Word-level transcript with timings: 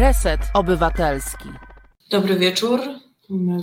Reset 0.00 0.40
Obywatelski. 0.54 1.48
Dobry 2.10 2.36
wieczór. 2.36 2.80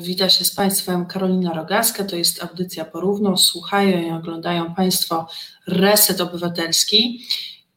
Witam 0.02 0.30
się 0.30 0.46
z 0.46 0.56
Państwem 0.56 1.06
Karolina 1.06 1.54
Rogaska. 1.54 2.04
To 2.04 2.16
jest 2.16 2.44
audycja 2.44 2.86
Porówno. 2.86 3.38
Słuchają 3.38 4.02
i 4.02 4.12
oglądają 4.12 4.76
Państwo 4.76 5.28
Reset 5.68 6.22
Obywatelski. 6.22 7.28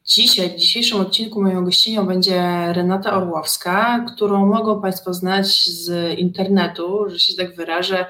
Dzisiaj, 0.05 0.49
w 0.49 0.55
dzisiejszym 0.55 0.99
odcinku 0.99 1.41
moją 1.41 1.65
gościnią 1.65 2.05
będzie 2.05 2.41
Renata 2.73 3.13
Orłowska, 3.13 4.05
którą 4.15 4.45
mogą 4.45 4.81
Państwo 4.81 5.13
znać 5.13 5.69
z 5.69 6.19
internetu, 6.19 7.09
że 7.09 7.19
się 7.19 7.33
tak 7.35 7.55
wyrażę, 7.55 8.05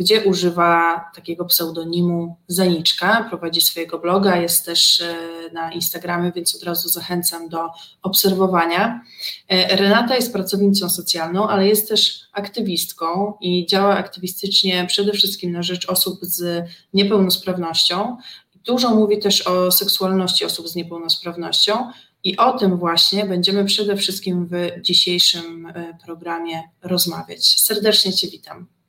gdzie 0.00 0.24
używa 0.24 1.04
takiego 1.14 1.44
pseudonimu 1.44 2.36
Zaniczka, 2.48 3.26
prowadzi 3.28 3.60
swojego 3.60 3.98
bloga, 3.98 4.36
jest 4.36 4.66
też 4.66 5.00
e, 5.00 5.16
na 5.52 5.72
Instagramie, 5.72 6.32
więc 6.32 6.54
od 6.54 6.62
razu 6.62 6.88
zachęcam 6.88 7.48
do 7.48 7.68
obserwowania. 8.02 9.04
E, 9.48 9.76
Renata 9.76 10.16
jest 10.16 10.32
pracownicą 10.32 10.90
socjalną, 10.90 11.48
ale 11.48 11.68
jest 11.68 11.88
też 11.88 12.20
aktywistką 12.32 13.34
i 13.40 13.66
działa 13.66 13.96
aktywistycznie 13.96 14.86
przede 14.86 15.12
wszystkim 15.12 15.52
na 15.52 15.62
rzecz 15.62 15.88
osób 15.88 16.18
z 16.22 16.68
niepełnosprawnością. 16.94 18.16
Dużo 18.54 18.94
mówi 18.94 19.18
też 19.18 19.46
o 19.46 19.70
seksualności 19.70 20.44
osób 20.44 20.68
z 20.68 20.76
niepełnosprawnością. 20.76 21.90
I 22.24 22.36
o 22.36 22.58
tym 22.58 22.76
właśnie 22.76 23.24
będziemy 23.24 23.64
przede 23.64 23.96
wszystkim 23.96 24.46
w 24.46 24.82
dzisiejszym 24.82 25.66
e, 25.66 25.98
programie 26.04 26.62
rozmawiać. 26.82 27.60
Serdecznie 27.60 28.12
Cię 28.12 28.28
witam. 28.28 28.79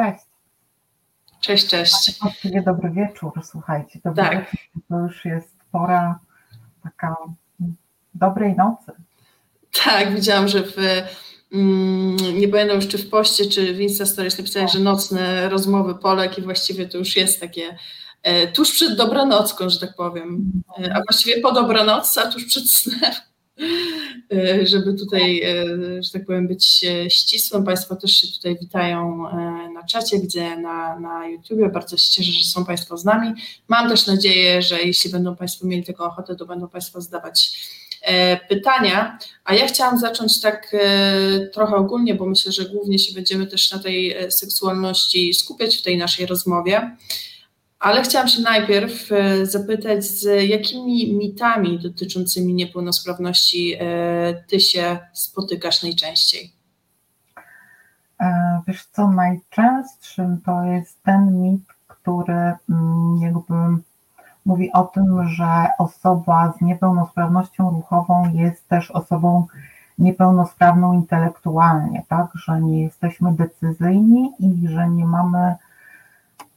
Cześć. 0.00 0.24
Cześć, 1.40 1.66
cześć. 1.66 2.20
Właściwie 2.20 2.62
dobry 2.62 2.90
wieczór, 2.90 3.32
słuchajcie. 3.44 4.00
Dobry 4.04 4.22
tak. 4.22 4.50
wieczór, 4.52 4.82
to 4.88 4.98
już 4.98 5.24
jest 5.24 5.56
pora 5.72 6.18
taka 6.82 7.16
dobrej 8.14 8.56
nocy. 8.56 8.92
Tak, 9.84 10.14
widziałam, 10.14 10.48
że 10.48 10.62
w, 10.62 10.76
mm, 11.52 12.16
nie 12.16 12.48
pamiętam 12.48 12.76
już 12.76 12.88
czy 12.88 12.98
w 12.98 13.10
poście, 13.10 13.46
czy 13.46 13.74
w 13.74 13.80
Insta 13.80 14.06
Stories 14.06 14.38
napisałeś, 14.38 14.72
że 14.72 14.78
nocne 14.78 15.48
rozmowy 15.48 15.94
Polek 15.94 16.38
i 16.38 16.42
właściwie 16.42 16.88
to 16.88 16.98
już 16.98 17.16
jest 17.16 17.40
takie 17.40 17.76
e, 18.22 18.46
tuż 18.48 18.72
przed 18.72 18.96
dobranocką, 18.96 19.70
że 19.70 19.80
tak 19.80 19.94
powiem, 19.96 20.52
e, 20.78 20.94
a 20.94 21.02
właściwie 21.02 21.40
po 21.40 21.52
dobranocce, 21.52 22.22
a 22.22 22.32
tuż 22.32 22.44
przed 22.44 22.70
snem. 22.70 23.12
E, 24.32 24.66
żeby 24.66 24.94
tutaj, 24.94 25.42
że 26.00 26.10
tak 26.12 26.26
powiem, 26.26 26.48
być 26.48 26.86
ścisłym. 27.08 27.64
Państwo 27.64 27.96
też 27.96 28.10
się 28.10 28.28
tutaj 28.28 28.58
witają 28.58 29.24
na 29.80 29.86
czacie, 29.86 30.18
widzę 30.18 30.56
na, 30.56 31.00
na 31.00 31.28
YouTubie. 31.28 31.68
Bardzo 31.68 31.96
się 31.96 32.12
cieszę, 32.12 32.32
że 32.32 32.44
są 32.44 32.64
Państwo 32.64 32.96
z 32.96 33.04
nami. 33.04 33.34
Mam 33.68 33.88
też 33.88 34.06
nadzieję, 34.06 34.62
że 34.62 34.82
jeśli 34.82 35.10
będą 35.10 35.36
Państwo 35.36 35.66
mieli 35.66 35.84
taką 35.84 36.04
ochotę, 36.04 36.36
to 36.36 36.46
będą 36.46 36.68
Państwo 36.68 37.00
zadawać 37.00 37.60
pytania. 38.48 39.18
A 39.44 39.54
ja 39.54 39.66
chciałam 39.66 39.98
zacząć 39.98 40.40
tak 40.40 40.76
trochę 41.52 41.76
ogólnie, 41.76 42.14
bo 42.14 42.26
myślę, 42.26 42.52
że 42.52 42.64
głównie 42.64 42.98
się 42.98 43.14
będziemy 43.14 43.46
też 43.46 43.70
na 43.72 43.78
tej 43.78 44.16
seksualności 44.30 45.34
skupiać 45.34 45.76
w 45.76 45.82
tej 45.82 45.98
naszej 45.98 46.26
rozmowie. 46.26 46.96
Ale 47.80 48.02
chciałam 48.02 48.28
się 48.28 48.42
najpierw 48.42 49.12
e, 49.12 49.46
zapytać, 49.46 50.04
z 50.04 50.48
jakimi 50.48 51.12
mitami 51.12 51.78
dotyczącymi 51.78 52.54
niepełnosprawności 52.54 53.76
e, 53.80 54.44
ty 54.48 54.60
się 54.60 54.98
spotykasz 55.12 55.82
najczęściej? 55.82 56.59
E, 58.20 58.60
wiesz 58.66 58.86
co, 58.86 59.08
najczęstszym 59.08 60.40
to 60.44 60.62
jest 60.62 61.02
ten 61.02 61.42
mit, 61.42 61.64
który 61.88 62.52
mm, 62.70 63.16
jakby 63.20 63.54
mówi 64.46 64.72
o 64.72 64.84
tym, 64.84 65.28
że 65.28 65.66
osoba 65.78 66.52
z 66.58 66.60
niepełnosprawnością 66.60 67.70
ruchową 67.70 68.32
jest 68.34 68.68
też 68.68 68.90
osobą 68.90 69.46
niepełnosprawną 69.98 70.92
intelektualnie, 70.92 72.02
tak, 72.08 72.26
że 72.34 72.60
nie 72.60 72.82
jesteśmy 72.82 73.32
decyzyjni 73.32 74.32
i 74.38 74.68
że 74.68 74.88
nie 74.88 75.04
mamy 75.04 75.56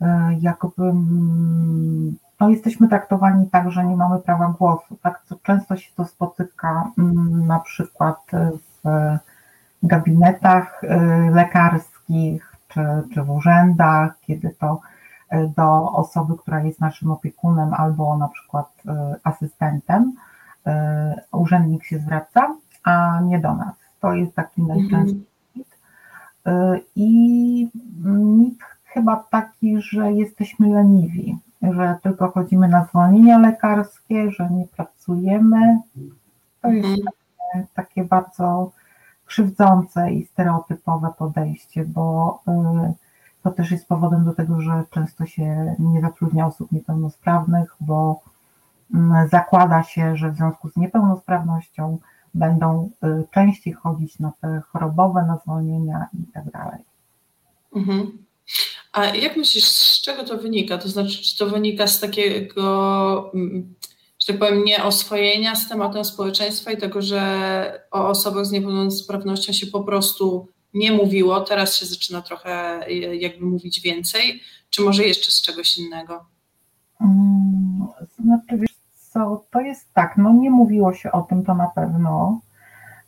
E, 0.03 0.38
jakby 0.41 0.84
mm, 0.84 2.16
no 2.40 2.50
jesteśmy 2.50 2.88
traktowani 2.88 3.50
tak, 3.50 3.72
że 3.72 3.85
nie 3.85 3.96
mamy 3.96 4.19
prawa 4.19 4.56
głosu. 4.59 4.97
Tak 5.02 5.22
co 5.25 5.35
często 5.44 5.78
się 5.78 5.91
to 5.96 6.06
spotyka 6.06 6.91
mm, 6.97 7.47
na 7.47 7.59
przykład 7.59 8.18
w 8.84 8.90
gabinetach 9.84 10.84
e, 10.84 10.98
lekarskich 11.32 12.56
czy, 12.68 12.82
czy 13.14 13.24
w 13.24 13.30
urzędach, 13.30 14.20
kiedy 14.22 14.50
to 14.50 14.80
e, 15.30 15.48
do 15.48 15.92
osoby, 15.92 16.34
która 16.38 16.64
jest 16.64 16.80
naszym 16.80 17.12
opiekunem 17.12 17.74
albo 17.74 18.18
na 18.18 18.28
przykład 18.28 18.84
asystentem, 19.24 20.14
urzędnik 21.32 21.84
się 21.84 22.00
zwraca, 22.00 22.56
a 22.84 23.22
nie 23.22 23.40
do 23.40 23.56
nas. 23.56 23.76
To 24.00 24.14
jest 24.14 24.36
taki 24.36 24.62
mhm. 24.62 24.80
najczęstszy 24.80 25.26
mit. 25.56 25.68
I 26.96 27.70
mit 28.06 28.60
chyba 28.86 29.24
taki, 29.32 29.82
że 29.82 30.12
jesteśmy 30.12 30.70
leniwi, 30.70 31.38
że 31.62 31.98
tylko 32.04 32.32
chodzimy 32.32 32.68
na 32.68 32.86
zwolnienia 32.86 33.38
lekarskie, 33.38 34.32
że 34.32 34.50
nie 34.50 34.68
pracujemy. 34.68 35.80
To 36.62 36.70
jest 36.70 36.88
mhm. 36.88 37.06
takie, 37.06 37.68
takie 37.74 38.04
bardzo 38.04 38.72
krzywdzące 39.25 40.11
i 40.11 40.25
stereotypowe 40.25 41.13
podejście, 41.17 41.85
bo 41.85 42.39
y, 42.89 42.94
to 43.44 43.51
też 43.51 43.72
jest 43.72 43.88
powodem 43.88 44.25
do 44.25 44.34
tego, 44.34 44.61
że 44.61 44.84
często 44.91 45.25
się 45.25 45.75
nie 45.79 46.01
zatrudnia 46.01 46.47
osób 46.47 46.72
niepełnosprawnych, 46.72 47.75
bo 47.79 48.22
mm, 48.94 49.29
zakłada 49.29 49.84
się, 49.84 50.17
że 50.17 50.31
w 50.31 50.35
związku 50.35 50.69
z 50.69 50.75
niepełnosprawnością 50.75 51.97
będą 52.34 52.89
y, 53.03 53.07
częściej 53.31 53.73
chodzić 53.73 54.19
na 54.19 54.31
te 54.41 54.61
chorobowe, 54.72 55.25
na 55.25 55.38
zwolnienia 55.38 56.07
i 56.13 56.51
tak. 56.51 56.78
Mhm. 57.75 58.17
A 58.94 59.05
jak 59.05 59.38
myślisz, 59.38 59.66
z 59.66 60.01
czego 60.01 60.23
to 60.23 60.38
wynika? 60.38 60.78
To 60.78 60.90
znaczy, 60.90 61.23
czy 61.23 61.38
to 61.38 61.45
wynika 61.45 61.88
z 61.88 62.00
takiego, 62.00 63.31
mm, 63.34 63.73
że 64.25 64.34
tak 64.34 64.39
powiem, 64.39 64.63
nieoswojenia 64.63 65.56
z 65.56 65.69
tematem 65.69 66.06
społeczeństwa 66.06 66.72
i 66.72 66.78
tego, 66.78 67.01
że 67.01 67.84
o 67.91 68.07
osobach 68.07 68.45
z 68.45 68.51
niepełnosprawnością 68.51 69.53
się 69.53 69.67
po 69.67 69.84
prostu 69.84 70.47
nie 70.73 70.91
mówiło, 70.91 71.41
teraz 71.41 71.75
się 71.75 71.85
zaczyna 71.85 72.22
trochę 72.22 72.79
jakby 73.19 73.45
mówić 73.45 73.81
więcej, 73.81 74.41
czy 74.69 74.81
może 74.81 75.03
jeszcze 75.03 75.31
z 75.31 75.41
czegoś 75.41 75.78
innego? 75.78 76.25
Hmm, 76.97 77.88
znaczy, 78.19 78.57
wiesz 78.57 78.75
co, 79.11 79.45
to 79.51 79.61
jest 79.61 79.94
tak, 79.94 80.17
no 80.17 80.34
nie 80.34 80.50
mówiło 80.50 80.94
się 80.94 81.11
o 81.11 81.22
tym, 81.22 81.45
to 81.45 81.55
na 81.55 81.67
pewno, 81.67 82.41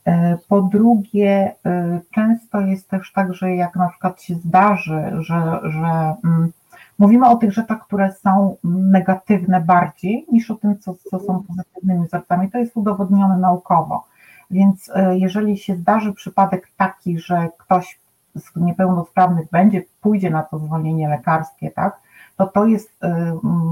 E, 0.06 0.38
po 0.48 0.62
drugie, 0.62 1.56
e, 1.66 2.00
często 2.12 2.62
jest 2.62 2.90
też 2.90 3.12
tak, 3.12 3.34
że 3.34 3.56
jak 3.56 3.76
na 3.76 3.90
przykład 3.90 4.22
się 4.22 4.36
zdarzy, 4.36 5.04
że, 5.20 5.60
że 5.64 6.16
mm, 6.24 6.52
mówimy 6.98 7.28
o 7.30 7.36
tych 7.36 7.54
rzeczach, 7.54 7.86
które 7.86 8.12
są 8.12 8.56
negatywne 8.64 9.62
bardziej 9.62 10.26
niż 10.32 10.52
o 10.52 10.56
tym, 10.56 10.80
co, 10.80 10.96
co 11.12 11.20
są 11.20 11.44
pozytywnymi 11.44 12.08
wzorcami, 12.08 12.52
to 12.52 12.58
jest 12.58 12.78
udowodnione 12.78 13.38
naukowo. 13.38 14.06
Więc 14.52 14.92
e, 14.96 15.18
jeżeli 15.18 15.58
się 15.58 15.76
zdarzy 15.76 16.14
przypadek 16.14 16.68
taki, 16.78 17.20
że 17.20 17.48
ktoś 17.58 18.00
z 18.36 18.56
niepełnosprawnych 18.56 19.50
będzie, 19.52 19.84
pójdzie 20.02 20.30
na 20.30 20.44
to 20.44 20.60
zwolnienie 20.60 21.10
lekarskie, 21.10 21.72
tak, 21.72 22.00
to 22.38 22.48
to 22.48 22.66
jest, 22.66 22.92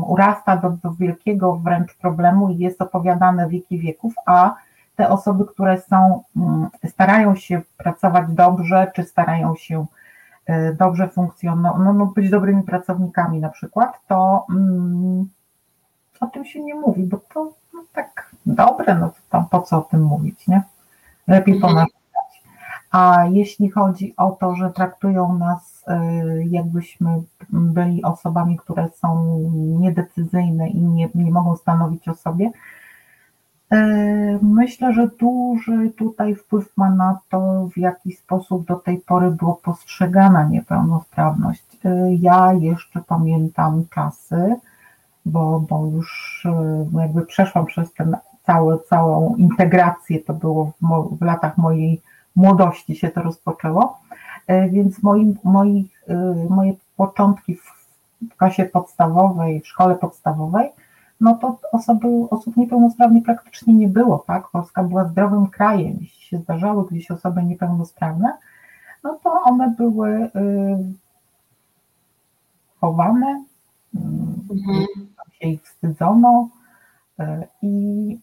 urasta 0.07 0.57
do, 0.57 0.69
do 0.69 0.91
wielkiego 0.91 1.55
wręcz 1.55 1.97
problemu 1.97 2.49
i 2.49 2.57
jest 2.57 2.81
opowiadane 2.81 3.49
wieki 3.49 3.79
wieków, 3.79 4.13
a 4.25 4.55
te 4.95 5.09
osoby, 5.09 5.45
które 5.45 5.81
są, 5.81 6.23
starają 6.89 7.35
się 7.35 7.61
pracować 7.77 8.25
dobrze, 8.29 8.91
czy 8.95 9.03
starają 9.03 9.55
się 9.55 9.79
e, 9.79 9.85
dobrze 10.79 11.07
funkcjonować, 11.09 11.81
no, 11.85 11.93
no 11.93 12.05
być 12.05 12.29
dobrymi 12.29 12.63
pracownikami 12.63 13.39
na 13.39 13.49
przykład, 13.49 13.99
to 14.07 14.45
mm, 14.49 15.29
o 16.19 16.27
tym 16.27 16.45
się 16.45 16.63
nie 16.63 16.75
mówi, 16.75 17.03
bo 17.03 17.17
to 17.33 17.53
no, 17.73 17.83
tak 17.93 18.31
dobre, 18.45 18.95
no 18.95 19.09
to 19.09 19.15
tam 19.29 19.45
po 19.49 19.61
co 19.61 19.77
o 19.77 19.81
tym 19.81 20.03
mówić, 20.03 20.47
nie? 20.47 20.61
Lepiej 21.27 21.55
mhm. 21.55 21.73
ponarzać. 21.73 21.93
A 22.91 23.25
jeśli 23.31 23.69
chodzi 23.69 24.13
o 24.17 24.31
to, 24.31 24.55
że 24.55 24.69
traktują 24.69 25.37
nas, 25.37 25.83
e, 25.87 26.01
jakbyśmy 26.45 27.21
byli 27.49 28.03
osobami, 28.03 28.57
które 28.57 28.89
są 28.89 29.39
niedecyzyjne 29.79 30.69
i 30.69 30.81
nie, 30.81 31.09
nie 31.15 31.31
mogą 31.31 31.55
stanowić 31.55 32.07
o 32.07 32.15
sobie, 32.15 32.51
E, 32.51 32.51
myślę, 34.41 34.93
że 34.93 35.07
duży 35.07 35.91
tutaj 35.97 36.35
wpływ 36.35 36.77
ma 36.77 36.89
na 36.89 37.19
to, 37.29 37.69
w 37.75 37.77
jaki 37.77 38.13
sposób 38.13 38.67
do 38.67 38.75
tej 38.75 38.97
pory 38.97 39.31
było 39.31 39.53
postrzegana 39.63 40.43
niepełnosprawność. 40.43 41.63
E, 41.85 42.13
ja 42.13 42.53
jeszcze 42.53 43.01
pamiętam 43.07 43.85
czasy, 43.93 44.55
bo, 45.25 45.59
bo 45.59 45.85
już 45.85 46.43
e, 46.45 46.99
jakby 46.99 47.25
przeszłam 47.25 47.65
przez 47.65 47.93
tę 47.93 48.11
całą 48.89 49.35
integrację, 49.35 50.19
to 50.19 50.33
było 50.33 50.65
w, 50.81 51.17
w, 51.17 51.21
latach 51.21 51.57
mojej 51.57 52.01
młodości 52.35 52.95
się 52.95 53.09
to 53.09 53.21
rozpoczęło, 53.21 53.99
więc 54.69 55.03
moi, 55.03 55.87
moje 56.49 56.73
początki 56.97 57.55
w 57.55 58.37
klasie 58.37 58.65
podstawowej, 58.65 59.61
w 59.61 59.67
szkole 59.67 59.95
podstawowej 59.95 60.69
no 61.21 61.33
to 61.33 61.59
osoby, 61.71 62.07
osób 62.29 62.57
niepełnosprawnych 62.57 63.23
praktycznie 63.23 63.73
nie 63.73 63.87
było, 63.87 64.23
tak? 64.27 64.49
Polska 64.49 64.83
była 64.83 65.05
zdrowym 65.05 65.47
krajem, 65.47 65.97
jeśli 66.01 66.21
się 66.21 66.37
zdarzały 66.37 66.85
gdzieś 66.85 67.11
osoby 67.11 67.43
niepełnosprawne, 67.43 68.37
no 69.03 69.19
to 69.23 69.41
one 69.41 69.73
były 69.77 70.09
y, 70.09 70.29
chowane, 72.81 73.43
mhm. 73.95 74.85
się 75.31 75.47
ich 75.47 75.63
wstydzono 75.63 76.49
y, 77.19 77.23
i 77.61 78.17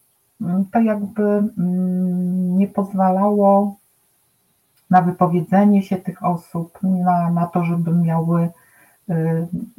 to 0.72 0.80
jakby 0.80 1.22
mm, 1.22 2.58
nie 2.58 2.68
pozwalało 2.68 3.76
na 4.90 5.02
wypowiedzenie 5.02 5.82
się 5.82 5.96
tych 5.96 6.24
osób, 6.24 6.78
na, 6.82 7.30
na 7.30 7.46
to, 7.46 7.64
żeby 7.64 7.92
miały 7.92 8.50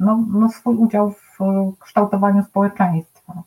no, 0.00 0.24
no 0.32 0.50
swój 0.50 0.76
udział 0.76 1.10
w 1.10 1.38
kształtowaniu 1.80 2.44
społeczeństwa. 2.44 3.42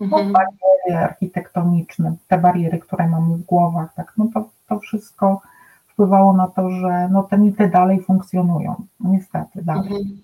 No, 0.00 0.06
mhm. 0.06 0.32
bariery 0.32 1.04
architektoniczne, 1.04 2.16
te 2.28 2.38
bariery, 2.38 2.78
które 2.78 3.08
mamy 3.08 3.36
w 3.36 3.44
głowach, 3.44 3.94
tak, 3.94 4.12
no 4.16 4.28
to, 4.34 4.48
to 4.68 4.80
wszystko 4.80 5.40
wpływało 5.88 6.32
na 6.32 6.46
to, 6.46 6.70
że 6.70 7.08
no, 7.12 7.22
te 7.22 7.38
mity 7.38 7.68
dalej 7.68 8.02
funkcjonują, 8.02 8.74
niestety 9.00 9.62
dalej. 9.62 9.88
Mhm. 9.88 10.18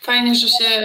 Fajnie, 0.00 0.34
że 0.34 0.48
się 0.48 0.82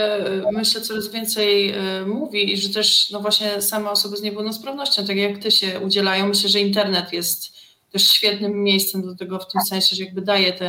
myślę 0.51 0.81
coraz 0.81 1.07
więcej 1.07 1.69
e, 1.69 2.05
mówi 2.05 2.53
i 2.53 2.57
że 2.57 2.69
też 2.69 3.11
no 3.11 3.19
właśnie 3.19 3.61
same 3.61 3.89
osoby 3.89 4.17
z 4.17 4.21
niepełnosprawnością, 4.21 5.05
tak 5.05 5.17
jak 5.17 5.37
ty 5.37 5.51
się 5.51 5.79
udzielają, 5.79 6.27
myślę, 6.27 6.49
że 6.49 6.59
internet 6.59 7.13
jest 7.13 7.53
też 7.91 8.09
świetnym 8.09 8.63
miejscem 8.63 9.01
do 9.01 9.15
tego 9.15 9.39
w 9.39 9.47
tym 9.51 9.61
sensie, 9.61 9.95
że 9.95 10.03
jakby 10.03 10.21
daje 10.21 10.53
te 10.53 10.67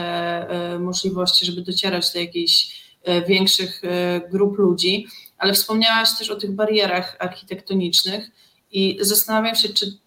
e, 0.49 0.79
możliwości, 0.79 1.47
żeby 1.47 1.63
docierać 1.63 2.13
do 2.13 2.21
jakichś 2.21 2.83
e, 3.03 3.23
większych 3.23 3.83
grup 4.31 4.59
ludzi, 4.59 5.07
ale 5.39 5.55
wspomniałaś 5.55 6.19
też 6.19 6.31
o 6.31 6.37
tych 6.37 6.53
barierach 6.53 7.17
architektonicznych 7.19 8.31
i 8.71 8.99
zastanawiam 9.01 9.55
się, 9.55 9.69
czy 9.69 9.99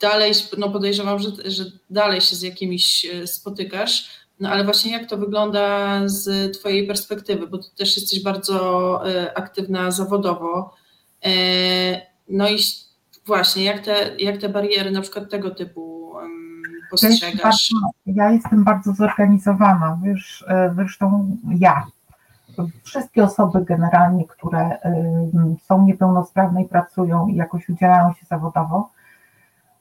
dalej, 0.00 0.32
no 0.58 0.70
podejrzewam, 0.70 1.18
że, 1.18 1.28
że 1.44 1.64
dalej 1.90 2.20
się 2.20 2.36
z 2.36 2.42
jakimiś 2.42 3.06
spotykasz, 3.26 4.26
no 4.40 4.50
ale 4.50 4.64
właśnie 4.64 4.92
jak 4.92 5.08
to 5.08 5.16
wygląda 5.16 6.00
z 6.08 6.56
Twojej 6.58 6.86
perspektywy, 6.86 7.46
bo 7.46 7.58
Ty 7.58 7.68
też 7.76 7.96
jesteś 7.96 8.22
bardzo 8.22 9.00
e, 9.10 9.38
aktywna 9.38 9.90
zawodowo. 9.90 10.74
E, 11.24 12.06
no 12.28 12.50
i 12.50 12.58
właśnie, 13.26 13.64
jak 13.64 13.84
te, 13.84 14.16
jak 14.18 14.38
te 14.40 14.48
bariery 14.48 14.90
na 14.90 15.00
przykład 15.00 15.30
tego 15.30 15.50
typu 15.50 16.05
postrzegasz? 16.90 17.74
Ja, 18.06 18.30
jestem 18.30 18.64
bardzo 18.64 18.92
zorganizowana, 18.92 19.98
wiesz, 20.02 20.44
e, 20.48 20.72
zresztą 20.74 21.36
ja. 21.58 21.86
Wszystkie 22.82 23.24
osoby 23.24 23.64
generalnie, 23.64 24.24
które 24.26 24.78
są 25.62 25.82
niepełnosprawne 25.82 26.62
i 26.62 26.68
pracują 26.68 27.26
i 27.26 27.36
jakoś 27.36 27.68
udzielają 27.68 28.12
się 28.12 28.26
zawodowo 28.26 28.90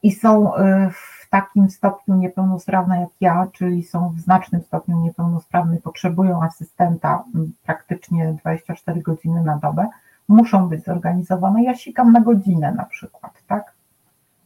i 0.04 0.12
są 0.12 0.52
w 0.92 1.30
takim 1.30 1.70
stopniu 1.70 2.16
niepełnosprawne 2.16 3.02
jak 3.02 3.10
ja, 3.22 3.48
czyli 3.54 3.84
są 3.84 4.10
w 4.10 4.20
znacznym 4.20 4.62
stopniu 4.62 5.00
niepełnosprawne, 5.00 5.78
potrzebują 5.78 6.44
asystenta 6.44 7.24
praktycznie 7.66 8.36
24 8.42 9.02
godziny 9.02 9.42
na 9.44 9.58
dobę, 9.58 9.88
muszą 10.28 10.70
być 10.70 10.84
zorganizowane. 10.84 11.64
Ja 11.64 11.76
sikam 11.76 12.12
na 12.12 12.22
godzinę 12.22 12.72
na 12.72 12.86
przykład, 12.86 13.32
tak? 13.48 13.75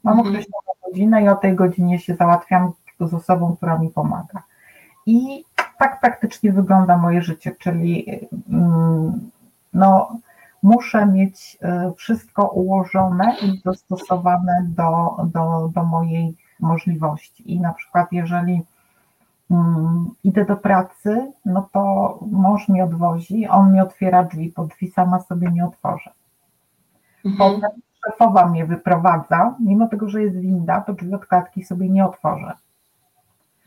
Mam 0.03 0.19
mhm. 0.19 0.27
określoną 0.27 0.71
godzinę 0.85 1.23
i 1.23 1.29
o 1.29 1.35
tej 1.35 1.55
godzinie 1.55 1.99
się 1.99 2.15
załatwiam 2.15 2.71
z 2.99 3.13
osobą, 3.13 3.55
która 3.57 3.77
mi 3.77 3.89
pomaga. 3.89 4.43
I 5.05 5.43
tak 5.79 5.99
praktycznie 5.99 6.51
wygląda 6.51 6.97
moje 6.97 7.21
życie, 7.21 7.55
czyli 7.59 8.05
no, 9.73 10.17
muszę 10.63 11.05
mieć 11.05 11.57
y, 11.89 11.93
wszystko 11.93 12.47
ułożone 12.47 13.35
i 13.41 13.61
dostosowane 13.65 14.65
do, 14.67 15.17
do, 15.33 15.69
do 15.73 15.83
mojej 15.83 16.35
możliwości. 16.59 17.53
I 17.53 17.59
na 17.59 17.73
przykład, 17.73 18.11
jeżeli 18.11 18.61
um, 19.49 20.09
idę 20.23 20.45
do 20.45 20.57
pracy, 20.57 21.31
no 21.45 21.69
to 21.71 22.19
mąż 22.31 22.67
mnie 22.67 22.83
odwozi, 22.83 23.47
on 23.47 23.73
mi 23.73 23.81
otwiera 23.81 24.23
drzwi, 24.23 24.53
bo 24.55 24.65
drzwi 24.65 24.91
sama 24.91 25.19
sobie 25.19 25.51
nie 25.51 25.65
otworzę. 25.65 26.11
Mhm. 27.25 27.37
Potem 27.37 27.71
szefowa 28.05 28.47
mnie 28.47 28.65
wyprowadza, 28.65 29.55
mimo 29.59 29.87
tego, 29.87 30.09
że 30.09 30.21
jest 30.21 30.35
winda, 30.35 30.81
to 30.81 30.93
drzwi 30.93 31.13
od 31.13 31.25
klatki 31.25 31.63
sobie 31.63 31.89
nie 31.89 32.05
otworzę. 32.05 32.53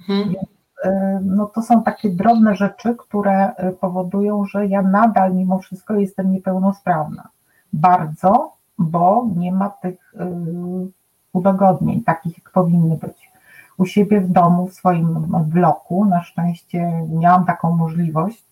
Mhm. 0.01 0.29
Więc, 0.29 0.43
y, 0.85 1.21
no 1.23 1.47
to 1.47 1.63
są 1.63 1.83
takie 1.83 2.11
drobne 2.11 2.57
rzeczy, 2.57 2.97
które 2.99 3.51
y, 3.51 3.73
powodują, 3.73 4.45
że 4.45 4.67
ja 4.67 4.83
nadal 4.83 5.35
mimo 5.35 5.59
wszystko 5.59 5.95
jestem 5.95 6.33
niepełnosprawna. 6.33 7.29
Bardzo, 7.73 8.53
bo 8.79 9.29
nie 9.37 9.53
ma 9.53 9.71
tych 9.71 10.15
y, 10.15 10.19
udogodnień, 11.33 12.05
takich 12.05 12.39
jak 12.39 12.51
powinny 12.51 12.97
być. 12.97 13.33
U 13.79 13.87
siebie 13.87 14.21
w 14.21 14.31
domu, 14.31 14.69
w 14.69 14.75
swoim 14.75 15.27
bloku, 15.45 16.05
na 16.05 16.23
szczęście 16.23 17.07
miałam 17.09 17.45
taką 17.45 17.77
możliwość, 17.77 18.52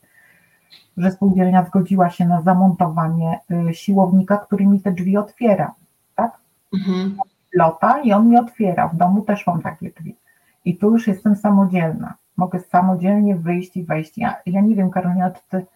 że 0.97 1.11
spółdzielnia 1.11 1.65
zgodziła 1.65 2.11
się 2.11 2.27
na 2.27 2.43
zamontowanie 2.43 3.39
y, 3.71 3.75
siłownika, 3.75 4.37
który 4.37 4.67
mi 4.67 4.81
te 4.81 4.93
drzwi 4.93 5.17
otwiera, 5.17 5.75
tak? 6.15 6.39
Mhm. 6.75 7.17
Lota 7.55 8.01
i 8.01 8.13
on 8.13 8.29
mi 8.29 8.39
otwiera. 8.39 8.89
W 8.89 8.97
domu 8.97 9.23
też 9.23 9.47
mam 9.47 9.63
takie 9.63 9.91
drzwi. 9.91 10.17
I 10.65 10.77
tu 10.77 10.91
już 10.91 11.07
jestem 11.07 11.37
samodzielna. 11.37 12.15
Mogę 12.37 12.61
samodzielnie 12.61 13.37
wyjść 13.37 13.77
i 13.77 13.85
wejść. 13.85 14.19
Ja, 14.19 14.37
ja 14.47 14.61
nie 14.61 14.75
wiem, 14.75 14.91
Karolina, 14.91 15.31
czy 15.31 15.41
ty 15.49 15.67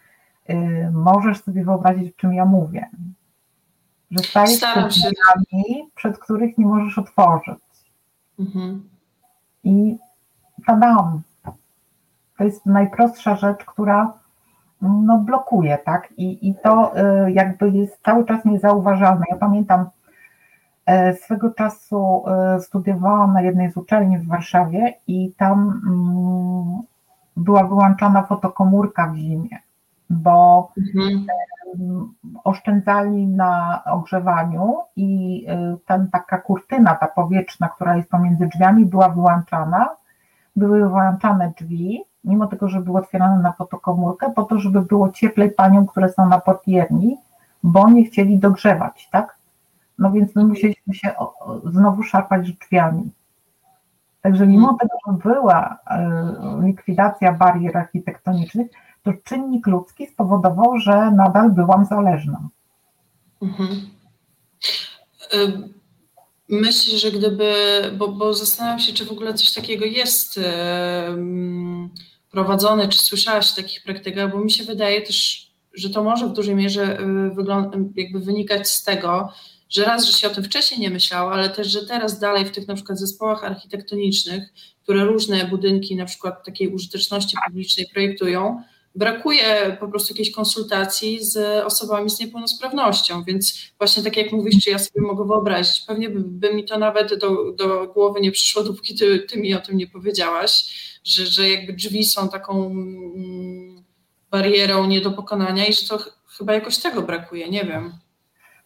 y, 0.50 0.91
możesz 0.93 1.43
sobie 1.43 1.64
wyobrazić, 1.64 2.14
o 2.14 2.20
czym 2.20 2.35
ja 2.35 2.44
mówię 2.44 2.88
że 4.11 4.25
stajesz 4.25 4.61
przed 4.61 4.88
drzwiami, 4.88 5.91
przed 5.94 6.19
których 6.19 6.58
nie 6.58 6.67
możesz 6.67 6.99
otworzyć. 6.99 7.58
Mhm. 8.38 8.88
I 9.64 9.96
tadam. 10.67 11.23
To 12.38 12.44
jest 12.44 12.67
najprostsza 12.67 13.37
rzecz, 13.37 13.64
która 13.64 14.12
no, 14.82 15.18
blokuje, 15.18 15.78
tak? 15.78 16.08
I, 16.16 16.48
I 16.48 16.54
to 16.54 16.92
y, 17.26 17.32
jakby 17.32 17.70
jest 17.70 18.02
cały 18.02 18.24
czas 18.24 18.44
niezauważalne. 18.44 19.24
Ja 19.30 19.36
pamiętam, 19.36 19.86
y, 21.10 21.16
swego 21.16 21.50
czasu 21.50 22.24
y, 22.56 22.60
studiowałam 22.60 23.32
na 23.32 23.42
jednej 23.42 23.72
z 23.72 23.76
uczelni 23.76 24.18
w 24.18 24.28
Warszawie 24.28 24.94
i 25.06 25.32
tam 25.36 25.82
mm, 25.86 26.82
była 27.36 27.64
wyłączona 27.64 28.22
fotokomórka 28.22 29.06
w 29.06 29.16
zimie, 29.16 29.58
bo 30.10 30.68
mhm 30.78 31.26
oszczędzali 32.44 33.26
na 33.26 33.82
ogrzewaniu 33.84 34.76
i 34.96 35.46
ten, 35.86 36.10
taka 36.10 36.38
kurtyna, 36.38 36.94
ta 36.94 37.06
powietrzna, 37.06 37.69
która 37.69 37.96
jest 37.96 38.10
pomiędzy 38.10 38.46
drzwiami, 38.46 38.86
była 38.86 39.08
wyłączana. 39.08 39.88
Były 40.56 40.78
wyłączane 40.78 41.52
drzwi, 41.58 42.04
mimo 42.24 42.46
tego, 42.46 42.69
że 42.69 42.81
były 42.81 43.00
otwierane 43.00 43.43
na 43.43 43.52
fotokomórkę, 43.52 44.32
po 44.36 44.43
to, 44.43 44.58
żeby 44.58 44.82
było 44.82 45.10
cieplej 45.10 45.50
paniom, 45.50 45.86
które 45.86 46.12
są 46.12 46.28
na 46.28 46.40
portierni, 46.40 47.16
bo 47.62 47.90
nie 47.90 48.04
chcieli 48.04 48.38
dogrzewać, 48.38 49.08
tak? 49.12 49.38
No 49.98 50.12
więc 50.12 50.34
my 50.34 50.44
musieliśmy 50.44 50.94
się 50.94 51.14
znowu 51.64 52.02
szarpać 52.02 52.52
drzwiami. 52.52 53.10
Także 54.20 54.46
mimo 54.46 54.70
mhm. 54.70 54.78
tego, 54.78 54.94
że 55.06 55.31
była 55.31 55.78
y, 56.60 56.66
likwidacja 56.66 57.32
barier 57.32 57.76
architektonicznych, 57.76 58.66
to 59.02 59.12
czynnik 59.24 59.66
ludzki 59.66 60.06
spowodował, 60.06 60.78
że 60.78 61.10
nadal 61.10 61.50
byłam 61.50 61.84
zależna. 61.84 62.48
Mhm. 63.43 63.69
Myślę, 66.48 66.98
że 66.98 67.10
gdyby, 67.10 67.54
bo, 67.98 68.08
bo 68.08 68.34
zastanawiam 68.34 68.78
się, 68.78 68.93
czy 68.93 69.04
w 69.04 69.12
ogóle 69.12 69.34
coś 69.34 69.54
takiego 69.54 69.84
jest 69.84 70.40
prowadzone, 72.34 72.88
czy 72.88 72.98
słyszałaś 72.98 73.53
o 73.53 73.56
takich 73.56 73.82
praktykach, 73.82 74.32
bo 74.32 74.38
mi 74.38 74.50
się 74.50 74.64
wydaje 74.64 75.03
też, 75.03 75.46
że 75.74 75.91
to 75.91 76.05
może 76.05 76.26
w 76.26 76.32
dużej 76.32 76.55
mierze 76.55 77.00
y, 77.00 77.93
jakby 77.96 78.20
wynikać 78.20 78.69
z 78.69 78.84
tego, 78.84 79.32
że 79.69 79.84
raz, 79.84 80.05
że 80.05 80.12
się 80.12 80.26
o 80.31 80.34
tym 80.34 80.44
wcześniej 80.44 80.81
nie 80.81 80.91
myślało, 80.91 81.32
ale 81.32 81.50
też, 81.50 81.67
że 81.67 81.86
teraz 81.86 82.19
dalej 82.19 82.44
w 82.44 82.50
tych 82.50 82.69
na 82.69 82.74
przykład 82.74 82.98
zespołach 82.98 83.44
architektonicznych, 83.44 84.43
które 84.82 85.05
różne 85.05 85.44
budynki 85.44 85.96
na 85.96 86.05
przykład 86.05 86.44
takiej 86.46 86.69
użyteczności 86.69 87.36
publicznej 87.46 87.86
projektują, 87.93 88.62
brakuje 88.94 89.76
po 89.81 89.88
prostu 89.88 90.12
jakiejś 90.12 90.31
konsultacji 90.31 91.24
z 91.24 91.64
osobami 91.64 92.10
z 92.10 92.20
niepełnosprawnością, 92.20 93.24
więc 93.24 93.72
właśnie 93.79 94.03
tak 94.03 94.17
jak 94.17 94.32
mówisz, 94.32 94.64
czy 94.64 94.70
ja 94.70 94.79
sobie 94.79 95.00
mogę 95.06 95.26
wyobrazić, 95.26 95.84
pewnie 95.86 96.10
by, 96.10 96.20
by 96.20 96.55
mi 96.55 96.64
to 96.64 96.79
nawet 96.79 97.19
do, 97.19 97.53
do 97.53 97.86
głowy 97.86 98.20
nie 98.20 98.32
przyszło, 98.32 98.62
dopóki 98.62 98.94
ty, 98.94 99.19
ty 99.19 99.41
mi 99.41 99.55
o 99.55 99.60
tym 99.60 99.76
nie 99.76 99.86
powiedziałaś, 99.86 100.64
że, 101.05 101.27
że 101.27 101.49
jakby 101.49 101.73
drzwi 101.73 102.05
są 102.05 102.29
taką 102.29 102.67
mm, 102.67 103.82
barierą 104.31 104.87
nie 104.87 105.01
do 105.01 105.13
pokonania 105.13 105.67
i 105.67 105.73
że 105.73 105.89
to 105.89 105.99
ch 105.99 106.19
chyba 106.39 106.53
jakoś 106.53 106.79
tego 106.79 107.03
brakuje, 107.03 107.51
nie 107.51 107.65
wiem. 107.65 107.93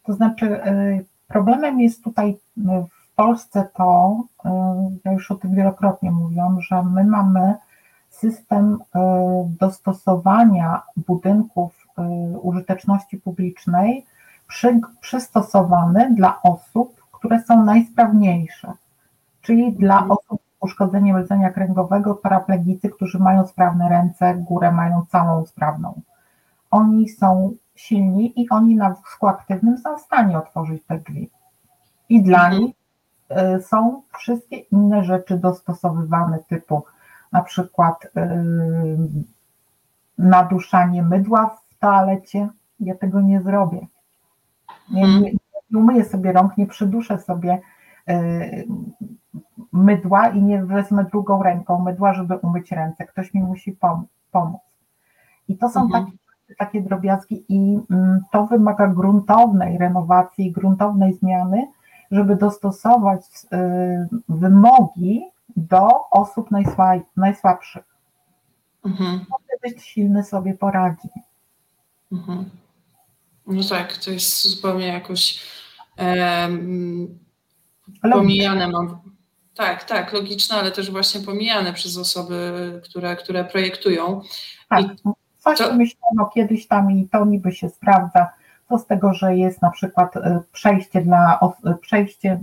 To 0.07 0.12
znaczy 0.12 0.47
y, 0.47 1.04
problemem 1.28 1.80
jest 1.80 2.04
tutaj 2.04 2.30
y, 2.30 2.61
w 2.90 3.14
Polsce 3.16 3.68
to, 3.76 4.21
y, 4.45 4.49
ja 5.04 5.12
już 5.12 5.30
o 5.30 5.35
tym 5.35 5.54
wielokrotnie 5.54 6.11
mówiłam, 6.11 6.61
że 6.61 6.83
my 6.83 7.04
mamy 7.04 7.54
system 8.11 8.78
e, 8.95 9.00
dostosowania 9.61 10.83
budynków 10.97 11.87
użyteczności 12.42 13.16
publicznej 13.16 14.07
przy, 14.49 14.80
przystosowany 15.00 16.14
dla 16.14 16.42
osób, 16.42 17.00
które 17.12 17.42
są 17.42 17.64
najsprawniejsze, 17.64 18.73
czyli 19.42 19.73
dla 19.73 19.95
mhm. 19.95 20.11
osób 20.11 20.42
uszkodzeniem 20.60 21.16
rdzenia 21.16 21.50
kręgowego, 21.50 22.14
paraplegicy, 22.14 22.90
którzy 22.90 23.18
mają 23.18 23.46
sprawne 23.46 23.88
ręce, 23.88 24.34
górę 24.34 24.72
mają 24.72 25.06
całą 25.08 25.46
sprawną. 25.46 26.00
Oni 26.70 27.08
są 27.08 27.54
silni 27.74 28.42
i 28.42 28.48
oni 28.48 28.76
na 28.76 28.90
wózku 28.90 29.26
aktywnym 29.26 29.78
są 29.78 29.96
w 29.96 30.00
stanie 30.00 30.38
otworzyć 30.38 30.82
te 30.86 30.98
drzwi. 30.98 31.30
I 32.08 32.22
dla 32.22 32.44
mhm. 32.44 32.62
nich 32.62 32.74
y, 33.58 33.62
są 33.62 34.02
wszystkie 34.18 34.56
inne 34.56 35.04
rzeczy 35.04 35.38
dostosowywane, 35.38 36.38
typu 36.48 36.84
na 37.32 37.42
przykład 37.42 38.04
y, 38.04 38.08
naduszanie 40.18 41.02
mydła 41.02 41.46
w 41.46 41.78
toalecie. 41.78 42.48
Ja 42.80 42.94
tego 42.94 43.20
nie 43.20 43.42
zrobię. 43.42 43.86
Nie, 44.90 45.04
mhm. 45.04 45.22
nie, 45.22 45.32
nie 45.70 45.78
umyję 45.78 46.04
sobie 46.04 46.32
rąk, 46.32 46.56
nie 46.56 46.66
przyduszę 46.66 47.18
sobie 47.18 47.60
y, 48.08 48.66
mydła 49.72 50.28
i 50.28 50.42
nie 50.42 50.64
wezmę 50.64 51.04
drugą 51.04 51.42
ręką 51.42 51.84
mydła, 51.84 52.14
żeby 52.14 52.37
umyć 52.37 52.72
ręce. 52.72 53.06
Ktoś 53.06 53.34
mi 53.34 53.42
musi 53.42 53.76
pomóc. 54.32 54.60
I 55.48 55.56
to 55.56 55.68
są 55.68 55.82
mhm. 55.82 56.04
takie 56.04 56.18
takie 56.58 56.80
drobiazgi 56.82 57.44
i 57.48 57.78
mm, 57.90 58.20
to 58.32 58.46
wymaga 58.46 58.87
gruntownej 58.88 59.78
renowacji, 59.78 60.52
gruntownej 60.52 61.14
zmiany, 61.14 61.66
żeby 62.10 62.37
dostosować 62.37 63.20
y, 63.22 64.18
wymogi 64.28 65.25
do 65.56 66.10
osób 66.10 66.48
najsłabszych. 67.16 67.84
Mhm. 68.84 69.25
Wtedy 69.58 69.80
silny 69.80 70.25
sobie 70.25 70.54
poradzi. 70.54 71.08
Mhm. 72.12 72.50
No 73.46 73.62
tak, 73.68 73.96
to 73.96 74.10
jest 74.10 74.48
zupełnie 74.48 74.87
jakoś 74.87 75.42
um, 75.98 77.18
pomijane 78.12 78.68
mam. 78.68 78.98
Tak, 79.58 79.84
tak, 79.84 80.12
logiczne, 80.12 80.56
ale 80.56 80.70
też 80.70 80.90
właśnie 80.90 81.20
pomijane 81.20 81.72
przez 81.72 81.98
osoby, 81.98 82.80
które, 82.84 83.16
które 83.16 83.44
projektują. 83.44 84.20
Tak. 84.68 84.80
I 84.80 84.88
Coś 85.38 85.58
to... 85.58 85.74
myślano 85.74 86.26
kiedyś 86.34 86.66
tam 86.66 86.90
i 86.90 87.08
to 87.08 87.24
niby 87.24 87.52
się 87.52 87.68
sprawdza. 87.68 88.28
Co 88.68 88.78
z 88.78 88.86
tego, 88.86 89.14
że 89.14 89.36
jest 89.36 89.62
na 89.62 89.70
przykład 89.70 90.16
y, 90.16 90.20
przejście 90.52 91.00
dla 91.00 91.40
y, 91.66 91.74
przejście, 91.74 92.42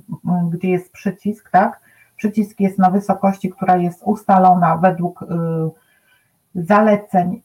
gdzie 0.49 0.69
jest 0.69 0.91
przycisk, 0.91 1.49
tak? 1.49 1.79
Przycisk 2.17 2.59
jest 2.59 2.77
na 2.77 2.89
wysokości, 2.89 3.49
która 3.49 3.77
jest 3.77 4.01
ustalona 4.03 4.77
według 4.77 5.25
zaleceń 6.55 7.41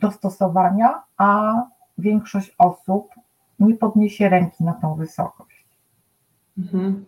dostosowania, 0.00 1.02
a 1.16 1.54
większość 1.98 2.54
osób 2.58 3.14
nie 3.58 3.74
podniesie 3.74 4.28
ręki 4.28 4.64
na 4.64 4.72
tą 4.72 4.94
wysokość. 4.94 5.66
Mhm. 6.58 7.06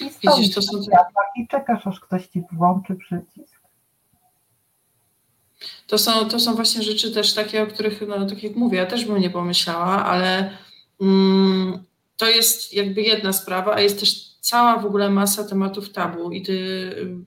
I 0.00 0.04
Widzisz, 0.04 0.54
to 0.54 0.62
są... 0.62 0.80
i 1.36 1.48
czekasz, 1.48 1.86
aż 1.86 2.00
ktoś 2.00 2.26
ci 2.26 2.42
włączy 2.52 2.94
przycisk. 2.94 3.60
To 5.86 5.98
są, 5.98 6.28
to 6.28 6.40
są 6.40 6.54
właśnie 6.54 6.82
rzeczy 6.82 7.10
też 7.10 7.34
takie, 7.34 7.62
o 7.62 7.66
których, 7.66 8.02
no, 8.08 8.26
tak 8.26 8.42
jak 8.42 8.56
mówię, 8.56 8.78
ja 8.78 8.86
też 8.86 9.04
bym 9.04 9.20
nie 9.20 9.30
pomyślała, 9.30 10.04
ale 10.04 10.56
mm, 11.00 11.84
to 12.16 12.28
jest 12.28 12.72
jakby 12.74 13.02
jedna 13.02 13.32
sprawa, 13.32 13.74
a 13.74 13.80
jest 13.80 14.00
też 14.00 14.30
cała 14.40 14.78
w 14.78 14.86
ogóle 14.86 15.10
masa 15.10 15.44
tematów 15.44 15.92
tabu 15.92 16.30
i 16.30 16.42
ty 16.42 16.56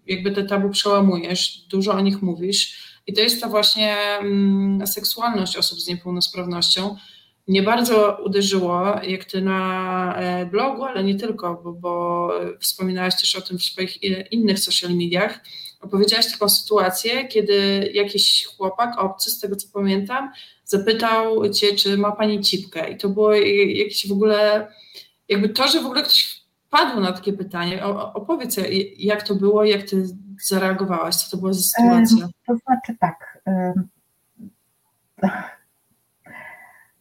jakby 0.08 0.32
te 0.32 0.44
tabu 0.44 0.70
przełamujesz, 0.70 1.58
dużo 1.70 1.94
o 1.94 2.02
nich 2.02 2.22
mówisz 2.22 2.94
i 3.08 3.14
to 3.14 3.22
jest 3.22 3.42
ta 3.42 3.50
właśnie 3.50 3.98
mm, 3.98 4.88
seksualność 4.88 5.58
osób 5.58 5.80
z 5.80 5.88
niepełnosprawnością. 5.88 6.98
Mnie 7.48 7.64
bardzo 7.64 8.18
uderzyło, 8.26 9.00
jak 9.04 9.26
ty 9.26 9.42
na 9.42 10.16
e, 10.16 10.46
blogu, 10.46 10.84
ale 10.84 11.04
nie 11.04 11.16
tylko, 11.16 11.62
bo, 11.64 11.74
bo 11.74 12.32
wspominałaś 12.60 13.22
też 13.22 13.36
o 13.36 13.42
tym 13.42 13.58
w 13.58 13.64
swoich 13.64 14.04
innych 14.32 14.60
social 14.60 14.92
mediach, 14.92 15.40
opowiedziałaś 15.82 16.32
taką 16.32 16.50
sytuację, 16.50 17.28
kiedy 17.28 17.90
jakiś 17.94 18.46
chłopak, 18.46 19.00
obcy, 19.00 19.32
z 19.32 19.40
tego 19.40 19.56
co 19.56 19.68
pamiętam, 19.74 20.32
zapytał 20.66 21.50
cię, 21.50 21.76
czy 21.76 21.98
ma 21.98 22.12
pani 22.12 22.42
cipkę. 22.42 22.90
I 22.90 22.98
to 22.98 23.10
było 23.10 23.34
jakieś 23.34 24.08
w 24.08 24.12
ogóle, 24.12 24.68
jakby 25.30 25.50
to, 25.50 25.68
że 25.68 25.82
w 25.82 25.86
ogóle 25.86 26.04
ktoś 26.04 26.44
padł 26.70 27.00
na 27.00 27.12
takie 27.12 27.34
pytanie. 27.34 27.86
O, 27.86 28.14
opowiedz, 28.14 28.60
jak 28.98 29.24
to 29.24 29.36
było, 29.36 29.64
jak 29.64 29.84
ty 29.84 30.08
zareagowałaś, 30.44 31.16
co 31.16 31.32
to 31.32 31.38
była 31.38 31.54
za 31.54 31.62
sytuacja? 31.62 32.28
To 32.48 32.54
znaczy 32.56 32.98
tak. 33.00 33.40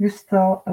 Wiesz 0.03 0.23
co, 0.23 0.65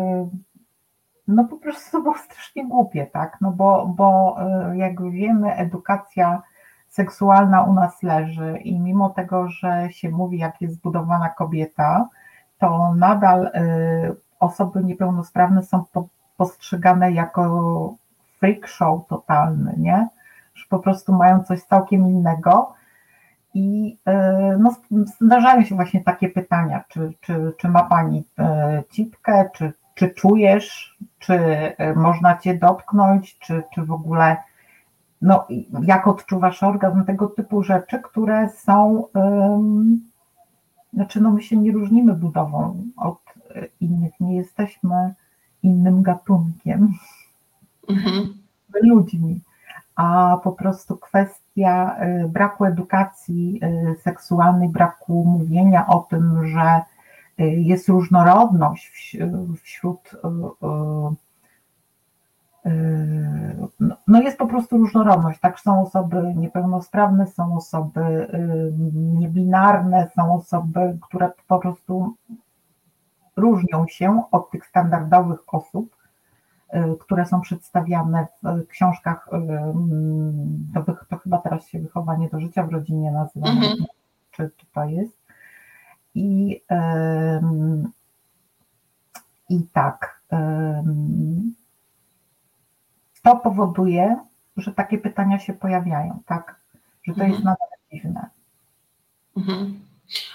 no 1.27 1.43
po 1.43 1.57
prostu 1.57 2.03
było 2.03 2.17
strasznie 2.17 2.67
głupie, 2.67 3.05
tak? 3.05 3.37
No 3.41 3.51
bo, 3.51 3.93
bo 3.97 4.37
e, 4.39 4.77
jak 4.77 5.11
wiemy, 5.11 5.55
edukacja 5.55 6.41
seksualna 6.87 7.63
u 7.63 7.73
nas 7.73 8.03
leży 8.03 8.57
i 8.57 8.79
mimo 8.79 9.09
tego, 9.09 9.49
że 9.49 9.87
się 9.91 10.09
mówi, 10.09 10.37
jak 10.37 10.61
jest 10.61 10.73
zbudowana 10.73 11.29
kobieta, 11.29 12.09
to 12.59 12.93
nadal 12.95 13.45
y, 13.45 14.15
osoby 14.39 14.83
niepełnosprawne 14.83 15.63
są 15.63 15.85
postrzegane 16.37 17.11
jako 17.11 17.93
freak 18.39 18.67
show 18.67 19.07
totalny, 19.07 19.73
nie? 19.77 20.07
Że 20.53 20.65
po 20.69 20.79
prostu 20.79 21.13
mają 21.13 21.43
coś 21.43 21.63
całkiem 21.63 22.07
innego. 22.07 22.73
I 23.53 23.97
y, 24.09 24.57
no, 24.59 24.75
zdarzają 25.21 25.63
się 25.63 25.75
właśnie 25.75 26.03
takie 26.03 26.29
pytania, 26.29 26.83
czy, 26.87 27.13
czy, 27.21 27.53
czy 27.57 27.67
ma 27.67 27.83
pani 27.83 28.19
y, 28.19 28.43
cipkę, 28.89 29.49
czy, 29.53 29.73
czy 29.95 30.09
czujesz, 30.09 30.97
czy 31.19 31.39
można 31.95 32.37
cię 32.37 32.57
dotknąć, 32.57 33.39
czy, 33.39 33.63
czy 33.75 33.81
w 33.81 33.91
ogóle 33.91 34.37
no, 35.21 35.47
jak 35.81 36.07
odczuwasz 36.07 36.63
orgazm, 36.63 37.03
tego 37.05 37.27
typu 37.27 37.63
rzeczy, 37.63 37.99
które 37.99 38.49
są, 38.49 39.05
um, 39.15 39.99
znaczy 40.93 41.21
no 41.21 41.31
my 41.31 41.41
się 41.41 41.57
nie 41.57 41.71
różnimy 41.71 42.13
budową 42.13 42.83
od 42.97 43.19
innych, 43.81 44.19
nie 44.19 44.37
jesteśmy 44.37 45.13
innym 45.63 46.01
gatunkiem, 46.01 46.93
mhm. 47.89 48.33
ludźmi, 48.81 49.41
a 49.95 50.37
po 50.43 50.51
prostu 50.51 50.97
kwestia 50.97 51.48
y, 51.67 52.27
braku 52.27 52.65
edukacji 52.65 53.59
y, 53.63 53.95
seksualnej, 53.99 54.69
braku 54.69 55.25
mówienia 55.25 55.87
o 55.87 55.99
tym, 55.99 56.47
że 56.47 56.81
y, 57.39 57.43
jest 57.43 57.89
różnorodność 57.89 59.17
wśród 59.63 60.15
no, 63.79 63.95
no 64.07 64.21
jest 64.21 64.37
po 64.37 64.47
prostu 64.47 64.77
różnorodność, 64.77 65.39
tak? 65.39 65.59
Są 65.59 65.81
osoby 65.81 66.33
niepełnosprawne, 66.35 67.27
są 67.27 67.57
osoby 67.57 68.27
niebinarne, 68.93 70.09
są 70.15 70.35
osoby, 70.35 70.97
które 71.01 71.31
po 71.47 71.59
prostu 71.59 72.15
różnią 73.35 73.87
się 73.87 74.23
od 74.31 74.51
tych 74.51 74.65
standardowych 74.65 75.39
osób, 75.47 75.95
które 76.99 77.25
są 77.25 77.41
przedstawiane 77.41 78.27
w 78.43 78.67
książkach, 78.67 79.29
to, 80.73 80.95
to 81.09 81.17
chyba 81.17 81.37
teraz 81.37 81.67
się 81.67 81.79
wychowanie 81.79 82.29
do 82.29 82.39
życia 82.39 82.63
w 82.63 82.71
rodzinie 82.71 83.11
nazywa, 83.11 83.49
mhm. 83.49 83.75
czy, 84.31 84.49
czy 84.57 84.65
to 84.73 84.83
jest. 84.83 85.19
I, 86.15 86.61
i 89.49 89.63
tak, 89.73 90.21
to 93.23 93.35
powoduje, 93.35 94.17
że 94.57 94.73
takie 94.73 94.97
pytania 94.97 95.39
się 95.39 95.53
pojawiają, 95.53 96.19
tak? 96.25 96.55
Że 97.03 97.13
to 97.13 97.21
mhm. 97.21 97.31
jest 97.31 97.43
nadal 97.43 97.67
dziwne. 97.91 98.29
Mhm. 99.37 99.79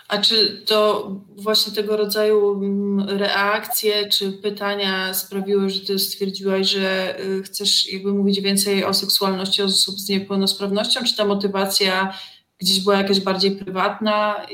A 0.08 0.18
czy 0.18 0.62
to 0.66 1.10
właśnie 1.36 1.72
tego 1.72 1.96
rodzaju 1.96 2.52
mm, 2.52 3.08
reakcje 3.08 4.08
czy 4.08 4.32
pytania 4.32 5.14
sprawiły, 5.14 5.70
że 5.70 5.80
ty 5.80 5.98
stwierdziłaś, 5.98 6.70
że 6.70 7.20
y, 7.20 7.42
chcesz 7.42 7.92
jakby 7.92 8.12
mówić 8.12 8.40
więcej 8.40 8.84
o 8.84 8.94
seksualności 8.94 9.62
osób 9.62 10.00
z 10.00 10.08
niepełnosprawnością, 10.08 11.04
czy 11.04 11.16
ta 11.16 11.24
motywacja 11.24 12.18
gdzieś 12.58 12.80
była 12.80 12.96
jakaś 12.96 13.20
bardziej 13.20 13.56
prywatna? 13.56 14.46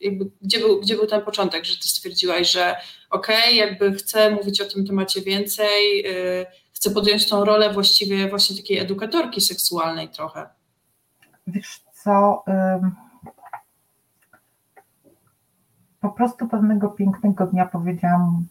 Jakby, 0.00 0.30
gdzie, 0.42 0.58
był, 0.58 0.80
gdzie 0.80 0.96
był 0.96 1.06
ten 1.06 1.22
początek, 1.22 1.64
że 1.64 1.76
ty 1.76 1.88
stwierdziłaś, 1.88 2.52
że 2.52 2.76
okej, 3.10 3.42
okay, 3.42 3.54
jakby 3.54 3.92
chcę 3.92 4.30
mówić 4.30 4.60
o 4.60 4.64
tym 4.64 4.86
temacie 4.86 5.20
więcej, 5.20 6.02
yy, 6.02 6.46
chcę 6.72 6.90
podjąć 6.90 7.28
tą 7.28 7.44
rolę 7.44 7.72
właściwie 7.72 8.28
właśnie 8.28 8.56
takiej 8.56 8.78
edukatorki 8.78 9.40
seksualnej 9.40 10.08
trochę. 10.08 10.48
Wiesz 11.46 11.80
co, 12.04 12.44
po 16.00 16.08
prostu 16.08 16.48
pewnego 16.48 16.88
pięknego 16.88 17.46
dnia 17.46 17.66
powiedziałam, 17.66 18.46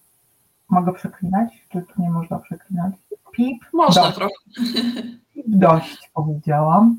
mogę 0.70 0.94
przeklinać, 0.94 1.66
czy 1.70 1.82
tu 1.82 2.02
nie 2.02 2.10
można 2.10 2.40
przeklinać? 2.40 2.94
Pip, 3.32 3.64
można 3.74 4.02
dość. 4.02 4.16
trochę. 4.16 4.34
Pip 5.34 5.46
dość 5.48 6.12
powiedziałam 6.14 6.98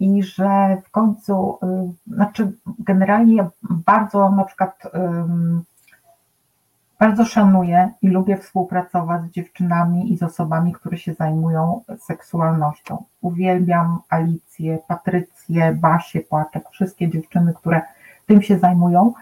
i 0.00 0.22
że 0.22 0.82
w 0.84 0.90
końcu, 0.90 1.58
znaczy 2.06 2.52
generalnie 2.78 3.48
bardzo 3.62 4.30
na 4.30 4.44
przykład 4.44 4.82
bardzo 7.00 7.24
szanuję 7.24 7.92
i 8.02 8.08
lubię 8.08 8.36
współpracować 8.36 9.22
z 9.22 9.30
dziewczynami 9.30 10.12
i 10.12 10.16
z 10.16 10.22
osobami, 10.22 10.72
które 10.72 10.98
się 10.98 11.14
zajmują 11.14 11.80
seksualnością. 12.00 13.04
Uwielbiam 13.20 13.98
Alicję, 14.08 14.78
Patrycję, 14.88 15.72
Basię, 15.72 16.20
Płaczek, 16.20 16.64
wszystkie 16.70 17.10
dziewczyny, 17.10 17.54
które 17.54 17.82
tym 18.26 18.42
się 18.42 18.58
zajmują, 18.58 19.12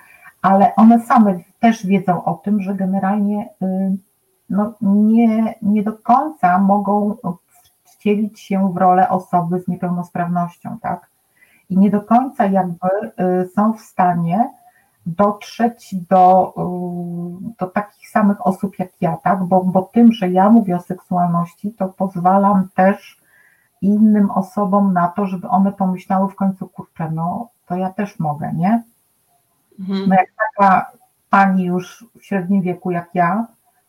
ale 0.47 0.75
one 0.77 1.01
same 1.01 1.39
też 1.61 1.87
wiedzą 1.87 2.25
o 2.25 2.35
tym, 2.35 2.63
że 2.63 2.75
generalnie 2.75 3.49
y, 3.63 3.97
no, 4.51 4.75
nie, 4.83 5.55
nie 5.63 5.83
do 5.83 5.93
końca 5.93 6.59
mogą 6.59 7.17
wcielić 7.85 8.41
się 8.41 8.73
w 8.73 8.77
rolę 8.77 9.09
osoby 9.09 9.61
z 9.61 9.69
niepełnosprawnością, 9.69 10.79
tak? 10.83 11.11
I 11.71 11.79
nie 11.79 11.91
do 11.91 12.01
końca 12.01 12.47
jakby 12.47 12.89
y, 13.43 13.49
są 13.49 13.73
w 13.73 13.81
stanie 13.81 14.51
dotrzeć 15.07 15.95
do, 15.95 16.55
y, 16.57 17.55
do 17.59 17.67
takich 17.67 18.09
samych 18.09 18.47
osób 18.47 18.79
jak 18.79 18.91
ja, 19.01 19.17
tak? 19.17 19.45
Bo, 19.45 19.65
bo 19.65 19.83
tym, 19.83 20.13
że 20.13 20.31
ja 20.31 20.51
mówię 20.51 20.77
o 20.77 20.81
seksualności, 20.81 21.73
to 21.73 21.89
pozwalam 21.89 22.69
też 22.75 23.21
innym 23.83 24.31
osobom 24.31 24.93
na 24.93 25.09
to, 25.09 25.27
żeby 25.27 25.49
one 25.49 25.73
pomyślały 25.73 26.29
w 26.29 26.35
końcu, 26.35 26.69
kurczę, 26.69 27.11
no 27.11 27.49
to 27.67 27.77
ja 27.77 27.91
też 27.91 28.19
mogę, 28.19 28.53
nie? 28.55 28.83
Mhm. 29.81 30.09
No 30.09 30.15
jak 30.15 30.29
taka 30.55 30.91
pani 31.31 31.65
już 31.65 32.05
w 32.21 32.25
średnim 32.25 32.63
wieku 32.63 32.91
jak 32.91 33.09
ja 33.15 33.47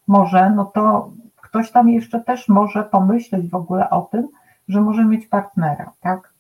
może, 0.07 0.49
no 0.49 0.65
to 0.65 1.11
ktoś 1.41 1.71
tam 1.71 1.89
jeszcze 1.89 2.19
też 2.19 2.49
może 2.49 2.83
pomyśleć 2.83 3.49
w 3.49 3.55
ogóle 3.55 3.89
o 3.89 4.01
tym, 4.01 4.27
że 4.67 4.81
może 4.81 5.05
mieć 5.05 5.27
partnera, 5.27 5.91
tak? 6.01 6.33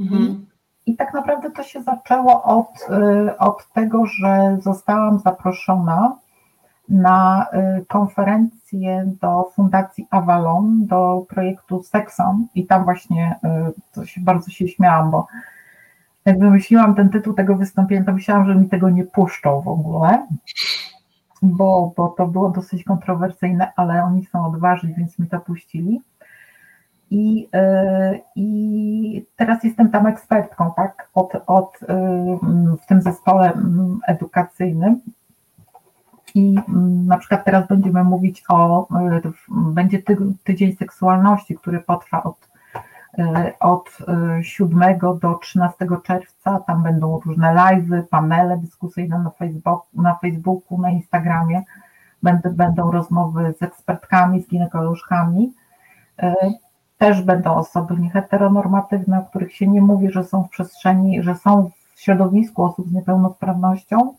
Mhm. 0.00 0.46
I 0.86 0.96
tak 0.96 1.14
naprawdę 1.14 1.50
to 1.50 1.62
się 1.62 1.82
zaczęło 1.82 2.42
od, 2.42 2.88
y, 3.28 3.38
od 3.38 3.72
tego, 3.72 4.06
że 4.06 4.58
zostałam 4.60 5.18
zaproszona 5.18 6.16
na 6.88 7.46
y, 7.80 7.86
konferencję 7.86 9.12
do 9.20 9.50
Fundacji 9.54 10.06
Avalon, 10.10 10.86
do 10.86 11.24
projektu 11.28 11.82
Sexon 11.82 12.46
i 12.54 12.66
tam 12.66 12.84
właśnie 12.84 13.38
y, 13.68 13.72
to 13.92 14.06
się 14.06 14.20
bardzo 14.20 14.50
się 14.50 14.68
śmiałam, 14.68 15.10
bo 15.10 15.26
jak 16.30 16.38
wymyśliłam 16.38 16.94
ten 16.94 17.08
tytuł 17.08 17.34
tego 17.34 17.56
wystąpienia, 17.56 18.04
to 18.04 18.12
myślałam, 18.12 18.46
że 18.46 18.54
mi 18.54 18.68
tego 18.68 18.90
nie 18.90 19.04
puszczą 19.04 19.60
w 19.60 19.68
ogóle, 19.68 20.26
bo, 21.42 21.92
bo 21.96 22.08
to 22.08 22.26
było 22.26 22.50
dosyć 22.50 22.84
kontrowersyjne, 22.84 23.72
ale 23.76 24.04
oni 24.04 24.24
są 24.24 24.46
odważni, 24.46 24.94
więc 24.94 25.18
mi 25.18 25.26
to 25.26 25.40
puścili. 25.40 26.00
I, 27.10 27.48
e, 27.54 28.18
I 28.36 29.26
teraz 29.36 29.64
jestem 29.64 29.90
tam 29.90 30.06
ekspertką, 30.06 30.72
tak, 30.76 31.08
od, 31.14 31.32
od, 31.46 31.78
e, 31.88 32.38
w 32.82 32.86
tym 32.86 33.02
zespole 33.02 33.52
edukacyjnym. 34.06 35.00
I 36.34 36.54
na 37.06 37.18
przykład 37.18 37.44
teraz 37.44 37.68
będziemy 37.68 38.04
mówić 38.04 38.44
o, 38.48 38.88
e, 38.98 39.20
będzie 39.48 40.02
ty, 40.02 40.16
tydzień 40.44 40.76
seksualności, 40.76 41.54
który 41.54 41.80
potrwa 41.80 42.22
od, 42.22 42.49
od 43.60 43.98
7 44.42 44.98
do 45.20 45.34
13 45.34 45.86
czerwca. 46.02 46.60
Tam 46.66 46.82
będą 46.82 47.20
różne 47.20 47.54
live'y, 47.54 48.02
panele 48.02 48.56
dyskusyjne 48.56 49.18
na 49.18 49.30
Facebooku, 49.30 49.86
na, 49.94 50.14
Facebooku, 50.14 50.80
na 50.80 50.90
Instagramie. 50.90 51.62
Będą, 52.22 52.50
będą 52.54 52.90
rozmowy 52.90 53.54
z 53.58 53.62
ekspertkami, 53.62 54.42
z 54.42 54.48
ginekolożkami 54.48 55.52
też 57.00 57.22
będą 57.22 57.54
osoby 57.54 57.96
nieheteronormatywne, 57.96 59.18
o 59.18 59.22
których 59.22 59.54
się 59.56 59.68
nie 59.68 59.82
mówi, 59.82 60.10
że 60.10 60.24
są 60.24 60.44
w 60.44 60.48
przestrzeni, 60.48 61.22
że 61.22 61.34
są 61.34 61.70
w 61.94 62.00
środowisku 62.00 62.64
osób 62.64 62.88
z 62.88 62.92
niepełnosprawnością. 62.92 64.14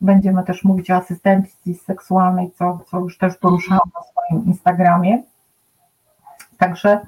Będziemy 0.00 0.42
też 0.42 0.64
mówić 0.64 0.90
o 0.90 0.96
asystencji 0.96 1.74
seksualnej, 1.74 2.50
co, 2.50 2.78
co 2.90 2.98
już 2.98 3.18
też 3.18 3.36
poruszałam 3.36 3.90
na 3.94 4.02
swoim 4.02 4.46
Instagramie. 4.46 5.22
Także 6.58 7.00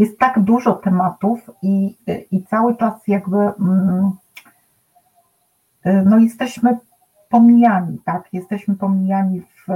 jest 0.00 0.18
tak 0.18 0.40
dużo 0.40 0.72
tematów 0.72 1.50
i, 1.62 1.96
i 2.30 2.42
cały 2.42 2.76
czas 2.76 3.08
jakby 3.08 3.36
mm, 3.36 4.10
no 6.04 6.18
jesteśmy 6.18 6.78
pomijani, 7.28 7.98
tak? 8.04 8.28
Jesteśmy 8.32 8.76
pomijani 8.76 9.40
w, 9.40 9.66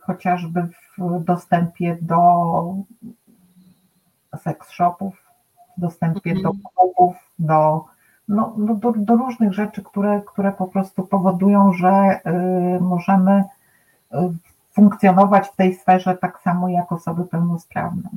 chociażby 0.00 0.68
w 0.98 1.24
dostępie 1.24 1.98
do 2.02 2.74
seks 4.42 4.70
shopów, 4.70 5.14
dostępie 5.76 6.34
do 6.34 6.50
mhm. 6.50 6.58
klubów, 6.74 7.16
do, 7.38 7.84
no, 8.28 8.54
no, 8.56 8.74
do, 8.74 8.92
do, 8.96 9.16
różnych 9.16 9.52
rzeczy, 9.52 9.82
które, 9.82 10.22
które 10.26 10.52
po 10.52 10.66
prostu 10.66 11.06
powodują, 11.06 11.72
że 11.72 12.20
y, 12.76 12.80
możemy 12.80 13.44
y, 14.12 14.16
funkcjonować 14.72 15.48
w 15.48 15.56
tej 15.56 15.74
sferze 15.74 16.16
tak 16.16 16.40
samo 16.40 16.68
jak 16.68 16.92
osoby 16.92 17.24
pełnosprawne. 17.24 18.10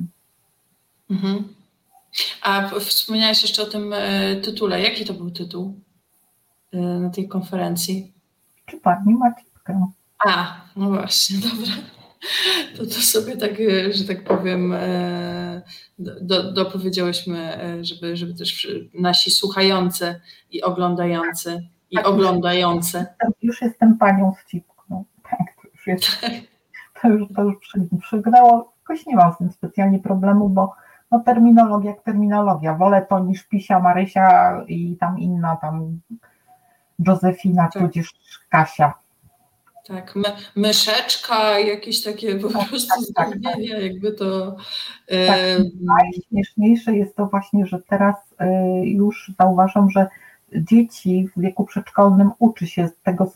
Mhm. 1.12 1.54
A 2.42 2.68
wspomniałeś 2.80 3.42
jeszcze 3.42 3.62
o 3.62 3.66
tym 3.66 3.92
e, 3.92 4.36
tytule. 4.36 4.80
Jaki 4.80 5.04
to 5.04 5.14
był 5.14 5.30
tytuł 5.30 5.80
e, 6.72 6.78
na 6.78 7.10
tej 7.10 7.28
konferencji? 7.28 8.12
Czy 8.66 8.76
pani 8.76 9.14
ma 9.14 9.34
cipkę? 9.34 9.86
A, 10.26 10.60
no 10.76 10.88
właśnie, 10.88 11.38
dobra. 11.48 11.74
To, 12.76 12.86
to 12.86 12.92
sobie 12.92 13.36
tak, 13.36 13.60
e, 13.60 13.92
że 13.92 14.04
tak 14.04 14.24
powiem, 14.24 14.74
do, 15.98 16.52
dopowiedziałyśmy, 16.52 17.58
żeby, 17.82 18.16
żeby 18.16 18.34
też 18.34 18.68
nasi 18.94 19.30
słuchający 19.30 20.20
i 20.50 20.62
oglądający 20.62 21.68
i 21.90 21.96
tak, 21.96 22.06
oglądające. 22.06 23.14
Już 23.42 23.62
jestem 23.62 23.98
panią 23.98 24.34
z 24.42 24.50
cipką. 24.50 25.04
Tak, 25.30 25.40
to 25.62 25.68
już 25.68 25.86
jest. 25.86 26.06
To 27.02 27.08
już, 27.08 27.28
to 27.34 27.42
już 27.42 27.56
przygnęło. 28.02 28.72
Jakoś 28.78 29.06
nie 29.06 29.16
mam 29.16 29.32
z 29.32 29.38
tym 29.38 29.52
specjalnie 29.52 29.98
problemu, 29.98 30.48
bo 30.48 30.74
no 31.12 31.20
terminologia 31.20 31.90
jak 31.90 32.02
terminologia. 32.02 32.74
Wolę 32.74 33.06
to 33.08 33.18
niż 33.18 33.42
Pisia, 33.42 33.80
Marysia 33.80 34.62
i 34.68 34.96
tam 35.00 35.18
inna 35.18 35.56
tam 35.56 36.00
Józefina, 36.98 37.68
tak. 37.68 37.82
tudzież 37.82 38.14
Kasia. 38.48 38.94
Tak, 39.86 40.16
my, 40.16 40.28
myszeczka, 40.56 41.58
jakieś 41.58 42.02
takie 42.02 42.36
po 42.36 42.48
tak, 42.48 42.68
prostu 42.68 43.12
tak, 43.14 43.28
tak, 43.28 43.38
tak. 43.42 43.58
jakby 43.82 44.12
to. 44.12 44.56
Tak, 45.26 45.38
najśmieszniejsze 45.80 46.96
jest 46.96 47.16
to 47.16 47.26
właśnie, 47.26 47.66
że 47.66 47.78
teraz 47.88 48.16
y, 48.16 48.86
już 48.86 49.32
zauważam, 49.38 49.90
że 49.90 50.06
dzieci 50.54 51.28
w 51.36 51.40
wieku 51.40 51.64
przedszkolnym 51.64 52.30
uczy 52.38 52.66
się 52.66 52.88
tego 53.02 53.32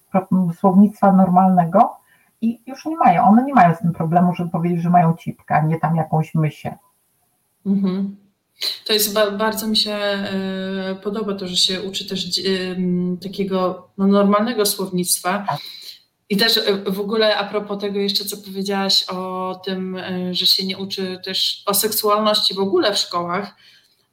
słownictwa 0.59 1.12
normalnego 1.12 1.97
i 2.41 2.61
już 2.67 2.87
nie 2.87 2.97
mają, 2.97 3.25
one 3.25 3.45
nie 3.45 3.55
mają 3.55 3.75
z 3.75 3.79
tym 3.79 3.93
problemu, 3.93 4.35
żeby 4.35 4.51
powiedzieć, 4.51 4.83
że 4.83 4.91
mają 4.91 5.15
cipkę, 5.17 5.55
a 5.55 5.61
nie 5.61 5.81
tam 5.81 5.97
jakąś 5.97 6.35
mysię. 6.35 6.77
Mhm. 7.66 8.16
To 8.85 8.92
jest 8.92 9.12
bardzo 9.12 9.66
mi 9.66 9.76
się 9.76 9.98
y, 10.92 10.96
podoba 10.96 11.35
to, 11.35 11.46
że 11.46 11.57
się 11.57 11.83
uczy 11.83 12.09
też 12.09 12.38
y, 12.38 12.76
takiego 13.22 13.88
no, 13.98 14.07
normalnego 14.07 14.66
słownictwa. 14.66 15.44
Tak. 15.48 15.61
I 16.29 16.37
też 16.37 16.57
y, 16.57 16.85
w 16.87 17.00
ogóle 17.00 17.37
a 17.37 17.44
propos 17.44 17.81
tego 17.81 17.98
jeszcze, 17.98 18.24
co 18.24 18.37
powiedziałaś 18.37 19.05
o 19.09 19.61
tym, 19.64 19.98
że 20.33 20.46
się 20.46 20.66
nie 20.66 20.79
uczy 20.79 21.18
też 21.24 21.62
o 21.66 21.74
seksualności 21.74 22.55
w 22.55 22.59
ogóle 22.59 22.94
w 22.94 22.98
szkołach, 22.98 23.55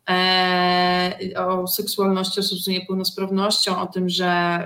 e, 0.09 1.19
o 1.37 1.67
seksualności 1.67 2.39
osób 2.39 2.59
z 2.59 2.67
niepełnosprawnością, 2.67 3.81
o 3.81 3.87
tym, 3.87 4.09
że 4.09 4.59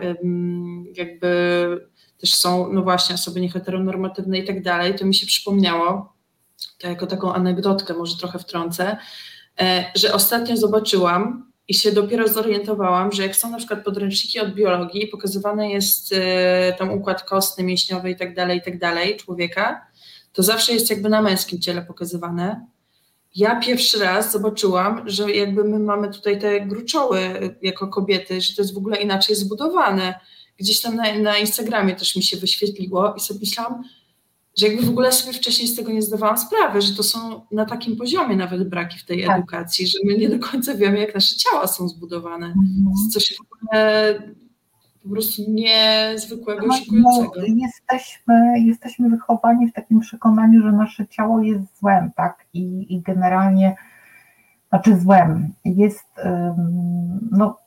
jakby 0.95 1.87
też 2.21 2.33
są, 2.35 2.73
no 2.73 2.81
właśnie, 2.81 3.15
osoby 3.15 3.41
nieheteronormatywne 3.41 4.39
i 4.39 4.45
tak 4.45 4.63
dalej, 4.63 4.95
to 4.95 5.05
mi 5.05 5.15
się 5.15 5.27
przypomniało, 5.27 6.16
to 6.77 6.87
jako 6.87 7.07
taką 7.07 7.33
anegdotkę 7.33 7.93
może 7.93 8.17
trochę 8.17 8.39
wtrącę, 8.39 8.97
e, 9.59 9.91
że 9.95 10.13
ostatnio 10.13 10.57
zobaczyłam 10.57 11.51
i 11.67 11.73
się 11.73 11.91
dopiero 11.91 12.27
zorientowałam, 12.27 13.11
że 13.11 13.23
jak 13.23 13.35
są 13.35 13.51
na 13.51 13.57
przykład 13.57 13.83
podręczniki 13.83 14.39
od 14.39 14.53
biologii 14.53 15.07
pokazywany 15.07 15.69
jest 15.69 16.13
e, 16.13 16.73
tam 16.79 16.91
układ 16.91 17.23
kostny, 17.23 17.63
mięśniowy 17.63 18.09
i 18.11 18.15
tak 18.15 18.35
dalej, 18.35 18.57
i 18.57 18.61
tak 18.61 18.79
dalej 18.79 19.17
człowieka, 19.17 19.87
to 20.33 20.43
zawsze 20.43 20.73
jest 20.73 20.89
jakby 20.89 21.09
na 21.09 21.21
męskim 21.21 21.61
ciele 21.61 21.81
pokazywane. 21.81 22.65
Ja 23.35 23.59
pierwszy 23.59 23.99
raz 23.99 24.31
zobaczyłam, 24.31 25.09
że 25.09 25.31
jakby 25.31 25.63
my 25.63 25.79
mamy 25.79 26.09
tutaj 26.09 26.39
te 26.39 26.61
gruczoły 26.61 27.19
jako 27.61 27.87
kobiety, 27.87 28.41
że 28.41 28.55
to 28.55 28.61
jest 28.61 28.73
w 28.73 28.77
ogóle 28.77 28.97
inaczej 28.97 29.35
zbudowane. 29.35 30.19
Gdzieś 30.57 30.81
tam 30.81 30.95
na, 30.95 31.19
na 31.19 31.37
Instagramie 31.37 31.95
też 31.95 32.15
mi 32.15 32.23
się 32.23 32.37
wyświetliło 32.37 33.13
i 33.17 33.19
sobie 33.19 33.39
myślałam, 33.39 33.83
że 34.57 34.67
jakby 34.67 34.85
w 34.85 34.89
ogóle 34.89 35.11
sobie 35.11 35.33
wcześniej 35.33 35.67
z 35.67 35.75
tego 35.75 35.91
nie 35.91 36.01
zdawałam 36.01 36.37
sprawy, 36.37 36.81
że 36.81 36.95
to 36.95 37.03
są 37.03 37.41
na 37.51 37.65
takim 37.65 37.97
poziomie 37.97 38.35
nawet 38.35 38.69
braki 38.69 38.99
w 38.99 39.05
tej 39.05 39.25
tak. 39.25 39.37
edukacji, 39.37 39.87
że 39.87 39.97
my 40.05 40.17
nie 40.17 40.29
do 40.29 40.39
końca 40.39 40.75
wiemy, 40.75 40.99
jak 40.99 41.15
nasze 41.15 41.35
ciała 41.35 41.67
są 41.67 41.87
zbudowane. 41.87 42.45
Mhm. 42.45 42.91
Coś 43.13 43.37
w 43.37 43.41
ogóle 43.41 44.13
po 45.03 45.09
prostu 45.09 45.41
niezwykłego, 45.47 46.67
no, 46.67 46.77
szokującego. 46.77 47.31
No, 47.35 47.65
jesteśmy, 47.65 48.59
jesteśmy 48.59 49.09
wychowani 49.09 49.67
w 49.67 49.73
takim 49.73 49.99
przekonaniu, 49.99 50.61
że 50.61 50.71
nasze 50.71 51.07
ciało 51.07 51.41
jest 51.41 51.79
złem, 51.79 52.11
tak? 52.15 52.45
I, 52.53 52.95
i 52.95 53.01
generalnie, 53.01 53.75
znaczy 54.69 54.99
złem, 54.99 55.53
jest, 55.65 56.07
no, 57.31 57.59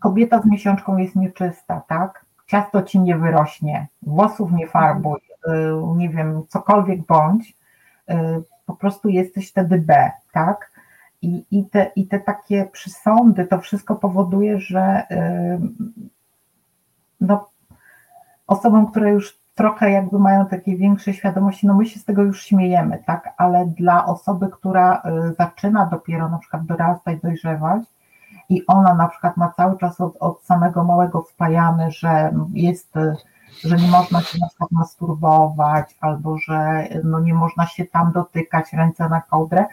kobieta 0.00 0.42
z 0.42 0.46
miesiączką 0.46 0.96
jest 0.96 1.16
nieczysta, 1.16 1.82
tak? 1.88 2.26
ciasto 2.46 2.82
ci 2.82 3.00
nie 3.00 3.16
wyrośnie, 3.16 3.88
włosów 4.02 4.52
nie 4.52 4.66
farbuj, 4.66 5.20
y, 5.48 5.52
nie 5.96 6.08
wiem, 6.08 6.42
cokolwiek 6.48 7.06
bądź, 7.06 7.56
y, 8.10 8.14
po 8.66 8.76
prostu 8.76 9.08
jesteś 9.08 9.50
wtedy 9.50 9.78
B, 9.78 10.10
tak? 10.32 10.70
I, 11.22 11.44
i, 11.50 11.64
te, 11.64 11.90
I 11.96 12.06
te 12.06 12.20
takie 12.20 12.68
przysądy, 12.72 13.46
to 13.46 13.58
wszystko 13.58 13.96
powoduje, 13.96 14.60
że 14.60 15.02
no, 17.20 17.48
osobom, 18.46 18.86
które 18.86 19.10
już 19.10 19.38
trochę 19.54 19.90
jakby 19.90 20.18
mają 20.18 20.46
takie 20.46 20.76
większe 20.76 21.14
świadomości, 21.14 21.66
no 21.66 21.74
my 21.74 21.86
się 21.86 22.00
z 22.00 22.04
tego 22.04 22.22
już 22.22 22.42
śmiejemy, 22.44 23.02
tak, 23.06 23.34
ale 23.36 23.66
dla 23.66 24.06
osoby, 24.06 24.48
która 24.52 25.02
zaczyna 25.38 25.86
dopiero 25.86 26.28
na 26.28 26.38
przykład 26.38 26.66
dorastać, 26.66 27.20
dojrzewać, 27.20 27.82
i 28.48 28.66
ona 28.66 28.94
na 28.94 29.08
przykład 29.08 29.36
ma 29.36 29.52
cały 29.56 29.78
czas 29.78 30.00
od, 30.00 30.16
od 30.20 30.42
samego 30.42 30.84
małego 30.84 31.22
wpajany, 31.22 31.90
że 31.90 32.32
jest, 32.54 32.94
że 33.64 33.76
nie 33.76 33.88
można 33.88 34.20
się 34.22 34.38
na 34.38 34.48
przykład 34.48 34.70
masturbować, 34.70 35.96
albo 36.00 36.38
że 36.38 36.88
no 37.04 37.20
nie 37.20 37.34
można 37.34 37.66
się 37.66 37.84
tam 37.84 38.12
dotykać, 38.12 38.72
ręce 38.72 39.08
na 39.08 39.20
kołdrę, 39.20 39.64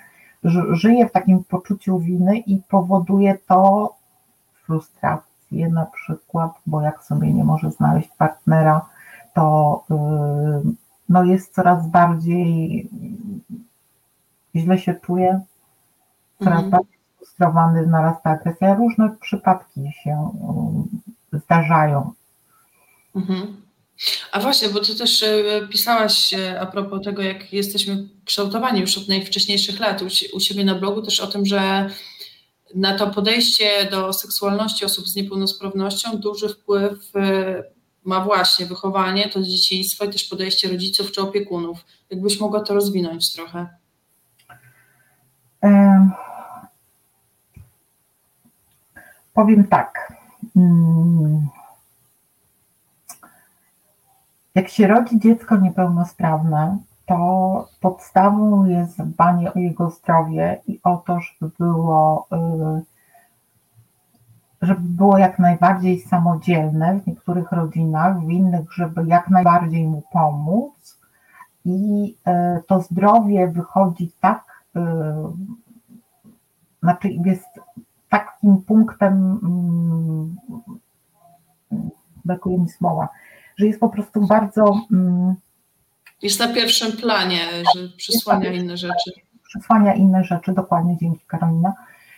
żyje 0.72 1.10
w 1.10 1.12
takim 1.12 1.44
poczuciu 1.44 2.00
winy 2.00 2.38
i 2.38 2.62
powoduje 2.70 3.38
to 3.48 3.94
frustrację 4.66 5.70
na 5.70 5.86
przykład, 5.86 6.52
bo 6.66 6.82
jak 6.82 7.04
sobie 7.04 7.34
nie 7.34 7.44
może 7.44 7.72
znaleźć 7.72 8.10
partnera, 8.18 8.86
to 9.34 9.84
yy, 9.90 10.74
no 11.10 11.24
jest 11.24 11.54
coraz 11.54 11.88
bardziej 11.88 12.90
źle 14.56 14.80
się 14.80 14.94
czuje, 14.94 15.42
coraz 16.40 16.64
mhm. 16.64 16.70
bardziej 16.70 17.00
sfrustrowany, 17.16 17.88
narasta 17.88 18.30
agresja. 18.30 18.76
Różne 18.76 19.10
przypadki 19.22 19.92
się 20.04 20.32
um, 20.42 20.88
zdarzają. 21.34 22.12
Mhm. 23.16 23.63
A 24.32 24.40
właśnie, 24.40 24.70
bo 24.70 24.80
ty 24.80 24.96
też 24.96 25.24
e, 25.24 25.68
pisałaś 25.72 26.34
e, 26.34 26.60
a 26.62 26.66
propos 26.66 27.04
tego, 27.04 27.22
jak 27.22 27.54
jesteśmy 27.54 28.08
kształtowani 28.26 28.82
już 28.82 28.98
od 28.98 29.08
najwcześniejszych 29.08 29.80
lat 29.80 30.02
u 30.34 30.40
siebie 30.40 30.66
na 30.66 30.76
blogu, 30.76 31.02
też 31.02 31.20
o 31.20 31.28
tym, 31.28 31.46
że 31.46 31.90
na 32.76 32.98
to 32.98 33.08
podejście 33.08 33.88
do 33.92 34.14
seksualności 34.14 34.86
osób 34.86 35.08
z 35.08 35.16
niepełnosprawnością 35.16 36.18
duży 36.18 36.50
wpływ 36.50 37.16
e, 37.16 37.64
ma 38.06 38.26
właśnie 38.26 38.66
wychowanie, 38.66 39.30
to 39.30 39.42
dzieciństwo 39.42 40.06
i 40.06 40.10
też 40.10 40.24
podejście 40.24 40.70
rodziców 40.70 41.12
czy 41.12 41.22
opiekunów. 41.22 41.86
Jakbyś 42.10 42.40
mogła 42.40 42.60
to 42.60 42.74
rozwinąć 42.74 43.34
trochę? 43.34 43.68
Powiem 49.34 49.68
tak. 49.68 50.14
Mm. 50.56 51.48
Jak 54.56 54.70
się 54.70 54.88
rodzi 54.88 55.20
dziecko 55.20 55.58
niepełnosprawne, 55.58 56.78
to 57.06 57.68
podstawą 57.82 58.66
jest 58.66 59.04
dbanie 59.04 59.54
o 59.54 59.60
jego 59.60 59.90
zdrowie 59.90 60.62
i 60.68 60.80
o 60.84 60.98
to, 60.98 61.20
żeby 61.20 61.52
było, 61.60 62.28
y, 62.82 62.84
żeby 64.62 64.82
było 64.82 65.18
jak 65.18 65.40
najbardziej 65.40 66.00
samodzielne 66.02 67.00
w 67.00 67.08
niektórych 67.08 67.52
rodzinach, 67.52 68.20
w 68.20 68.30
innych, 68.30 68.74
żeby 68.74 69.06
jak 69.08 69.30
najbardziej 69.30 69.88
mu 69.88 70.04
pomóc. 70.12 71.00
I 71.66 72.16
y, 72.58 72.64
to 72.68 72.82
zdrowie 72.82 73.48
wychodzi 73.48 74.12
tak, 74.20 74.64
y, 74.76 74.80
znaczy 76.84 77.10
jest 77.10 77.60
takim 78.10 78.62
punktem, 78.62 79.40
mm, 79.44 80.36
brakuje 82.26 82.58
mi 82.58 82.70
słowa, 82.70 83.10
że 83.58 83.66
jest 83.66 83.80
po 83.80 83.90
prostu 83.90 84.28
bardzo. 84.28 84.80
Mm, 84.92 85.36
jest 86.22 86.40
na 86.40 86.48
pierwszym 86.48 86.92
planie, 86.92 87.40
że 87.76 87.88
przysłania 87.98 88.52
inne 88.52 88.78
rzeczy. 88.78 89.12
Przysłania 89.48 89.94
inne 89.94 90.24
rzeczy, 90.24 90.54
dokładnie, 90.54 90.98
dzięki 90.98 91.26
Karolina. 91.28 91.74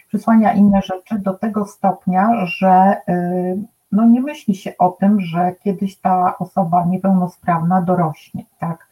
Przysłania 0.07 0.53
inne 0.53 0.81
rzeczy 0.81 1.19
do 1.19 1.33
tego 1.33 1.65
stopnia, 1.65 2.45
że 2.45 2.97
y, 3.09 3.57
no 3.91 4.05
nie 4.05 4.21
myśli 4.21 4.55
się 4.55 4.77
o 4.77 4.89
tym, 4.89 5.21
że 5.21 5.55
kiedyś 5.63 5.97
ta 5.97 6.37
osoba 6.37 6.85
niepełnosprawna 6.85 7.81
dorośnie, 7.81 8.45
tak? 8.59 8.87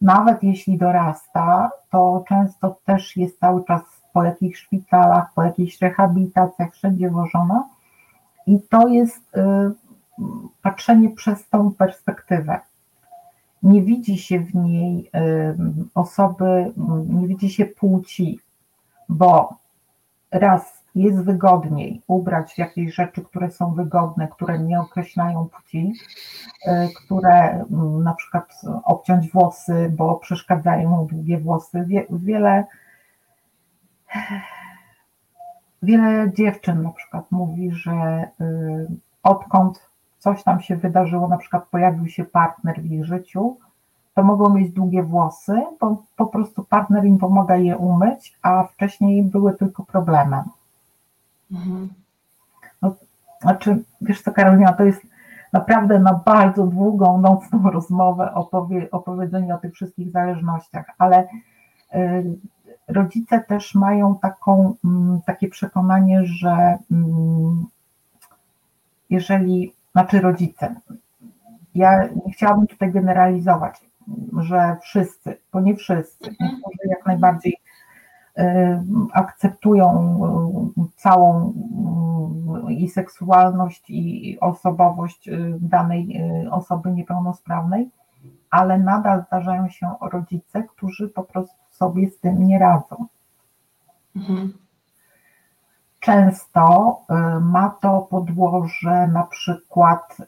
Nawet 0.00 0.42
jeśli 0.42 0.78
dorasta, 0.78 1.70
to 1.90 2.24
często 2.28 2.76
też 2.84 3.16
jest 3.16 3.40
cały 3.40 3.64
czas 3.64 3.82
po 4.12 4.24
jakichś 4.24 4.60
szpitalach, 4.60 5.26
po 5.34 5.42
jakichś 5.42 5.80
rehabilitacjach, 5.80 6.72
wszędzie 6.72 7.10
wożona. 7.10 7.68
I 8.46 8.60
to 8.70 8.88
jest 8.88 9.36
y, 9.36 9.40
patrzenie 10.62 11.10
przez 11.10 11.48
tą 11.48 11.74
perspektywę. 11.74 12.60
Nie 13.62 13.82
widzi 13.82 14.18
się 14.18 14.40
w 14.40 14.54
niej 14.54 15.10
osoby, 15.94 16.72
nie 17.08 17.28
widzi 17.28 17.50
się 17.50 17.66
płci, 17.66 18.40
bo 19.08 19.54
raz 20.30 20.80
jest 20.94 21.24
wygodniej 21.24 22.02
ubrać 22.06 22.58
jakieś 22.58 22.94
rzeczy, 22.94 23.22
które 23.22 23.50
są 23.50 23.74
wygodne, 23.74 24.28
które 24.28 24.58
nie 24.58 24.80
określają 24.80 25.48
płci, 25.48 25.92
y, 26.66 26.70
które 27.04 27.64
na 28.02 28.14
przykład 28.14 28.60
obciąć 28.84 29.30
włosy, 29.30 29.92
bo 29.96 30.14
przeszkadzają 30.14 31.06
długie 31.06 31.38
włosy. 31.38 31.86
Wiele 32.10 32.64
Wiele 35.82 36.32
dziewczyn 36.32 36.82
na 36.82 36.90
przykład 36.90 37.24
mówi, 37.30 37.70
że 37.72 38.28
y, 38.40 38.86
odkąd 39.22 39.89
coś 40.20 40.42
tam 40.42 40.60
się 40.60 40.76
wydarzyło, 40.76 41.28
na 41.28 41.38
przykład 41.38 41.68
pojawił 41.70 42.08
się 42.08 42.24
partner 42.24 42.82
w 42.82 42.92
ich 42.92 43.04
życiu, 43.04 43.56
to 44.14 44.22
mogą 44.22 44.54
mieć 44.54 44.70
długie 44.70 45.02
włosy, 45.02 45.62
bo 45.80 46.02
po 46.16 46.26
prostu 46.26 46.64
partner 46.64 47.04
im 47.04 47.18
pomaga 47.18 47.56
je 47.56 47.76
umyć, 47.76 48.38
a 48.42 48.64
wcześniej 48.64 49.22
były 49.22 49.54
tylko 49.54 49.84
problemem. 49.84 50.42
Mhm. 51.52 51.88
No, 52.82 52.94
znaczy, 53.40 53.82
wiesz 54.00 54.22
co, 54.22 54.32
Karolina, 54.32 54.72
to 54.72 54.84
jest 54.84 55.02
naprawdę 55.52 55.98
na 55.98 56.14
bardzo 56.14 56.66
długą, 56.66 57.20
nocną 57.20 57.70
rozmowę 57.70 58.34
opowie, 58.34 58.90
opowiedzenie 58.90 59.54
o 59.54 59.58
tych 59.58 59.74
wszystkich 59.74 60.10
zależnościach, 60.10 60.86
ale 60.98 61.28
y, 61.94 62.38
rodzice 62.88 63.40
też 63.40 63.74
mają 63.74 64.18
taką, 64.18 64.74
mm, 64.84 65.20
takie 65.26 65.48
przekonanie, 65.48 66.20
że 66.24 66.78
mm, 66.90 67.66
jeżeli, 69.10 69.72
znaczy 69.92 70.20
rodzice, 70.20 70.74
ja 71.74 72.08
nie 72.26 72.32
chciałabym 72.32 72.66
tutaj 72.66 72.92
generalizować, 72.92 73.80
że 74.38 74.76
wszyscy, 74.82 75.36
bo 75.52 75.60
nie 75.60 75.76
wszyscy, 75.76 76.30
mhm. 76.30 76.50
niektórzy 76.50 76.88
jak 76.88 77.06
najbardziej 77.06 77.56
y, 78.38 78.42
akceptują 79.12 80.20
y, 80.78 80.82
całą 80.96 81.52
y, 82.68 82.72
i 82.72 82.88
seksualność, 82.88 83.84
i 83.88 84.38
osobowość 84.40 85.30
danej 85.60 86.22
osoby 86.50 86.90
niepełnosprawnej, 86.90 87.90
ale 88.50 88.78
nadal 88.78 89.24
zdarzają 89.26 89.68
się 89.68 89.94
rodzice, 90.00 90.62
którzy 90.62 91.08
po 91.08 91.22
prostu 91.22 91.56
sobie 91.70 92.10
z 92.10 92.18
tym 92.18 92.46
nie 92.46 92.58
radzą. 92.58 93.06
Mhm. 94.16 94.52
Często 96.00 96.96
y, 97.10 97.40
ma 97.40 97.70
to 97.80 98.00
podłoże 98.10 99.08
na 99.08 99.22
przykład 99.22 100.16
y, 100.20 100.24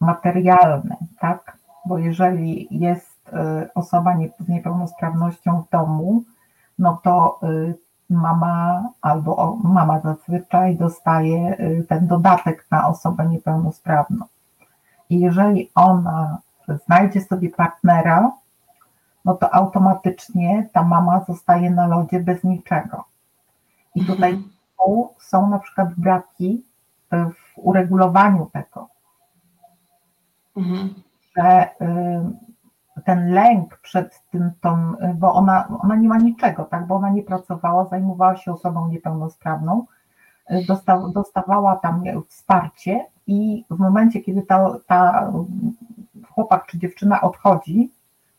materialne, 0.00 0.96
tak? 1.20 1.56
Bo 1.86 1.98
jeżeli 1.98 2.68
jest 2.70 3.28
y, 3.28 3.72
osoba 3.74 4.16
z 4.40 4.48
niepełnosprawnością 4.48 5.62
w 5.62 5.70
domu, 5.70 6.22
no 6.78 7.00
to 7.02 7.40
mama 8.10 8.88
albo 9.02 9.56
mama 9.64 10.00
zazwyczaj 10.00 10.76
dostaje 10.76 11.56
ten 11.88 12.06
dodatek 12.06 12.66
na 12.70 12.88
osobę 12.88 13.26
niepełnosprawną. 13.26 14.24
I 15.10 15.20
jeżeli 15.20 15.70
ona 15.74 16.38
znajdzie 16.86 17.20
sobie 17.20 17.50
partnera, 17.50 18.32
no 19.24 19.34
to 19.34 19.54
automatycznie 19.54 20.68
ta 20.72 20.82
mama 20.82 21.24
zostaje 21.28 21.70
na 21.70 21.86
lodzie 21.86 22.20
bez 22.20 22.44
niczego. 22.44 23.04
I 23.94 24.00
mhm. 24.00 24.16
tutaj 24.16 24.42
są 25.18 25.50
na 25.50 25.58
przykład 25.58 25.88
braki 25.96 26.64
w 27.10 27.58
uregulowaniu 27.58 28.46
tego, 28.52 28.88
mhm. 30.56 30.94
że 31.36 31.68
y, 32.96 33.02
ten 33.04 33.30
lęk 33.32 33.76
przed 33.76 34.20
tym, 34.30 34.50
tą, 34.60 34.94
bo 35.14 35.34
ona, 35.34 35.68
ona 35.82 35.96
nie 35.96 36.08
ma 36.08 36.18
niczego, 36.18 36.64
tak, 36.64 36.86
bo 36.86 36.94
ona 36.94 37.10
nie 37.10 37.22
pracowała, 37.22 37.84
zajmowała 37.84 38.36
się 38.36 38.52
osobą 38.52 38.88
niepełnosprawną, 38.88 39.86
y, 40.50 40.66
dostawała 41.14 41.76
tam 41.76 42.02
wsparcie 42.28 43.06
i 43.26 43.64
w 43.70 43.78
momencie, 43.78 44.20
kiedy 44.20 44.42
ta, 44.42 44.76
ta 44.86 45.32
chłopak 46.28 46.66
czy 46.66 46.78
dziewczyna 46.78 47.20
odchodzi, 47.20 47.90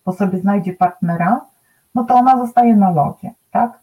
bo 0.06 0.14
sobie 0.14 0.40
znajdzie 0.40 0.74
partnera, 0.74 1.42
no 1.96 2.04
to 2.04 2.16
ona 2.16 2.38
zostaje 2.38 2.76
na 2.76 2.92
lodzie, 2.92 3.32
tak? 3.52 3.80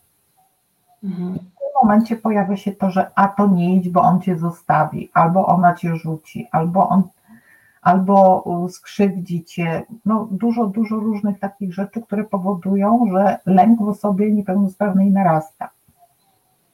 Mhm. 1.04 1.34
I 1.34 1.38
w 1.38 1.40
tym 1.40 1.68
momencie 1.82 2.16
pojawia 2.16 2.56
się 2.56 2.72
to, 2.72 2.90
że 2.90 3.10
a 3.14 3.28
to 3.28 3.46
nie 3.46 3.76
idź, 3.76 3.88
bo 3.88 4.02
on 4.02 4.20
cię 4.20 4.38
zostawi, 4.38 5.10
albo 5.14 5.46
ona 5.46 5.74
cię 5.74 5.96
rzuci, 5.96 6.48
albo 6.52 6.88
on 6.88 7.02
albo 7.82 8.44
skrzywdzi 8.70 9.44
cię. 9.44 9.82
No, 10.04 10.28
dużo, 10.30 10.66
dużo 10.66 10.96
różnych 10.96 11.38
takich 11.38 11.74
rzeczy, 11.74 12.02
które 12.02 12.24
powodują, 12.24 13.06
że 13.12 13.38
lęk 13.46 13.80
w 13.80 13.88
osobie 13.88 14.32
niepełnosprawnej 14.32 15.10
narasta. 15.10 15.70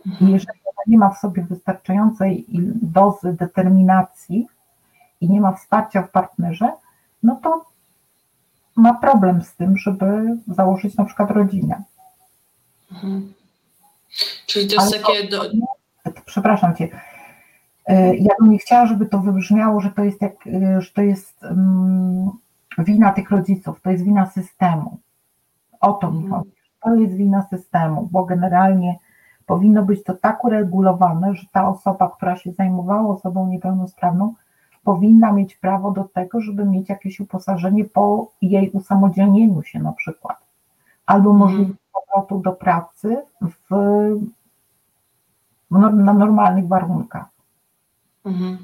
I 0.06 0.10
mhm. 0.10 0.30
jeżeli 0.30 0.58
nie 0.86 0.98
ma 0.98 1.10
w 1.10 1.18
sobie 1.18 1.42
wystarczającej 1.42 2.46
dozy 2.82 3.32
determinacji 3.32 4.48
i 5.20 5.30
nie 5.30 5.40
ma 5.40 5.52
wsparcia 5.52 6.02
w 6.02 6.10
partnerze, 6.10 6.72
no 7.22 7.36
to 7.42 7.64
ma 8.76 8.94
problem 8.94 9.42
z 9.42 9.54
tym, 9.54 9.76
żeby 9.76 10.36
założyć 10.48 10.96
na 10.96 11.04
przykład 11.04 11.30
rodzinę. 11.30 11.82
Mhm. 12.92 13.32
Czyli 14.46 14.68
to 14.68 14.74
jest 14.74 14.94
Ale 14.94 15.02
takie. 15.02 15.28
Do... 15.28 15.42
Przepraszam 16.24 16.76
cię. 16.76 16.88
E, 17.86 18.16
ja 18.16 18.34
bym 18.40 18.50
nie 18.50 18.58
chciała, 18.58 18.86
żeby 18.86 19.06
to 19.06 19.18
wybrzmiało, 19.18 19.80
że 19.80 19.90
to 19.90 20.04
jest, 20.04 20.22
jak, 20.22 20.46
e, 20.46 20.82
że 20.82 20.90
to 20.90 21.02
jest 21.02 21.42
um, 21.42 22.30
wina 22.78 23.12
tych 23.12 23.30
rodziców, 23.30 23.80
to 23.82 23.90
jest 23.90 24.04
wina 24.04 24.26
systemu. 24.26 24.98
O 25.80 25.92
to 25.92 26.10
mi 26.10 26.24
mhm. 26.24 26.32
chodzi. 26.32 26.54
To 26.82 26.94
jest 26.94 27.14
wina 27.14 27.42
systemu, 27.50 28.08
bo 28.12 28.24
generalnie 28.24 28.98
powinno 29.46 29.82
być 29.82 30.04
to 30.04 30.14
tak 30.14 30.44
uregulowane, 30.44 31.34
że 31.34 31.46
ta 31.52 31.68
osoba, 31.68 32.12
która 32.16 32.36
się 32.36 32.52
zajmowała 32.52 33.14
osobą 33.14 33.46
niepełnosprawną, 33.46 34.34
powinna 34.84 35.32
mieć 35.32 35.54
prawo 35.54 35.90
do 35.90 36.04
tego, 36.04 36.40
żeby 36.40 36.64
mieć 36.64 36.88
jakieś 36.88 37.20
uposażenie 37.20 37.84
po 37.84 38.32
jej 38.42 38.70
usamodzielnieniu 38.70 39.62
się 39.62 39.78
na 39.78 39.92
przykład, 39.92 40.36
albo 41.06 41.30
mhm. 41.30 41.50
możliwość 41.50 41.80
powrotu 41.92 42.42
do 42.42 42.52
pracy 42.52 43.16
w, 43.40 43.74
na 45.70 46.12
normalnych 46.12 46.68
warunkach. 46.68 47.26
Mhm. 48.24 48.58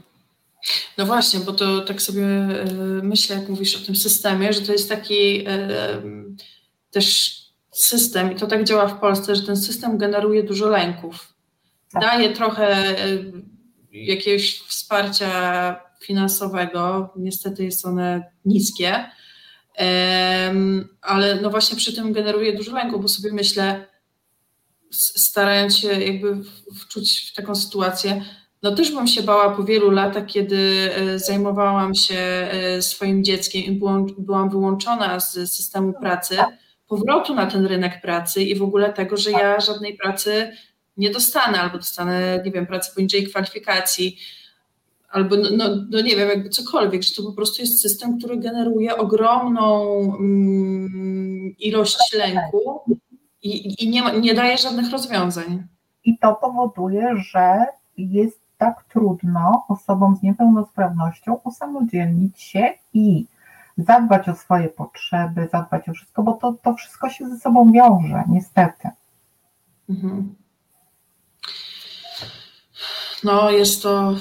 No 0.98 1.06
właśnie, 1.06 1.40
bo 1.40 1.52
to 1.52 1.80
tak 1.80 2.02
sobie 2.02 2.26
e, 2.26 2.64
myślę, 3.02 3.36
jak 3.36 3.48
mówisz 3.48 3.82
o 3.82 3.86
tym 3.86 3.96
systemie, 3.96 4.52
że 4.52 4.60
to 4.60 4.72
jest 4.72 4.88
taki 4.88 5.46
e, 5.46 5.68
też 6.90 7.36
system, 7.70 8.32
i 8.32 8.36
to 8.36 8.46
tak 8.46 8.64
działa 8.64 8.88
w 8.88 9.00
Polsce, 9.00 9.36
że 9.36 9.42
ten 9.42 9.56
system 9.56 9.98
generuje 9.98 10.42
dużo 10.42 10.68
lęków. 10.68 11.34
Tak. 11.92 12.02
Daje 12.02 12.32
trochę 12.32 12.66
e, 12.66 13.18
jakiegoś 13.92 14.60
wsparcia 14.60 15.89
finansowego, 16.02 17.12
niestety 17.16 17.64
jest 17.64 17.86
one 17.86 18.32
niskie, 18.44 19.10
ale 21.00 21.40
no 21.42 21.50
właśnie 21.50 21.76
przy 21.76 21.92
tym 21.92 22.12
generuje 22.12 22.56
dużo 22.56 22.72
lęków, 22.72 23.02
bo 23.02 23.08
sobie 23.08 23.32
myślę, 23.32 23.86
starając 25.16 25.78
się 25.78 25.88
jakby 25.88 26.36
wczuć 26.80 27.30
w 27.30 27.36
taką 27.36 27.54
sytuację, 27.54 28.22
no 28.62 28.74
też 28.74 28.92
bym 28.92 29.06
się 29.06 29.22
bała 29.22 29.56
po 29.56 29.64
wielu 29.64 29.90
latach, 29.90 30.26
kiedy 30.26 30.90
e, 30.94 31.18
zajmowałam 31.18 31.94
się 31.94 32.18
e, 32.18 32.82
swoim 32.82 33.24
dzieckiem 33.24 33.62
i 33.62 33.72
byłam, 33.72 34.06
byłam 34.18 34.50
wyłączona 34.50 35.20
z 35.20 35.52
systemu 35.52 35.92
pracy, 35.92 36.36
powrotu 36.88 37.34
na 37.34 37.46
ten 37.46 37.66
rynek 37.66 38.00
pracy 38.00 38.42
i 38.42 38.58
w 38.58 38.62
ogóle 38.62 38.92
tego, 38.92 39.16
że 39.16 39.30
ja 39.30 39.60
żadnej 39.60 39.96
pracy 39.96 40.52
nie 40.96 41.10
dostanę 41.10 41.60
albo 41.60 41.78
dostanę, 41.78 42.42
nie 42.44 42.50
wiem, 42.50 42.66
pracę 42.66 42.92
poniżej 42.94 43.26
kwalifikacji 43.26 44.18
albo 45.10 45.36
no, 45.36 45.48
no, 45.56 45.64
no, 45.90 46.00
nie 46.00 46.16
wiem, 46.16 46.28
jakby 46.28 46.48
cokolwiek, 46.48 47.02
że 47.02 47.14
to 47.14 47.22
po 47.22 47.32
prostu 47.32 47.62
jest 47.62 47.80
system, 47.80 48.18
który 48.18 48.36
generuje 48.36 48.96
ogromną 48.96 49.92
mm, 50.20 51.54
ilość 51.58 52.14
lęku 52.14 52.80
i, 53.42 53.84
i 53.84 53.90
nie, 53.90 54.02
nie 54.20 54.34
daje 54.34 54.58
żadnych 54.58 54.90
rozwiązań. 54.90 55.66
I 56.04 56.18
to 56.18 56.34
powoduje, 56.34 57.16
że 57.16 57.66
jest 57.96 58.40
tak 58.58 58.84
trudno 58.84 59.64
osobom 59.68 60.16
z 60.16 60.22
niepełnosprawnością 60.22 61.40
usamodzielnić 61.44 62.42
się 62.42 62.74
i 62.94 63.26
zadbać 63.78 64.28
o 64.28 64.34
swoje 64.34 64.68
potrzeby, 64.68 65.48
zadbać 65.52 65.88
o 65.88 65.92
wszystko, 65.92 66.22
bo 66.22 66.32
to, 66.32 66.54
to 66.62 66.74
wszystko 66.74 67.10
się 67.10 67.28
ze 67.28 67.38
sobą 67.38 67.72
wiąże, 67.72 68.24
niestety. 68.28 68.88
Mhm. 69.88 70.34
No, 73.24 73.50
jest 73.50 73.82
to, 73.82 74.14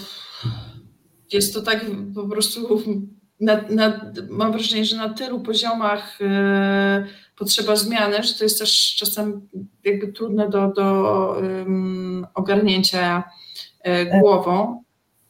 jest 1.34 1.54
to 1.54 1.62
tak 1.62 1.86
po 2.15 2.24
prostu, 2.24 2.84
na, 3.39 3.62
na, 3.70 4.12
mam 4.30 4.52
wrażenie, 4.52 4.86
że 4.86 4.98
na 4.98 5.13
tylu 5.13 5.39
poziomach 5.39 6.20
yy, 6.20 6.28
potrzeba 7.38 7.76
zmiany, 7.76 8.24
że 8.24 8.34
to 8.34 8.44
jest 8.44 8.60
też 8.60 8.96
czasem 8.96 9.48
jakby 9.84 10.13
trudne 10.13 10.50
do, 10.50 10.68
do 10.68 11.36
ogarnięcia 12.34 13.24
E, 13.84 14.20
głową. 14.20 14.84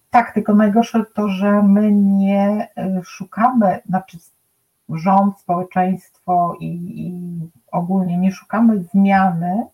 Tak, 0.10 0.34
tylko 0.34 0.54
najgorsze 0.54 1.06
to, 1.14 1.28
że 1.28 1.64
my 1.64 1.92
nie 1.92 2.68
e, 2.78 3.02
szukamy, 3.04 3.80
znaczy 3.86 4.18
rząd, 4.90 5.40
społeczeństwo 5.40 6.58
i, 6.60 6.68
i 6.96 7.14
ogólnie 7.72 8.18
nie 8.18 8.32
szukamy 8.32 8.84
zmiany, 8.94 9.66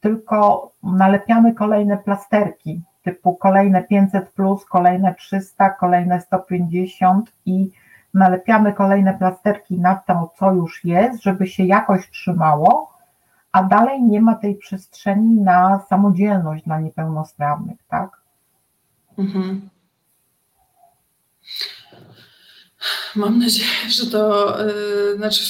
tylko 0.00 0.70
nalepiamy 0.82 1.54
kolejne 1.54 1.98
plasterki, 1.98 2.80
typu 3.02 3.34
kolejne 3.34 3.82
500, 3.82 4.30
plus, 4.32 4.64
kolejne 4.64 5.14
300, 5.14 5.70
kolejne 5.70 6.20
150 6.20 7.32
i 7.46 7.70
nalepiamy 8.14 8.72
kolejne 8.72 9.18
plasterki 9.18 9.78
na 9.78 9.94
to, 9.94 10.32
co 10.38 10.52
już 10.52 10.84
jest, 10.84 11.22
żeby 11.22 11.46
się 11.46 11.64
jakoś 11.64 12.10
trzymało, 12.10 12.92
a 13.52 13.62
dalej 13.62 14.02
nie 14.02 14.20
ma 14.20 14.34
tej 14.34 14.54
przestrzeni 14.54 15.40
na 15.40 15.84
samodzielność 15.88 16.64
dla 16.64 16.80
niepełnosprawnych, 16.80 17.78
tak? 17.88 18.20
Mhm. 19.18 19.68
Mam 23.16 23.38
nadzieję, 23.38 23.90
że 23.90 24.10
to 24.10 24.54
yy, 24.66 25.16
znaczy 25.16 25.44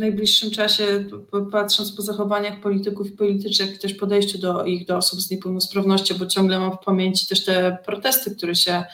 najbliższym 0.00 0.50
czasie, 0.50 1.04
patrząc 1.52 1.92
po 1.92 2.02
zachowaniach 2.02 2.60
polityków 2.60 3.06
i 3.06 3.10
polityczek, 3.10 3.78
też 3.78 3.94
podejściu 3.94 4.38
do 4.38 4.64
ich, 4.64 4.86
do 4.86 4.96
osób 4.96 5.20
z 5.20 5.30
niepełnosprawnością, 5.30 6.14
bo 6.18 6.26
ciągle 6.26 6.60
mam 6.60 6.72
w 6.72 6.84
pamięci 6.84 7.26
też 7.26 7.44
te 7.44 7.78
protesty, 7.84 8.36
które 8.36 8.54
się, 8.54 8.84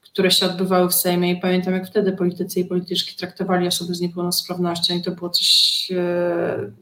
które 0.00 0.30
się 0.30 0.46
odbywały 0.46 0.88
w 0.88 0.94
Sejmie 0.94 1.32
i 1.32 1.40
pamiętam, 1.40 1.74
jak 1.74 1.86
wtedy 1.86 2.12
politycy 2.12 2.60
i 2.60 2.64
polityczki 2.64 3.16
traktowali 3.16 3.66
osoby 3.66 3.94
z 3.94 4.00
niepełnosprawnością 4.00 4.94
i 4.94 5.02
to 5.02 5.10
było 5.10 5.30
coś 5.30 5.90
yy, 5.90 6.72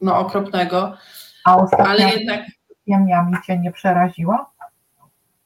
no, 0.00 0.18
okropnego. 0.18 0.96
A 1.44 1.66
ale 1.78 2.10
jednak. 2.10 2.44
Szczepieniami 2.80 3.36
cię 3.46 3.58
nie 3.58 3.72
przeraziła? 3.72 4.50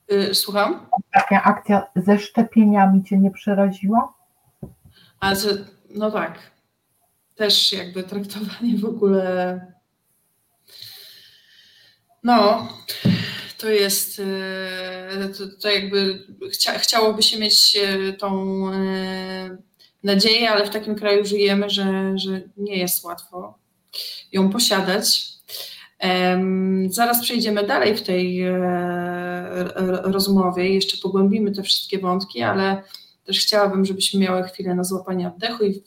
Yy, 0.08 0.34
słucham? 0.34 0.86
Taka 1.12 1.42
akcja 1.42 1.86
ze 1.96 2.18
szczepieniami 2.18 3.04
cię 3.04 3.18
nie 3.18 3.30
przeraziła? 3.30 4.14
Ale 5.20 5.36
no 5.94 6.10
tak. 6.10 6.53
Też 7.34 7.72
jakby 7.72 8.02
traktowanie 8.02 8.78
w 8.78 8.84
ogóle. 8.84 9.60
No, 12.22 12.68
to 13.58 13.68
jest. 13.68 14.18
Y, 14.18 14.24
to, 15.38 15.44
to 15.62 15.70
jakby 15.70 16.26
chcia, 16.52 16.78
chciałoby 16.78 17.22
się 17.22 17.38
mieć 17.38 17.76
y, 17.76 18.12
tą 18.12 18.60
y, 18.72 19.58
nadzieję, 20.02 20.50
ale 20.50 20.66
w 20.66 20.70
takim 20.70 20.94
kraju 20.94 21.24
żyjemy, 21.24 21.70
że, 21.70 22.12
że 22.18 22.40
nie 22.56 22.76
jest 22.76 23.04
łatwo 23.04 23.58
ją 24.32 24.50
posiadać. 24.50 25.34
Zaraz 26.88 27.22
przejdziemy 27.22 27.66
dalej 27.66 27.96
w 27.96 28.02
tej 28.02 28.42
e, 28.42 28.54
rozmowie, 30.02 30.74
jeszcze 30.74 30.96
pogłębimy 31.02 31.52
te 31.52 31.62
wszystkie 31.62 31.98
wątki, 31.98 32.42
ale 32.42 32.82
też 33.24 33.40
chciałabym, 33.40 33.84
żebyśmy 33.84 34.20
miały 34.20 34.42
chwilę 34.42 34.74
na 34.74 34.84
złapanie 34.84 35.28
oddechu 35.28 35.64
i 35.64 35.82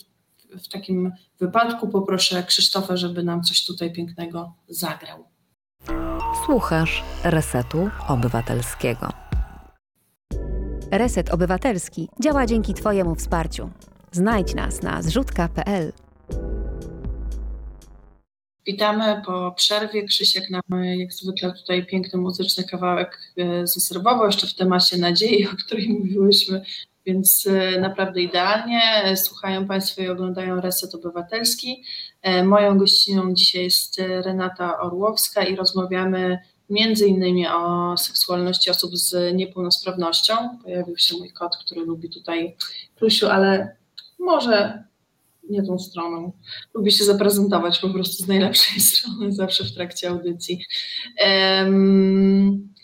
w, 0.64 0.68
takim 0.68 1.12
wypadku 1.40 1.88
poproszę 1.88 2.44
Krzysztofa, 2.44 2.98
żeby 2.98 3.24
nam 3.24 3.44
coś 3.44 3.66
tutaj 3.66 3.94
pięknego 3.94 4.54
zagrał. 4.70 5.24
Słuchasz 6.46 7.04
Resetu 7.24 7.90
Obywatelskiego. 8.08 9.10
Reset 10.92 11.30
Obywatelski 11.30 12.10
działa 12.20 12.46
dzięki 12.46 12.74
Twojemu 12.74 13.16
wsparciu. 13.16 13.70
Znajdź 14.12 14.56
nas 14.56 14.84
na 14.84 15.02
zrzutka.pl. 15.02 15.94
Witamy 18.66 19.22
po 19.26 19.52
przerwie. 19.52 20.04
Krzysiek 20.04 20.50
nam 20.50 20.84
jak 20.84 21.14
zwykle 21.14 21.54
tutaj 21.54 21.86
piękny 21.86 22.20
muzyczny 22.20 22.64
kawałek 22.64 23.20
e, 23.38 23.68
zaserwował 23.68 24.26
jeszcze 24.26 24.48
w 24.48 24.56
temacie 24.56 24.98
nadziei, 24.98 25.48
o 25.48 25.56
której 25.66 25.90
mówiłyśmy, 25.90 26.62
więc 27.08 27.48
e, 27.48 27.80
naprawdę 27.80 28.22
idealnie. 28.22 28.82
Słuchają 29.16 29.68
Państwo 29.68 30.02
i 30.02 30.10
oglądają 30.10 30.62
Reset 30.62 30.96
Obywatelski. 30.96 31.84
E, 32.22 32.44
moją 32.44 32.78
gościną 32.78 33.34
dzisiaj 33.34 33.64
jest 33.64 34.02
Renata 34.26 34.80
Orłowska 34.80 35.44
i 35.44 35.56
rozmawiamy 35.56 36.40
między 36.70 37.08
innymi 37.08 37.48
o 37.48 37.98
seksualności 37.98 38.70
osób 38.70 38.98
z 38.98 39.36
niepełnosprawnością. 39.36 40.34
Pojawił 40.64 40.98
się 40.98 41.18
mój 41.18 41.32
kot, 41.32 41.58
który 41.58 41.82
lubi 41.82 42.10
tutaj 42.10 42.56
plusiu, 42.96 43.28
ale 43.28 43.76
może 44.20 44.84
nie 45.50 45.64
tą 45.64 45.80
stroną. 45.80 46.32
Lubię 46.74 46.92
się 46.92 47.04
zaprezentować 47.04 47.80
po 47.80 47.90
prostu 47.90 48.24
z 48.24 48.28
najlepszej 48.28 48.82
strony 48.92 49.32
zawsze 49.32 49.64
w 49.64 49.74
trakcie 49.74 50.10
audycji. 50.10 50.66
Um, 51.26 52.77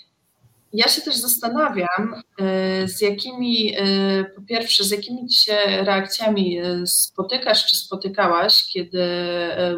ja 0.74 0.88
się 0.88 1.02
też 1.02 1.16
zastanawiam, 1.16 2.22
e, 2.40 2.88
z 2.88 3.02
jakimi, 3.02 3.76
e, 3.78 4.26
po 4.36 4.42
pierwsze, 4.42 4.84
z 4.84 4.92
jakimi 4.92 5.34
się 5.34 5.58
reakcjami 5.68 6.60
e, 6.60 6.88
spotykasz 6.88 7.66
czy 7.66 7.76
spotykałaś, 7.76 8.68
kiedy 8.68 9.04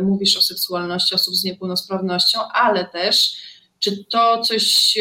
mówisz 0.01 0.37
o 0.37 0.41
seksualności 0.41 1.15
osób 1.15 1.35
z 1.35 1.43
niepełnosprawnością, 1.43 2.39
ale 2.53 2.85
też, 2.85 3.35
czy 3.79 4.05
to 4.05 4.41
coś 4.41 4.97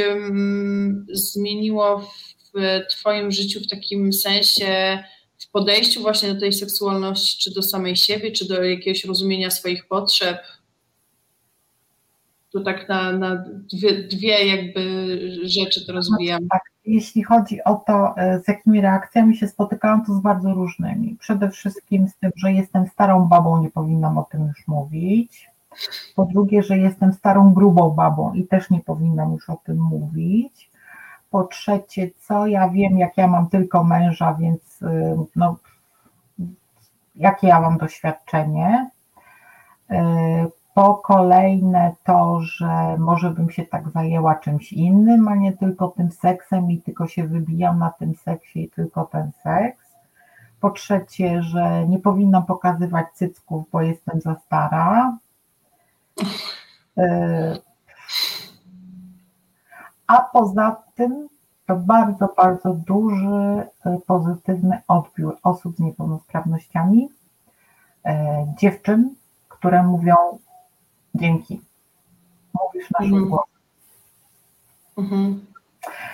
zmieniło 1.12 2.10
w 2.54 2.80
Twoim 2.90 3.32
życiu 3.32 3.60
w 3.60 3.68
takim 3.68 4.12
sensie, 4.12 4.98
w 5.38 5.50
podejściu 5.50 6.00
właśnie 6.00 6.34
do 6.34 6.40
tej 6.40 6.52
seksualności, 6.52 7.38
czy 7.42 7.54
do 7.54 7.62
samej 7.62 7.96
siebie, 7.96 8.32
czy 8.32 8.48
do 8.48 8.64
jakiegoś 8.64 9.04
rozumienia 9.04 9.50
swoich 9.50 9.88
potrzeb? 9.88 10.38
Tu 12.54 12.64
tak 12.64 12.88
na, 12.88 13.12
na 13.12 13.44
dwie, 13.72 14.02
dwie 14.08 14.46
jakby 14.46 15.18
rzeczy 15.44 15.86
to 15.86 15.92
rozwijam. 15.92 16.48
Tak, 16.50 16.62
jeśli 16.86 17.22
chodzi 17.22 17.64
o 17.64 17.74
to, 17.74 18.14
e, 18.16 18.40
z 18.40 18.48
jakimi 18.48 18.80
reakcjami 18.80 19.36
się 19.36 19.48
spotykałam, 19.48 20.04
to 20.04 20.14
z 20.14 20.20
bardzo 20.20 20.54
różnymi. 20.54 21.16
Przede 21.20 21.50
wszystkim 21.50 22.08
z 22.08 22.16
tym, 22.16 22.30
że 22.36 22.52
jestem 22.52 22.86
starą 22.86 23.28
babą, 23.28 23.62
nie 23.62 23.70
powinnam 23.70 24.18
o 24.18 24.22
tym 24.22 24.46
już 24.46 24.68
mówić. 24.68 25.50
Po 26.16 26.24
drugie, 26.24 26.62
że 26.62 26.78
jestem 26.78 27.12
starą, 27.12 27.54
grubą 27.54 27.90
babą 27.90 28.34
i 28.34 28.44
też 28.44 28.70
nie 28.70 28.80
powinnam 28.80 29.32
już 29.32 29.50
o 29.50 29.56
tym 29.64 29.80
mówić. 29.80 30.70
Po 31.30 31.44
trzecie, 31.44 32.10
co 32.20 32.46
ja 32.46 32.68
wiem, 32.68 32.98
jak 32.98 33.16
ja 33.16 33.26
mam 33.26 33.48
tylko 33.48 33.84
męża, 33.84 34.34
więc 34.34 34.82
e, 34.82 35.24
no, 35.36 35.56
jakie 37.14 37.46
ja 37.46 37.60
mam 37.60 37.78
doświadczenie. 37.78 38.90
Po 40.74 40.94
kolejne 40.94 41.94
to, 42.04 42.40
że 42.40 42.96
może 42.98 43.30
bym 43.30 43.50
się 43.50 43.64
tak 43.64 43.90
zajęła 43.90 44.34
czymś 44.34 44.72
innym, 44.72 45.28
a 45.28 45.34
nie 45.34 45.52
tylko 45.52 45.88
tym 45.88 46.12
seksem 46.12 46.70
i 46.70 46.82
tylko 46.82 47.06
się 47.06 47.28
wybijam 47.28 47.78
na 47.78 47.90
tym 47.90 48.14
seksie 48.14 48.64
i 48.64 48.70
tylko 48.70 49.04
ten 49.04 49.30
seks. 49.42 49.84
Po 50.60 50.70
trzecie, 50.70 51.42
że 51.42 51.88
nie 51.88 51.98
powinnam 51.98 52.46
pokazywać 52.46 53.06
cycków, 53.14 53.64
bo 53.72 53.82
jestem 53.82 54.20
za 54.20 54.34
stara. 54.34 55.18
E, 56.98 57.56
a 60.06 60.20
poza 60.32 60.82
tym 60.94 61.28
to 61.66 61.76
bardzo, 61.76 62.28
bardzo 62.36 62.74
duży 62.74 63.66
e, 63.86 63.98
pozytywny 64.06 64.80
odbiór 64.88 65.38
osób 65.42 65.76
z 65.76 65.80
niepełnosprawnościami, 65.80 67.08
e, 68.04 68.46
dziewczyn, 68.58 69.14
które 69.48 69.82
mówią, 69.82 70.14
Dzięki. 71.24 71.60
Mówisz 72.54 72.90
naszym 72.90 73.14
mhm. 73.14 73.28
głosem. 73.28 73.54
Mhm. 74.98 75.46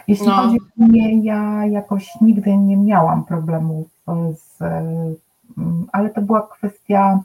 Jeśli 0.09 0.27
no. 0.27 0.33
chodzi 0.33 0.59
o 0.61 0.85
mnie, 0.85 1.25
ja 1.25 1.66
jakoś 1.66 2.20
nigdy 2.20 2.57
nie 2.57 2.77
miałam 2.77 3.25
problemów 3.25 3.88
z, 4.33 4.62
mm, 4.62 5.87
ale 5.92 6.11
to 6.11 6.23
była 6.23 6.46
kwestia 6.46 7.20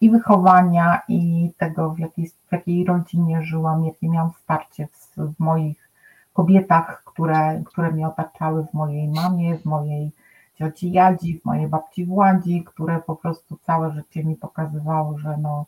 i 0.00 0.10
wychowania, 0.10 1.02
i 1.08 1.50
tego, 1.58 1.90
w 1.90 1.98
jakiej, 1.98 2.30
w 2.48 2.52
jakiej 2.52 2.84
rodzinie 2.84 3.42
żyłam, 3.42 3.84
jakie 3.84 4.08
miałam 4.08 4.32
wsparcie 4.32 4.86
w, 4.86 5.16
w 5.16 5.40
moich 5.40 5.90
kobietach, 6.32 7.02
które, 7.04 7.62
które 7.64 7.92
mnie 7.92 8.08
otaczały, 8.08 8.66
w 8.66 8.74
mojej 8.74 9.08
mamie, 9.08 9.58
w 9.58 9.64
mojej 9.64 10.10
cioci 10.54 10.92
Jadzi, 10.92 11.40
w 11.40 11.44
mojej 11.44 11.68
babci 11.68 12.04
Władzi, 12.04 12.64
które 12.66 13.00
po 13.06 13.16
prostu 13.16 13.56
całe 13.62 13.92
życie 13.92 14.24
mi 14.24 14.36
pokazywały, 14.36 15.18
że 15.18 15.36
no, 15.36 15.66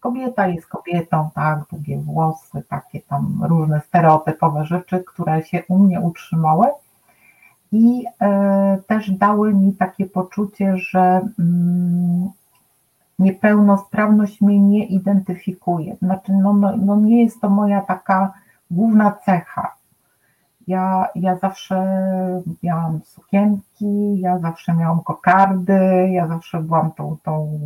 kobieta 0.00 0.48
jest 0.48 0.66
kobietą, 0.66 1.30
tak, 1.34 1.58
długie 1.70 1.98
włosy, 1.98 2.62
takie 2.68 3.00
tam 3.00 3.40
różne 3.48 3.80
stereotypowe 3.80 4.64
rzeczy, 4.64 5.04
które 5.06 5.42
się 5.42 5.62
u 5.68 5.78
mnie 5.78 6.00
utrzymały 6.00 6.66
i 7.72 8.04
e, 8.20 8.78
też 8.86 9.10
dały 9.10 9.54
mi 9.54 9.72
takie 9.72 10.06
poczucie, 10.06 10.76
że 10.76 11.20
mm, 11.38 12.30
niepełnosprawność 13.18 14.40
mnie 14.40 14.60
nie 14.60 14.86
identyfikuje. 14.86 15.96
Znaczy, 16.02 16.32
no, 16.32 16.52
no, 16.52 16.76
no 16.76 16.96
nie 16.96 17.24
jest 17.24 17.40
to 17.40 17.50
moja 17.50 17.80
taka 17.80 18.32
główna 18.70 19.12
cecha. 19.24 19.74
Ja, 20.68 21.08
ja 21.14 21.36
zawsze 21.36 21.86
miałam 22.62 23.00
sukienki, 23.04 24.20
ja 24.20 24.38
zawsze 24.38 24.74
miałam 24.74 25.00
kokardy, 25.00 26.08
ja 26.10 26.28
zawsze 26.28 26.60
byłam 26.60 26.92
tą, 26.92 27.16
tą 27.22 27.60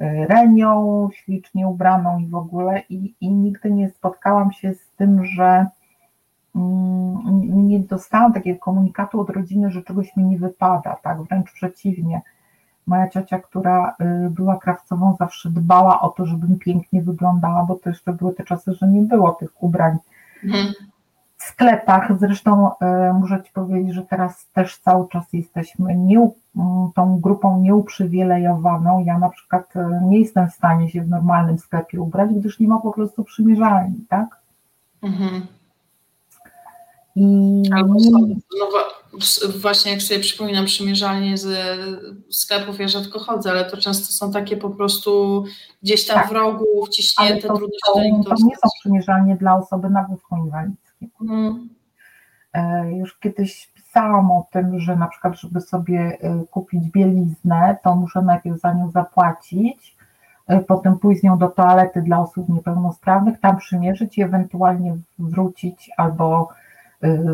Renią, 0.00 1.08
ślicznie 1.12 1.66
ubraną 1.66 2.18
i 2.18 2.26
w 2.26 2.34
ogóle. 2.34 2.82
I, 2.88 3.14
i 3.20 3.30
nigdy 3.30 3.70
nie 3.70 3.90
spotkałam 3.90 4.52
się 4.52 4.74
z 4.74 4.90
tym, 4.96 5.24
że 5.24 5.66
mm, 6.56 7.68
nie 7.68 7.80
dostałam 7.80 8.32
takiego 8.32 8.60
komunikatu 8.60 9.20
od 9.20 9.30
rodziny, 9.30 9.70
że 9.70 9.82
czegoś 9.82 10.16
mi 10.16 10.24
nie 10.24 10.38
wypada, 10.38 10.96
tak, 11.02 11.22
wręcz 11.22 11.52
przeciwnie. 11.52 12.20
Moja 12.86 13.08
ciocia, 13.08 13.38
która 13.38 13.96
y, 14.26 14.30
była 14.30 14.58
krawcową, 14.58 15.16
zawsze 15.18 15.50
dbała 15.50 16.00
o 16.00 16.08
to, 16.08 16.26
żebym 16.26 16.58
pięknie 16.58 17.02
wyglądała, 17.02 17.64
bo 17.64 17.74
to 17.74 17.88
jeszcze 17.88 18.12
były 18.12 18.34
te 18.34 18.44
czasy, 18.44 18.74
że 18.74 18.88
nie 18.88 19.02
było 19.02 19.32
tych 19.32 19.62
ubrań. 19.62 19.96
Mhm 20.44 20.74
sklepach. 21.42 22.18
Zresztą 22.20 22.70
e, 22.80 23.12
muszę 23.12 23.42
Ci 23.46 23.52
powiedzieć, 23.52 23.94
że 23.94 24.02
teraz 24.02 24.46
też 24.54 24.78
cały 24.78 25.08
czas 25.08 25.24
jesteśmy 25.32 25.96
nie, 25.96 26.30
tą 26.94 27.20
grupą 27.20 27.60
nieuprzywilejowaną. 27.60 29.04
Ja 29.04 29.18
na 29.18 29.28
przykład 29.28 29.76
e, 29.76 30.00
nie 30.04 30.20
jestem 30.20 30.50
w 30.50 30.54
stanie 30.54 30.90
się 30.90 31.02
w 31.02 31.08
normalnym 31.08 31.58
sklepie 31.58 32.00
ubrać, 32.00 32.30
gdyż 32.34 32.60
nie 32.60 32.68
ma 32.68 32.80
po 32.80 32.92
prostu 32.92 33.24
przymierzalni, 33.24 34.06
tak? 34.08 34.40
Mhm. 35.02 35.46
I 37.16 37.62
Albo 37.74 37.94
no, 38.60 38.66
właśnie 39.60 39.92
jak 39.92 40.02
sobie 40.02 40.20
przypominam 40.20 40.64
przymierzalnie 40.64 41.38
z 41.38 41.78
sklepów, 42.30 42.80
ja 42.80 42.88
rzadko 42.88 43.18
chodzę, 43.18 43.50
ale 43.50 43.70
to 43.70 43.76
często 43.76 44.12
są 44.12 44.32
takie 44.32 44.56
po 44.56 44.70
prostu 44.70 45.44
gdzieś 45.82 46.06
tam 46.06 46.16
tak. 46.16 46.28
w 46.28 46.32
rogu 46.32 46.86
wciśnięte, 46.86 47.48
trudno 47.48 47.66
się 47.66 48.22
to, 48.24 48.30
to 48.30 48.34
nie 48.44 48.56
są 48.56 48.68
przymierzalnie 48.80 49.36
dla 49.36 49.56
osoby 49.56 49.90
na 49.90 50.04
wózku 50.04 50.36
inwalidzkim. 50.36 50.89
Mhm. 51.20 51.68
Już 52.92 53.18
kiedyś 53.18 53.72
pisałam 53.74 54.30
o 54.30 54.46
tym, 54.50 54.80
że 54.80 54.96
na 54.96 55.08
przykład, 55.08 55.40
żeby 55.40 55.60
sobie 55.60 56.18
e, 56.20 56.44
kupić 56.50 56.90
bieliznę, 56.90 57.76
to 57.82 57.96
muszę 57.96 58.22
najpierw 58.22 58.60
za 58.60 58.72
nią 58.72 58.90
zapłacić, 58.90 59.96
e, 60.46 60.60
potem 60.60 60.98
pójść 60.98 61.20
z 61.20 61.24
nią 61.24 61.38
do 61.38 61.48
toalety 61.48 62.02
dla 62.02 62.20
osób 62.20 62.48
niepełnosprawnych, 62.48 63.40
tam 63.40 63.56
przymierzyć 63.56 64.18
i 64.18 64.22
ewentualnie 64.22 64.96
wrócić 65.18 65.90
albo 65.96 66.48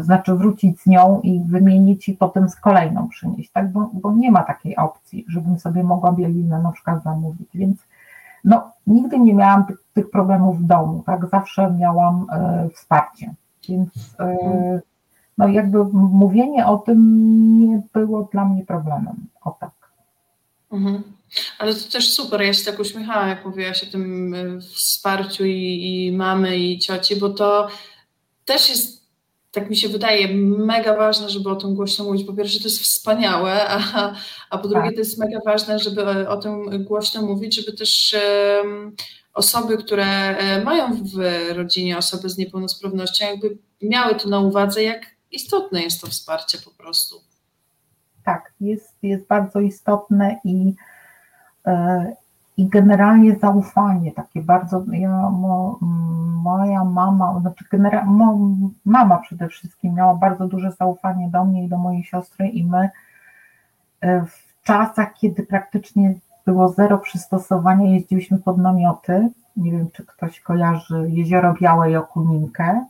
znaczy 0.00 0.34
wrócić 0.34 0.80
z 0.80 0.86
nią 0.86 1.20
i 1.20 1.40
wymienić 1.40 2.08
i 2.08 2.14
potem 2.14 2.48
z 2.48 2.56
kolejną 2.56 3.08
przynieść, 3.08 3.50
tak? 3.52 3.72
Bo, 3.72 3.90
bo 3.92 4.12
nie 4.12 4.30
ma 4.30 4.42
takiej 4.42 4.76
opcji, 4.76 5.24
żebym 5.28 5.58
sobie 5.58 5.84
mogła 5.84 6.12
bieliznę 6.12 6.62
na 6.62 6.72
przykład 6.72 7.02
zamówić, 7.02 7.48
więc 7.54 7.78
no, 8.44 8.70
nigdy 8.86 9.18
nie 9.18 9.34
miałam 9.34 9.64
tych, 9.94 10.10
problemów 10.10 10.58
w 10.58 10.66
domu, 10.66 11.02
tak? 11.06 11.28
Zawsze 11.28 11.70
miałam 11.70 12.26
e, 12.32 12.68
wsparcie. 12.74 13.34
Więc 13.68 13.88
e, 14.18 14.80
no 15.38 15.48
jakby 15.48 15.84
mówienie 15.92 16.66
o 16.66 16.78
tym 16.78 17.00
nie 17.70 17.82
było 17.92 18.28
dla 18.32 18.44
mnie 18.44 18.64
problemem. 18.64 19.14
O 19.44 19.56
tak. 19.60 19.70
Mhm. 20.72 21.02
Ale 21.58 21.74
to 21.74 21.90
też 21.90 22.14
super, 22.14 22.42
ja 22.42 22.52
się 22.52 22.64
tak 22.64 22.80
uśmiechałam, 22.80 23.28
jak 23.28 23.44
mówiłaś 23.44 23.82
o 23.82 23.90
tym 23.90 24.34
e, 24.34 24.60
wsparciu 24.60 25.44
i, 25.44 26.06
i 26.06 26.12
mamy, 26.12 26.56
i 26.58 26.78
cioci, 26.78 27.16
bo 27.16 27.28
to 27.28 27.68
też 28.44 28.70
jest, 28.70 29.02
tak 29.52 29.70
mi 29.70 29.76
się 29.76 29.88
wydaje, 29.88 30.28
mega 30.44 30.96
ważne, 30.96 31.30
żeby 31.30 31.50
o 31.50 31.56
tym 31.56 31.74
głośno 31.74 32.04
mówić. 32.04 32.26
Po 32.26 32.32
pierwsze, 32.32 32.58
to 32.58 32.64
jest 32.64 32.82
wspaniałe, 32.82 33.68
a, 33.74 34.12
a 34.50 34.58
po 34.58 34.68
drugie, 34.68 34.86
tak. 34.86 34.94
to 34.94 34.98
jest 34.98 35.18
mega 35.18 35.38
ważne, 35.46 35.78
żeby 35.78 36.28
o 36.28 36.36
tym 36.36 36.84
głośno 36.84 37.22
mówić, 37.22 37.56
żeby 37.56 37.76
też 37.76 38.16
um, 38.62 38.96
osoby, 39.36 39.78
które 39.78 40.04
e, 40.04 40.64
mają 40.64 40.94
w 40.94 41.18
rodzinie 41.56 41.98
osoby 41.98 42.28
z 42.28 42.38
niepełnosprawnością, 42.38 43.24
jakby 43.24 43.58
miały 43.82 44.14
to 44.14 44.28
na 44.28 44.40
uwadze, 44.40 44.82
jak 44.82 45.06
istotne 45.32 45.82
jest 45.82 46.00
to 46.00 46.06
wsparcie 46.06 46.58
po 46.64 46.70
prostu. 46.70 47.16
Tak, 48.24 48.52
jest, 48.60 48.94
jest 49.02 49.26
bardzo 49.26 49.60
istotne 49.60 50.40
i, 50.44 50.74
e, 51.66 52.12
i 52.56 52.68
generalnie 52.68 53.36
zaufanie 53.36 54.12
takie 54.12 54.42
bardzo. 54.42 54.84
Ja, 54.92 55.30
mo, 55.30 55.78
moja 56.42 56.84
mama, 56.84 57.40
znaczy 57.40 57.64
genera, 57.70 58.04
mo, 58.04 58.38
mama 58.84 59.18
przede 59.18 59.48
wszystkim 59.48 59.94
miała 59.94 60.14
bardzo 60.14 60.46
duże 60.46 60.72
zaufanie 60.72 61.30
do 61.30 61.44
mnie 61.44 61.64
i 61.64 61.68
do 61.68 61.78
mojej 61.78 62.04
siostry, 62.04 62.48
i 62.48 62.64
my 62.64 62.90
e, 64.00 64.24
w 64.26 64.64
czasach, 64.64 65.14
kiedy 65.14 65.42
praktycznie 65.42 66.14
było 66.46 66.68
zero 66.68 66.98
przystosowania, 66.98 67.92
jeździliśmy 67.92 68.38
pod 68.38 68.58
namioty. 68.58 69.28
Nie 69.56 69.72
wiem, 69.72 69.90
czy 69.92 70.06
ktoś 70.06 70.40
kojarzy 70.40 71.06
Jezioro 71.10 71.54
Białe 71.60 71.90
i 71.90 71.96
Okuninkę. 71.96 72.86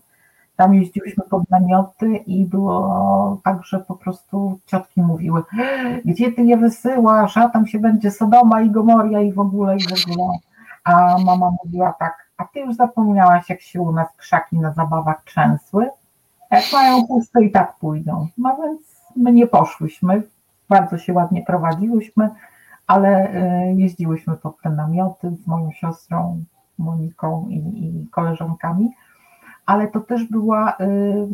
tam 0.57 0.75
jeździłyśmy 0.75 1.25
pod 1.31 1.51
namioty 1.51 2.17
i 2.17 2.45
było 2.45 3.41
tak, 3.45 3.65
że 3.65 3.79
po 3.79 3.95
prostu 3.95 4.59
ciotki 4.67 5.03
mówiły, 5.03 5.43
gdzie 6.05 6.33
ty 6.33 6.43
je 6.43 6.57
wysyłasz, 6.57 7.37
a 7.37 7.49
tam 7.49 7.67
się 7.67 7.79
będzie 7.79 8.11
Sodoma 8.11 8.63
i 8.63 8.71
Gomoria 8.71 9.21
i 9.21 9.33
w 9.33 9.41
ogóle, 9.41 9.77
i 9.77 9.81
w 9.81 10.11
ogóle. 10.11 10.29
A 10.85 11.19
mama 11.25 11.51
mówiła 11.65 11.93
tak, 11.93 12.27
a 12.39 12.45
ty 12.45 12.61
już 12.61 12.77
zapomniałaś, 12.77 13.51
jak 13.51 13.61
się 13.61 13.81
u 13.81 13.93
nas 13.93 14.09
krzaki 14.17 14.59
na 14.59 14.73
zabawach 14.73 15.25
trzęsły? 15.25 15.89
Jak 16.51 16.65
mają 16.73 17.07
puste 17.07 17.45
i 17.45 17.51
tak 17.51 17.77
pójdą. 17.77 18.27
No 18.39 18.57
więc 18.63 18.81
my 19.17 19.33
nie 19.33 19.47
poszłyśmy, 19.47 20.23
bardzo 20.69 20.99
się 20.99 21.13
ładnie 21.13 21.43
prowadziłyśmy, 21.43 22.31
ale 22.87 23.35
y, 23.71 23.75
jeździłyśmy 23.77 24.37
te 24.63 24.71
namioty 24.71 25.31
z 25.45 25.47
moją 25.47 25.73
siostrą 25.73 26.45
Moniką 26.79 27.47
i, 27.51 27.57
i 27.57 28.07
koleżankami, 28.11 28.91
ale 29.67 29.89
to 29.89 30.01
też 30.01 30.25
była 30.25 30.77
y, 30.81 31.29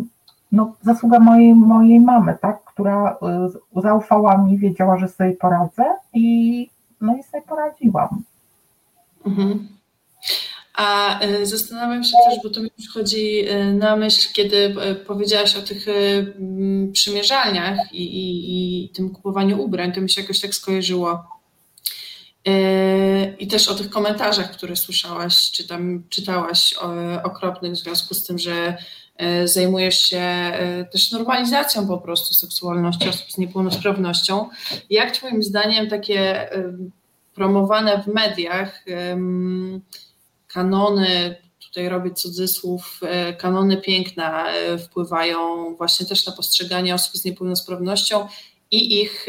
no, 0.53 0.72
zasługa 0.82 1.20
mojej, 1.20 1.55
mojej 1.55 2.00
mamy, 2.00 2.38
tak, 2.40 2.64
która 2.64 3.16
y, 3.76 3.80
zaufała 3.82 4.38
mi, 4.38 4.59
wiedziała, 4.59 4.98
że 4.98 5.09
sobie 5.09 5.32
poradzę 5.32 5.84
i 6.14 6.70
no 7.00 7.16
i 7.16 7.22
sobie 7.22 7.42
poradziłam. 7.42 8.22
Mhm. 9.26 9.68
A 10.76 11.20
zastanawiam 11.42 12.05
się 12.05 12.16
też, 12.28 12.38
bo 12.44 12.50
to 12.50 12.62
mi 12.62 12.70
przychodzi 12.78 13.44
na 13.74 13.96
myśl, 13.96 14.32
kiedy 14.32 14.74
powiedziałaś 15.07 15.57
o 15.57 15.62
tych 15.62 15.86
przymierzalniach 16.92 17.78
i, 17.92 18.03
i, 18.03 18.84
i 18.84 18.88
tym 18.88 19.11
kupowaniu 19.11 19.62
ubrań, 19.62 19.92
to 19.92 20.00
mi 20.00 20.11
się 20.11 20.20
jakoś 20.20 20.40
tak 20.40 20.55
skojarzyło 20.55 21.24
I 23.38 23.47
też 23.47 23.68
o 23.68 23.74
tych 23.74 23.90
komentarzach, 23.90 24.53
które 24.53 24.76
słyszałaś, 24.76 25.51
czy 25.51 25.68
tam 25.68 26.03
czytałaś 26.09 26.74
okropnych 27.24 27.72
w 27.72 27.76
związku 27.76 28.14
z 28.14 28.24
tym, 28.24 28.38
że 28.38 28.76
yy, 29.18 29.49
zajmujesz 29.49 29.99
się 29.99 30.53
yy, 30.78 30.84
też 30.93 31.12
normalizacją 31.12 31.86
po 31.86 31.99
prostu 31.99 32.34
seksualności 32.34 33.09
osób 33.09 33.32
z 33.32 33.38
niepełnosprawnością. 33.38 34.49
Jak 34.90 35.11
Twoim 35.11 35.43
zdaniem 35.43 35.88
takie 35.88 36.49
promowane 37.34 38.03
w 38.03 38.07
mediach 38.07 38.84
kanony, 40.47 41.36
tutaj 41.61 41.88
robię 41.88 42.11
cudzysłów, 42.11 43.01
kanony 43.38 43.76
piękna 43.76 44.47
wpływają 44.84 45.38
właśnie 45.76 46.07
też 46.07 46.26
na 46.26 46.32
postrzeganie 46.32 46.95
osób 46.95 47.16
z 47.16 47.24
niepełnosprawnością 47.24 48.28
i 48.70 49.01
ich 49.01 49.26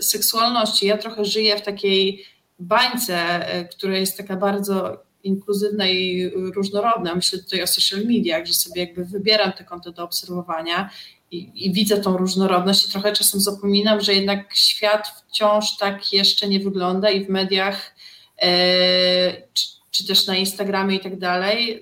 seksualności? 0.00 0.86
Ja 0.86 0.98
trochę 0.98 1.24
żyję 1.24 1.56
w 1.56 1.62
takiej 1.62 2.24
bańce, 2.62 3.16
e, 3.48 3.64
która 3.64 3.98
jest 3.98 4.16
taka 4.16 4.36
bardzo 4.36 5.02
inkluzywna 5.24 5.88
i 5.88 6.30
różnorodna. 6.54 7.14
Myślę 7.14 7.38
tutaj 7.38 7.62
o 7.62 7.66
social 7.66 8.04
mediach, 8.06 8.46
że 8.46 8.54
sobie 8.54 8.80
jakby 8.80 9.04
wybieram 9.04 9.52
te 9.52 9.64
konto 9.64 9.92
do 9.92 10.04
obserwowania 10.04 10.90
i, 11.30 11.66
i, 11.66 11.72
widzę 11.72 12.00
tą 12.00 12.16
różnorodność 12.16 12.88
i 12.88 12.92
trochę 12.92 13.12
czasem 13.12 13.40
zapominam, 13.40 14.00
że 14.00 14.14
jednak 14.14 14.54
świat 14.54 15.08
wciąż 15.08 15.76
tak 15.76 16.12
jeszcze 16.12 16.48
nie 16.48 16.60
wygląda 16.60 17.10
i 17.10 17.24
w 17.24 17.28
mediach 17.28 17.94
e, 18.42 18.50
czy, 19.52 19.66
czy, 19.90 20.06
też 20.06 20.26
na 20.26 20.36
Instagramie 20.36 20.96
i 20.96 21.00
tak 21.00 21.18
dalej, 21.18 21.80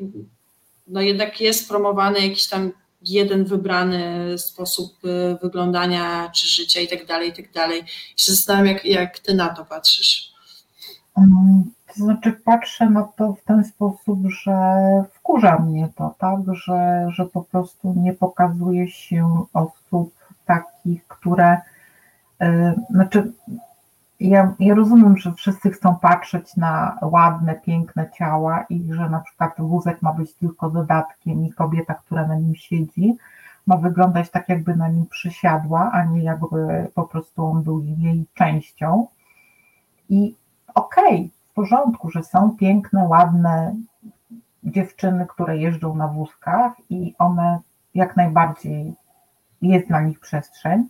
no 0.86 1.00
jednak 1.00 1.40
jest 1.40 1.68
promowany 1.68 2.20
jakiś 2.20 2.46
tam 2.46 2.72
jeden 3.02 3.44
wybrany 3.44 4.38
sposób 4.38 4.92
e, 5.04 5.38
wyglądania 5.42 6.30
czy 6.34 6.46
życia 6.46 6.80
i 6.80 6.88
tak 6.88 7.06
dalej, 7.06 7.28
i 7.28 7.32
tak 7.32 7.52
dalej. 7.52 7.82
I 8.16 8.22
się 8.22 8.32
zastanawiam, 8.32 8.66
jak, 8.66 8.84
jak 8.84 9.18
ty 9.18 9.34
na 9.34 9.48
to 9.48 9.64
patrzysz. 9.64 10.30
Mm, 11.20 11.70
to 11.86 11.94
znaczy 11.94 12.32
patrzę 12.32 12.90
na 12.90 13.02
to 13.02 13.32
w 13.32 13.44
ten 13.44 13.64
sposób, 13.64 14.18
że 14.26 14.54
wkurza 15.12 15.58
mnie 15.58 15.88
to, 15.96 16.14
tak, 16.18 16.40
że, 16.52 17.06
że 17.10 17.26
po 17.26 17.42
prostu 17.42 17.94
nie 17.96 18.12
pokazuje 18.12 18.90
się 18.90 19.44
osób 19.52 20.14
takich, 20.46 21.06
które, 21.06 21.60
yy, 22.40 22.74
znaczy 22.90 23.32
ja, 24.20 24.54
ja 24.58 24.74
rozumiem, 24.74 25.16
że 25.16 25.34
wszyscy 25.34 25.70
chcą 25.70 25.96
patrzeć 25.96 26.56
na 26.56 26.98
ładne, 27.02 27.54
piękne 27.54 28.10
ciała 28.18 28.64
i 28.70 28.92
że 28.92 29.10
na 29.10 29.20
przykład 29.20 29.52
wózek 29.58 30.02
ma 30.02 30.12
być 30.12 30.34
tylko 30.34 30.70
dodatkiem 30.70 31.44
i 31.44 31.52
kobieta, 31.52 31.94
która 31.94 32.26
na 32.26 32.34
nim 32.34 32.54
siedzi, 32.54 33.16
ma 33.66 33.76
wyglądać 33.76 34.30
tak, 34.30 34.48
jakby 34.48 34.76
na 34.76 34.88
nim 34.88 35.06
przysiadła, 35.06 35.90
a 35.92 36.04
nie 36.04 36.22
jakby 36.22 36.88
po 36.94 37.02
prostu 37.02 37.46
on 37.46 37.62
był 37.62 37.82
jej 37.82 38.26
częścią. 38.34 39.06
I 40.08 40.34
okej, 40.74 41.14
okay, 41.14 41.28
w 41.50 41.54
porządku, 41.54 42.10
że 42.10 42.22
są 42.22 42.56
piękne, 42.56 43.04
ładne 43.04 43.74
dziewczyny, 44.64 45.26
które 45.26 45.58
jeżdżą 45.58 45.94
na 45.94 46.08
wózkach 46.08 46.72
i 46.90 47.14
one 47.18 47.58
jak 47.94 48.16
najbardziej 48.16 48.94
jest 49.62 49.88
dla 49.88 50.00
nich 50.00 50.20
przestrzeń, 50.20 50.88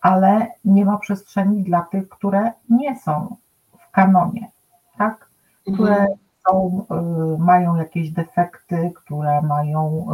ale 0.00 0.46
nie 0.64 0.84
ma 0.84 0.98
przestrzeni 0.98 1.62
dla 1.62 1.82
tych, 1.82 2.08
które 2.08 2.52
nie 2.68 2.98
są 2.98 3.36
w 3.78 3.90
kanonie, 3.90 4.50
tak? 4.98 5.28
Które 5.62 5.96
mhm. 5.96 6.18
są, 6.48 6.86
y, 7.34 7.38
mają 7.38 7.76
jakieś 7.76 8.10
defekty, 8.10 8.92
które 8.94 9.42
mają 9.42 10.06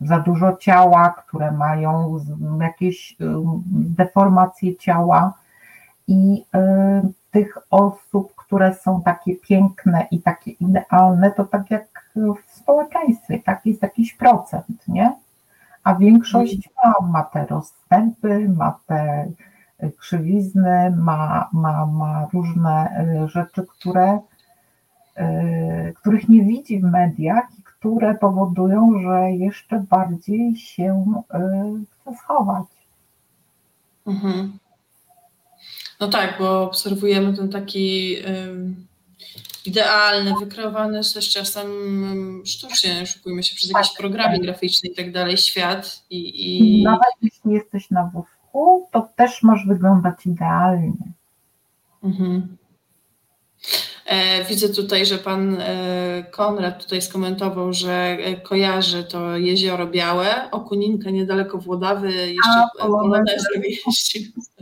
y, 0.00 0.06
za 0.06 0.20
dużo 0.20 0.56
ciała, 0.56 1.10
które 1.10 1.52
mają 1.52 2.18
jakieś 2.60 3.12
y, 3.20 3.24
deformacje 3.70 4.76
ciała 4.76 5.32
i 6.08 6.44
tych 7.30 7.58
osób, 7.70 8.34
które 8.36 8.74
są 8.74 9.02
takie 9.02 9.36
piękne 9.36 10.06
i 10.10 10.20
takie 10.20 10.50
idealne, 10.50 11.30
to 11.30 11.44
tak 11.44 11.70
jak 11.70 12.10
w 12.16 12.56
społeczeństwie, 12.56 13.38
tak 13.38 13.66
jest 13.66 13.82
jakiś 13.82 14.14
procent, 14.14 14.88
nie? 14.88 15.16
A 15.84 15.94
większość 15.94 16.68
ma, 16.84 17.06
ma 17.08 17.22
te 17.22 17.46
rozstępy, 17.46 18.48
ma 18.48 18.78
te 18.86 19.30
krzywizny, 19.98 20.90
ma, 20.96 21.48
ma, 21.52 21.86
ma 21.86 22.26
różne 22.32 23.06
y, 23.24 23.28
rzeczy, 23.28 23.66
które, 23.66 24.18
y, 25.18 25.92
których 25.94 26.28
nie 26.28 26.42
widzi 26.42 26.80
w 26.80 26.84
mediach 26.84 27.44
i 27.58 27.62
które 27.62 28.14
powodują, 28.14 28.98
że 29.02 29.30
jeszcze 29.32 29.80
bardziej 29.90 30.56
się 30.56 31.22
chce 31.90 32.16
schować. 32.16 32.66
Mhm. 34.06 34.58
No 36.00 36.08
tak, 36.08 36.38
bo 36.38 36.62
obserwujemy 36.62 37.36
ten 37.36 37.48
taki 37.48 38.16
um, 38.26 38.86
idealny, 39.66 40.34
wykreowany 40.40 41.00
też 41.14 41.30
czasem 41.30 41.66
um, 41.70 42.42
sztucznie, 42.46 43.06
szukujmy 43.06 43.42
się 43.42 43.54
przez 43.54 43.70
jakieś 43.70 43.88
tak, 43.88 43.98
programy 43.98 44.38
graficzne 44.38 44.90
i 44.90 44.94
tak 44.94 45.12
dalej, 45.12 45.36
świat. 45.36 46.04
I, 46.10 46.18
i... 46.78 46.82
Nawet 46.82 47.14
jeśli 47.22 47.52
jesteś 47.52 47.90
na 47.90 48.10
wózku, 48.14 48.88
to 48.92 49.08
też 49.16 49.42
możesz 49.42 49.66
wyglądać 49.66 50.26
idealnie. 50.26 51.12
Mhm. 52.02 52.56
E, 54.06 54.44
widzę 54.44 54.68
tutaj, 54.68 55.06
że 55.06 55.18
pan 55.18 55.56
e, 55.60 56.24
Konrad 56.30 56.84
tutaj 56.84 57.02
skomentował, 57.02 57.72
że 57.72 57.92
e, 57.92 58.40
kojarzy 58.40 59.04
to 59.04 59.36
jezioro 59.36 59.86
białe, 59.86 60.50
Okuninkę 60.50 61.12
niedaleko 61.12 61.58
Włodawy, 61.58 62.08
jeszcze 62.12 62.66
Polonez. 62.78 63.44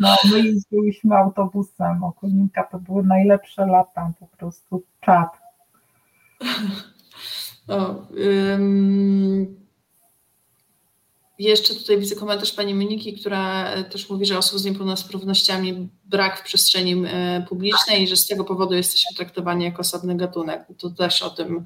No, 0.00 0.16
my 0.30 0.40
jeździliśmy 0.40 1.16
autobusem, 1.16 2.04
Okuninka 2.04 2.64
to 2.64 2.78
były 2.78 3.02
najlepsze 3.02 3.66
lata, 3.66 4.12
po 4.20 4.26
prostu 4.26 4.82
czad. 5.00 5.28
No, 7.68 8.06
ym, 8.54 9.64
jeszcze 11.38 11.74
tutaj 11.74 11.98
widzę 11.98 12.16
komentarz 12.16 12.52
pani 12.52 12.74
Moniki, 12.74 13.20
która 13.20 13.70
też 13.84 14.10
mówi, 14.10 14.26
że 14.26 14.38
osób 14.38 14.58
z 14.58 14.64
niepełnosprawnościami 14.64 15.88
brak 16.04 16.38
w 16.38 16.42
przestrzeni 16.42 17.04
e, 17.06 17.46
publicznej 17.48 18.02
i 18.02 18.08
że 18.08 18.16
z 18.16 18.26
tego 18.26 18.44
powodu 18.44 18.74
jesteśmy 18.74 19.16
traktowani 19.16 19.64
jako 19.64 19.80
osobny 19.80 20.16
gatunek. 20.16 20.66
To 20.78 20.90
też 20.90 21.22
o 21.22 21.30
tym, 21.30 21.64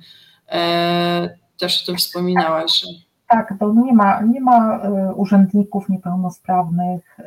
e, 0.48 1.38
też 1.58 1.82
o 1.82 1.86
tym 1.86 1.96
wspominałaś. 1.96 2.84
Tak, 3.28 3.54
to 3.60 3.74
nie 3.74 3.92
ma, 3.92 4.20
nie 4.20 4.40
ma 4.40 4.80
urzędników 5.14 5.88
niepełnosprawnych. 5.88 7.18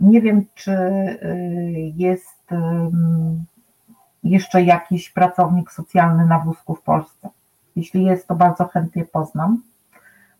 Nie 0.00 0.20
wiem, 0.20 0.44
czy 0.54 0.76
jest 1.96 2.50
jeszcze 4.24 4.62
jakiś 4.62 5.10
pracownik 5.10 5.72
socjalny 5.72 6.26
na 6.26 6.38
wózku 6.38 6.74
w 6.74 6.82
Polsce. 6.82 7.28
Jeśli 7.76 8.04
jest, 8.04 8.28
to 8.28 8.34
bardzo 8.34 8.64
chętnie 8.64 9.04
poznam 9.04 9.62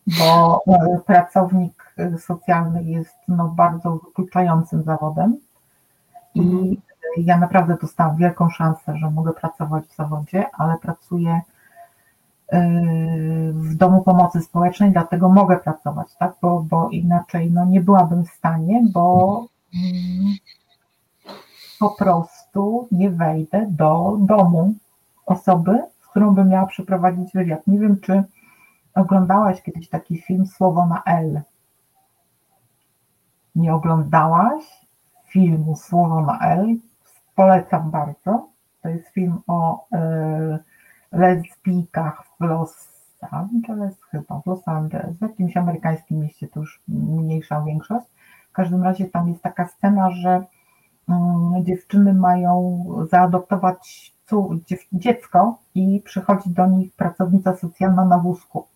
bo 0.07 0.63
e, 0.67 0.99
pracownik 1.05 1.93
e, 1.97 2.17
socjalny 2.17 2.83
jest 2.83 3.15
no, 3.27 3.47
bardzo 3.47 3.91
wykluczającym 3.95 4.83
zawodem 4.83 5.37
i 6.35 6.39
mhm. 6.39 6.75
ja 7.17 7.37
naprawdę 7.37 7.77
dostałam 7.81 8.17
wielką 8.17 8.49
szansę, 8.49 8.97
że 8.97 9.11
mogę 9.11 9.33
pracować 9.33 9.85
w 9.85 9.95
zawodzie, 9.95 10.45
ale 10.53 10.77
pracuję 10.77 11.31
e, 11.31 11.41
w 13.53 13.75
domu 13.75 14.03
pomocy 14.03 14.41
społecznej, 14.41 14.91
dlatego 14.91 15.29
mogę 15.29 15.57
pracować, 15.57 16.15
tak? 16.19 16.33
bo, 16.41 16.65
bo 16.69 16.89
inaczej 16.89 17.51
no, 17.51 17.65
nie 17.65 17.81
byłabym 17.81 18.25
w 18.25 18.29
stanie, 18.29 18.83
bo 18.93 19.45
mm, 19.73 20.35
po 21.79 21.89
prostu 21.89 22.87
nie 22.91 23.09
wejdę 23.09 23.67
do 23.69 24.17
domu 24.19 24.73
osoby, 25.25 25.83
z 26.01 26.07
którą 26.07 26.35
bym 26.35 26.49
miała 26.49 26.65
przeprowadzić 26.65 27.33
wywiad. 27.33 27.67
Nie 27.67 27.79
wiem, 27.79 27.99
czy 27.99 28.23
oglądałaś 28.95 29.61
kiedyś 29.61 29.89
taki 29.89 30.21
film 30.21 30.45
Słowo 30.45 30.85
na 30.85 31.03
L? 31.03 31.41
Nie 33.55 33.73
oglądałaś 33.73 34.63
filmu 35.25 35.75
Słowo 35.75 36.21
na 36.21 36.39
L? 36.39 36.75
Polecam 37.35 37.91
bardzo. 37.91 38.47
To 38.81 38.89
jest 38.89 39.07
film 39.07 39.37
o 39.47 39.85
y, 39.93 40.59
lesbijkach 41.11 42.23
w 42.39 42.43
Los 42.43 42.89
Angeles, 43.31 43.95
chyba 44.11 44.41
w 44.41 44.45
Los 44.45 44.67
Angeles, 44.67 45.17
w 45.17 45.21
jakimś 45.21 45.57
amerykańskim 45.57 46.19
mieście, 46.19 46.47
to 46.47 46.59
już 46.59 46.81
mniejsza 46.87 47.61
większość. 47.61 48.05
W 48.49 48.53
każdym 48.53 48.83
razie 48.83 49.05
tam 49.05 49.29
jest 49.29 49.41
taka 49.41 49.67
scena, 49.67 50.11
że 50.11 50.45
y, 51.09 51.13
dziewczyny 51.63 52.13
mają 52.13 52.85
zaadoptować 53.09 54.13
dziecko 54.93 55.57
i 55.75 56.01
przychodzi 56.05 56.49
do 56.49 56.65
nich 56.65 56.93
pracownica 56.93 57.55
socjalna 57.55 58.05
na 58.05 58.17
wózku 58.17 58.67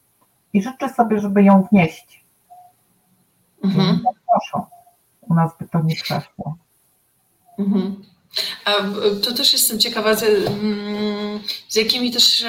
i 0.53 0.61
życzy 0.61 0.89
sobie, 0.89 1.19
żeby 1.19 1.43
ją 1.43 1.63
wnieść. 1.63 2.25
Mhm. 3.63 3.99
Proszę, 4.31 4.67
u 5.21 5.33
nas 5.33 5.51
by 5.59 5.67
to 5.67 5.81
nie 5.81 5.95
przeszło. 5.95 6.55
Mhm. 7.59 8.03
A 8.65 8.71
to 9.23 9.33
też 9.33 9.53
jestem 9.53 9.79
ciekawa, 9.79 10.15
z, 10.15 10.23
mm, 10.23 11.39
z 11.69 11.75
jakimi 11.75 12.11
też 12.11 12.45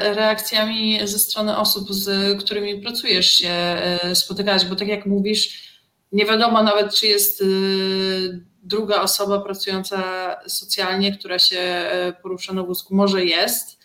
reakcjami 0.00 1.00
ze 1.04 1.18
strony 1.18 1.56
osób, 1.56 1.92
z 1.92 2.38
którymi 2.42 2.80
pracujesz 2.80 3.30
się 3.30 3.50
e, 3.50 4.14
spotykać, 4.14 4.64
bo 4.64 4.76
tak 4.76 4.88
jak 4.88 5.06
mówisz, 5.06 5.66
nie 6.12 6.26
wiadomo 6.26 6.62
nawet, 6.62 6.94
czy 6.94 7.06
jest 7.06 7.40
y, 7.40 8.44
druga 8.62 9.02
osoba 9.02 9.40
pracująca 9.40 10.00
socjalnie, 10.46 11.16
która 11.18 11.38
się 11.38 11.58
e, 11.58 12.12
porusza 12.22 12.52
na 12.52 12.62
wózku. 12.62 12.94
Może 12.94 13.24
jest, 13.24 13.80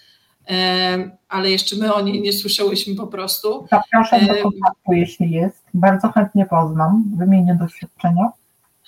e, 0.50 1.18
ale 1.30 1.52
jeszcze 1.52 1.76
my 1.76 1.94
o 1.94 2.02
niej 2.02 2.22
nie 2.22 2.34
słyszałyśmy 2.34 2.96
po 2.96 3.08
prostu. 3.08 3.68
Zapraszam 3.72 4.28
do 4.28 4.34
kontaktu, 4.34 4.94
jeśli 4.94 5.32
jest. 5.32 5.64
Bardzo 5.74 6.12
chętnie 6.12 6.46
poznam, 6.46 7.04
wymienię 7.18 7.58
doświadczenia. 7.62 8.30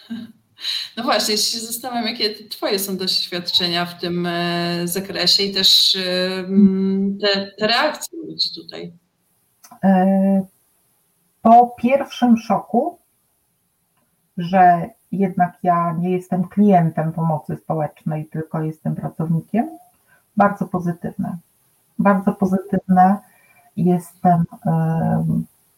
No 0.97 1.04
właśnie, 1.04 1.38
się 1.38 1.60
zastanawiam, 1.60 2.06
jakie 2.08 2.49
Twoje 2.49 2.80
są 2.80 2.97
doświadczenia 2.97 3.86
w 3.86 3.99
tym 3.99 4.26
e, 4.26 4.88
zakresie 4.88 5.43
i 5.43 5.54
też 5.54 5.97
te, 7.22 7.51
te 7.60 7.68
reakcje 7.68 8.20
ludzi 8.20 8.49
tutaj. 8.56 8.93
Po 11.41 11.76
pierwszym 11.78 12.38
szoku, 12.38 12.97
że 14.38 14.89
jednak 15.12 15.58
ja 15.64 15.95
nie 15.99 16.12
jestem 16.12 16.47
klientem 16.47 17.14
pomocy 17.14 17.58
społecznej, 17.64 18.26
tylko 18.26 18.62
jestem 18.62 18.95
pracownikiem, 18.95 19.70
bardzo 20.38 20.66
pozytywne. 20.66 21.38
Bardzo 21.99 22.34
pozytywne. 22.34 23.18
Jestem, 23.78 24.43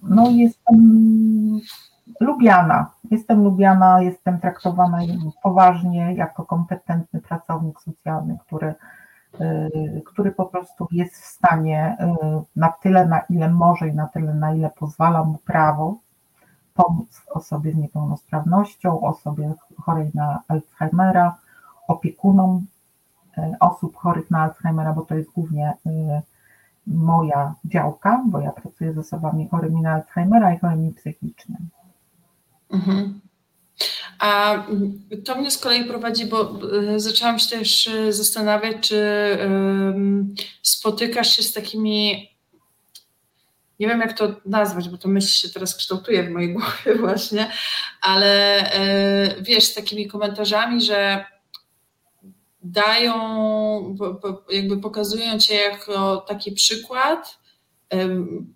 no 0.01 0.29
jestem 0.29 0.79
lubiana. 2.19 2.91
Jestem 3.11 3.43
lubiana, 3.43 4.01
jestem 4.01 4.39
traktowana 4.39 4.99
poważnie 5.43 6.13
jako 6.13 6.45
kompetentny 6.45 7.21
pracownik 7.21 7.81
socjalny, 7.81 8.37
który, 8.45 8.75
y, 9.41 10.01
który 10.05 10.31
po 10.31 10.45
prostu 10.45 10.87
jest 10.91 11.15
w 11.15 11.25
stanie 11.25 11.97
y, 11.99 12.43
na 12.55 12.69
tyle, 12.69 13.05
na 13.05 13.19
ile 13.19 13.49
może 13.49 13.87
i 13.87 13.93
na 13.93 14.07
tyle, 14.07 14.33
na 14.33 14.53
ile 14.53 14.69
pozwala 14.69 15.23
mu 15.23 15.37
prawo, 15.37 15.97
pomóc 16.73 17.21
osobie 17.31 17.71
z 17.71 17.75
niepełnosprawnością, 17.75 19.01
osobie 19.01 19.53
chorej 19.77 20.11
na 20.13 20.41
Alzheimera, 20.47 21.37
opiekunom 21.87 22.65
e, 23.37 23.55
osób 23.59 23.95
chorych 23.95 24.31
na 24.31 24.39
Alzheimera, 24.39 24.93
bo 24.93 25.01
to 25.01 25.15
jest 25.15 25.31
głównie 25.31 25.73
moja 26.87 27.53
działka, 27.65 28.23
bo 28.25 28.39
ja 28.39 28.51
pracuję 28.51 28.93
z 28.93 28.97
osobami 28.97 29.47
chorymi 29.47 29.81
na 29.81 29.91
Alzheimera 29.91 30.53
i 30.53 30.59
chorymi 30.59 30.93
psychicznie. 30.93 31.55
Mhm. 32.69 33.19
A 34.19 34.63
to 35.25 35.35
mnie 35.35 35.51
z 35.51 35.57
kolei 35.57 35.85
prowadzi, 35.85 36.25
bo 36.25 36.59
e, 36.93 36.99
zaczęłam 36.99 37.39
się 37.39 37.49
też 37.49 37.89
zastanawiać, 38.09 38.75
czy 38.81 38.97
spotykasz 40.61 41.35
się 41.35 41.43
z 41.43 41.53
takimi 41.53 42.29
nie 43.79 43.87
wiem 43.87 43.99
jak 43.99 44.17
to 44.17 44.35
nazwać, 44.45 44.89
bo 44.89 44.97
to 44.97 45.07
myśl 45.07 45.27
się 45.27 45.49
teraz 45.49 45.75
kształtuje 45.75 46.23
w 46.23 46.31
mojej 46.31 46.53
głowie 46.55 46.95
właśnie, 46.99 47.51
ale 48.01 48.57
e, 48.73 49.41
wiesz, 49.41 49.63
z 49.63 49.73
takimi 49.73 50.07
komentarzami, 50.07 50.81
że 50.81 51.25
dają, 52.63 53.97
jakby 54.49 54.77
pokazują 54.77 55.39
cię 55.39 55.55
jako 55.55 56.17
taki 56.17 56.51
przykład, 56.51 57.39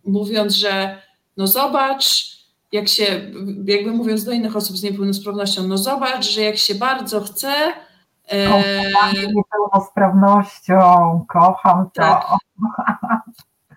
mówiąc, 0.04 0.56
że 0.56 1.02
no 1.38 1.48
zobacz, 1.48 2.39
jak 2.72 2.88
się, 2.88 3.32
jakby 3.66 3.92
mówiąc 3.92 4.24
do 4.24 4.32
innych 4.32 4.56
osób 4.56 4.78
z 4.78 4.84
niepełnosprawnością, 4.84 5.68
no 5.68 5.78
zobacz, 5.78 6.30
że 6.30 6.42
jak 6.42 6.58
się 6.58 6.76
bardzo 6.76 7.22
chce. 7.22 7.54
E... 8.32 8.64
Z 9.14 9.34
niepełnosprawnością, 9.36 11.26
kocham 11.28 11.86
to. 11.94 12.02
Tak. 12.02 12.26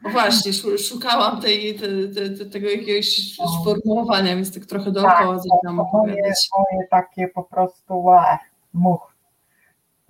No 0.02 0.10
właśnie, 0.10 0.52
szukałam 0.78 1.40
tej, 1.40 1.74
te, 1.74 1.86
te, 2.14 2.30
te, 2.30 2.46
tego 2.46 2.68
jakiegoś 2.68 3.36
sformułowania, 3.60 4.36
więc 4.36 4.54
tak 4.54 4.66
trochę 4.66 4.90
dookoła 4.90 5.34
tak, 5.34 5.42
zaczynam 5.42 5.80
opowiadać. 5.80 6.18
Moje, 6.18 6.34
moje 6.72 6.88
takie 6.90 7.28
po 7.28 7.42
prostu 7.42 8.02
łe, 8.02 8.38
much. 8.72 9.16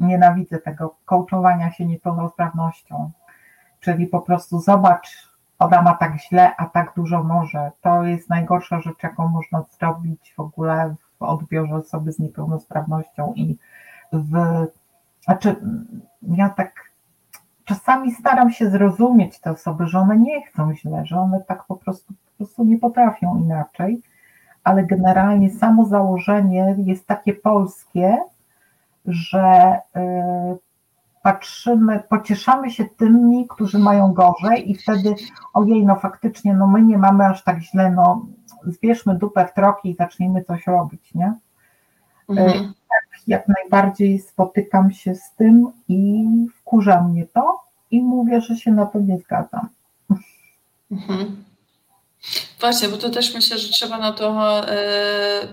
Nienawidzę 0.00 0.58
tego 0.58 0.96
kołczowania 1.04 1.72
się 1.72 1.86
niepełnosprawnością. 1.86 3.10
Czyli 3.80 4.06
po 4.06 4.20
prostu 4.20 4.60
zobacz, 4.60 5.31
ona 5.64 5.82
ma 5.82 5.94
tak 5.94 6.16
źle, 6.16 6.56
a 6.56 6.66
tak 6.66 6.92
dużo 6.96 7.22
może. 7.22 7.70
To 7.80 8.02
jest 8.04 8.28
najgorsza 8.30 8.80
rzecz, 8.80 9.02
jaką 9.02 9.28
można 9.28 9.62
zrobić 9.78 10.34
w 10.36 10.40
ogóle 10.40 10.94
w 11.18 11.22
odbiorze 11.22 11.74
osoby 11.74 12.12
z 12.12 12.18
niepełnosprawnością 12.18 13.32
i 13.36 13.58
w. 14.12 14.66
Znaczy, 15.24 15.56
ja 16.22 16.48
tak 16.48 16.72
czasami 17.64 18.12
staram 18.12 18.50
się 18.50 18.70
zrozumieć 18.70 19.40
te 19.40 19.50
osoby, 19.50 19.86
że 19.86 19.98
one 19.98 20.18
nie 20.18 20.46
chcą 20.46 20.74
źle, 20.74 21.06
że 21.06 21.16
one 21.16 21.40
tak 21.40 21.64
po 21.64 21.76
prostu, 21.76 22.14
po 22.14 22.36
prostu 22.36 22.64
nie 22.64 22.78
potrafią 22.78 23.36
inaczej, 23.36 24.02
ale 24.64 24.84
generalnie 24.84 25.50
samo 25.50 25.84
założenie 25.84 26.76
jest 26.78 27.06
takie 27.06 27.34
polskie, 27.34 28.18
że 29.06 29.78
y, 29.96 30.58
patrzymy, 31.22 32.02
pocieszamy 32.08 32.70
się 32.70 32.84
tymi, 32.84 33.46
którzy 33.48 33.78
mają 33.78 34.12
gorzej 34.12 34.70
i 34.70 34.74
wtedy 34.74 35.14
ojej, 35.54 35.86
no 35.86 35.96
faktycznie, 35.96 36.54
no 36.54 36.66
my 36.66 36.82
nie 36.82 36.98
mamy 36.98 37.26
aż 37.26 37.44
tak 37.44 37.60
źle, 37.60 37.90
no 37.90 38.26
zbierzmy 38.66 39.18
dupę 39.18 39.46
w 39.46 39.54
troki 39.54 39.90
i 39.90 39.94
zacznijmy 39.94 40.44
coś 40.44 40.66
robić, 40.66 41.14
nie? 41.14 41.34
Y, 42.30 42.40
mhm 42.40 42.72
jak 43.26 43.48
najbardziej 43.48 44.18
spotykam 44.18 44.92
się 44.92 45.14
z 45.14 45.34
tym 45.38 45.72
i 45.88 46.24
wkurza 46.56 47.00
mnie 47.00 47.26
to 47.26 47.60
i 47.90 48.02
mówię, 48.02 48.40
że 48.40 48.56
się 48.56 48.70
na 48.72 48.86
to 48.86 49.00
nie 49.00 49.18
zgadzam. 49.18 49.68
Mhm. 50.90 51.44
Właśnie, 52.60 52.88
bo 52.88 52.96
to 52.96 53.10
też 53.10 53.34
myślę, 53.34 53.58
że 53.58 53.68
trzeba 53.68 53.98
na 53.98 54.12
to 54.12 54.58
e, 54.68 55.48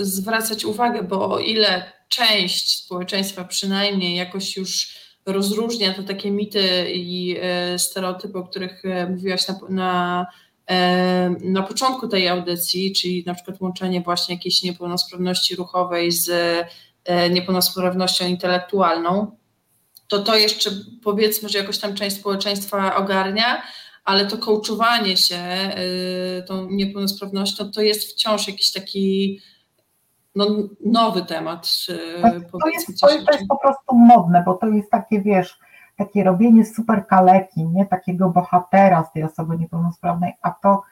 zwracać 0.00 0.64
uwagę, 0.64 1.02
bo 1.02 1.34
o 1.34 1.38
ile 1.38 1.84
część 2.14 2.84
społeczeństwa 2.84 3.44
przynajmniej 3.44 4.16
jakoś 4.16 4.56
już 4.56 4.94
rozróżnia 5.26 5.94
te 5.94 6.02
takie 6.02 6.30
mity 6.30 6.92
i 6.94 7.36
e, 7.40 7.78
stereotypy, 7.78 8.38
o 8.38 8.42
których 8.42 8.84
e, 8.84 9.06
mówiłaś 9.06 9.48
na, 9.48 9.58
na, 9.68 10.26
na 11.40 11.62
początku 11.62 12.08
tej 12.08 12.28
audycji, 12.28 12.92
czyli 12.92 13.24
na 13.26 13.34
przykład 13.34 13.60
łączenie 13.60 14.00
właśnie 14.00 14.34
jakiejś 14.34 14.62
niepełnosprawności 14.62 15.56
ruchowej 15.56 16.10
z 16.10 16.30
E, 17.04 17.30
niepełnosprawnością 17.30 18.26
intelektualną, 18.26 19.36
to 20.08 20.18
to 20.18 20.36
jeszcze 20.36 20.70
powiedzmy, 21.02 21.48
że 21.48 21.58
jakoś 21.58 21.78
tam 21.78 21.94
część 21.94 22.16
społeczeństwa 22.16 22.96
ogarnia, 22.96 23.62
ale 24.04 24.26
to 24.26 24.38
kołczowanie 24.38 25.16
się 25.16 25.36
e, 25.36 26.42
tą 26.42 26.70
niepełnosprawnością 26.70 27.70
to 27.70 27.82
jest 27.82 28.12
wciąż 28.12 28.48
jakiś 28.48 28.72
taki 28.72 29.40
no, 30.34 30.46
nowy 30.84 31.24
temat. 31.24 31.68
To 32.62 32.68
jest, 32.68 33.00
to, 33.00 33.10
jest, 33.10 33.26
to 33.26 33.32
jest 33.32 33.48
po 33.48 33.58
prostu 33.58 33.94
modne, 33.94 34.42
bo 34.46 34.54
to 34.54 34.68
jest 34.68 34.90
takie, 34.90 35.20
wiesz, 35.20 35.58
takie 35.96 36.24
robienie 36.24 36.66
super 36.66 37.06
kaleki, 37.06 37.68
nie 37.68 37.86
takiego 37.86 38.30
bohatera 38.30 39.04
z 39.04 39.12
tej 39.12 39.24
osoby 39.24 39.58
niepełnosprawnej, 39.58 40.32
a 40.42 40.50
to, 40.50 40.82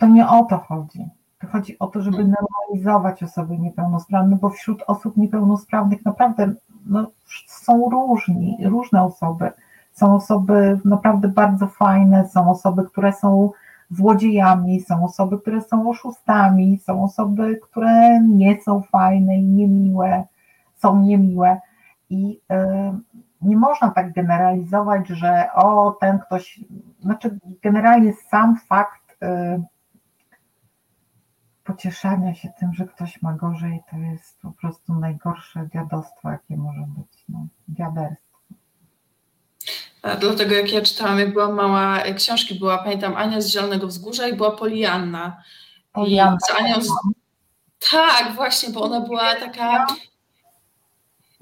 to 0.00 0.06
nie 0.06 0.28
o 0.28 0.44
to 0.44 0.58
chodzi. 0.58 1.08
To 1.40 1.46
chodzi 1.46 1.78
o 1.78 1.86
to, 1.86 2.02
żeby 2.02 2.18
mhm. 2.18 2.34
normalizować 2.40 3.22
osoby 3.22 3.58
niepełnosprawne, 3.58 4.36
bo 4.36 4.50
wśród 4.50 4.82
osób 4.86 5.16
niepełnosprawnych 5.16 6.04
naprawdę 6.04 6.52
no, 6.86 7.06
są 7.46 7.90
różni, 7.90 8.58
różne 8.64 9.02
osoby. 9.04 9.50
Są 9.92 10.14
osoby 10.14 10.80
naprawdę 10.84 11.28
bardzo 11.28 11.66
fajne, 11.66 12.28
są 12.28 12.50
osoby, 12.50 12.84
które 12.84 13.12
są 13.12 13.50
złodziejami, 13.92 14.80
są 14.80 15.04
osoby, 15.04 15.38
które 15.38 15.60
są 15.60 15.90
oszustami, 15.90 16.78
są 16.78 17.04
osoby, 17.04 17.58
które 17.62 18.20
nie 18.20 18.62
są 18.62 18.82
fajne 18.82 19.36
i 19.36 19.44
niemiłe, 19.44 20.24
są 20.74 21.02
niemiłe. 21.02 21.60
I 22.10 22.40
yy, 22.50 22.98
nie 23.42 23.56
można 23.56 23.90
tak 23.90 24.12
generalizować, 24.12 25.08
że 25.08 25.48
o, 25.54 25.96
ten 26.00 26.18
ktoś, 26.18 26.60
znaczy 27.00 27.38
generalnie 27.62 28.12
sam 28.12 28.56
fakt 28.68 29.16
y, 29.22 29.62
pocieszania 31.64 32.34
się 32.34 32.48
tym, 32.48 32.74
że 32.74 32.86
ktoś 32.86 33.22
ma 33.22 33.32
gorzej, 33.32 33.82
to 33.90 33.96
jest 33.96 34.40
po 34.40 34.52
prostu 34.52 34.94
najgorsze 34.94 35.68
dziadostwo, 35.72 36.30
jakie 36.30 36.56
może 36.56 36.80
być, 36.80 37.24
no, 37.28 37.46
dziaderstwo. 37.68 38.31
Dlatego 40.20 40.54
jak 40.54 40.72
ja 40.72 40.80
czytałam, 40.80 41.18
jak 41.18 41.32
była 41.32 41.48
mała, 41.52 42.02
książki 42.16 42.54
była, 42.54 42.78
pamiętam, 42.78 43.16
Ania 43.16 43.40
z 43.40 43.48
Zielonego 43.48 43.86
Wzgórza 43.86 44.28
i 44.28 44.32
była 44.32 44.50
Polianna. 44.50 45.42
Polianna. 45.92 46.36
I 46.36 46.54
z 46.54 46.60
Anią, 46.60 46.74
tak, 47.90 48.34
właśnie, 48.34 48.70
bo 48.70 48.82
ona 48.82 49.00
była 49.00 49.34
taka 49.34 49.86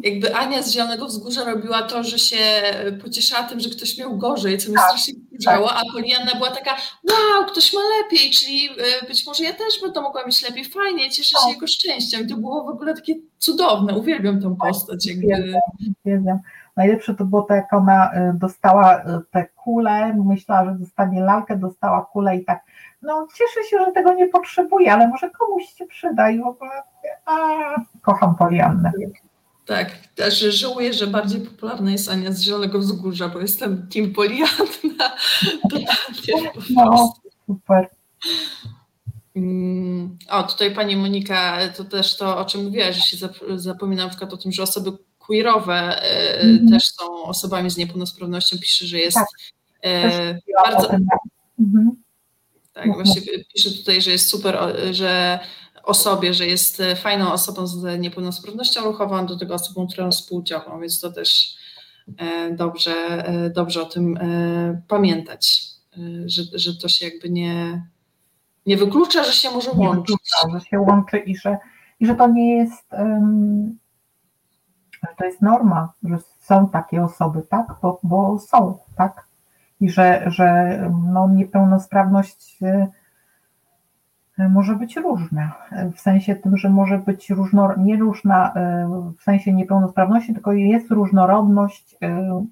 jakby 0.03 0.37
Ania 0.37 0.63
z 0.63 0.73
Zielonego 0.73 1.07
Wzgórza 1.07 1.45
robiła 1.45 1.83
to, 1.83 2.05
że 2.05 2.19
się 2.19 2.63
pocieszała 3.03 3.43
tym, 3.43 3.61
że 3.61 3.71
ktoś 3.71 3.99
miał 3.99 4.19
gorzej, 4.19 4.59
co 4.59 4.69
mnie 4.69 4.77
tak, 4.77 4.87
strasznie 4.87 5.15
wkurzało, 5.27 5.69
tak. 5.69 5.79
a 5.79 5.93
Polianna 5.93 6.35
była 6.35 6.51
taka, 6.51 6.77
wow, 7.11 7.47
ktoś 7.47 7.73
ma 7.73 7.81
lepiej, 7.99 8.31
czyli 8.31 8.69
e, 9.03 9.07
być 9.07 9.27
może 9.27 9.45
ja 9.45 9.53
też 9.53 9.81
będę 9.83 10.01
mogła 10.01 10.27
mieć 10.27 10.43
lepiej, 10.43 10.65
fajnie, 10.65 11.11
cieszę 11.11 11.29
się 11.29 11.37
tak. 11.45 11.55
jego 11.55 11.67
szczęściem. 11.67 12.27
I 12.27 12.29
to 12.29 12.37
było 12.37 12.65
w 12.65 12.69
ogóle 12.69 12.95
takie 12.95 13.15
cudowne, 13.39 13.99
uwielbiam 13.99 14.43
tą 14.43 14.57
postać. 14.57 15.07
Jakby. 15.07 15.27
Uwielbiam, 16.05 16.39
Najlepsze 16.81 17.15
to 17.15 17.25
było 17.25 17.43
to, 17.43 17.55
jak 17.55 17.73
ona 17.73 18.13
e, 18.13 18.33
dostała 18.35 18.97
e, 18.97 19.21
te 19.31 19.47
kule, 19.47 20.15
myślała, 20.15 20.65
że 20.65 20.79
dostanie 20.79 21.21
lalkę, 21.21 21.57
dostała 21.57 22.05
kulę 22.05 22.37
i 22.37 22.45
tak, 22.45 22.65
no 23.03 23.29
cieszę 23.39 23.69
się, 23.71 23.85
że 23.85 23.93
tego 23.93 24.15
nie 24.15 24.27
potrzebuje, 24.27 24.93
ale 24.93 25.09
może 25.09 25.31
komuś 25.31 25.63
się 25.75 25.87
przyda 25.87 26.31
i 26.31 26.41
w 26.41 26.47
ogóle, 26.47 26.71
a, 27.27 27.37
kocham 28.03 28.37
Poliannę. 28.37 28.93
Tak, 29.67 29.89
też 30.15 30.41
żałuję, 30.41 30.93
że 30.93 31.07
bardziej 31.07 31.41
popularna 31.41 31.91
jest 31.91 32.11
Ania 32.11 32.33
z 32.33 32.41
Zielonego 32.41 32.79
Wzgórza, 32.79 33.29
bo 33.29 33.41
jestem 33.41 33.89
Team 33.95 34.13
Polianna. 34.13 35.11
No, 36.75 37.13
super. 37.47 37.89
Mm, 39.37 40.19
o, 40.29 40.43
tutaj 40.43 40.75
pani 40.75 40.97
Monika, 40.97 41.59
to 41.77 41.85
też 41.85 42.17
to, 42.17 42.39
o 42.39 42.45
czym 42.45 42.65
mówiłaś, 42.65 42.97
że 42.97 43.03
się 43.03 43.29
zapomina 43.57 44.03
na 44.03 44.09
przykład 44.09 44.33
o 44.33 44.37
tym, 44.37 44.53
że 44.53 44.63
osoby 44.63 44.91
queerowe 45.31 46.03
mm 46.41 46.59
-hmm. 46.59 46.71
też 46.71 46.85
są 46.85 47.23
osobami 47.23 47.71
z 47.71 47.77
niepełnosprawnością. 47.77 48.57
Pisze, 48.59 48.87
że 48.87 48.99
jest 48.99 49.17
tak. 49.17 49.27
e, 49.85 50.39
bardzo. 50.65 50.89
Tak, 50.89 51.01
mhm. 51.59 51.91
tak 52.73 52.95
właśnie 52.95 53.23
pisze 53.55 53.71
tutaj, 53.71 54.03
że 54.03 54.11
jest 54.11 54.29
super, 54.31 54.59
że 54.91 55.41
osobie, 55.83 56.35
że 56.35 56.47
jest 56.47 56.81
e, 56.81 56.97
fajną 56.97 57.33
osobą 57.33 57.67
z 57.67 58.01
niepełnosprawnością 58.01 58.85
ruchową, 58.85 59.27
do 59.27 59.39
tego 59.39 59.55
osobą 59.55 59.87
transpłciową, 59.87 60.81
więc 60.81 61.01
to 61.01 61.13
też 61.13 61.57
e, 62.19 62.55
dobrze, 62.55 62.95
e, 63.27 63.51
dobrze 63.51 63.83
o 63.83 63.87
tym 63.87 64.19
pamiętać, 64.89 65.63
że, 66.27 66.43
że 66.55 66.77
to 66.77 66.89
się 66.89 67.07
jakby 67.07 67.31
nie, 67.31 67.85
nie 68.67 68.77
wyklucza, 68.77 69.25
że 69.25 69.33
się 69.33 69.51
może 69.51 69.71
łączyć. 69.71 70.17
Wyklucza, 70.43 70.59
że 70.59 70.67
się 70.67 70.81
łączy 70.81 71.19
i 71.19 71.37
że, 71.37 71.57
i 72.01 72.07
że 72.07 72.15
to 72.15 72.29
nie 72.29 72.57
jest, 72.57 72.93
um, 72.93 73.79
to 75.17 75.25
jest 75.25 75.43
norma, 75.43 75.93
że 76.03 76.19
są 76.39 76.69
takie 76.69 77.05
osoby, 77.05 77.43
tak, 77.43 77.67
bo, 77.83 78.01
bo 78.03 78.39
są, 78.39 78.79
tak, 78.97 79.27
i 79.81 79.91
że, 79.91 80.25
że 80.27 80.79
no, 81.13 81.29
niepełnosprawność 81.29 82.59
może 84.49 84.77
być 84.77 84.97
różna. 84.97 85.53
W 85.95 86.01
sensie 86.01 86.37
tym, 86.37 86.57
że 86.57 86.71
może 86.71 86.99
być 86.99 87.31
różno, 87.31 87.77
nie 87.77 87.97
różna 87.97 88.53
e, 88.55 88.89
w 89.19 89.23
sensie 89.23 89.53
niepełnosprawności, 89.53 90.35
tylko 90.35 90.53
jest 90.53 90.91
różnorodność 90.91 91.97
e, 92.03 92.45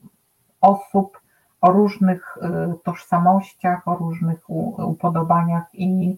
osób 0.61 1.21
o 1.61 1.73
różnych 1.73 2.39
e, 2.43 2.75
tożsamościach, 2.85 3.89
o 3.89 3.97
różnych 3.97 4.51
upodobaniach 4.79 5.75
i 5.75 6.17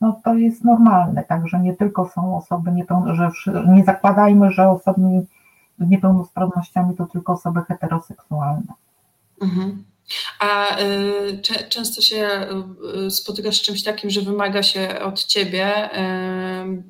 no, 0.00 0.20
to 0.24 0.34
jest 0.34 0.64
normalne, 0.64 1.24
także 1.24 1.60
nie 1.60 1.74
tylko 1.74 2.08
są 2.08 2.36
osoby 2.36 2.72
niepełnosprawne, 2.72 3.74
nie 3.74 3.84
zakładajmy, 3.84 4.50
że 4.50 4.70
osoby 4.70 5.00
z 5.80 5.88
niepełnosprawnościami 5.88 6.96
to 6.96 7.06
tylko 7.06 7.32
osoby 7.32 7.60
heteroseksualne. 7.68 8.72
Mhm. 9.40 9.84
A 10.40 10.80
y, 10.80 11.68
często 11.68 12.02
się 12.02 12.48
y, 13.06 13.10
spotykasz 13.10 13.58
z 13.58 13.62
czymś 13.62 13.82
takim, 13.82 14.10
że 14.10 14.20
wymaga 14.20 14.62
się 14.62 15.00
od 15.00 15.24
ciebie, 15.24 15.90
y, 15.98 16.82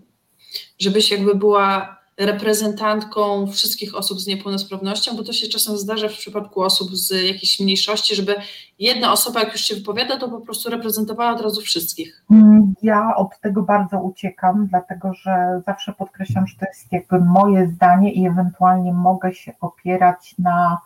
żebyś 0.78 1.10
jakby 1.10 1.34
była 1.34 1.97
reprezentantką 2.18 3.46
wszystkich 3.46 3.94
osób 3.94 4.20
z 4.20 4.26
niepełnosprawnością, 4.26 5.16
bo 5.16 5.22
to 5.22 5.32
się 5.32 5.48
czasem 5.48 5.76
zdarza 5.78 6.08
w 6.08 6.12
przypadku 6.12 6.62
osób 6.62 6.96
z 6.96 7.10
jakiejś 7.10 7.60
mniejszości, 7.60 8.14
żeby 8.14 8.34
jedna 8.78 9.12
osoba, 9.12 9.40
jak 9.40 9.52
już 9.52 9.60
się 9.60 9.74
wypowiada, 9.74 10.16
to 10.16 10.28
po 10.28 10.40
prostu 10.40 10.70
reprezentowała 10.70 11.32
od 11.32 11.40
razu 11.40 11.60
wszystkich. 11.60 12.24
Mm, 12.30 12.74
ja 12.82 13.16
od 13.16 13.40
tego 13.40 13.62
bardzo 13.62 13.98
uciekam, 13.98 14.66
dlatego 14.66 15.14
że 15.14 15.62
zawsze 15.66 15.92
podkreślam, 15.92 16.46
że 16.46 16.56
to 16.60 16.66
jest 16.66 16.92
jakby 16.92 17.20
moje 17.20 17.68
zdanie 17.68 18.12
i 18.12 18.26
ewentualnie 18.26 18.92
mogę 18.92 19.34
się 19.34 19.52
opierać 19.60 20.34
na 20.38 20.78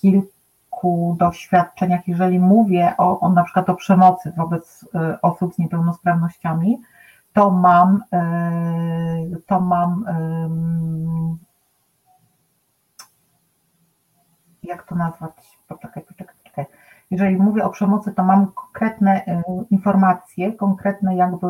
kilku 0.00 0.36
kilku 0.76 1.16
doświadczeniach, 1.18 2.08
jeżeli 2.08 2.38
mówię 2.38 2.94
o, 2.98 3.20
o 3.20 3.28
na 3.28 3.44
przykład 3.44 3.68
o 3.70 3.74
przemocy 3.74 4.32
wobec 4.36 4.82
y, 4.82 4.88
osób 5.22 5.54
z 5.54 5.58
niepełnosprawnościami, 5.58 6.78
to 7.36 7.50
mam, 7.50 8.02
y, 9.32 9.42
to 9.46 9.60
mam 9.60 10.04
jak 14.62 14.88
to 14.88 14.94
nazwać? 14.94 15.32
Poczekaj, 15.68 16.02
poczekaj, 16.02 16.36
poczekaj. 16.42 16.64
Jeżeli 17.10 17.36
mówię 17.36 17.64
o 17.64 17.70
przemocy, 17.70 18.14
to 18.14 18.24
mam 18.24 18.52
konkretne 18.52 19.26
y, 19.26 19.42
informacje, 19.70 20.52
konkretne 20.52 21.16
jakby 21.16 21.46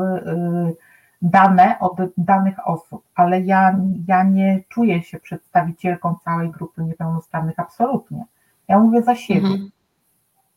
dane 1.23 1.79
od 1.81 1.97
danych 2.17 2.69
osób, 2.69 3.03
ale 3.15 3.41
ja, 3.41 3.79
ja 4.09 4.23
nie 4.23 4.63
czuję 4.69 5.03
się 5.03 5.21
przedstawicielką 5.21 6.15
całej 6.25 6.51
grupy 6.51 6.85
niepełnosprawnych, 6.85 7.59
absolutnie. 7.59 8.25
Ja 8.69 8.79
mówię 8.79 9.03
za 9.03 9.15
siebie. 9.15 9.47
Mhm. 9.47 9.71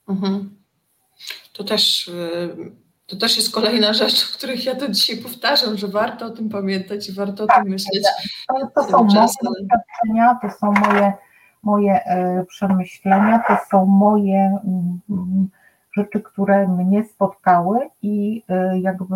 Mhm. 0.08 0.56
To 1.54 1.64
też. 1.64 2.12
To 3.10 3.16
też 3.16 3.38
jest 3.38 3.53
kolejna 3.53 3.93
rzecz, 3.93 4.30
o 4.30 4.38
których 4.38 4.66
ja 4.66 4.76
to 4.76 4.89
dzisiaj 4.89 5.18
powtarzam, 5.18 5.78
że 5.78 5.88
warto 5.88 6.26
o 6.26 6.30
tym 6.30 6.49
pamiętać 6.49 7.10
i 7.10 7.14
warto 7.14 7.47
tak, 7.47 7.57
o 7.57 7.64
tym 7.64 7.72
myśleć. 7.72 8.03
To, 8.47 8.68
to 8.76 8.91
są 8.91 9.03
moje 9.03 9.28
doświadczenia, 9.43 10.39
to 10.41 10.49
są 10.49 10.72
moje, 10.72 11.14
moje 11.64 12.03
e, 12.05 12.45
przemyślenia, 12.45 13.43
to 13.47 13.57
są 13.72 13.86
moje 13.86 14.60
mm, 15.10 15.49
rzeczy, 15.97 16.22
które 16.22 16.68
mnie 16.68 17.03
spotkały 17.03 17.89
i 18.01 18.43
e, 18.49 18.80
jakby 18.80 19.16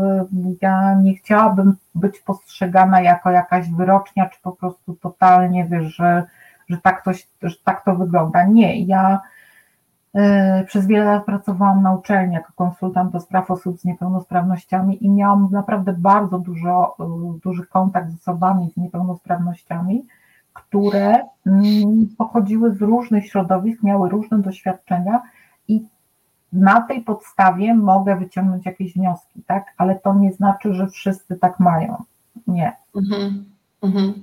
ja 0.61 0.95
nie 0.95 1.15
chciałabym 1.15 1.75
być 1.95 2.19
postrzegana 2.19 3.01
jako 3.01 3.31
jakaś 3.31 3.69
wyrocznia, 3.69 4.29
czy 4.29 4.41
po 4.41 4.51
prostu 4.51 4.93
totalnie, 5.01 5.67
wiesz, 5.69 5.95
że 5.95 6.23
że 6.69 6.77
tak 6.77 7.03
to, 7.05 7.11
że 7.41 7.55
tak 7.63 7.85
to 7.85 7.95
wygląda. 7.95 8.43
Nie, 8.43 8.81
ja 8.81 9.21
przez 10.67 10.87
wiele 10.87 11.05
lat 11.05 11.25
pracowałam 11.25 11.81
na 11.81 11.93
uczelni 11.93 12.33
jako 12.33 12.53
konsultant 12.55 13.11
do 13.11 13.19
spraw 13.19 13.51
osób 13.51 13.79
z 13.79 13.85
niepełnosprawnościami 13.85 15.05
i 15.05 15.09
miałam 15.09 15.47
naprawdę 15.51 15.93
bardzo 15.93 16.39
dużo, 16.39 16.95
y, 17.35 17.39
duży 17.39 17.65
kontakt 17.65 18.11
z 18.11 18.15
osobami 18.15 18.71
z 18.71 18.77
niepełnosprawnościami, 18.77 20.05
które 20.53 21.19
mm, 21.47 22.07
pochodziły 22.17 22.75
z 22.75 22.81
różnych 22.81 23.27
środowisk, 23.27 23.83
miały 23.83 24.09
różne 24.09 24.39
doświadczenia 24.39 25.21
i 25.67 25.85
na 26.53 26.81
tej 26.81 27.01
podstawie 27.01 27.73
mogę 27.73 28.15
wyciągnąć 28.15 28.65
jakieś 28.65 28.93
wnioski, 28.93 29.43
tak? 29.47 29.73
Ale 29.77 29.95
to 29.95 30.13
nie 30.13 30.33
znaczy, 30.33 30.73
że 30.73 30.87
wszyscy 30.87 31.35
tak 31.35 31.59
mają. 31.59 32.03
Nie. 32.47 32.73
Mhm. 32.95 33.45
Mhm. 33.81 34.13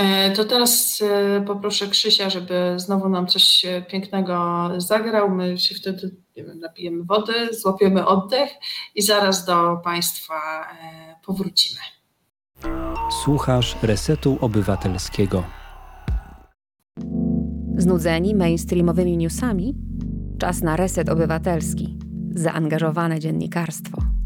E, 0.00 0.30
to 0.30 0.44
teraz 0.44 1.02
e, 1.02 1.40
poproszę 1.40 1.86
Krzysia, 1.88 2.30
żeby 2.30 2.74
znowu 2.76 3.08
nam 3.08 3.26
coś 3.26 3.64
e, 3.64 3.82
pięknego 3.82 4.68
zagrał. 4.76 5.30
My 5.30 5.58
się 5.58 5.74
wtedy 5.74 6.16
nie 6.36 6.44
wiem, 6.44 6.60
napijemy 6.60 7.04
wody, 7.04 7.32
złapiemy 7.52 8.06
oddech 8.06 8.50
i 8.94 9.02
zaraz 9.02 9.44
do 9.44 9.80
Państwa 9.84 10.34
powrócimy. 11.26 11.80
Słuchasz 13.24 13.76
Resetu 13.82 14.38
Obywatelskiego. 14.40 15.44
Znudzeni 17.76 18.34
mainstreamowymi 18.34 19.16
newsami? 19.16 19.74
Czas 20.38 20.62
na 20.62 20.76
reset 20.76 21.08
obywatelski. 21.08 21.98
Zaangażowane 22.34 23.20
dziennikarstwo. 23.20 24.19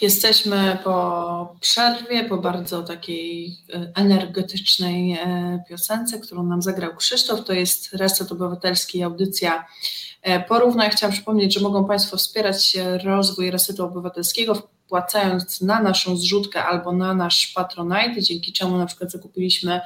Jesteśmy 0.00 0.78
po 0.84 1.56
przerwie, 1.60 2.24
po 2.24 2.36
bardzo 2.36 2.82
takiej 2.82 3.56
e, 3.74 3.92
energetycznej 3.94 5.12
e, 5.12 5.62
piosence, 5.68 6.18
którą 6.18 6.42
nam 6.42 6.62
zagrał 6.62 6.96
Krzysztof. 6.96 7.44
To 7.44 7.52
jest 7.52 7.92
Reset 7.92 8.32
Obywatelski, 8.32 9.02
audycja 9.02 9.66
e, 10.22 10.40
Porówna. 10.40 10.88
Chciałam 10.88 11.12
przypomnieć, 11.12 11.54
że 11.54 11.60
mogą 11.60 11.84
Państwo 11.84 12.16
wspierać 12.16 12.76
rozwój 13.04 13.50
Resetu 13.50 13.84
Obywatelskiego 13.84 14.54
wpłacając 14.54 15.60
na 15.60 15.82
naszą 15.82 16.16
zrzutkę 16.16 16.64
albo 16.64 16.92
na 16.92 17.14
nasz 17.14 17.46
Patronite, 17.46 18.22
dzięki 18.22 18.52
czemu 18.52 18.78
na 18.78 18.86
przykład 18.86 19.10
zakupiliśmy 19.10 19.80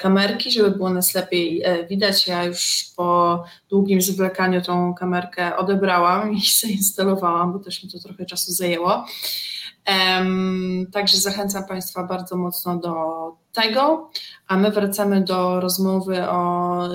kamerki, 0.00 0.50
żeby 0.50 0.70
było 0.70 0.90
nas 0.90 1.14
lepiej 1.14 1.62
e, 1.62 1.86
widać. 1.86 2.26
Ja 2.26 2.44
już 2.44 2.84
po 2.96 3.44
długim 3.70 4.02
zwlekaniu 4.02 4.62
tą 4.62 4.94
kamerkę 4.94 5.56
odebrałam 5.56 6.32
i 6.32 6.40
zainstalowałam, 6.60 7.52
bo 7.52 7.58
też 7.58 7.84
mi 7.84 7.90
to 7.90 7.98
trochę 7.98 8.26
czasu 8.26 8.52
zajęło. 8.52 9.06
Także 10.92 11.16
zachęcam 11.16 11.66
Państwa 11.66 12.04
bardzo 12.04 12.36
mocno 12.36 12.76
do 12.76 12.92
tego, 13.52 14.10
a 14.46 14.56
my 14.56 14.70
wracamy 14.70 15.24
do 15.24 15.60
rozmowy 15.60 16.28
o 16.28 16.88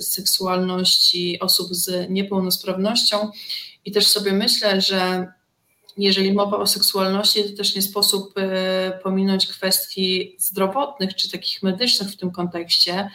seksualności 0.00 1.40
osób 1.40 1.68
z 1.74 2.10
niepełnosprawnością 2.10 3.30
i 3.84 3.92
też 3.92 4.06
sobie 4.06 4.32
myślę, 4.32 4.80
że 4.80 5.32
jeżeli 5.96 6.32
mowa 6.32 6.56
o 6.56 6.66
seksualności, 6.66 7.50
to 7.50 7.56
też 7.56 7.74
nie 7.76 7.82
sposób 7.82 8.38
e, 8.38 8.98
pominąć 9.02 9.46
kwestii 9.46 10.36
zdrowotnych 10.38 11.14
czy 11.14 11.30
takich 11.30 11.62
medycznych 11.62 12.10
w 12.10 12.16
tym 12.16 12.30
kontekście. 12.30 13.10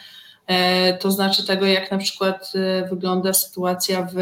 E, 0.46 0.98
to 0.98 1.10
znaczy 1.10 1.46
tego, 1.46 1.66
jak 1.66 1.90
na 1.90 1.98
przykład 1.98 2.52
e, 2.54 2.88
wygląda 2.88 3.32
sytuacja 3.32 4.08
w 4.14 4.18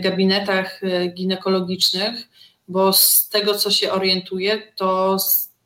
gabinetach 0.00 0.80
ginekologicznych, 1.14 2.28
bo 2.68 2.92
z 2.92 3.28
tego, 3.28 3.54
co 3.54 3.70
się 3.70 3.92
orientuję, 3.92 4.62
to 4.76 5.16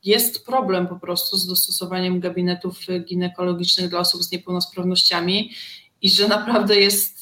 jest 0.04 0.46
problem 0.46 0.88
po 0.88 0.96
prostu 0.96 1.36
z 1.36 1.46
dostosowaniem 1.46 2.20
gabinetów 2.20 2.78
ginekologicznych 3.04 3.88
dla 3.88 3.98
osób 3.98 4.22
z 4.22 4.32
niepełnosprawnościami 4.32 5.50
i 6.02 6.10
że 6.10 6.28
naprawdę 6.28 6.76
jest 6.76 7.20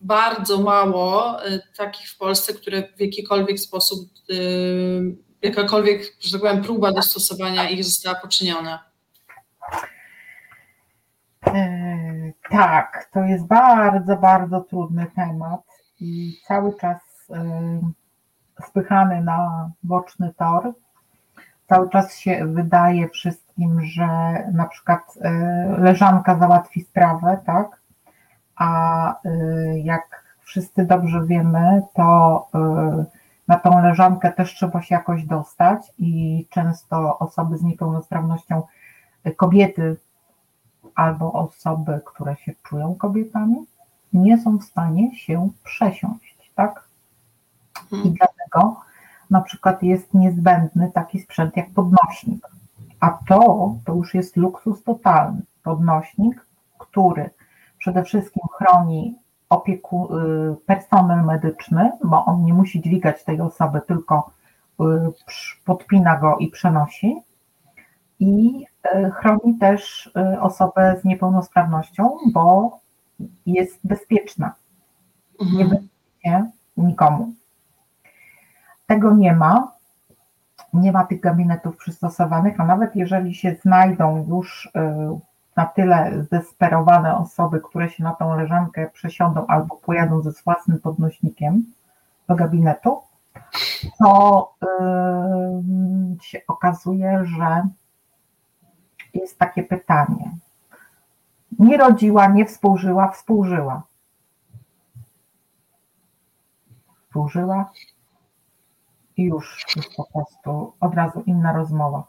bardzo 0.00 0.60
mało 0.60 1.46
y, 1.46 1.60
takich 1.76 2.08
w 2.08 2.18
Polsce, 2.18 2.54
które 2.54 2.82
w 2.96 3.00
jakikolwiek 3.00 3.60
sposób, 3.60 4.08
y, 4.30 5.16
jakakolwiek, 5.42 6.02
że 6.20 6.32
tak 6.32 6.40
powiem, 6.40 6.62
próba 6.62 6.92
dostosowania 6.92 7.70
ich 7.70 7.84
została 7.84 8.20
poczyniona. 8.20 8.92
E, 11.46 12.32
tak, 12.50 13.08
to 13.12 13.20
jest 13.20 13.46
bardzo, 13.46 14.16
bardzo 14.16 14.60
trudny 14.60 15.06
temat 15.16 15.60
i 16.00 16.40
cały 16.48 16.76
czas 16.80 16.98
e, 17.30 17.80
spychany 18.68 19.22
na 19.22 19.70
boczny 19.82 20.34
tor. 20.38 20.72
Cały 21.72 21.90
czas 21.90 22.16
się 22.16 22.46
wydaje 22.46 23.08
wszystkim, 23.08 23.84
że 23.84 24.06
na 24.52 24.66
przykład 24.66 25.18
e, 25.20 25.30
leżanka 25.78 26.38
załatwi 26.38 26.80
sprawę, 26.80 27.38
tak? 27.46 27.80
a 28.56 29.14
y, 29.26 29.80
jak 29.84 30.24
wszyscy 30.40 30.86
dobrze 30.86 31.26
wiemy, 31.26 31.82
to 31.94 32.48
y, 32.54 33.04
na 33.48 33.56
tą 33.56 33.82
leżankę 33.82 34.32
też 34.32 34.54
trzeba 34.54 34.82
się 34.82 34.94
jakoś 34.94 35.24
dostać 35.24 35.92
i 35.98 36.46
często 36.50 37.18
osoby 37.18 37.58
z 37.58 37.62
niepełnosprawnością, 37.62 38.62
kobiety 39.36 39.96
albo 40.94 41.32
osoby, 41.32 42.00
które 42.04 42.36
się 42.36 42.52
czują 42.62 42.94
kobietami, 42.94 43.56
nie 44.12 44.38
są 44.38 44.58
w 44.58 44.64
stanie 44.64 45.16
się 45.16 45.50
przesiąść, 45.64 46.52
tak? 46.54 46.88
I 47.92 47.94
mhm. 47.94 48.14
dlatego 48.14 48.80
na 49.32 49.40
przykład 49.40 49.82
jest 49.82 50.14
niezbędny 50.14 50.90
taki 50.94 51.20
sprzęt 51.20 51.56
jak 51.56 51.70
podnośnik. 51.70 52.48
A 53.00 53.18
to, 53.28 53.74
to 53.84 53.94
już 53.94 54.14
jest 54.14 54.36
luksus 54.36 54.84
totalny. 54.84 55.42
Podnośnik, 55.62 56.46
który 56.78 57.30
przede 57.78 58.04
wszystkim 58.04 58.42
chroni 58.58 59.14
opieku, 59.48 60.16
y, 60.16 60.56
personel 60.66 61.24
medyczny, 61.24 61.92
bo 62.04 62.24
on 62.24 62.44
nie 62.44 62.54
musi 62.54 62.80
dźwigać 62.80 63.24
tej 63.24 63.40
osoby, 63.40 63.80
tylko 63.86 64.30
y, 64.80 64.84
podpina 65.64 66.16
go 66.16 66.36
i 66.36 66.48
przenosi. 66.48 67.16
I 68.20 68.64
y, 68.94 69.10
chroni 69.10 69.58
też 69.60 70.12
osobę 70.40 70.96
z 71.00 71.04
niepełnosprawnością, 71.04 72.16
bo 72.32 72.78
jest 73.46 73.78
bezpieczna. 73.84 74.54
Mhm. 75.40 75.58
Nie 75.58 75.64
będzie 75.64 76.50
nikomu. 76.76 77.32
Tego 78.92 79.14
nie 79.14 79.32
ma. 79.32 79.72
Nie 80.72 80.92
ma 80.92 81.04
tych 81.04 81.20
gabinetów 81.20 81.76
przystosowanych, 81.76 82.60
a 82.60 82.64
nawet 82.64 82.96
jeżeli 82.96 83.34
się 83.34 83.56
znajdą 83.62 84.26
już 84.28 84.70
na 85.56 85.66
tyle 85.66 86.22
zdesperowane 86.22 87.16
osoby, 87.16 87.60
które 87.60 87.90
się 87.90 88.04
na 88.04 88.12
tą 88.14 88.36
leżankę 88.36 88.90
przesiądą 88.92 89.46
albo 89.46 89.76
pojadą 89.76 90.22
ze 90.22 90.32
własnym 90.44 90.78
podnośnikiem 90.78 91.64
do 92.28 92.34
gabinetu, 92.34 93.00
to 93.98 94.54
yy, 94.62 96.22
się 96.22 96.40
okazuje, 96.48 97.24
że 97.24 97.68
jest 99.14 99.38
takie 99.38 99.62
pytanie. 99.62 100.30
Nie 101.58 101.76
rodziła, 101.76 102.26
nie 102.26 102.46
współżyła, 102.46 103.08
współżyła. 103.08 103.82
Współżyła 107.06 107.70
i 109.22 109.24
już 109.24 109.66
jest 109.76 109.96
po 109.96 110.04
prostu 110.12 110.72
od 110.80 110.94
razu 110.94 111.22
inna 111.26 111.52
rozmowa. 111.52 112.04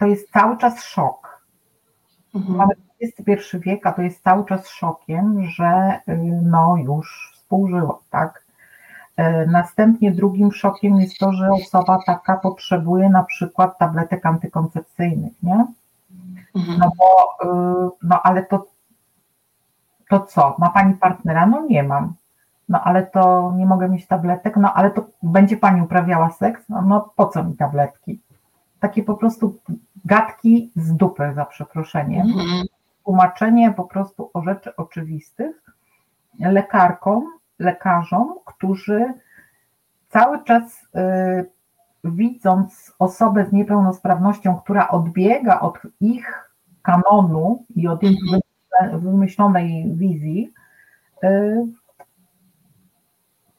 To 0.00 0.06
jest 0.06 0.30
cały 0.30 0.56
czas 0.56 0.84
szok 0.84 1.28
Mhm. 2.34 2.56
Mamy 2.56 2.74
XXI 3.02 3.58
wiek, 3.58 3.86
a 3.86 3.92
to 3.92 4.02
jest 4.02 4.24
cały 4.24 4.44
czas 4.44 4.68
szokiem, 4.68 5.44
że 5.46 6.00
y, 6.08 6.16
no 6.42 6.76
już 6.76 7.32
współżyło, 7.34 8.02
tak? 8.10 8.44
Y, 9.20 9.46
następnie 9.46 10.12
drugim 10.12 10.52
szokiem 10.52 10.96
jest 11.00 11.18
to, 11.18 11.32
że 11.32 11.50
osoba 11.52 11.98
taka 12.06 12.36
potrzebuje 12.36 13.08
na 13.08 13.24
przykład 13.24 13.78
tabletek 13.78 14.26
antykoncepcyjnych, 14.26 15.32
nie? 15.42 15.66
Mhm. 16.56 16.78
No 16.78 16.92
bo, 16.98 17.28
y, 17.44 17.90
no 18.02 18.22
ale 18.22 18.42
to, 18.42 18.66
to 20.10 20.20
co? 20.20 20.56
Ma 20.58 20.70
pani 20.70 20.94
partnera? 20.94 21.46
No 21.46 21.66
nie 21.66 21.82
mam. 21.82 22.14
No 22.68 22.80
ale 22.84 23.06
to 23.06 23.52
nie 23.56 23.66
mogę 23.66 23.88
mieć 23.88 24.06
tabletek, 24.06 24.56
no 24.56 24.74
ale 24.74 24.90
to 24.90 25.06
będzie 25.22 25.56
pani 25.56 25.82
uprawiała 25.82 26.30
seks? 26.30 26.68
No, 26.68 26.82
no 26.82 27.12
po 27.16 27.26
co 27.26 27.44
mi 27.44 27.56
tabletki? 27.56 28.20
Takie 28.80 29.02
po 29.02 29.14
prostu 29.14 29.58
gadki 30.04 30.70
z 30.76 30.96
dupy, 30.96 31.32
za 31.34 31.44
przeproszeniem. 31.44 32.26
Mhm. 32.26 32.66
Tłumaczenie 33.04 33.72
po 33.72 33.84
prostu 33.84 34.30
o 34.34 34.42
rzeczy 34.42 34.76
oczywistych 34.76 35.62
lekarkom, 36.40 37.26
lekarzom, 37.58 38.34
którzy 38.44 39.12
cały 40.08 40.44
czas 40.44 40.62
y, 40.72 41.50
widząc 42.04 42.92
osobę 42.98 43.46
z 43.46 43.52
niepełnosprawnością, 43.52 44.56
która 44.56 44.88
odbiega 44.88 45.60
od 45.60 45.78
ich 46.00 46.50
kanonu 46.82 47.64
i 47.76 47.88
od 47.88 48.02
ich 48.02 48.18
mhm. 48.22 49.00
wymyślonej 49.00 49.92
wizji, 49.94 50.52
y, 51.24 51.66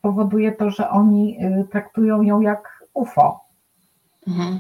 powoduje 0.02 0.52
to, 0.52 0.70
że 0.70 0.90
oni 0.90 1.46
y, 1.46 1.68
traktują 1.72 2.22
ją 2.22 2.42
jak 2.42 2.84
UFO. 2.94 3.46
Mhm 4.28 4.60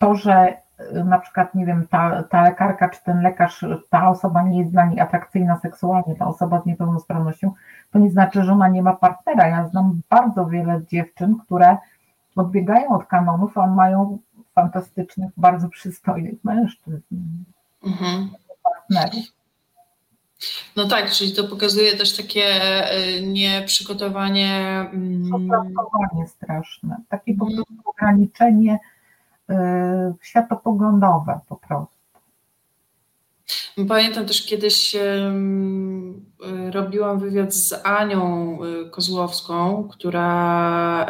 to, 0.00 0.14
że 0.14 0.56
y, 0.96 1.04
na 1.04 1.18
przykład, 1.18 1.54
nie 1.54 1.66
wiem, 1.66 1.86
ta, 1.90 2.22
ta 2.22 2.42
lekarka 2.42 2.88
czy 2.88 3.04
ten 3.04 3.22
lekarz, 3.22 3.64
ta 3.90 4.08
osoba 4.08 4.42
nie 4.42 4.58
jest 4.58 4.72
dla 4.72 4.86
niej 4.86 5.00
atrakcyjna 5.00 5.58
seksualnie, 5.62 6.16
ta 6.16 6.26
osoba 6.26 6.60
z 6.60 6.66
niepełnosprawnością, 6.66 7.52
to 7.92 7.98
nie 7.98 8.10
znaczy, 8.10 8.42
że 8.42 8.52
ona 8.52 8.68
nie 8.68 8.82
ma 8.82 8.96
partnera. 8.96 9.48
Ja 9.48 9.68
znam 9.68 10.00
bardzo 10.10 10.46
wiele 10.46 10.80
dziewczyn, 10.86 11.36
które 11.38 11.76
odbiegają 12.36 12.88
od 12.88 13.06
kanonów, 13.06 13.58
a 13.58 13.66
mają 13.66 14.18
fantastycznych, 14.54 15.30
bardzo 15.36 15.68
przystojnych 15.68 16.44
mężczyzn, 16.44 17.16
mhm. 17.86 18.30
partnerów. 18.62 19.39
No 20.76 20.88
tak, 20.88 21.10
czyli 21.10 21.32
to 21.32 21.44
pokazuje 21.44 21.96
też 21.96 22.16
takie 22.16 22.44
y, 23.18 23.22
nieprzygotowanie. 23.22 24.50
Mm, 24.92 25.30
straszne, 26.26 26.96
takie 27.08 27.34
po 27.34 27.46
mhm. 27.46 27.64
prostu 27.64 27.90
ograniczenie 27.90 28.78
Y, 29.50 30.14
światopoglądowe 30.22 31.40
po 31.48 31.56
prostu. 31.56 32.00
Pamiętam 33.88 34.26
też 34.26 34.46
kiedyś 34.46 34.94
y, 34.94 35.00
robiłam 36.70 37.20
wywiad 37.20 37.54
z 37.54 37.86
Anią 37.86 38.58
Kozłowską, 38.90 39.88
która, 39.92 41.06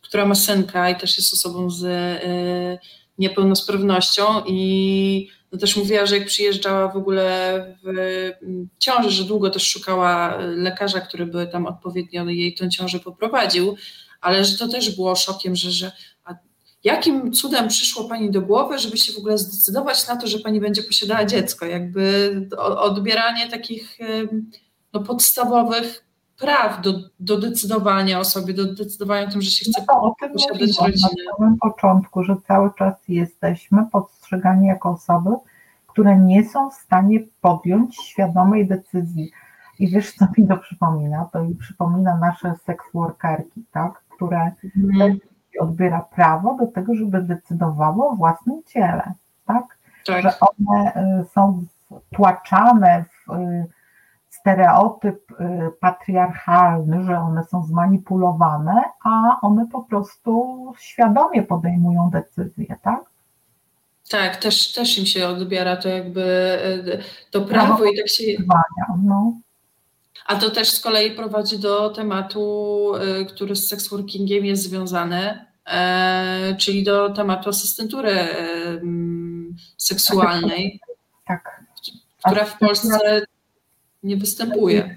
która 0.00 0.26
ma 0.26 0.34
synka 0.34 0.90
i 0.90 0.96
też 0.96 1.16
jest 1.18 1.34
osobą 1.34 1.70
z 1.70 1.84
niepełnosprawnością 3.18 4.24
i 4.46 5.28
no 5.52 5.58
też 5.58 5.76
mówiła, 5.76 6.06
że 6.06 6.18
jak 6.18 6.26
przyjeżdżała 6.26 6.88
w 6.88 6.96
ogóle 6.96 7.76
w 7.82 8.30
ciąży, 8.78 9.10
że 9.10 9.24
długo 9.24 9.50
też 9.50 9.66
szukała 9.66 10.36
lekarza, 10.38 11.00
który 11.00 11.26
by 11.26 11.46
tam 11.46 11.66
odpowiednio 11.66 12.24
jej 12.24 12.54
tę 12.54 12.68
ciążę 12.68 13.00
poprowadził, 13.00 13.76
ale 14.20 14.44
że 14.44 14.58
to 14.58 14.68
też 14.68 14.96
było 14.96 15.16
szokiem, 15.16 15.56
że, 15.56 15.70
że 15.70 15.92
Jakim 16.84 17.32
cudem 17.32 17.68
przyszło 17.68 18.04
Pani 18.04 18.30
do 18.30 18.42
głowy, 18.42 18.78
żeby 18.78 18.96
się 18.96 19.12
w 19.12 19.18
ogóle 19.18 19.38
zdecydować 19.38 20.08
na 20.08 20.16
to, 20.16 20.26
że 20.26 20.38
Pani 20.38 20.60
będzie 20.60 20.82
posiadała 20.82 21.24
dziecko? 21.24 21.66
Jakby 21.66 22.34
odbieranie 22.58 23.50
takich 23.50 23.98
no, 24.92 25.00
podstawowych 25.00 26.04
praw 26.40 26.80
do, 26.82 26.92
do 27.20 27.38
decydowania 27.38 28.18
o 28.18 28.24
sobie, 28.24 28.54
do 28.54 28.74
decydowania 28.74 29.28
o 29.28 29.30
tym, 29.30 29.42
że 29.42 29.50
się 29.50 29.70
chce 29.70 29.84
no 29.88 30.02
o 30.02 30.14
tym 30.20 30.32
posiadać 30.32 30.60
rodzinę. 30.60 31.08
na 31.30 31.36
samym 31.36 31.58
początku, 31.58 32.24
że 32.24 32.36
cały 32.48 32.70
czas 32.78 32.94
jesteśmy 33.08 33.86
postrzegani 33.92 34.66
jako 34.66 34.90
osoby, 34.90 35.30
które 35.86 36.18
nie 36.18 36.48
są 36.48 36.70
w 36.70 36.74
stanie 36.74 37.20
podjąć 37.40 37.96
świadomej 37.96 38.68
decyzji. 38.68 39.30
I 39.78 39.88
wiesz, 39.88 40.12
co 40.14 40.26
mi 40.38 40.48
to 40.48 40.56
przypomina? 40.56 41.28
To 41.32 41.44
mi 41.44 41.54
przypomina 41.54 42.16
nasze 42.16 42.54
seks 42.66 42.84
workerki, 42.94 43.64
tak? 43.72 44.02
które 44.16 44.50
Mhm. 44.76 45.18
odbiera 45.60 46.00
prawo 46.00 46.56
do 46.60 46.66
tego, 46.66 46.94
żeby 46.94 47.22
decydowało 47.22 48.10
o 48.10 48.16
własnym 48.16 48.62
ciele, 48.66 49.12
tak? 49.46 49.64
Tak. 50.06 50.22
Że 50.22 50.32
one 50.40 50.92
y, 51.20 51.24
są 51.24 51.64
wtłaczane 52.12 53.04
w 53.04 53.32
y, 53.32 53.66
stereotyp 54.40 55.30
y, 55.30 55.36
patriarchalny, 55.80 57.04
że 57.04 57.18
one 57.18 57.44
są 57.44 57.66
zmanipulowane, 57.66 58.82
a 59.04 59.38
one 59.42 59.66
po 59.72 59.82
prostu 59.82 60.56
świadomie 60.78 61.42
podejmują 61.42 62.10
decyzje, 62.10 62.76
tak? 62.82 63.10
Tak, 64.10 64.36
też, 64.36 64.72
też 64.72 64.98
im 64.98 65.06
się 65.06 65.28
odbiera 65.28 65.76
to 65.76 65.88
jakby 65.88 66.22
e, 66.22 66.98
to 67.30 67.40
prawo 67.40 67.84
i 67.84 67.96
tak 67.96 68.08
się. 68.08 68.22
No, 69.04 69.34
A 70.26 70.36
to 70.36 70.50
też 70.50 70.70
z 70.70 70.80
kolei 70.80 71.10
prowadzi 71.10 71.58
do 71.58 71.90
tematu, 71.90 72.92
e, 72.94 73.24
który 73.24 73.56
z 73.56 73.68
sexworkingiem 73.68 74.44
jest 74.44 74.62
związany, 74.62 75.44
e, 75.66 76.56
czyli 76.58 76.84
do 76.84 77.10
tematu 77.10 77.48
asystentury 77.48 78.28
seksualnej, 79.76 80.80
tak. 81.26 81.62
która 82.24 82.44
w 82.44 82.58
Polsce 82.58 83.26
nie 84.02 84.16
występuje. 84.16 84.96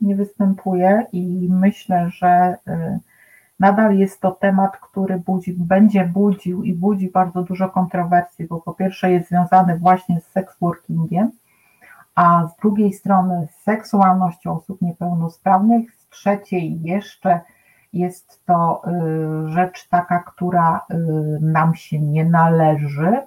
Nie 0.00 0.16
występuje 0.16 1.06
i 1.12 1.48
myślę, 1.50 2.10
że 2.10 2.56
y, 2.68 2.98
nadal 3.60 3.98
jest 3.98 4.20
to 4.20 4.30
temat, 4.30 4.76
który 4.76 5.18
budzi, 5.18 5.52
będzie 5.52 6.04
budził 6.04 6.62
i 6.62 6.74
budzi 6.74 7.10
bardzo 7.10 7.42
dużo 7.42 7.68
kontrowersji, 7.68 8.46
bo 8.46 8.60
po 8.60 8.74
pierwsze 8.74 9.12
jest 9.12 9.28
związany 9.28 9.78
właśnie 9.78 10.20
z 10.20 10.24
sexworkingiem, 10.24 11.30
a 12.14 12.48
z 12.48 12.60
drugiej 12.60 12.92
strony 12.92 13.48
z 13.50 13.62
seksualnością 13.62 14.56
osób 14.56 14.82
niepełnosprawnych, 14.82 15.94
z 15.94 16.08
trzeciej 16.08 16.82
jeszcze 16.82 17.40
jest 17.92 18.44
to 18.46 18.82
y, 19.46 19.50
rzecz 19.50 19.88
taka, 19.88 20.18
która 20.18 20.86
y, 20.90 20.94
nam 21.40 21.74
się 21.74 22.00
nie 22.00 22.24
należy, 22.24 23.20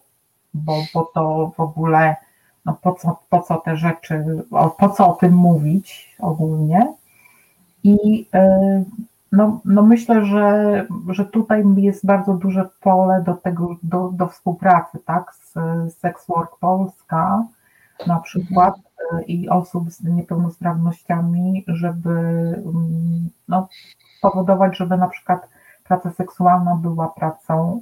bo, 0.54 0.74
bo 0.94 1.12
to 1.14 1.52
w 1.58 1.60
ogóle 1.60 2.16
no 2.68 2.78
po 2.82 2.94
co, 2.94 3.20
po 3.30 3.42
co 3.42 3.58
te 3.58 3.78
rzeczy, 3.78 4.44
po 4.78 4.90
co 4.90 5.10
o 5.10 5.14
tym 5.14 5.34
mówić 5.34 6.16
ogólnie. 6.20 6.94
I 7.84 8.28
y, 8.36 8.86
no, 9.32 9.62
no 9.66 9.84
myślę, 9.84 10.26
że, 10.26 10.86
że 11.10 11.26
tutaj 11.26 11.64
jest 11.78 12.06
bardzo 12.06 12.34
duże 12.34 12.70
pole 12.82 13.24
do 13.26 13.34
tego, 13.34 13.76
do, 13.84 14.10
do 14.10 14.28
współpracy, 14.28 15.00
tak, 15.06 15.34
z 15.34 15.54
Sex 15.94 16.28
Work 16.28 16.60
Polska 16.60 17.46
na 18.08 18.20
przykład 18.20 18.76
y, 18.78 19.24
i 19.24 19.50
osób 19.50 19.92
z 19.92 20.04
niepełnosprawnościami, 20.04 21.64
żeby 21.68 22.10
mm, 22.10 23.30
no, 23.48 23.68
powodować, 24.22 24.78
żeby 24.78 24.98
na 24.98 25.08
przykład 25.08 25.50
praca 25.84 26.12
seksualna 26.12 26.76
była 26.76 27.08
pracą 27.08 27.82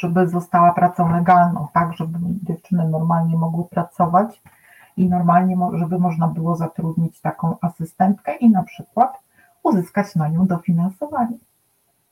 żeby 0.00 0.28
została 0.28 0.72
pracą 0.72 1.12
legalną, 1.12 1.68
tak, 1.74 1.92
żeby 1.96 2.18
dziewczyny 2.48 2.88
normalnie 2.88 3.36
mogły 3.36 3.64
pracować 3.64 4.42
i 4.96 5.04
normalnie, 5.04 5.56
żeby 5.78 5.98
można 5.98 6.28
było 6.28 6.56
zatrudnić 6.56 7.20
taką 7.20 7.56
asystentkę 7.60 8.36
i 8.36 8.50
na 8.50 8.62
przykład 8.62 9.12
uzyskać 9.62 10.14
na 10.14 10.28
nią 10.28 10.46
dofinansowanie. 10.46 11.38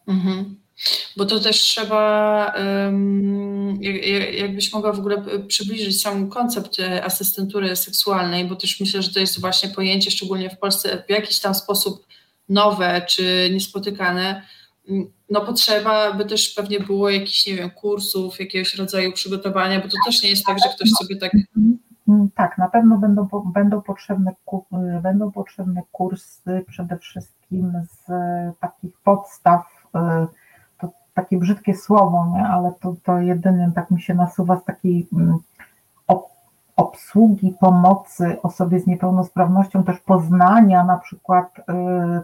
Mhm. 0.07 0.57
Bo 1.17 1.27
to 1.27 1.41
też 1.41 1.57
trzeba, 1.57 2.55
jakbyś 4.33 4.73
mogła 4.73 4.93
w 4.93 4.99
ogóle 4.99 5.23
przybliżyć 5.49 6.03
sam 6.03 6.29
koncept 6.29 6.81
e, 6.81 7.05
asystentury 7.05 7.77
seksualnej, 7.77 8.45
bo 8.45 8.57
też 8.57 8.81
myślę, 8.81 9.03
że 9.03 9.13
to 9.13 9.21
jest 9.21 9.41
właśnie 9.41 9.69
pojęcie, 9.69 10.11
szczególnie 10.11 10.51
w 10.51 10.59
Polsce, 10.59 11.03
w 11.07 11.11
jakiś 11.11 11.41
tam 11.41 11.55
sposób 11.55 12.07
nowe 12.49 13.03
czy 13.09 13.51
niespotykane. 13.53 14.43
No 15.30 15.41
potrzeba, 15.41 16.12
by 16.12 16.24
też 16.24 16.55
pewnie 16.55 16.80
było 16.80 17.11
jakichś, 17.11 17.47
nie 17.47 17.55
wiem, 17.55 17.70
kursów, 17.70 18.41
jakiegoś 18.41 18.74
rodzaju 18.74 19.12
przygotowania, 19.12 19.80
bo 19.80 19.89
to 19.89 19.97
też 20.07 20.22
nie 20.22 20.30
jest 20.30 20.45
tak, 20.47 20.59
że 20.59 20.74
ktoś 20.74 20.91
sobie 20.91 21.16
tak 21.16 21.32
Mm, 22.09 22.30
Tak, 22.34 22.59
na 22.59 22.68
pewno 22.68 22.99
będą, 22.99 23.28
będą, 23.55 23.82
potrzebne, 23.82 24.30
y, 24.30 25.01
będą 25.03 25.32
potrzebne 25.32 25.82
kursy 25.93 26.64
przede 26.68 26.99
wszystkim 26.99 27.72
z 27.91 28.07
takich 28.61 29.01
podstaw, 29.05 29.66
y, 29.87 29.99
to 30.80 30.91
takie 31.14 31.39
brzydkie 31.39 31.74
słowo, 31.76 32.32
nie? 32.34 32.47
ale 32.47 32.72
to, 32.80 32.97
to 33.05 33.18
jedynym 33.18 33.72
tak 33.72 33.91
mi 33.91 34.03
się 34.03 34.14
nasuwa 34.14 34.61
z 34.61 34.64
takiej 34.64 35.07
mm, 35.12 35.39
obsługi, 36.77 37.57
pomocy 37.61 38.37
osobie 38.43 38.81
z 38.81 38.87
niepełnosprawnością, 38.87 39.85
też 39.85 40.01
poznania 40.01 40.85
na 40.85 40.99
przykład 40.99 41.59
y, 41.59 41.62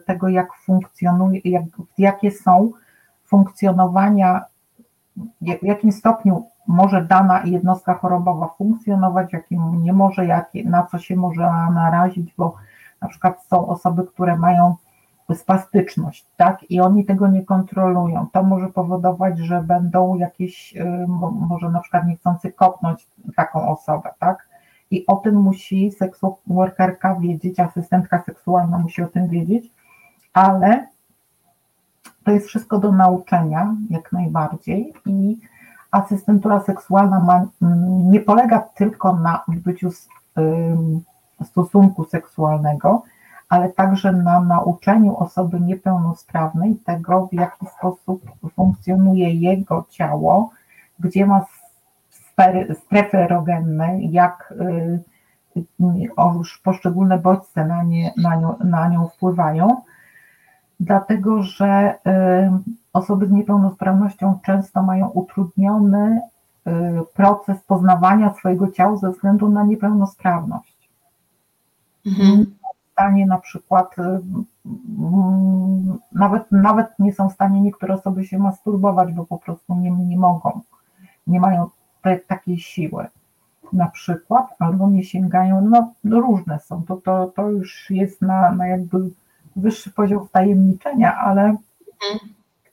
tego, 0.06 0.28
jak 0.28 0.54
funkcjonuje, 0.54 1.40
jak, 1.44 1.62
jakie 1.98 2.30
są 2.30 2.72
funkcjonowania, 3.24 4.44
jak- 5.40 5.60
w 5.60 5.64
jakim 5.64 5.92
stopniu 5.92 6.46
może 6.66 7.04
dana 7.04 7.42
jednostka 7.44 7.94
chorobowa 7.94 8.48
funkcjonować, 8.48 9.32
jakim 9.32 9.82
nie 9.82 9.92
może, 9.92 10.26
jakie, 10.26 10.64
na 10.64 10.86
co 10.86 10.98
się 10.98 11.16
może 11.16 11.40
narazić, 11.74 12.34
bo 12.38 12.54
na 13.00 13.08
przykład 13.08 13.44
są 13.44 13.68
osoby, 13.68 14.04
które 14.04 14.36
mają 14.36 14.74
spastyczność, 15.34 16.26
tak, 16.36 16.70
i 16.70 16.80
oni 16.80 17.04
tego 17.04 17.28
nie 17.28 17.44
kontrolują. 17.44 18.26
To 18.32 18.42
może 18.42 18.68
powodować, 18.68 19.38
że 19.38 19.62
będą 19.62 20.16
jakieś, 20.16 20.76
y, 20.76 21.06
mo- 21.08 21.30
może 21.30 21.70
na 21.70 21.80
przykład 21.80 22.06
niechcący 22.06 22.52
kopnąć 22.52 23.06
taką 23.36 23.68
osobę, 23.68 24.10
tak, 24.18 24.48
i 24.90 25.06
o 25.06 25.16
tym 25.16 25.34
musi 25.34 25.92
seksualworkerka 25.92 27.14
wiedzieć, 27.14 27.60
asystentka 27.60 28.22
seksualna 28.26 28.78
musi 28.78 29.02
o 29.02 29.06
tym 29.06 29.28
wiedzieć, 29.28 29.70
ale 30.32 30.86
to 32.24 32.30
jest 32.30 32.46
wszystko 32.46 32.78
do 32.78 32.92
nauczenia, 32.92 33.74
jak 33.90 34.12
najbardziej, 34.12 34.94
i 35.06 35.38
asystentura 35.90 36.60
seksualna 36.60 37.20
ma, 37.20 37.46
mm, 37.62 38.10
nie 38.10 38.20
polega 38.20 38.60
tylko 38.60 39.16
na 39.16 39.44
odbyciu 39.48 39.90
stosunku 41.44 42.04
seksualnego, 42.04 43.02
ale 43.52 43.68
także 43.68 44.12
na 44.12 44.40
nauczeniu 44.40 45.16
osoby 45.16 45.60
niepełnosprawnej 45.60 46.76
tego, 46.76 47.26
w 47.26 47.34
jaki 47.34 47.66
sposób 47.66 48.22
funkcjonuje 48.54 49.34
jego 49.34 49.86
ciało, 49.90 50.50
gdzie 51.00 51.26
ma 51.26 51.46
strefy 52.74 53.18
erogenne, 53.18 54.02
jak 54.02 54.54
y, 54.60 56.02
poszczególne 56.64 57.18
bodźce 57.18 57.66
na, 57.66 57.82
nie, 57.82 58.12
na, 58.16 58.36
nią, 58.36 58.58
na 58.64 58.88
nią 58.88 59.08
wpływają, 59.08 59.82
dlatego 60.80 61.42
że 61.42 61.94
y, 61.94 62.72
osoby 62.92 63.26
z 63.26 63.30
niepełnosprawnością 63.30 64.38
często 64.44 64.82
mają 64.82 65.08
utrudniony 65.08 66.20
y, 66.66 66.70
proces 67.14 67.62
poznawania 67.66 68.34
swojego 68.34 68.70
ciała 68.70 68.96
ze 68.96 69.10
względu 69.10 69.48
na 69.48 69.64
niepełnosprawność. 69.64 70.88
Mhm. 72.06 72.61
Stanie 73.02 73.26
na 73.26 73.38
przykład, 73.38 73.98
y, 73.98 74.02
mm, 74.98 75.98
nawet, 76.12 76.52
nawet 76.52 76.98
nie 76.98 77.12
są 77.12 77.28
w 77.28 77.32
stanie 77.32 77.60
niektóre 77.60 77.94
osoby 77.94 78.24
się 78.24 78.38
masturbować, 78.38 79.12
bo 79.12 79.24
po 79.24 79.38
prostu 79.38 79.74
nie, 79.74 79.90
nie 79.90 80.18
mogą, 80.18 80.60
nie 81.26 81.40
mają 81.40 81.66
te, 82.02 82.18
takiej 82.18 82.58
siły 82.58 83.06
na 83.72 83.86
przykład, 83.86 84.46
albo 84.58 84.90
nie 84.90 85.04
sięgają, 85.04 85.60
no, 85.60 85.92
no 86.04 86.20
różne 86.20 86.60
są, 86.60 86.82
to, 86.82 86.96
to, 86.96 87.26
to 87.26 87.50
już 87.50 87.90
jest 87.90 88.22
na, 88.22 88.52
na 88.52 88.66
jakby 88.66 89.10
wyższy 89.56 89.90
poziom 89.90 90.28
wtajemniczenia, 90.28 91.16
ale 91.16 91.56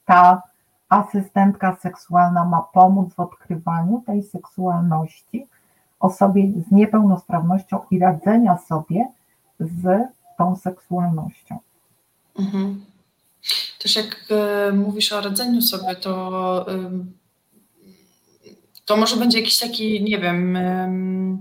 ta 0.05 0.41
asystentka 0.89 1.75
seksualna 1.75 2.45
ma 2.45 2.61
pomóc 2.73 3.13
w 3.13 3.19
odkrywaniu 3.19 4.03
tej 4.05 4.23
seksualności 4.23 5.47
osobie 5.99 6.43
z 6.67 6.71
niepełnosprawnością 6.71 7.79
i 7.91 7.99
radzenia 7.99 8.57
sobie 8.57 9.05
z 9.59 10.07
tą 10.39 10.55
seksualnością. 10.55 11.59
Mhm. 12.39 12.85
Też 13.79 13.95
jak 13.95 14.25
e, 14.29 14.71
mówisz 14.71 15.13
o 15.13 15.21
radzeniu 15.21 15.61
sobie, 15.61 15.95
to, 15.95 16.65
ym, 16.69 17.17
to 18.85 18.97
może 18.97 19.15
będzie 19.15 19.39
jakiś 19.39 19.57
taki, 19.57 20.03
nie 20.03 20.17
wiem, 20.17 20.55
ym, 20.55 21.39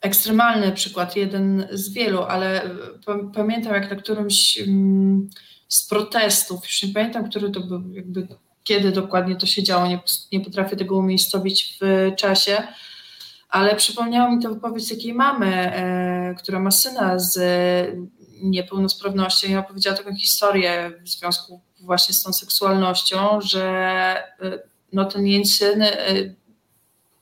ekstremalny 0.00 0.72
przykład, 0.72 1.16
jeden 1.16 1.68
z 1.72 1.92
wielu, 1.92 2.22
ale 2.22 2.70
pa- 3.06 3.18
pamiętam 3.34 3.74
jak 3.74 3.90
na 3.90 3.96
którymś 3.96 4.58
ym, 4.60 5.30
z 5.68 5.88
protestów, 5.88 6.64
już 6.64 6.82
nie 6.82 6.94
pamiętam, 6.94 7.30
który 7.30 7.50
to 7.50 7.60
był, 7.60 7.92
jakby 7.92 8.28
kiedy 8.64 8.92
dokładnie 8.92 9.36
to 9.36 9.46
się 9.46 9.62
działo, 9.62 9.86
nie, 9.86 10.00
nie 10.32 10.40
potrafię 10.40 10.76
tego 10.76 10.96
umiejscowić 10.96 11.78
w 11.80 12.12
czasie, 12.16 12.62
ale 13.48 13.76
przypomniała 13.76 14.30
mi 14.30 14.42
to 14.42 14.54
wypowiedź 14.54 14.88
takiej 14.88 15.14
mamy, 15.14 15.46
e, 15.46 16.34
która 16.38 16.60
ma 16.60 16.70
syna 16.70 17.18
z 17.18 17.38
niepełnosprawnością. 18.42 19.48
Ja 19.48 19.60
opowiedziała 19.60 19.96
taką 19.96 20.14
historię 20.14 20.92
w 21.02 21.08
związku 21.08 21.60
właśnie 21.80 22.14
z 22.14 22.22
tą 22.22 22.32
seksualnością, 22.32 23.40
że 23.40 24.16
no 24.92 25.04
ten 25.04 25.26
jej 25.26 25.44
syn, 25.44 25.84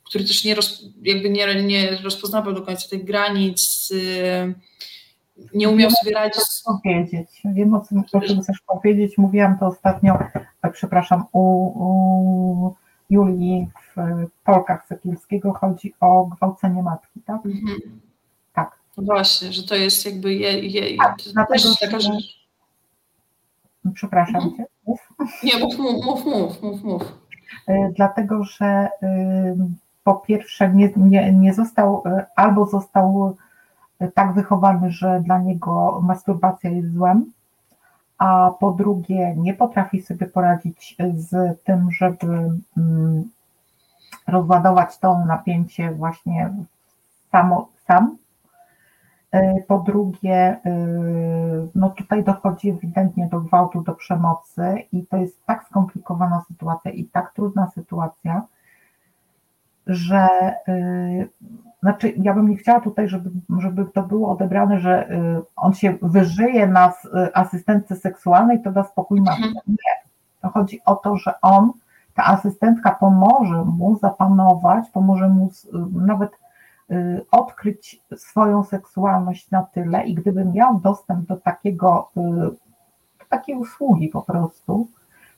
który 0.05 0.25
też 0.25 0.45
nie, 0.45 0.55
roz, 0.55 0.85
jakby 1.03 1.31
nie, 1.31 1.63
nie 1.63 1.97
rozpoznawał 1.97 2.53
do 2.53 2.63
końca 2.63 2.89
tych 2.89 3.05
granic, 3.05 3.93
nie 5.55 5.69
umiał 5.69 5.91
sobie 5.91 6.15
radzić. 6.15 6.43
powiedzieć. 6.65 7.29
Wiem 7.45 7.75
o 7.75 7.87
czym 7.89 8.03
chcesz 8.43 8.61
powiedzieć. 8.67 9.19
Mówiłam 9.19 9.59
to 9.59 9.67
ostatnio, 9.67 10.19
przepraszam, 10.73 11.25
u, 11.33 11.41
u 11.67 12.75
Julii 13.11 13.69
w 13.97 13.97
Polkach 14.45 14.87
Sekielskiego 14.87 15.53
chodzi 15.53 15.95
o 16.01 16.25
gwałcenie 16.25 16.83
matki, 16.83 17.21
tak? 17.21 17.47
Mhm. 17.47 18.01
Tak. 18.53 18.79
Właśnie, 18.97 19.53
że 19.53 19.63
to 19.63 19.75
jest 19.75 20.07
jakby 20.07 20.35
je, 20.35 20.69
je, 20.69 20.97
tak, 20.97 21.17
dlatego, 21.33 21.65
taka 21.81 22.01
rzecz. 22.01 22.47
Przepraszam 23.95 24.37
mhm. 24.37 24.57
cię. 24.57 24.65
Mów. 24.87 25.09
Nie, 25.43 25.59
mów, 25.59 25.79
mów, 25.79 26.25
mów, 26.25 26.63
mów, 26.63 26.83
mów. 26.85 27.03
E, 27.69 27.93
dlatego, 27.97 28.45
że 28.45 28.89
po 30.05 30.15
pierwsze 30.15 30.73
nie, 30.73 30.93
nie, 30.97 31.33
nie 31.33 31.55
został, 31.55 32.03
e, 32.07 32.27
albo 32.37 32.67
został 32.67 33.37
tak 34.15 34.35
wychowany, 34.35 34.91
że 34.91 35.23
dla 35.25 35.39
niego 35.39 36.01
masturbacja 36.03 36.71
jest 36.71 36.93
złem, 36.93 37.33
a 38.19 38.51
po 38.61 38.71
drugie 38.73 39.35
nie 39.37 39.55
potrafi 39.55 40.03
sobie 40.03 40.27
poradzić 40.27 40.97
z 41.15 41.63
tym, 41.65 41.93
żeby 41.93 42.51
mm, 42.77 43.31
rozładować 44.27 44.99
to 44.99 45.19
napięcie 45.19 45.91
właśnie 45.91 46.55
samo, 47.33 47.69
sam. 47.87 48.17
E, 49.33 49.63
po 49.69 49.79
drugie, 49.79 50.35
e, 50.35 50.61
no 51.75 51.91
tutaj 51.91 52.25
dochodzi 52.25 52.71
ewidentnie 52.71 53.29
do 53.29 53.41
gwałtu, 53.41 53.81
do 53.81 53.95
przemocy 53.95 54.83
i 54.93 55.07
to 55.07 55.17
jest 55.17 55.47
tak 55.47 55.65
skomplikowana 55.65 56.45
sytuacja 56.49 56.91
i 56.91 57.05
tak 57.05 57.33
trudna 57.33 57.71
sytuacja, 57.71 58.43
że 59.87 60.29
e, 60.69 61.27
znaczy, 61.87 62.15
ja 62.17 62.35
bym 62.35 62.49
nie 62.49 62.57
chciała 62.57 62.81
tutaj, 62.81 63.09
żeby, 63.09 63.31
żeby 63.59 63.85
to 63.85 64.03
było 64.03 64.31
odebrane, 64.31 64.81
że 64.81 65.11
y, 65.11 65.43
on 65.57 65.75
się 65.75 65.99
wyżyje 66.03 66.67
na 66.67 66.89
y, 66.89 67.35
asystentce 67.35 67.97
seksualnej, 67.97 68.63
to 68.63 68.73
da 68.73 68.85
spokój 68.85 69.21
matce. 69.21 69.47
Mhm. 69.47 69.63
Nie. 69.69 70.09
To 70.43 70.49
chodzi 70.49 70.81
o 70.85 70.95
to, 70.95 71.17
że 71.17 71.41
on, 71.41 71.73
ta 72.15 72.25
asystentka 72.25 72.91
pomoże 72.91 73.65
mu 73.65 73.99
zapanować, 73.99 74.91
pomoże 74.91 75.29
mu 75.29 75.51
nawet 75.93 76.31
y, 76.91 77.25
odkryć 77.31 78.03
swoją 78.17 78.65
seksualność 78.65 79.51
na 79.51 79.63
tyle 79.63 80.07
i 80.07 80.15
gdyby 80.15 80.45
miał 80.45 80.81
dostęp 80.81 81.27
do 81.27 81.37
takiego, 81.37 82.11
do 83.19 83.25
takiej 83.29 83.57
usługi 83.57 84.09
po 84.09 84.23
prostu, 84.23 84.89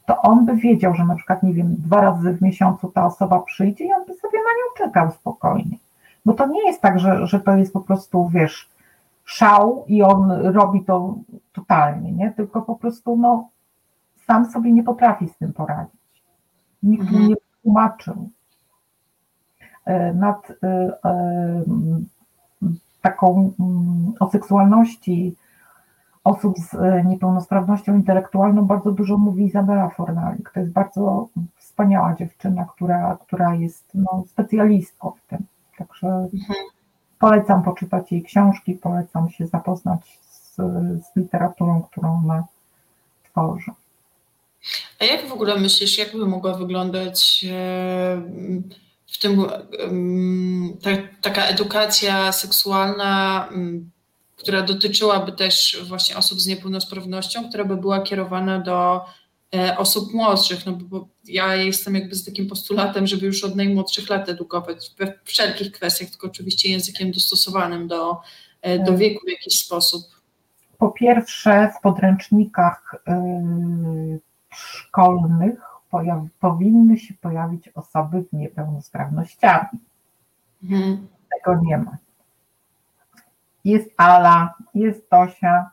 to 0.09 0.23
on 0.23 0.47
by 0.47 0.57
wiedział, 0.57 0.95
że 0.95 1.05
na 1.05 1.15
przykład, 1.15 1.43
nie 1.43 1.55
wiem, 1.55 1.77
dwa 1.79 2.01
razy 2.01 2.33
w 2.33 2.43
miesiącu 2.43 2.89
ta 2.89 3.07
osoba 3.07 3.41
przyjdzie 3.41 3.85
i 3.85 3.93
on 3.93 4.07
by 4.07 4.15
sobie 4.15 4.39
na 4.39 4.51
nią 4.51 4.87
czekał 4.87 5.13
spokojnie. 5.13 5.77
Bo 6.25 6.35
to 6.35 6.47
nie 6.47 6.67
jest 6.67 6.81
tak, 6.81 6.99
że, 6.99 7.27
że 7.27 7.41
to 7.41 7.57
jest 7.57 7.73
po 7.73 7.81
prostu, 7.81 8.29
wiesz, 8.29 8.71
szał 9.25 9.85
i 9.87 10.03
on 10.03 10.31
robi 10.31 10.85
to 10.85 11.15
totalnie, 11.53 12.13
nie? 12.13 12.33
Tylko 12.33 12.63
po 12.63 12.77
prostu, 12.77 13.17
no, 13.17 13.49
sam 14.27 14.51
sobie 14.51 14.73
nie 14.73 14.83
potrafi 14.83 15.29
z 15.29 15.37
tym 15.37 15.53
poradzić. 15.53 16.01
Nikt 16.83 17.03
mhm. 17.03 17.23
mu 17.23 17.29
nie 17.29 17.37
tłumaczył. 17.63 18.29
E, 19.85 20.15
nad 20.15 20.51
e, 20.63 20.67
e, 21.05 21.63
taką 23.03 23.53
mm, 23.61 24.13
o 24.21 24.31
seksualności 24.31 25.37
osób 26.29 26.59
z 26.59 26.77
niepełnosprawnością 27.07 27.95
intelektualną 27.95 28.65
bardzo 28.65 28.93
dużo 28.93 29.17
mówi 29.17 29.45
Izabela 29.45 29.89
Fornalik. 29.89 30.51
To 30.51 30.61
jest 30.61 30.73
bardzo 30.73 31.29
wspaniała 31.57 32.15
dziewczyna, 32.15 32.67
która, 32.75 33.19
która 33.27 33.55
jest 33.55 33.85
no, 33.95 34.25
specjalistką 34.27 35.13
w 35.25 35.31
tym. 35.31 35.39
Także 35.79 36.07
mhm. 36.07 36.59
polecam 37.19 37.63
poczytać 37.63 38.13
jej 38.13 38.23
książki, 38.23 38.75
polecam 38.75 39.31
się 39.31 39.47
zapoznać 39.47 40.19
z, 40.31 40.57
z 41.05 41.17
literaturą, 41.17 41.83
którą 41.83 42.19
ona 42.25 42.45
tworzy. 43.31 43.71
A 45.01 45.05
jak 45.05 45.29
w 45.29 45.33
ogóle 45.33 45.61
myślisz, 45.61 45.99
jak 45.99 46.13
by 46.13 46.27
mogła 46.27 46.55
wyglądać 46.55 47.45
e, 47.51 48.23
w 49.07 49.19
tym 49.19 49.47
ta, 50.83 50.91
taka 51.21 51.43
edukacja 51.43 52.33
seksualna, 52.33 53.49
która 54.39 54.63
dotyczyłaby 54.63 55.33
też 55.33 55.83
właśnie 55.89 56.17
osób 56.17 56.41
z 56.41 56.47
niepełnosprawnością, 56.47 57.49
która 57.49 57.65
by 57.65 57.77
była 57.77 58.03
kierowana 58.03 58.59
do 58.59 59.05
E, 59.55 59.79
osób 59.79 60.15
młodszych, 60.15 60.67
no 60.67 60.73
bo 60.73 61.09
ja 61.25 61.55
jestem 61.55 61.95
jakby 61.95 62.15
z 62.15 62.25
takim 62.25 62.49
postulatem, 62.49 63.07
żeby 63.07 63.27
już 63.27 63.45
od 63.45 63.57
najmłodszych 63.57 64.11
lat 64.11 64.29
edukować 64.29 64.95
we 64.99 65.13
wszelkich 65.25 65.73
kwestiach, 65.73 66.11
tylko 66.11 66.27
oczywiście 66.27 66.71
językiem 66.71 67.11
dostosowanym 67.11 67.89
do, 67.89 68.21
e, 68.63 68.79
do 68.79 68.97
wieku 68.97 69.27
w 69.27 69.31
jakiś 69.31 69.59
sposób. 69.59 70.03
Po 70.79 70.91
pierwsze 70.91 71.73
w 71.79 71.83
podręcznikach 71.83 72.95
yy, 73.07 74.21
szkolnych 74.51 75.61
pojaw, 75.91 76.23
powinny 76.41 76.99
się 76.99 77.15
pojawić 77.15 77.69
osoby 77.69 78.25
z 78.31 78.33
niepełnosprawnościami. 78.33 79.79
Mhm. 80.63 81.09
Tego 81.35 81.61
nie 81.63 81.79
ma. 81.79 81.97
Jest 83.69 83.91
Ala, 83.97 84.55
jest 84.75 85.11
Tosia, 85.11 85.71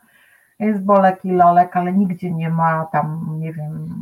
jest 0.60 0.84
Bolek 0.84 1.26
i 1.26 1.32
Lolek, 1.32 1.78
ale 1.78 1.94
nigdzie 1.94 2.32
nie 2.32 2.50
ma 2.50 2.86
tam, 2.86 3.36
nie 3.40 3.54
wiem, 3.54 3.96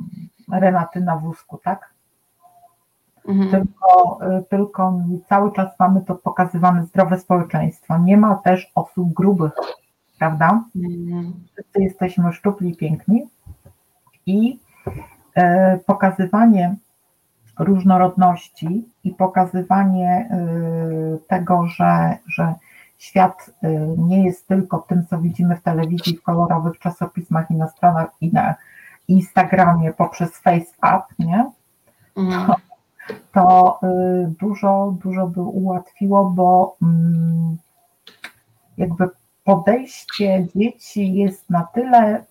Renaty 0.51 1.01
na 1.01 1.17
wózku, 1.17 1.57
tak? 1.63 1.93
Mhm. 3.27 3.49
Tylko, 3.49 4.19
y, 4.39 4.43
tylko 4.43 4.99
cały 5.29 5.51
czas 5.51 5.79
mamy 5.79 6.01
to 6.01 6.15
pokazywane 6.15 6.85
zdrowe 6.85 7.19
społeczeństwo. 7.19 7.97
Nie 7.97 8.17
ma 8.17 8.35
też 8.35 8.71
osób 8.75 9.13
grubych, 9.13 9.53
prawda? 10.19 10.63
Mhm. 10.75 11.33
Wszyscy 11.53 11.81
jesteśmy 11.83 12.33
szczupli 12.33 12.69
i 12.69 12.75
piękni 12.75 13.27
i 14.25 14.59
e, 15.35 15.77
pokazywanie 15.77 16.75
różnorodności 17.59 18.89
i 19.03 19.11
pokazywanie 19.11 20.29
e, 20.31 20.47
tego, 21.27 21.67
że, 21.67 22.17
że 22.27 22.53
świat 22.97 23.49
y, 23.63 23.67
nie 23.97 24.25
jest 24.25 24.47
tylko 24.47 24.79
tym, 24.79 25.05
co 25.05 25.17
widzimy 25.17 25.55
w 25.55 25.61
telewizji, 25.61 26.17
w 26.17 26.23
kolorowych 26.23 26.79
czasopismach 26.79 27.51
i 27.51 27.55
na 27.55 27.67
stronach 27.67 28.09
i 28.21 28.33
na 28.33 28.55
Instagramie 29.07 29.93
poprzez 29.93 30.37
FaceApp, 30.37 31.19
nie? 31.19 31.51
Mhm. 32.17 32.47
To, 32.47 32.55
to 33.33 33.79
y, 33.87 34.33
dużo, 34.39 34.95
dużo 35.03 35.27
by 35.27 35.41
ułatwiło, 35.41 36.25
bo 36.25 36.77
mm, 36.81 37.57
jakby 38.77 39.09
podejście 39.43 40.47
dzieci 40.55 41.13
jest 41.13 41.49
na 41.49 41.63
tyle 41.63 42.23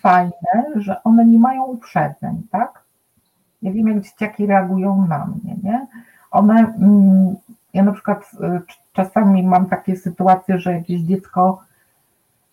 fajne, 0.00 0.64
że 0.76 1.02
one 1.02 1.24
nie 1.24 1.38
mają 1.38 1.64
uprzedzeń, 1.64 2.42
tak? 2.50 2.82
Ja 3.62 3.72
wiem, 3.72 3.88
jak 3.88 4.00
dzieciaki 4.00 4.46
reagują 4.46 5.06
na 5.06 5.26
mnie, 5.26 5.56
nie? 5.62 5.86
One, 6.30 6.74
mm, 6.78 7.36
ja 7.74 7.82
na 7.82 7.92
przykład 7.92 8.30
y, 8.34 8.60
czasami 8.92 9.42
mam 9.42 9.66
takie 9.66 9.96
sytuacje, 9.96 10.58
że 10.58 10.72
jakieś 10.72 11.00
dziecko 11.00 11.60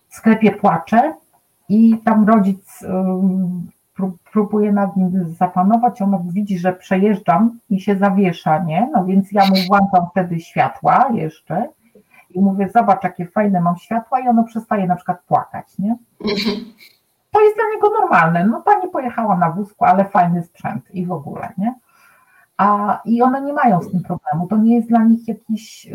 w 0.08 0.16
sklepie 0.16 0.52
płacze 0.52 1.14
i 1.70 1.98
tam 2.06 2.28
rodzic 2.28 2.84
próbuje 4.32 4.72
nad 4.72 4.98
nim 4.98 5.36
zapanować, 5.38 6.02
ono 6.02 6.24
widzi, 6.26 6.60
że 6.60 6.74
przejeżdżam 6.74 7.60
i 7.70 7.82
się 7.82 7.98
zawiesza, 7.98 8.64
nie? 8.64 8.90
No 8.94 9.06
więc 9.06 9.32
ja 9.32 9.46
mu 9.46 9.56
włączam 9.68 10.10
wtedy 10.12 10.40
światła 10.40 11.10
jeszcze 11.14 11.70
i 12.30 12.40
mówię, 12.40 12.70
zobacz, 12.76 13.04
jakie 13.04 13.26
fajne 13.28 13.62
mam 13.62 13.78
światła 13.78 14.20
i 14.20 14.28
ono 14.28 14.44
przestaje 14.44 14.88
na 14.88 14.96
przykład 14.96 15.22
płakać, 15.28 15.80
nie? 15.80 15.96
To 17.32 17.42
jest 17.42 17.56
dla 17.56 17.66
niego 17.76 17.90
normalne. 18.02 18.46
No 18.46 18.62
pani 18.62 18.92
pojechała 18.92 19.38
na 19.38 19.52
wózku, 19.52 19.86
ale 19.86 20.06
fajny 20.06 20.44
sprzęt 20.44 20.92
i 20.92 21.06
w 21.06 21.12
ogóle, 21.12 21.50
nie? 21.58 21.74
A, 22.60 23.02
i 23.06 23.22
one 23.22 23.42
nie 23.42 23.54
mają 23.54 23.82
z 23.82 23.92
tym 23.92 24.04
problemu. 24.04 24.48
To 24.48 24.58
nie 24.58 24.76
jest 24.76 24.90
dla 24.90 25.04
nich 25.04 25.28
jakiś, 25.28 25.88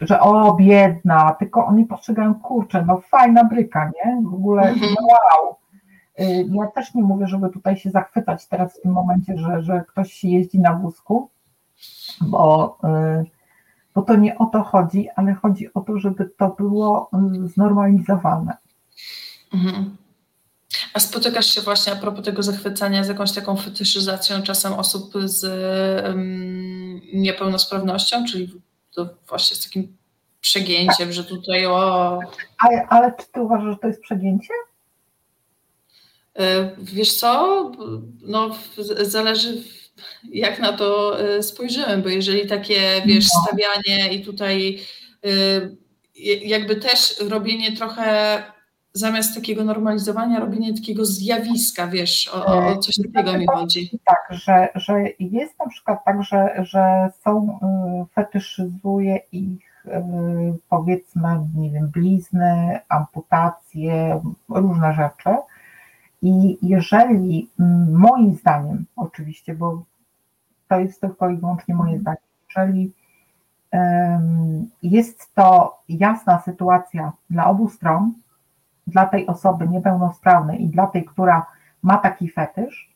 że 0.00 0.20
o 0.20 0.54
biedna, 0.54 1.36
tylko 1.38 1.66
oni 1.66 1.86
postrzegają, 1.86 2.34
kurczę, 2.34 2.84
no 2.86 3.00
fajna 3.00 3.44
bryka, 3.44 3.84
nie? 3.84 4.22
W 4.22 4.34
ogóle 4.34 4.62
mhm. 4.62 4.94
no, 5.00 5.06
wow. 5.06 5.56
Yy, 6.18 6.44
ja 6.52 6.66
też 6.66 6.94
nie 6.94 7.02
mówię, 7.02 7.26
żeby 7.26 7.50
tutaj 7.50 7.76
się 7.76 7.90
zachwycać 7.90 8.46
teraz 8.46 8.78
w 8.78 8.82
tym 8.82 8.92
momencie, 8.92 9.38
że, 9.38 9.62
że 9.62 9.84
ktoś 9.88 10.24
jeździ 10.24 10.60
na 10.60 10.74
wózku, 10.74 11.30
bo, 12.20 12.78
yy, 12.82 13.24
bo 13.94 14.02
to 14.02 14.16
nie 14.16 14.38
o 14.38 14.46
to 14.46 14.62
chodzi, 14.62 15.08
ale 15.16 15.34
chodzi 15.34 15.74
o 15.74 15.80
to, 15.80 15.98
żeby 15.98 16.30
to 16.38 16.48
było 16.48 17.10
y, 17.44 17.48
znormalizowane. 17.48 18.56
Mhm. 19.54 19.96
A 20.94 21.00
spotykasz 21.00 21.46
się 21.46 21.60
właśnie 21.60 21.92
a 21.92 21.96
propos 21.96 22.24
tego 22.24 22.42
zachwycania 22.42 23.04
z 23.04 23.08
jakąś 23.08 23.32
taką 23.32 23.56
fetyszyzacją 23.56 24.42
czasem 24.42 24.72
osób 24.72 25.12
z 25.24 25.44
um, 26.04 27.00
niepełnosprawnością, 27.12 28.24
czyli 28.26 28.52
to 28.94 29.08
właśnie 29.28 29.56
z 29.56 29.64
takim 29.64 29.96
przegięciem, 30.40 31.12
że 31.12 31.24
tutaj 31.24 31.66
o... 31.66 32.18
Ale, 32.58 32.86
ale 32.88 33.12
czy 33.20 33.26
ty 33.32 33.40
uważasz, 33.40 33.70
że 33.70 33.76
to 33.76 33.86
jest 33.86 34.00
przegięcie? 34.00 34.54
E, 36.38 36.70
wiesz 36.78 37.14
co, 37.14 37.72
no 38.22 38.56
zależy 39.00 39.62
jak 40.32 40.58
na 40.58 40.72
to 40.72 41.20
e, 41.20 41.42
spojrzymy, 41.42 41.98
bo 41.98 42.08
jeżeli 42.08 42.46
takie, 42.46 43.02
wiesz, 43.06 43.28
no. 43.34 43.42
stawianie 43.42 44.14
i 44.14 44.24
tutaj 44.24 44.80
e, 45.24 45.28
jakby 46.44 46.76
też 46.76 47.20
robienie 47.28 47.76
trochę 47.76 48.42
zamiast 48.92 49.34
takiego 49.34 49.64
normalizowania, 49.64 50.40
robienie 50.40 50.74
takiego 50.74 51.04
zjawiska, 51.04 51.86
wiesz, 51.86 52.30
o, 52.34 52.46
o 52.46 52.76
coś 52.76 52.96
takiego 52.96 53.38
mi 53.38 53.46
chodzi. 53.46 53.98
Tak, 54.04 54.38
że, 54.38 54.68
że 54.74 54.94
jest 55.20 55.58
na 55.58 55.68
przykład 55.68 56.04
tak, 56.04 56.22
że, 56.22 56.64
że 56.64 57.10
są, 57.24 57.58
fetyszyzuje 58.14 59.20
ich 59.32 59.72
powiedzmy, 60.68 61.28
nie 61.56 61.70
wiem, 61.70 61.88
blizny, 61.88 62.80
amputacje, 62.88 64.20
różne 64.48 64.92
rzeczy, 64.92 65.36
i 66.22 66.58
jeżeli 66.62 67.50
moim 67.92 68.34
zdaniem, 68.34 68.84
oczywiście, 68.96 69.54
bo 69.54 69.82
to 70.68 70.80
jest 70.80 71.00
tylko 71.00 71.30
i 71.30 71.36
wyłącznie 71.36 71.74
moje 71.74 71.98
zdanie, 71.98 72.16
jeżeli 72.48 72.92
jest 74.82 75.34
to 75.34 75.78
jasna 75.88 76.42
sytuacja 76.42 77.12
dla 77.30 77.46
obu 77.46 77.68
stron, 77.68 78.12
dla 78.92 79.06
tej 79.06 79.26
osoby 79.26 79.68
niepełnosprawnej 79.68 80.62
i 80.64 80.68
dla 80.68 80.86
tej, 80.86 81.04
która 81.04 81.46
ma 81.82 81.96
taki 81.96 82.28
fetysz, 82.28 82.94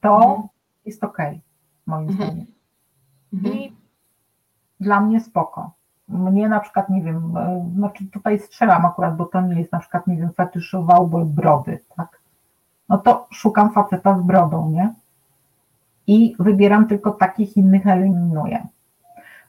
to 0.00 0.16
mhm. 0.16 0.48
jest 0.86 1.04
ok, 1.04 1.18
moim 1.86 2.08
mhm. 2.08 2.28
zdaniem. 2.28 2.46
Mhm. 3.32 3.54
I 3.54 3.72
dla 4.80 5.00
mnie 5.00 5.20
spoko. 5.20 5.72
Mnie 6.08 6.48
na 6.48 6.60
przykład, 6.60 6.90
nie 6.90 7.02
wiem, 7.02 7.36
e, 7.36 7.70
znaczy 7.74 8.06
tutaj 8.06 8.38
strzelam 8.38 8.86
akurat, 8.86 9.16
bo 9.16 9.24
to 9.24 9.40
nie 9.40 9.58
jest 9.58 9.72
na 9.72 9.78
przykład, 9.78 10.06
nie 10.06 10.16
wiem, 10.16 10.32
fetyszował 10.32 11.08
brody, 11.08 11.80
tak? 11.96 12.20
no 12.88 12.98
to 12.98 13.26
szukam 13.30 13.72
faceta 13.72 14.18
z 14.18 14.22
brodą, 14.22 14.70
nie? 14.70 14.94
I 16.06 16.36
wybieram 16.38 16.86
tylko 16.86 17.10
takich, 17.10 17.56
innych 17.56 17.86
eliminuję. 17.86 18.66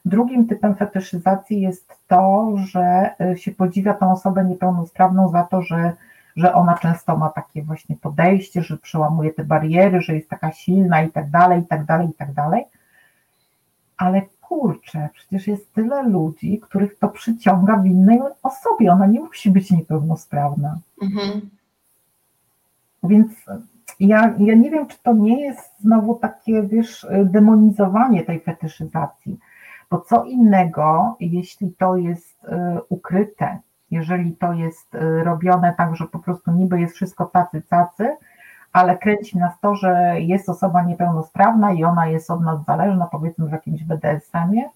Drugim 0.06 0.46
typem 0.46 0.74
fetyszyzacji 0.74 1.60
jest 1.60 1.96
to, 2.08 2.54
że 2.56 3.10
y, 3.32 3.38
się 3.38 3.52
podziwia 3.52 3.94
tą 3.94 4.12
osobę 4.12 4.44
niepełnosprawną 4.44 5.28
za 5.28 5.42
to, 5.42 5.62
że, 5.62 5.92
że 6.36 6.54
ona 6.54 6.78
często 6.78 7.16
ma 7.16 7.28
takie 7.28 7.62
właśnie 7.62 7.96
podejście, 7.96 8.62
że 8.62 8.76
przełamuje 8.76 9.32
te 9.32 9.44
bariery, 9.44 10.00
że 10.00 10.14
jest 10.14 10.28
taka 10.28 10.52
silna 10.52 11.02
i 11.02 11.10
tak 11.10 11.30
dalej, 11.30 11.62
i 11.62 11.66
tak 11.66 11.84
dalej, 11.84 12.08
i 12.08 12.14
tak 12.14 12.32
dalej. 12.32 12.64
Ale 13.96 14.22
kurczę, 14.40 15.08
przecież 15.14 15.46
jest 15.46 15.72
tyle 15.72 16.02
ludzi, 16.02 16.60
których 16.62 16.98
to 16.98 17.08
przyciąga 17.08 17.76
w 17.76 17.86
innej 17.86 18.20
osobie. 18.42 18.92
Ona 18.92 19.06
nie 19.06 19.20
musi 19.20 19.50
być 19.50 19.70
niepełnosprawna. 19.70 20.78
Mhm. 21.02 21.50
Więc 23.02 23.32
ja, 24.00 24.34
ja 24.38 24.54
nie 24.54 24.70
wiem, 24.70 24.86
czy 24.86 24.98
to 25.02 25.12
nie 25.12 25.40
jest 25.40 25.80
znowu 25.80 26.14
takie, 26.14 26.62
wiesz, 26.62 27.06
demonizowanie 27.24 28.22
tej 28.22 28.40
fetyszyzacji, 28.40 29.38
bo 29.90 30.00
co 30.00 30.24
innego, 30.24 31.16
jeśli 31.20 31.72
to 31.72 31.96
jest 31.96 32.44
e, 32.44 32.78
ukryte, 32.88 33.58
jeżeli 33.90 34.36
to 34.36 34.52
jest 34.52 34.94
e, 34.94 35.24
robione 35.24 35.74
tak, 35.78 35.96
że 35.96 36.06
po 36.06 36.18
prostu 36.18 36.50
niby 36.50 36.80
jest 36.80 36.94
wszystko 36.94 37.26
tacy, 37.26 37.62
tacy, 37.62 38.16
ale 38.72 38.98
kręci 38.98 39.38
nas 39.38 39.60
to, 39.60 39.76
że 39.76 40.20
jest 40.20 40.48
osoba 40.48 40.82
niepełnosprawna 40.82 41.72
i 41.72 41.84
ona 41.84 42.06
jest 42.06 42.30
od 42.30 42.40
nas 42.40 42.64
zależna, 42.64 43.06
powiedzmy 43.06 43.46
w 43.46 43.52
jakimś 43.52 43.84
BDSM-ie 43.84 44.70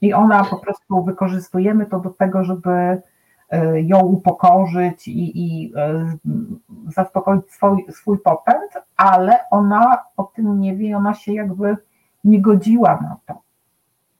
i 0.00 0.14
ona 0.14 0.44
po 0.44 0.56
prostu 0.58 1.04
wykorzystujemy 1.04 1.86
to 1.86 2.00
do 2.00 2.10
tego, 2.10 2.44
żeby 2.44 3.02
E, 3.54 3.80
ją 3.82 4.00
upokorzyć 4.00 5.08
i, 5.08 5.44
i 5.44 5.72
zaspokoić 6.94 7.52
swój, 7.52 7.86
swój 7.90 8.18
popęd, 8.18 8.72
ale 8.96 9.38
ona 9.50 9.98
o 10.16 10.24
tym 10.24 10.60
nie 10.60 10.76
wie, 10.76 10.96
ona 10.96 11.14
się 11.14 11.32
jakby 11.32 11.76
nie 12.24 12.40
godziła 12.42 13.00
na 13.02 13.16
to. 13.26 13.40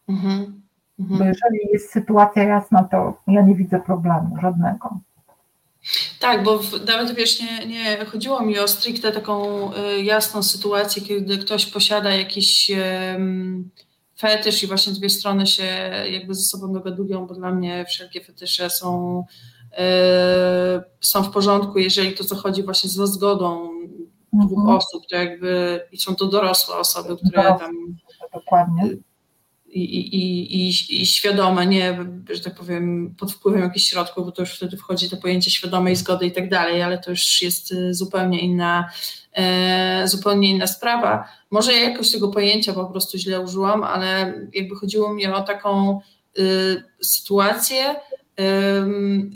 Mhm. 0.08 0.62
Mhm. 0.98 1.18
Bo 1.18 1.24
jeżeli 1.24 1.58
jest 1.72 1.92
sytuacja 1.92 2.42
jasna, 2.42 2.84
to 2.84 3.14
ja 3.26 3.42
nie 3.42 3.54
widzę 3.54 3.80
problemu 3.80 4.36
żadnego. 4.42 5.00
Tak, 6.20 6.44
bo 6.44 6.60
nawet 6.86 7.14
wiesz, 7.14 7.40
nie, 7.40 7.66
nie 7.66 8.04
chodziło 8.04 8.42
mi 8.42 8.58
o 8.58 8.68
stricte 8.68 9.12
taką 9.12 9.70
y, 9.74 10.02
jasną 10.02 10.42
sytuację, 10.42 11.02
kiedy 11.02 11.38
ktoś 11.38 11.66
posiada 11.66 12.10
jakiś 12.14 12.70
y, 12.70 12.74
fetysz 14.18 14.62
i 14.62 14.66
właśnie 14.66 14.92
dwie 14.92 15.10
strony 15.10 15.46
się 15.46 15.64
jakby 16.10 16.34
ze 16.34 16.42
sobą 16.42 16.72
dogadują, 16.72 17.26
bo 17.26 17.34
dla 17.34 17.50
mnie 17.50 17.84
wszelkie 17.88 18.24
fetysze 18.24 18.70
są, 18.70 19.24
yy, 19.72 19.78
są 21.00 21.22
w 21.22 21.30
porządku, 21.30 21.78
jeżeli 21.78 22.14
to 22.14 22.24
zachodzi 22.24 22.62
właśnie 22.62 22.90
za 22.90 23.06
zgodą 23.06 23.68
dwóch 24.32 24.58
mhm. 24.58 24.76
osób, 24.76 25.02
to 25.10 25.16
jakby 25.16 25.80
i 25.92 25.98
są 25.98 26.14
to 26.14 26.26
dorosłe 26.26 26.76
osoby, 26.76 27.16
które 27.16 27.42
tam 27.42 27.96
dokładnie 28.34 28.96
i, 29.74 30.16
i, 30.16 31.02
i, 31.02 31.06
świadome, 31.06 31.66
nie, 31.66 31.98
że 32.30 32.40
tak 32.40 32.54
powiem, 32.54 33.14
pod 33.18 33.32
wpływem 33.32 33.60
jakichś 33.60 33.86
środków, 33.86 34.24
bo 34.24 34.32
to 34.32 34.42
już 34.42 34.56
wtedy 34.56 34.76
wchodzi 34.76 35.10
to 35.10 35.16
pojęcie 35.16 35.50
świadomej 35.50 35.96
zgody 35.96 36.26
i 36.26 36.32
tak 36.32 36.48
dalej, 36.48 36.82
ale 36.82 36.98
to 36.98 37.10
już 37.10 37.42
jest 37.42 37.72
y, 37.72 37.94
zupełnie 37.94 38.40
inna, 38.40 38.90
e, 39.32 40.02
zupełnie 40.08 40.50
inna 40.50 40.66
sprawa. 40.66 41.28
Może 41.50 41.72
ja 41.72 41.90
jakoś 41.90 42.12
tego 42.12 42.28
pojęcia 42.28 42.72
po 42.72 42.86
prostu 42.86 43.18
źle 43.18 43.40
użyłam, 43.40 43.84
ale 43.84 44.34
jakby 44.52 44.76
chodziło 44.76 45.14
mi 45.14 45.26
o 45.26 45.42
taką 45.42 46.00
y, 46.38 46.82
sytuację, 47.02 47.94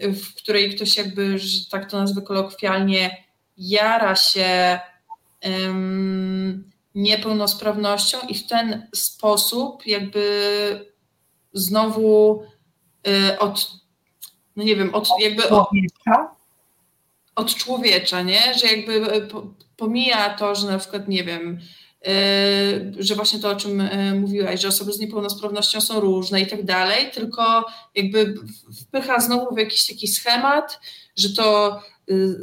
w 0.01 0.35
której 0.37 0.75
ktoś 0.75 0.97
jakby, 0.97 1.39
że 1.39 1.71
tak 1.71 1.91
to 1.91 1.99
nazwę 1.99 2.23
kolokwialnie, 2.23 3.25
jara 3.57 4.17
się 4.17 4.79
niepełnosprawnością 6.99 8.19
i 8.29 8.35
w 8.35 8.47
ten 8.47 8.89
sposób 8.95 9.87
jakby 9.87 10.89
znowu 11.53 12.43
y, 13.09 13.39
od, 13.39 13.71
no 14.57 14.65
nie 14.65 14.77
wiem, 14.77 14.95
od 14.95 15.09
jakby 15.21 15.43
człowiecza? 15.43 16.37
Od 17.35 17.55
człowiecza, 17.55 18.23
nie? 18.23 18.55
Że 18.55 18.67
jakby 18.67 19.17
y, 19.17 19.29
pomija 19.77 20.35
to, 20.35 20.55
że 20.55 20.67
na 20.67 20.79
przykład, 20.79 21.09
nie 21.09 21.25
wiem, 21.25 21.61
y, 22.09 22.95
że 22.99 23.15
właśnie 23.15 23.39
to, 23.39 23.51
o 23.51 23.57
czym 23.57 23.89
mówiłaś, 24.21 24.61
że 24.61 24.69
osoby 24.69 24.93
z 24.93 24.99
niepełnosprawnością 24.99 25.81
są 25.81 26.01
różne 26.01 26.41
i 26.41 26.47
tak 26.47 26.65
dalej, 26.65 27.11
tylko 27.11 27.67
jakby 27.95 28.35
wpycha 28.83 29.21
znowu 29.21 29.55
w 29.55 29.59
jakiś 29.59 29.87
taki 29.87 30.09
schemat, 30.09 30.81
że 31.17 31.31
to 31.31 31.81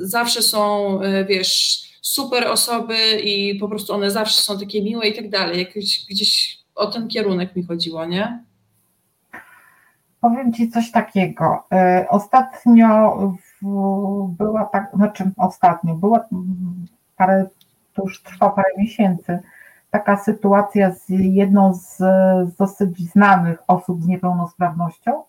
zawsze 0.02 0.42
są, 0.42 1.00
wiesz, 1.28 1.86
super 2.06 2.48
osoby 2.48 2.98
i 3.24 3.60
po 3.60 3.68
prostu 3.68 3.94
one 3.94 4.12
zawsze 4.12 4.42
są 4.42 4.60
takie 4.60 4.84
miłe 4.84 5.08
i 5.08 5.16
tak 5.16 5.30
dalej. 5.30 5.60
Jakoś 5.60 6.06
gdzieś 6.10 6.60
o 6.76 6.88
ten 6.88 7.08
kierunek 7.08 7.56
mi 7.56 7.64
chodziło, 7.64 8.06
nie? 8.06 8.44
Powiem 10.22 10.54
Ci 10.54 10.70
coś 10.70 10.92
takiego. 10.92 11.64
E, 11.72 12.06
ostatnio 12.10 13.18
była 14.38 14.66
tak, 14.66 14.92
znaczy 14.94 15.32
ostatnio, 15.38 15.96
była 15.96 16.26
parę, 17.18 17.46
to 17.94 18.04
już 18.04 18.24
trwa 18.24 18.50
parę 18.50 18.70
miesięcy, 18.78 19.40
taka 19.92 20.18
sytuacja 20.18 20.92
z 20.92 21.04
jedną 21.10 21.74
z, 21.74 21.98
z 22.50 22.56
dosyć 22.56 23.12
znanych 23.12 23.60
osób 23.68 24.04
z 24.04 24.08
niepełnosprawnością, 24.08 25.24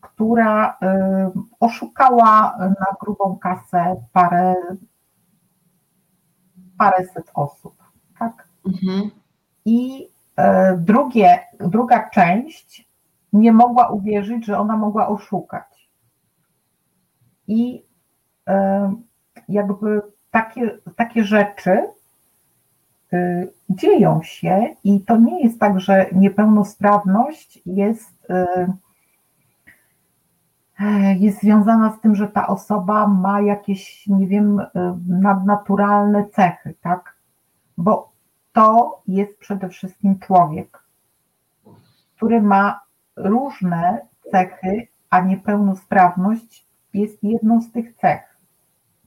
która 0.00 0.76
e, 0.82 1.30
oszukała 1.60 2.56
na 2.58 2.86
grubą 3.00 3.38
kasę 3.42 3.96
parę 4.12 4.54
paręset 6.80 7.30
osób. 7.34 7.74
Tak? 8.18 8.48
Mhm. 8.66 9.10
I 9.64 10.08
e, 10.36 10.76
drugie, 10.76 11.38
druga 11.60 12.10
część 12.10 12.88
nie 13.32 13.52
mogła 13.52 13.88
uwierzyć, 13.88 14.46
że 14.46 14.58
ona 14.58 14.76
mogła 14.76 15.08
oszukać. 15.08 15.88
I 17.48 17.82
e, 18.48 18.92
jakby 19.48 20.02
takie, 20.30 20.78
takie 20.96 21.24
rzeczy 21.24 21.84
e, 23.12 23.46
dzieją 23.70 24.22
się 24.22 24.74
i 24.84 25.00
to 25.00 25.16
nie 25.16 25.42
jest 25.42 25.60
tak, 25.60 25.80
że 25.80 26.06
niepełnosprawność 26.12 27.62
jest 27.66 28.26
jest 31.18 31.40
związana 31.40 31.92
z 31.92 32.00
tym, 32.00 32.14
że 32.14 32.28
ta 32.28 32.46
osoba 32.46 33.06
ma 33.06 33.40
jakieś, 33.40 34.06
nie 34.06 34.26
wiem, 34.26 34.62
nadnaturalne 35.08 36.28
cechy, 36.28 36.74
tak? 36.80 37.14
Bo 37.78 38.10
to 38.52 39.02
jest 39.08 39.38
przede 39.38 39.68
wszystkim 39.68 40.18
człowiek, 40.18 40.82
który 42.16 42.42
ma 42.42 42.80
różne 43.16 43.98
cechy, 44.30 44.86
a 45.10 45.20
niepełnosprawność 45.20 46.66
jest 46.94 47.24
jedną 47.24 47.62
z 47.62 47.72
tych 47.72 47.96
cech. 47.96 48.36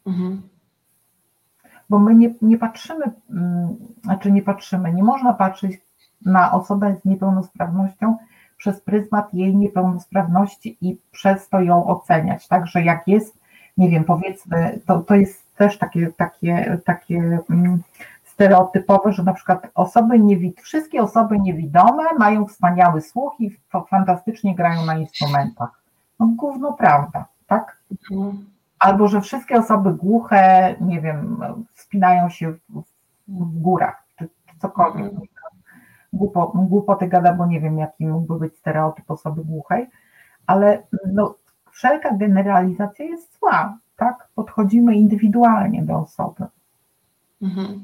Mhm. 0.06 0.42
Bo 1.90 2.00
my 2.00 2.16
nie, 2.16 2.34
nie 2.42 2.58
patrzymy, 2.58 3.06
mm, 3.30 3.76
znaczy 4.04 4.32
nie 4.32 4.42
patrzymy, 4.42 4.94
nie 4.94 5.04
można 5.04 5.34
patrzeć 5.34 5.82
na 6.26 6.52
osobę 6.52 6.96
z 7.02 7.06
niepełnosprawnością 7.06 8.18
przez 8.58 8.82
pryzmat 8.82 9.34
jej 9.34 9.56
niepełnosprawności 9.56 10.78
i 10.82 10.98
przez 11.12 11.50
to 11.50 11.62
ją 11.62 11.88
oceniać. 11.88 12.48
Także 12.48 12.82
jak 12.84 13.08
jest, 13.08 13.38
nie 13.78 13.90
wiem, 13.90 14.04
powiedzmy, 14.04 14.80
to, 14.86 15.00
to 15.00 15.16
jest 15.16 15.56
też 15.56 15.78
takie, 15.78 16.12
takie, 16.18 16.78
takie 16.86 17.40
mm, 17.50 17.84
stereotypowe, 18.24 19.14
że 19.14 19.24
na 19.24 19.34
przykład 19.34 19.68
osoby 19.76 20.20
niewid 20.20 20.62
wszystkie 20.62 21.02
osoby 21.02 21.40
niewidome 21.40 22.04
mają 22.20 22.46
wspaniały 22.46 23.02
słuch 23.02 23.34
i 23.40 23.58
fantastycznie 23.90 24.56
grają 24.56 24.86
na 24.86 24.98
instrumentach. 24.98 25.70
No 26.20 26.28
gówno 26.28 26.74
prawda, 26.74 27.26
tak? 27.48 27.78
Mhm. 28.12 28.46
Albo, 28.80 29.08
że 29.08 29.22
wszystkie 29.22 29.56
osoby 29.56 29.94
głuche, 29.94 30.76
nie 30.82 31.02
wiem, 31.02 31.38
wspinają 31.74 32.30
się 32.30 32.52
w, 32.52 32.84
w 33.28 33.62
górach, 33.62 34.04
czy, 34.20 34.30
czy 34.46 34.60
cokolwiek. 34.60 35.33
Głupo, 36.14 36.52
głupoty 36.56 37.08
gada, 37.08 37.34
bo 37.34 37.46
nie 37.46 37.62
wiem, 37.62 37.78
jaki 37.78 38.06
mógłby 38.06 38.40
być 38.40 38.58
stereotyp 38.58 39.12
osoby 39.12 39.44
głuchej, 39.44 39.88
ale 40.48 40.84
no, 41.14 41.36
wszelka 41.72 42.18
generalizacja 42.18 43.06
jest 43.06 43.40
zła, 43.40 43.78
tak? 43.98 44.28
Podchodzimy 44.36 44.96
indywidualnie 44.96 45.84
do 45.84 46.00
osoby. 46.00 46.46
Mhm. 47.42 47.84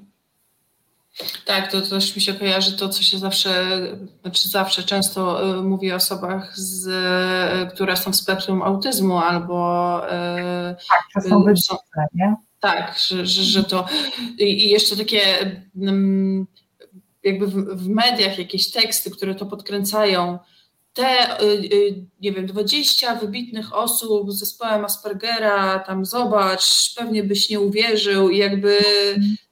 Tak, 1.46 1.72
to 1.72 1.82
też 1.82 2.16
mi 2.16 2.22
się 2.22 2.34
kojarzy 2.34 2.78
to, 2.78 2.90
co 2.90 3.04
się 3.04 3.18
zawsze, 3.18 3.68
znaczy 4.22 4.50
zawsze 4.50 4.84
często 4.84 5.50
y, 5.60 5.64
mówi 5.64 5.92
o 5.92 5.96
osobach, 5.96 6.58
z, 6.58 6.88
y, 6.88 7.74
które 7.74 7.98
są 7.98 8.12
w 8.12 8.16
spektrum 8.16 8.62
autyzmu 8.62 9.18
albo. 9.18 10.02
Y, 10.08 10.10
tak, 10.90 11.24
że 11.24 11.30
są 11.30 11.44
wybitne, 11.44 12.08
nie? 12.14 12.36
Tak, 12.60 12.98
że, 13.08 13.26
że, 13.26 13.44
że 13.44 13.64
to. 13.64 13.86
I 14.38 14.70
jeszcze 14.70 14.98
takie. 14.98 15.22
Mm, 15.82 16.48
jakby 17.24 17.48
w, 17.48 17.54
w 17.54 17.90
mediach 17.90 18.40
jakieś 18.40 18.72
teksty, 18.72 19.12
które 19.12 19.36
to 19.36 19.46
podkręcają, 19.46 20.40
te, 20.94 21.38
nie 22.22 22.32
wiem, 22.32 22.46
20 22.46 23.16
wybitnych 23.16 23.76
osób 23.76 24.32
z 24.32 24.40
zespołem 24.40 24.86
Aspergera, 24.86 25.80
tam 25.80 26.06
zobacz, 26.06 26.96
pewnie 26.98 27.24
byś 27.24 27.50
nie 27.50 27.60
uwierzył 27.60 28.30
i 28.30 28.38
jakby 28.38 28.80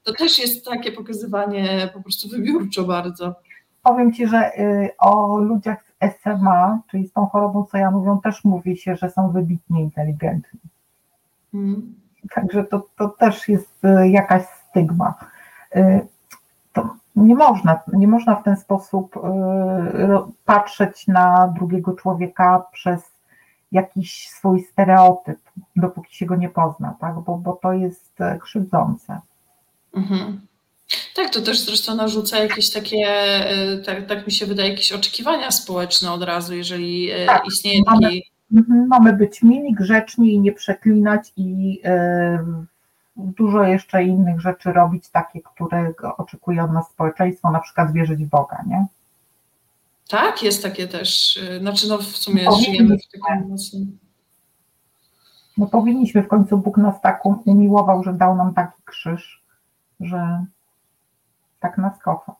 to 0.02 0.12
też 0.12 0.38
jest 0.38 0.64
takie 0.64 0.92
pokazywanie 0.92 1.90
po 1.94 2.02
prostu 2.02 2.28
wybiórczo 2.28 2.84
bardzo. 2.84 3.34
Powiem 3.82 4.12
Ci, 4.12 4.26
że 4.26 4.58
y, 4.58 4.90
o 4.98 5.38
ludziach 5.38 5.84
z 5.84 6.22
SMA, 6.22 6.80
czyli 6.90 7.06
z 7.06 7.12
tą 7.12 7.26
chorobą, 7.26 7.66
co 7.70 7.78
ja 7.78 7.90
mówię, 7.90 8.18
też 8.24 8.44
mówi 8.44 8.76
się, 8.76 8.96
że 8.96 9.10
są 9.10 9.32
wybitnie 9.32 9.82
inteligentni. 9.82 10.60
Hmm. 11.52 11.94
Także 12.34 12.64
to, 12.64 12.86
to 12.98 13.08
też 13.08 13.48
jest 13.48 13.84
y, 13.84 14.08
jakaś 14.08 14.42
stygma. 14.70 15.14
Y, 15.76 16.00
to 16.72 16.96
nie 17.18 17.34
można, 17.34 17.80
nie 17.92 18.08
można 18.08 18.36
w 18.36 18.44
ten 18.44 18.56
sposób 18.56 19.14
patrzeć 20.44 21.06
na 21.06 21.54
drugiego 21.58 21.92
człowieka 21.92 22.64
przez 22.72 23.00
jakiś 23.72 24.28
swój 24.28 24.62
stereotyp, 24.62 25.38
dopóki 25.76 26.16
się 26.16 26.26
go 26.26 26.36
nie 26.36 26.48
pozna, 26.48 26.96
tak? 27.00 27.14
bo, 27.14 27.36
bo 27.36 27.52
to 27.62 27.72
jest 27.72 28.18
krzywdzące. 28.40 29.20
Mhm. 29.94 30.40
Tak, 31.16 31.30
to 31.30 31.42
też 31.42 31.60
zresztą 31.60 31.94
narzuca 31.94 32.38
jakieś 32.38 32.72
takie, 32.72 33.06
e, 33.06 33.78
tak, 33.78 34.06
tak 34.06 34.26
mi 34.26 34.32
się 34.32 34.46
wydaje, 34.46 34.70
jakieś 34.70 34.92
oczekiwania 34.92 35.50
społeczne 35.50 36.12
od 36.12 36.22
razu, 36.22 36.54
jeżeli 36.54 37.10
e, 37.10 37.26
tak, 37.26 37.46
istnieje 37.46 37.84
taki... 37.84 38.22
Mamy, 38.50 38.86
mamy 38.86 39.12
być 39.12 39.42
mili, 39.42 39.74
grzeczni 39.74 40.34
i 40.34 40.40
nie 40.40 40.52
przeklinać 40.52 41.32
i 41.36 41.80
yy, 41.84 42.66
dużo 43.18 43.62
jeszcze 43.62 44.04
innych 44.04 44.40
rzeczy 44.40 44.72
robić, 44.72 45.08
takie, 45.08 45.40
które 45.40 45.92
oczekuje 46.16 46.64
od 46.64 46.72
nas 46.72 46.88
społeczeństwo, 46.88 47.50
na 47.50 47.60
przykład 47.60 47.92
wierzyć 47.92 48.24
w 48.24 48.28
Boga, 48.28 48.64
nie? 48.66 48.86
Tak, 50.08 50.42
jest 50.42 50.62
takie 50.62 50.88
też, 50.88 51.40
znaczy 51.60 51.88
no 51.88 51.98
w 51.98 52.02
sumie 52.02 52.44
no, 52.44 52.56
żyjemy 52.56 52.96
w 52.98 53.08
takim 53.12 53.48
mocnym... 53.48 53.98
No 55.56 55.66
powinniśmy, 55.66 56.22
w 56.22 56.28
końcu 56.28 56.58
Bóg 56.58 56.76
nas 56.76 57.00
tak 57.00 57.26
umiłował, 57.46 58.04
że 58.04 58.12
dał 58.12 58.36
nam 58.36 58.54
taki 58.54 58.82
krzyż, 58.84 59.42
że 60.00 60.44
tak 61.60 61.78
nas 61.78 61.98
kocha. 61.98 62.34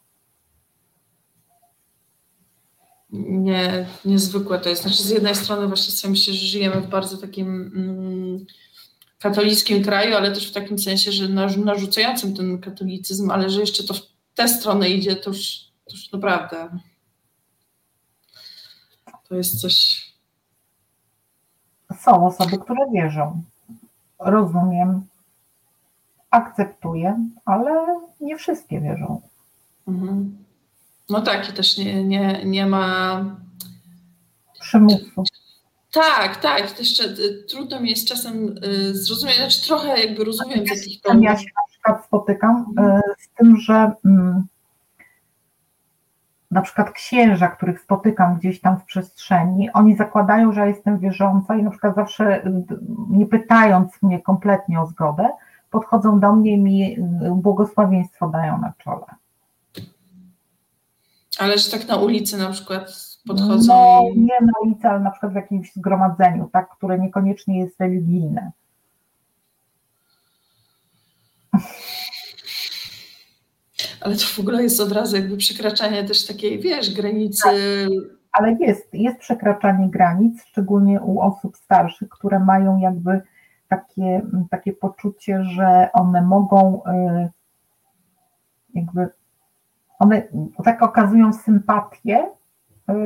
Nie, 3.11 3.87
niezwykłe 4.05 4.59
to 4.59 4.69
jest. 4.69 4.83
Znaczy, 4.83 5.03
z 5.03 5.11
jednej 5.11 5.35
strony 5.35 5.67
właśnie 5.67 5.93
sobie 5.93 6.11
myślę, 6.11 6.35
że 6.35 6.47
żyjemy 6.47 6.81
w 6.81 6.89
bardzo 6.89 7.19
takim 7.19 7.73
mm, 7.77 8.47
katolickim 9.19 9.85
kraju, 9.85 10.17
ale 10.17 10.33
też 10.33 10.51
w 10.51 10.55
takim 10.55 10.79
sensie, 10.79 11.13
że 11.13 11.29
narzucającym 11.59 12.37
ten 12.37 12.59
katolicyzm, 12.59 13.31
ale 13.31 13.51
że 13.51 13.61
jeszcze 13.61 13.85
to 13.85 13.95
w 13.95 14.01
tę 14.35 14.49
stronę 14.49 14.91
idzie, 14.91 15.17
to 15.17 15.31
już, 15.31 15.59
to 15.85 15.97
już 15.97 16.13
naprawdę 16.13 16.69
to 19.29 19.35
jest 19.35 19.61
coś. 19.61 20.09
Są 22.01 22.27
osoby, 22.27 22.59
które 22.59 22.91
wierzą. 22.93 23.43
Rozumiem, 24.19 25.07
akceptuję, 26.31 27.29
ale 27.45 28.01
nie 28.21 28.37
wszystkie 28.37 28.81
wierzą. 28.81 29.21
Mhm. 29.89 30.45
No 31.09 31.21
tak, 31.21 31.51
i 31.51 31.53
też 31.53 31.79
nie, 31.79 32.05
nie, 32.05 32.45
nie 32.45 32.67
ma 32.67 33.25
przymusu. 34.61 35.25
Tak, 35.93 36.37
tak. 36.37 36.79
Jeszcze 36.79 37.05
y, 37.05 37.45
trudno 37.49 37.81
mi 37.81 37.91
jest 37.91 38.09
czasem 38.09 38.59
y, 38.65 38.95
zrozumieć, 38.95 39.37
znaczy 39.37 39.67
trochę 39.67 40.01
jakby 40.01 40.25
rozumiem 40.25 40.67
z 40.67 40.71
jakich 40.71 41.01
powodów. 41.03 41.25
Ja 41.25 41.37
się 41.37 41.47
na 41.57 41.63
przykład 41.71 42.05
spotykam 42.07 42.75
y, 42.79 43.01
z 43.19 43.29
tym, 43.39 43.57
że 43.57 43.93
mm, 44.05 44.47
na 46.51 46.63
przykład 46.63 46.91
księża, 46.91 47.49
których 47.49 47.81
spotykam 47.81 48.37
gdzieś 48.37 48.61
tam 48.61 48.81
w 48.81 48.85
przestrzeni, 48.85 49.73
oni 49.73 49.97
zakładają, 49.97 50.53
że 50.53 50.61
ja 50.61 50.67
jestem 50.67 50.99
wierząca 50.99 51.57
i 51.57 51.63
na 51.63 51.71
przykład 51.71 51.95
zawsze 51.95 52.43
nie 53.11 53.27
pytając 53.27 54.03
mnie 54.03 54.23
kompletnie 54.23 54.81
o 54.81 54.87
zgodę, 54.87 55.29
podchodzą 55.71 56.21
do 56.21 56.33
mnie 56.33 56.53
i 56.53 56.59
mi 56.59 56.97
błogosławieństwo 57.33 58.29
dają 58.29 58.59
na 58.59 58.73
czole. 58.79 59.07
Ale 61.39 61.59
że 61.59 61.71
tak 61.71 61.89
na 61.89 61.97
ulicy 61.97 62.39
na 62.39 62.51
przykład 62.51 63.08
podchodzą? 63.27 63.73
No, 63.73 64.09
i... 64.15 64.19
nie 64.21 64.41
na 64.41 64.53
ulicy, 64.63 64.89
ale 64.89 65.01
na 65.01 65.11
przykład 65.11 65.33
w 65.33 65.37
jakimś 65.37 65.73
zgromadzeniu, 65.73 66.49
tak, 66.53 66.69
które 66.77 66.99
niekoniecznie 66.99 67.61
jest 67.61 67.81
religijne. 67.81 68.53
Ale 74.01 74.17
to 74.17 74.25
w 74.25 74.39
ogóle 74.39 74.63
jest 74.63 74.81
od 74.81 74.93
razu 74.93 75.17
jakby 75.17 75.37
przekraczanie 75.37 76.05
też 76.05 76.27
takiej, 76.27 76.61
wiesz, 76.61 76.95
granicy. 76.95 77.43
Tak, 77.43 77.55
ale 78.33 78.53
jest, 78.53 78.95
jest 78.95 79.19
przekraczanie 79.19 79.91
granic, 79.91 80.45
szczególnie 80.45 81.01
u 81.01 81.21
osób 81.21 81.57
starszych, 81.57 82.09
które 82.09 82.39
mają 82.41 82.79
jakby 82.79 83.21
takie, 83.69 84.23
takie 84.51 84.73
poczucie, 84.73 85.45
że 85.45 85.89
one 85.93 86.23
mogą 86.23 86.83
y, 86.85 87.31
jakby 88.75 89.09
one 89.99 90.23
tak 90.65 90.83
okazują 90.83 91.33
sympatię, 91.33 92.27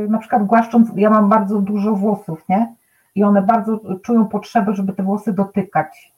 na 0.08 0.18
przykład 0.18 0.46
głaszcząc, 0.46 0.88
ja 0.96 1.10
mam 1.10 1.28
bardzo 1.28 1.60
dużo 1.60 1.94
włosów, 1.94 2.48
nie? 2.48 2.74
I 3.14 3.24
one 3.24 3.42
bardzo 3.42 3.80
czują 4.02 4.28
potrzebę, 4.28 4.74
żeby 4.74 4.92
te 4.92 5.02
włosy 5.02 5.32
dotykać. 5.32 6.12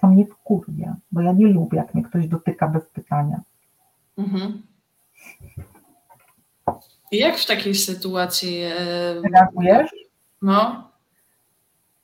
Co 0.00 0.06
mnie 0.06 0.26
wkurwia, 0.26 0.96
bo 1.12 1.20
ja 1.20 1.32
nie 1.32 1.46
lubię, 1.46 1.78
jak 1.78 1.94
mnie 1.94 2.02
ktoś 2.02 2.28
dotyka 2.28 2.68
bez 2.68 2.86
pytania. 2.86 3.40
Mhm. 4.18 4.62
Jak 7.12 7.36
w 7.36 7.46
takiej 7.46 7.74
sytuacji 7.74 8.64
reagujesz? 9.22 9.94
No. 10.42 10.88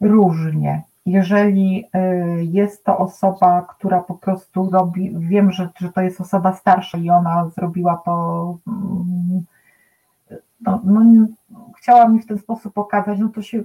Różnie 0.00 0.82
jeżeli 1.06 1.84
y, 1.84 2.44
jest 2.44 2.84
to 2.84 2.98
osoba, 2.98 3.62
która 3.62 4.00
po 4.00 4.14
prostu 4.14 4.70
robi, 4.70 5.14
wiem, 5.18 5.52
że, 5.52 5.68
że 5.80 5.92
to 5.92 6.00
jest 6.00 6.20
osoba 6.20 6.56
starsza 6.56 6.98
i 6.98 7.10
ona 7.10 7.50
zrobiła 7.56 8.02
to, 8.04 8.56
mm, 8.66 9.44
no, 10.60 10.80
no, 10.84 11.26
chciała 11.78 12.08
mi 12.08 12.20
w 12.20 12.26
ten 12.26 12.38
sposób 12.38 12.74
pokazać, 12.74 13.18
no 13.18 13.28
to 13.28 13.42
się 13.42 13.62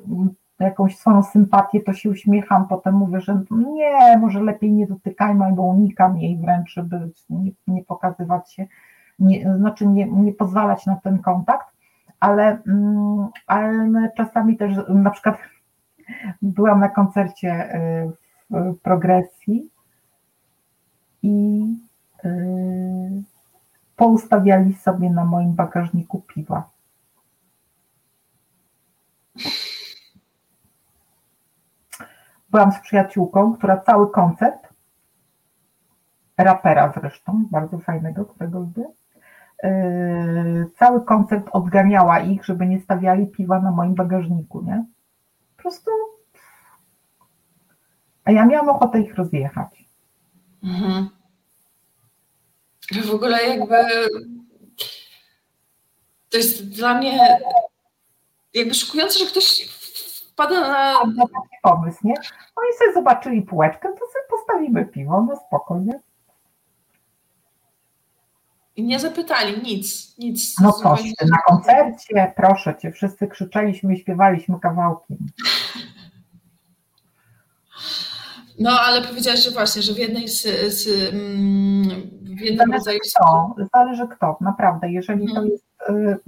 jakąś 0.60 0.98
swoją 0.98 1.24
sympatię, 1.24 1.82
to 1.82 1.94
się 1.94 2.10
uśmiecham, 2.10 2.68
potem 2.68 2.96
mówię, 2.96 3.22
że 3.22 3.42
nie, 3.52 4.18
może 4.18 4.42
lepiej 4.42 4.72
nie 4.72 4.88
dotykajmy, 4.88 5.46
albo 5.46 5.64
unikam 5.64 6.18
jej 6.18 6.38
wręcz, 6.38 6.74
żeby 6.74 7.10
nie, 7.30 7.52
nie 7.68 7.84
pokazywać 7.84 8.54
się, 8.54 8.68
nie, 9.20 9.56
znaczy 9.58 9.88
nie, 9.88 10.12
nie 10.12 10.34
pozwalać 10.34 10.86
na 10.86 10.96
ten 10.96 11.20
kontakt, 11.20 11.68
ale, 12.20 12.62
mm, 12.68 13.28
ale 13.48 14.12
czasami 14.18 14.58
też 14.58 14.74
na 14.90 15.10
przykład 15.10 15.38
Byłam 16.42 16.80
na 16.80 16.90
koncercie 16.90 17.76
y, 17.76 18.12
w 18.52 18.80
progresji 18.80 19.70
i 21.24 21.66
y, 22.26 22.30
poustawiali 23.96 24.74
sobie 24.74 25.10
na 25.10 25.26
moim 25.26 25.54
bagażniku 25.54 26.22
piwa. 26.28 26.70
Byłam 32.56 32.72
z 32.72 32.80
przyjaciółką, 32.80 33.54
która 33.54 33.78
cały 33.78 34.12
koncert, 34.12 34.68
rapera 36.38 36.94
zresztą, 37.00 37.46
bardzo 37.52 37.80
fajnego, 37.80 38.26
którego 38.26 38.60
lubię, 38.60 38.86
yy, 39.64 40.70
cały 40.80 41.06
koncept 41.06 41.50
odganiała 41.52 42.20
ich, 42.20 42.46
żeby 42.46 42.66
nie 42.68 42.82
stawiali 42.82 43.28
piwa 43.28 43.60
na 43.60 43.72
moim 43.72 43.96
bagażniku, 43.96 44.62
nie? 44.62 44.86
Po 45.56 45.62
prostu. 45.62 45.92
A 48.26 48.32
ja 48.32 48.46
miałam 48.46 48.70
ochotę 48.70 49.02
ich 49.02 49.16
rozjechać. 49.16 49.86
Mhm. 50.64 51.10
W 53.06 53.12
ogóle 53.12 53.44
jakby 53.44 53.76
to 56.30 56.38
jest 56.38 56.70
dla 56.70 56.98
mnie 56.98 57.40
jakby 58.54 58.74
szokujące, 58.74 59.20
że 59.20 59.26
ktoś 59.26 59.75
wpada 60.36 60.62
na... 60.62 60.94
Na 60.94 61.24
taki 61.28 61.58
pomysł, 61.62 62.00
nie? 62.04 62.14
Oni 62.56 62.78
sobie 62.80 62.94
zobaczyli 62.94 63.42
półeczkę, 63.42 63.90
to 63.90 64.00
sobie 64.00 64.26
postawimy 64.30 64.86
piwo, 64.86 65.22
no 65.22 65.36
spokojnie. 65.48 66.00
I 68.76 68.84
nie 68.84 69.00
zapytali 69.00 69.64
nic, 69.64 70.18
nic. 70.18 70.60
No 70.62 70.72
coś, 70.72 71.04
na 71.30 71.38
koncercie, 71.38 72.34
proszę 72.36 72.76
cię, 72.76 72.92
wszyscy 72.92 73.28
krzyczeliśmy 73.28 73.94
i 73.94 74.00
śpiewaliśmy 74.00 74.60
kawałki. 74.60 75.18
No, 78.60 78.80
ale 78.80 79.02
powiedziałaś, 79.02 79.44
że 79.44 79.52
właśnie, 79.52 79.82
że 79.82 79.94
w 79.94 79.98
jednej 79.98 80.28
z, 80.28 80.42
z 80.74 81.14
mm, 81.14 81.90
w 82.22 82.42
jednym 82.42 82.74
rodzaju... 82.74 83.00
Kto, 83.16 83.56
zależy 83.74 84.08
kto, 84.08 84.38
naprawdę. 84.42 84.92
Jeżeli 84.92 85.28
to 85.28 85.42
Mhm. 85.42 85.48
jest, 85.48 85.66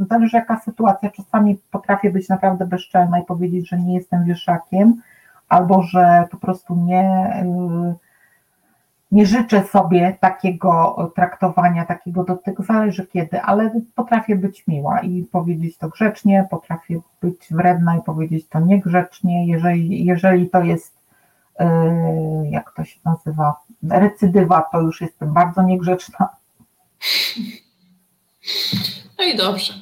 y, 0.01 0.05
zależy 0.09 0.37
jaka 0.37 0.59
sytuacja, 0.59 1.09
czasami 1.09 1.57
potrafię 1.71 2.11
być 2.11 2.29
naprawdę 2.29 2.65
bezczelna 2.65 3.19
i 3.19 3.25
powiedzieć, 3.25 3.69
że 3.69 3.77
nie 3.77 3.95
jestem 3.95 4.25
wieszakiem, 4.25 5.01
albo 5.49 5.81
że 5.81 6.27
po 6.31 6.37
prostu 6.37 6.75
nie, 6.75 7.33
y, 7.91 7.95
nie 9.11 9.25
życzę 9.25 9.63
sobie 9.63 10.17
takiego 10.19 10.95
traktowania, 11.15 11.85
takiego 11.85 12.23
dotyku, 12.23 12.63
zależy 12.63 13.07
kiedy, 13.07 13.41
ale 13.41 13.71
potrafię 13.95 14.35
być 14.35 14.67
miła 14.67 14.99
i 14.99 15.23
powiedzieć 15.23 15.77
to 15.77 15.89
grzecznie, 15.89 16.47
potrafię 16.49 16.99
być 17.21 17.47
wredna 17.51 17.97
i 17.97 18.01
powiedzieć 18.01 18.47
to 18.47 18.59
niegrzecznie, 18.59 19.47
jeżeli, 19.47 20.05
jeżeli 20.05 20.49
to 20.49 20.61
jest 20.61 20.96
jak 22.51 22.73
to 22.75 22.83
się 22.83 22.99
nazywa, 23.05 23.55
recydywa, 23.89 24.63
to 24.71 24.81
już 24.81 25.01
jestem 25.01 25.33
bardzo 25.33 25.61
niegrzeczna. 25.61 26.29
No 29.19 29.23
i 29.25 29.37
dobrze. 29.37 29.73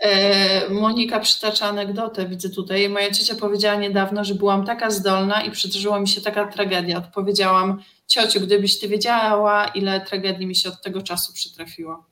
E, 0.00 0.70
Monika 0.70 1.20
przytacza 1.20 1.66
anegdotę, 1.66 2.26
widzę 2.28 2.50
tutaj. 2.50 2.88
Moja 2.88 3.10
ciocia 3.10 3.34
powiedziała 3.34 3.76
niedawno, 3.76 4.24
że 4.24 4.34
byłam 4.34 4.66
taka 4.66 4.90
zdolna 4.90 5.42
i 5.42 5.50
przydarzyła 5.50 6.00
mi 6.00 6.08
się 6.08 6.20
taka 6.20 6.46
tragedia. 6.46 6.98
Odpowiedziałam, 6.98 7.82
ciociu, 8.06 8.40
gdybyś 8.40 8.80
ty 8.80 8.88
wiedziała, 8.88 9.66
ile 9.66 10.00
tragedii 10.00 10.46
mi 10.46 10.56
się 10.56 10.68
od 10.68 10.82
tego 10.82 11.02
czasu 11.02 11.32
przytrafiło. 11.32 12.06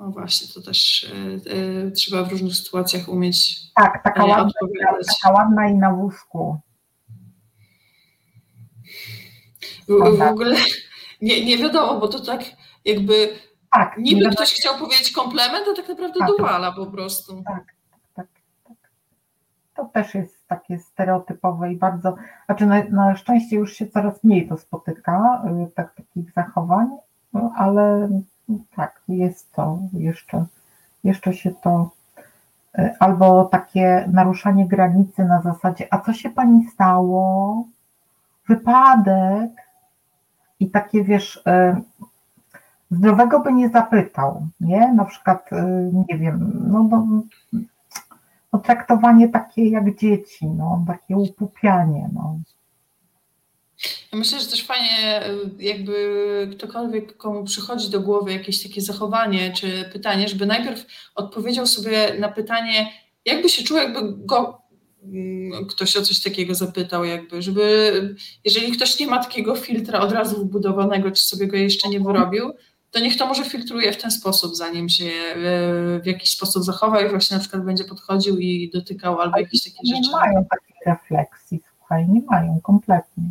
No 0.00 0.10
właśnie, 0.10 0.48
to 0.54 0.62
też 0.62 1.04
e, 1.04 1.50
e, 1.86 1.90
trzeba 1.90 2.24
w 2.24 2.30
różnych 2.30 2.54
sytuacjach 2.54 3.08
umieć 3.08 3.60
Tak, 3.74 4.02
taka 4.04 4.24
e, 4.24 4.26
ładna, 4.26 4.52
taka 5.22 5.34
ładna 5.34 5.68
i 5.68 5.74
na 5.74 5.92
łóżku. 5.92 6.60
W, 9.88 10.18
w 10.18 10.22
ogóle 10.22 10.56
nie, 11.22 11.44
nie 11.44 11.58
wiadomo, 11.58 12.00
bo 12.00 12.08
to 12.08 12.20
tak 12.20 12.44
jakby 12.84 13.28
Tak, 13.72 13.98
niby 13.98 14.30
ktoś 14.30 14.52
chciał 14.52 14.78
powiedzieć 14.78 15.12
komplement, 15.12 15.68
a 15.72 15.76
tak 15.76 15.88
naprawdę 15.88 16.18
Tak. 16.18 16.28
dowala 16.28 16.72
po 16.72 16.86
prostu. 16.86 17.42
tak, 17.46 17.64
tak, 18.14 18.28
tak. 18.64 18.78
To 19.76 19.84
też 19.84 20.14
jest 20.14 20.46
takie 20.48 20.78
stereotypowe 20.78 21.72
i 21.72 21.76
bardzo, 21.76 22.14
znaczy 22.46 22.66
na, 22.66 22.84
na 22.84 23.16
szczęście 23.16 23.56
już 23.56 23.72
się 23.72 23.86
coraz 23.86 24.24
mniej 24.24 24.48
to 24.48 24.56
spotyka, 24.56 25.42
tak, 25.74 25.94
takich 25.94 26.32
zachowań, 26.32 26.88
no, 27.32 27.52
ale 27.56 28.08
tak, 28.76 29.00
jest 29.08 29.52
to 29.52 29.78
jeszcze, 29.92 30.44
jeszcze 31.04 31.34
się 31.34 31.50
to, 31.50 31.90
y, 32.78 32.94
albo 33.00 33.44
takie 33.44 34.08
naruszanie 34.12 34.68
granicy 34.68 35.24
na 35.24 35.42
zasadzie, 35.42 35.86
a 35.90 35.98
co 35.98 36.12
się 36.12 36.30
pani 36.30 36.66
stało? 36.66 37.64
Wypadek. 38.48 39.50
I 40.60 40.70
takie 40.70 41.04
wiesz, 41.04 41.36
y, 41.36 41.82
zdrowego 42.90 43.40
by 43.40 43.52
nie 43.52 43.68
zapytał, 43.68 44.46
nie? 44.60 44.92
Na 44.92 45.04
przykład, 45.04 45.52
y, 45.52 45.90
nie 46.08 46.18
wiem, 46.18 46.52
no, 46.66 46.82
no, 46.82 47.22
no 48.52 48.58
traktowanie 48.58 49.28
takie 49.28 49.68
jak 49.68 49.96
dzieci, 49.96 50.46
no, 50.46 50.84
takie 50.86 51.16
upupianie, 51.16 52.08
no. 52.12 52.38
Ja 54.12 54.18
myślę, 54.18 54.40
że 54.40 54.46
też 54.46 54.64
fajnie, 54.64 55.26
y, 55.58 55.64
jakby 55.64 55.94
ktokolwiek, 56.52 57.16
komu 57.16 57.44
przychodzi 57.44 57.90
do 57.90 58.00
głowy 58.00 58.32
jakieś 58.32 58.62
takie 58.62 58.80
zachowanie 58.80 59.52
czy 59.52 59.84
pytanie, 59.92 60.28
żeby 60.28 60.46
najpierw 60.46 60.86
odpowiedział 61.14 61.66
sobie 61.66 62.14
na 62.18 62.28
pytanie, 62.28 62.92
jakby 63.24 63.48
się 63.48 63.64
czuł, 63.64 63.76
jakby 63.76 64.00
go 64.26 64.62
mm, 65.02 65.66
ktoś 65.66 65.96
o 65.96 66.02
coś 66.02 66.22
takiego 66.22 66.54
zapytał, 66.54 67.04
jakby, 67.04 67.42
żeby 67.42 68.16
jeżeli 68.44 68.72
ktoś 68.72 68.98
nie 68.98 69.06
ma 69.06 69.24
takiego 69.24 69.56
filtra 69.56 70.00
od 70.00 70.12
razu 70.12 70.44
wbudowanego, 70.44 71.10
czy 71.10 71.22
sobie 71.22 71.46
go 71.46 71.56
jeszcze 71.56 71.88
nie 71.88 72.00
wyrobił, 72.00 72.52
to 72.90 73.00
niech 73.00 73.16
to 73.16 73.26
może 73.26 73.44
filtruje 73.44 73.92
w 73.92 73.96
ten 73.96 74.10
sposób, 74.10 74.56
zanim 74.56 74.88
się 74.88 75.04
y, 75.04 76.00
w 76.02 76.06
jakiś 76.06 76.30
sposób 76.30 76.64
zachowa 76.64 77.00
i 77.00 77.08
właśnie 77.10 77.36
na 77.36 77.40
przykład 77.40 77.64
będzie 77.64 77.84
podchodził 77.84 78.38
i 78.38 78.70
dotykał 78.74 79.20
albo 79.20 79.38
jakieś 79.38 79.64
takie 79.64 79.76
Nie 79.84 79.96
rzeczy. 79.96 80.10
mają 80.10 80.44
takiej 80.50 80.76
refleksji, 80.86 81.60
słuchaj, 81.78 82.08
nie 82.08 82.22
mają 82.30 82.60
kompletnie. 82.62 83.24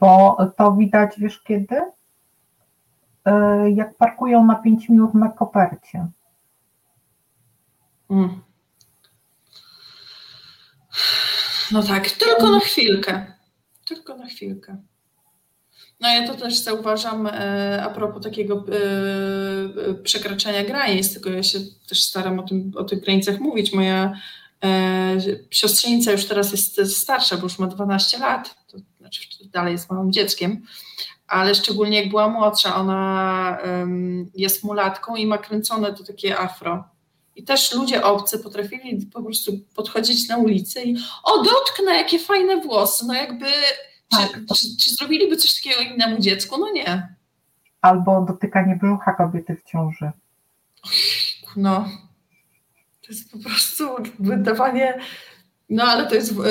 Bo 0.00 0.36
to 0.56 0.72
widać, 0.72 1.14
wiesz 1.18 1.42
kiedy? 1.42 1.76
Y, 1.76 3.70
Jak 3.74 3.96
parkują 3.96 4.44
na 4.44 4.54
5 4.54 4.88
minut 4.88 5.14
na 5.14 5.28
kopercie. 5.28 6.06
Mm. 8.10 8.40
No 11.72 11.82
tak, 11.82 12.10
tylko 12.10 12.50
na 12.50 12.60
chwilkę. 12.60 13.26
Tylko 13.84 14.16
na 14.16 14.26
chwilkę. 14.26 14.76
No 16.00 16.08
ja 16.08 16.26
to 16.26 16.34
też 16.34 16.58
zauważam 16.58 17.26
e, 17.26 17.82
a 17.82 17.90
propos 17.90 18.22
takiego 18.22 18.64
e, 18.68 19.90
e, 19.90 19.94
przekraczania 19.94 20.64
granic, 20.64 21.12
tylko 21.12 21.30
ja 21.30 21.42
się 21.42 21.58
też 21.88 22.02
staram 22.02 22.38
o, 22.38 22.42
tym, 22.42 22.72
o 22.76 22.84
tych 22.84 23.00
granicach 23.00 23.40
mówić. 23.40 23.72
Moja 23.72 24.12
e, 24.64 25.16
siostrzenica 25.50 26.12
już 26.12 26.24
teraz 26.24 26.52
jest 26.52 26.96
starsza, 26.96 27.36
bo 27.36 27.42
już 27.42 27.58
ma 27.58 27.66
12 27.66 28.18
lat, 28.18 28.59
znaczy 29.18 29.48
dalej 29.52 29.72
jest 29.72 29.90
małym 29.90 30.12
dzieckiem, 30.12 30.62
ale 31.26 31.54
szczególnie 31.54 32.00
jak 32.00 32.10
była 32.10 32.28
młodsza, 32.28 32.76
ona 32.76 33.58
em, 33.62 34.30
jest 34.34 34.64
mulatką 34.64 35.16
i 35.16 35.26
ma 35.26 35.38
kręcone 35.38 35.94
to 35.94 36.04
takie 36.04 36.38
afro. 36.38 36.84
I 37.36 37.44
też 37.44 37.74
ludzie 37.74 38.04
obcy 38.04 38.38
potrafili 38.38 39.06
po 39.06 39.22
prostu 39.22 39.52
podchodzić 39.74 40.28
na 40.28 40.36
ulicy 40.36 40.82
i 40.82 40.96
o, 41.24 41.42
dotknę, 41.42 41.94
jakie 41.96 42.18
fajne 42.18 42.60
włosy. 42.60 43.04
No 43.06 43.14
jakby, 43.14 43.46
czy, 43.46 44.18
Tak. 44.18 44.30
czy, 44.56 44.76
czy 44.80 44.90
zrobiliby 44.94 45.36
coś 45.36 45.54
takiego 45.54 45.80
innemu 45.80 46.18
dziecku? 46.18 46.60
No 46.60 46.70
nie. 46.72 47.16
Albo 47.80 48.24
dotykanie 48.28 48.76
brzucha 48.76 49.12
kobiety 49.12 49.56
w 49.56 49.70
ciąży. 49.70 50.10
No, 51.56 51.88
to 53.00 53.06
jest 53.08 53.32
po 53.32 53.38
prostu 53.38 53.88
wydawanie. 54.18 55.00
No, 55.70 55.84
ale 55.84 56.06
to 56.06 56.14
jest 56.14 56.34
w, 56.34 56.42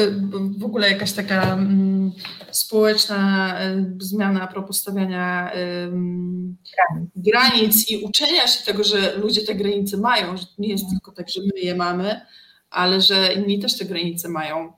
w 0.59 0.63
ogóle 0.63 0.91
jakaś 0.91 1.11
taka 1.11 1.53
mm, 1.53 2.11
społeczna 2.51 3.53
y, 3.71 3.95
zmiana 3.99 4.41
a 4.41 4.47
propos 4.47 4.79
stawiania 4.79 5.51
ym, 5.85 6.57
Granic. 7.15 7.89
i 7.91 8.03
uczenia 8.03 8.47
się 8.47 8.65
tego, 8.65 8.83
że 8.83 9.17
ludzie 9.17 9.41
te 9.41 9.55
granice 9.55 9.97
mają, 9.97 10.37
że 10.37 10.45
nie 10.57 10.69
jest 10.69 10.89
tylko 10.89 11.11
tak, 11.11 11.29
że 11.29 11.41
my 11.41 11.61
je 11.61 11.75
mamy, 11.75 12.21
ale 12.69 13.01
że 13.01 13.33
inni 13.33 13.59
też 13.59 13.77
te 13.77 13.85
granice 13.85 14.29
mają. 14.29 14.73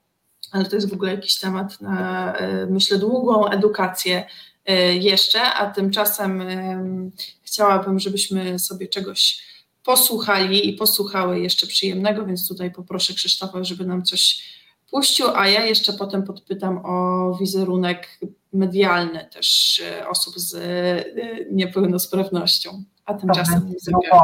Ale 0.52 0.66
to 0.66 0.76
jest 0.76 0.90
w 0.90 0.94
ogóle 0.94 1.12
jakiś 1.12 1.40
temat 1.40 1.82
na, 1.82 2.34
y, 2.40 2.68
myślę, 2.70 2.98
długą 2.98 3.48
edukację 3.48 4.26
y, 4.70 4.74
jeszcze, 4.98 5.42
a 5.42 5.72
tymczasem 5.72 6.42
ym, 6.42 7.12
chciałabym, 7.44 8.00
żebyśmy 8.00 8.60
sobie 8.60 8.88
czegoś 8.88 9.51
posłuchali 9.84 10.70
i 10.70 10.74
posłuchały 10.74 11.40
jeszcze 11.40 11.68
przyjemnego, 11.68 12.26
więc 12.26 12.48
tutaj 12.48 12.72
poproszę 12.72 13.14
Krzysztofa, 13.14 13.64
żeby 13.64 13.86
nam 13.86 14.04
coś 14.04 14.44
puścił, 14.92 15.28
a 15.36 15.48
ja 15.48 15.66
jeszcze 15.66 15.94
potem 15.94 16.24
podpytam 16.24 16.82
o 16.86 17.38
wizerunek 17.40 18.20
medialny 18.54 19.30
też 19.34 19.82
e, 19.86 20.08
osób 20.08 20.34
z 20.38 20.56
e, 20.56 21.04
niepełnosprawnością. 21.52 22.84
A 23.06 23.14
tymczasem 23.14 23.74
grubo. 23.88 24.22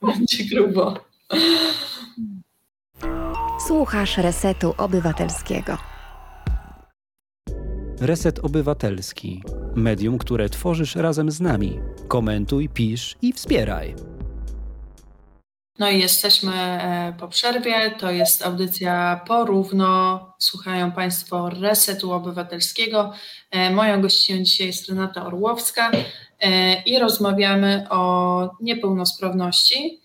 będzie 0.12 0.44
grubo. 0.44 0.94
Słuchasz 3.66 4.18
Resetu 4.18 4.74
Obywatelskiego. 4.78 5.76
Reset 8.00 8.38
Obywatelski. 8.38 9.42
Medium, 9.74 10.18
które 10.18 10.48
tworzysz 10.48 10.96
razem 10.96 11.30
z 11.30 11.40
nami. 11.40 11.80
Komentuj, 12.08 12.68
pisz 12.68 13.16
i 13.22 13.32
wspieraj. 13.32 14.15
No 15.78 15.90
i 15.90 16.00
jesteśmy 16.00 16.52
e, 16.54 17.14
po 17.20 17.28
przerwie. 17.28 17.90
To 17.90 18.10
jest 18.10 18.46
audycja 18.46 19.20
porówno. 19.26 20.20
Słuchają 20.38 20.92
Państwo 20.92 21.50
Resetu 21.50 22.12
Obywatelskiego. 22.12 23.12
E, 23.50 23.70
Moją 23.70 24.02
gościnią 24.02 24.44
dzisiaj 24.44 24.66
jest 24.66 24.88
Renata 24.88 25.26
Orłowska. 25.26 25.90
i 26.86 26.98
rozmawiamy 26.98 27.86
o 27.90 28.50
niepełnosprawności. 28.60 30.00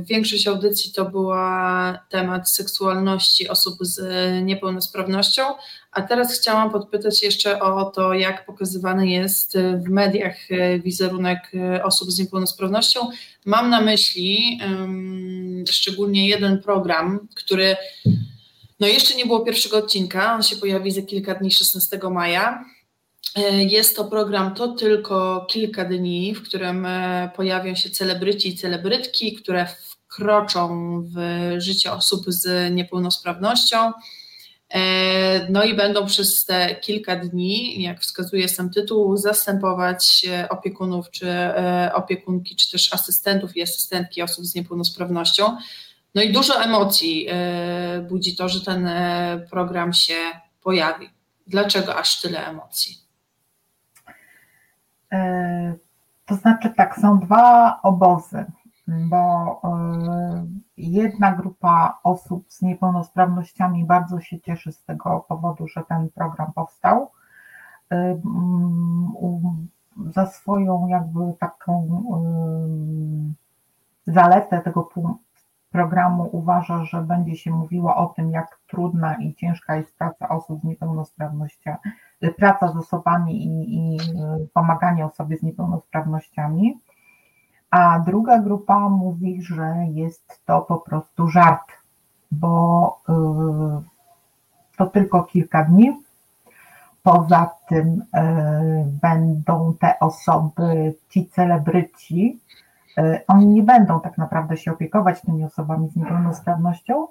Większość 0.00 0.46
audycji 0.46 0.92
to 0.92 1.04
była 1.04 1.98
temat 2.08 2.50
seksualności 2.50 3.48
osób 3.48 3.74
z 3.80 4.00
niepełnosprawnością, 4.44 5.42
a 5.92 6.02
teraz 6.02 6.40
chciałam 6.40 6.70
podpytać 6.70 7.22
jeszcze 7.22 7.60
o 7.60 7.84
to, 7.84 8.14
jak 8.14 8.46
pokazywany 8.46 9.08
jest 9.08 9.58
w 9.84 9.88
mediach 9.88 10.36
wizerunek 10.84 11.52
osób 11.82 12.10
z 12.10 12.18
niepełnosprawnością. 12.18 13.00
Mam 13.44 13.70
na 13.70 13.80
myśli 13.80 14.60
um, 14.62 15.64
szczególnie 15.70 16.28
jeden 16.28 16.62
program, 16.62 17.28
który 17.34 17.76
no 18.80 18.86
jeszcze 18.86 19.14
nie 19.14 19.26
było 19.26 19.40
pierwszego 19.40 19.76
odcinka, 19.76 20.34
on 20.34 20.42
się 20.42 20.56
pojawi 20.56 20.90
za 20.90 21.02
kilka 21.02 21.34
dni, 21.34 21.50
16 21.50 21.98
maja. 22.10 22.64
Jest 23.68 23.96
to 23.96 24.04
program 24.04 24.54
To 24.54 24.68
tylko 24.68 25.46
kilka 25.50 25.84
dni, 25.84 26.34
w 26.34 26.42
którym 26.42 26.86
e, 26.86 27.30
pojawią 27.36 27.74
się 27.74 27.90
celebryci 27.90 28.48
i 28.48 28.56
celebrytki, 28.56 29.34
które 29.34 29.66
wkroczą 29.66 30.68
w 31.02 31.16
życie 31.58 31.92
osób 31.92 32.24
z 32.26 32.74
niepełnosprawnością. 32.74 33.92
E, 34.74 35.48
no 35.50 35.64
i 35.64 35.74
będą 35.74 36.06
przez 36.06 36.44
te 36.44 36.74
kilka 36.74 37.16
dni, 37.16 37.82
jak 37.82 38.00
wskazuje 38.00 38.48
sam 38.48 38.70
tytuł, 38.70 39.16
zastępować 39.16 40.26
opiekunów 40.50 41.10
czy 41.10 41.30
e, 41.30 41.90
opiekunki, 41.94 42.56
czy 42.56 42.70
też 42.70 42.94
asystentów 42.94 43.56
i 43.56 43.62
asystentki 43.62 44.22
osób 44.22 44.44
z 44.44 44.54
niepełnosprawnością. 44.54 45.56
No 46.14 46.22
i 46.22 46.32
dużo 46.32 46.62
emocji 46.62 47.26
e, 47.30 48.06
budzi 48.08 48.36
to, 48.36 48.48
że 48.48 48.60
ten 48.60 48.90
program 49.50 49.92
się 49.92 50.16
pojawi. 50.62 51.10
Dlaczego 51.46 51.96
aż 51.96 52.20
tyle 52.20 52.46
emocji? 52.46 53.01
To 56.26 56.34
znaczy 56.34 56.70
tak, 56.76 56.96
są 56.96 57.18
dwa 57.18 57.80
obozy 57.82 58.44
bo 58.88 59.60
e, 59.64 60.46
jedna 60.76 61.32
grupa 61.32 61.98
osób 62.02 62.44
z 62.48 62.62
niepełnosprawnościami 62.62 63.84
bardzo 63.84 64.20
się 64.20 64.40
cieszy 64.40 64.72
z 64.72 64.84
tego 64.84 65.24
powodu, 65.28 65.68
że 65.68 65.82
ten 65.88 66.08
program 66.10 66.52
powstał. 66.52 67.10
E, 67.92 68.20
za 70.10 70.26
swoją 70.26 70.86
jakby 70.86 71.20
taką 71.38 71.88
e, 74.06 74.12
zaletę 74.12 74.60
tego 74.60 74.88
programu 75.70 76.28
uważa, 76.32 76.84
że 76.84 77.02
będzie 77.02 77.36
się 77.36 77.50
mówiło 77.50 77.96
o 77.96 78.06
tym, 78.06 78.30
jak 78.30 78.60
trudna 78.66 79.14
i 79.14 79.34
ciężka 79.34 79.76
jest 79.76 79.98
praca 79.98 80.28
osób 80.28 80.60
z 80.60 80.64
niepełnosprawnościami, 80.64 81.78
praca 82.30 82.72
z 82.72 82.76
osobami 82.76 83.46
i, 83.46 83.76
i 83.76 83.98
pomaganie 84.54 85.06
osobie 85.06 85.36
z 85.36 85.42
niepełnosprawnościami 85.42 86.80
a 87.72 87.98
druga 87.98 88.38
grupa 88.38 88.88
mówi, 88.88 89.42
że 89.42 89.74
jest 89.90 90.40
to 90.46 90.60
po 90.60 90.78
prostu 90.78 91.28
żart, 91.28 91.72
bo 92.30 93.00
y, 93.08 93.12
to 94.76 94.86
tylko 94.86 95.22
kilka 95.22 95.64
dni. 95.64 96.02
Poza 97.02 97.50
tym 97.68 97.86
y, 97.88 98.02
będą 99.02 99.74
te 99.80 99.98
osoby, 99.98 100.94
ci 101.08 101.26
celebryci, 101.26 102.40
y, 102.98 103.20
oni 103.28 103.46
nie 103.46 103.62
będą 103.62 104.00
tak 104.00 104.18
naprawdę 104.18 104.56
się 104.56 104.72
opiekować 104.72 105.20
tymi 105.20 105.44
osobami 105.44 105.88
z 105.88 105.96
niepełnosprawnością, 105.96 107.06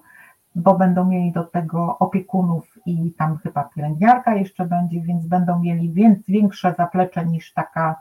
bo 0.56 0.78
będą 0.78 1.06
mieli 1.06 1.32
do 1.32 1.44
tego 1.44 1.98
opiekunów 2.00 2.78
i 2.86 3.12
tam 3.18 3.38
chyba 3.38 3.64
pielęgniarka 3.64 4.36
jeszcze 4.36 4.66
będzie, 4.66 5.02
więc 5.02 5.26
będą 5.26 5.60
mieli 5.60 5.94
większe 6.28 6.76
zaplecze 6.78 7.26
niż 7.26 7.54
taka 7.54 7.96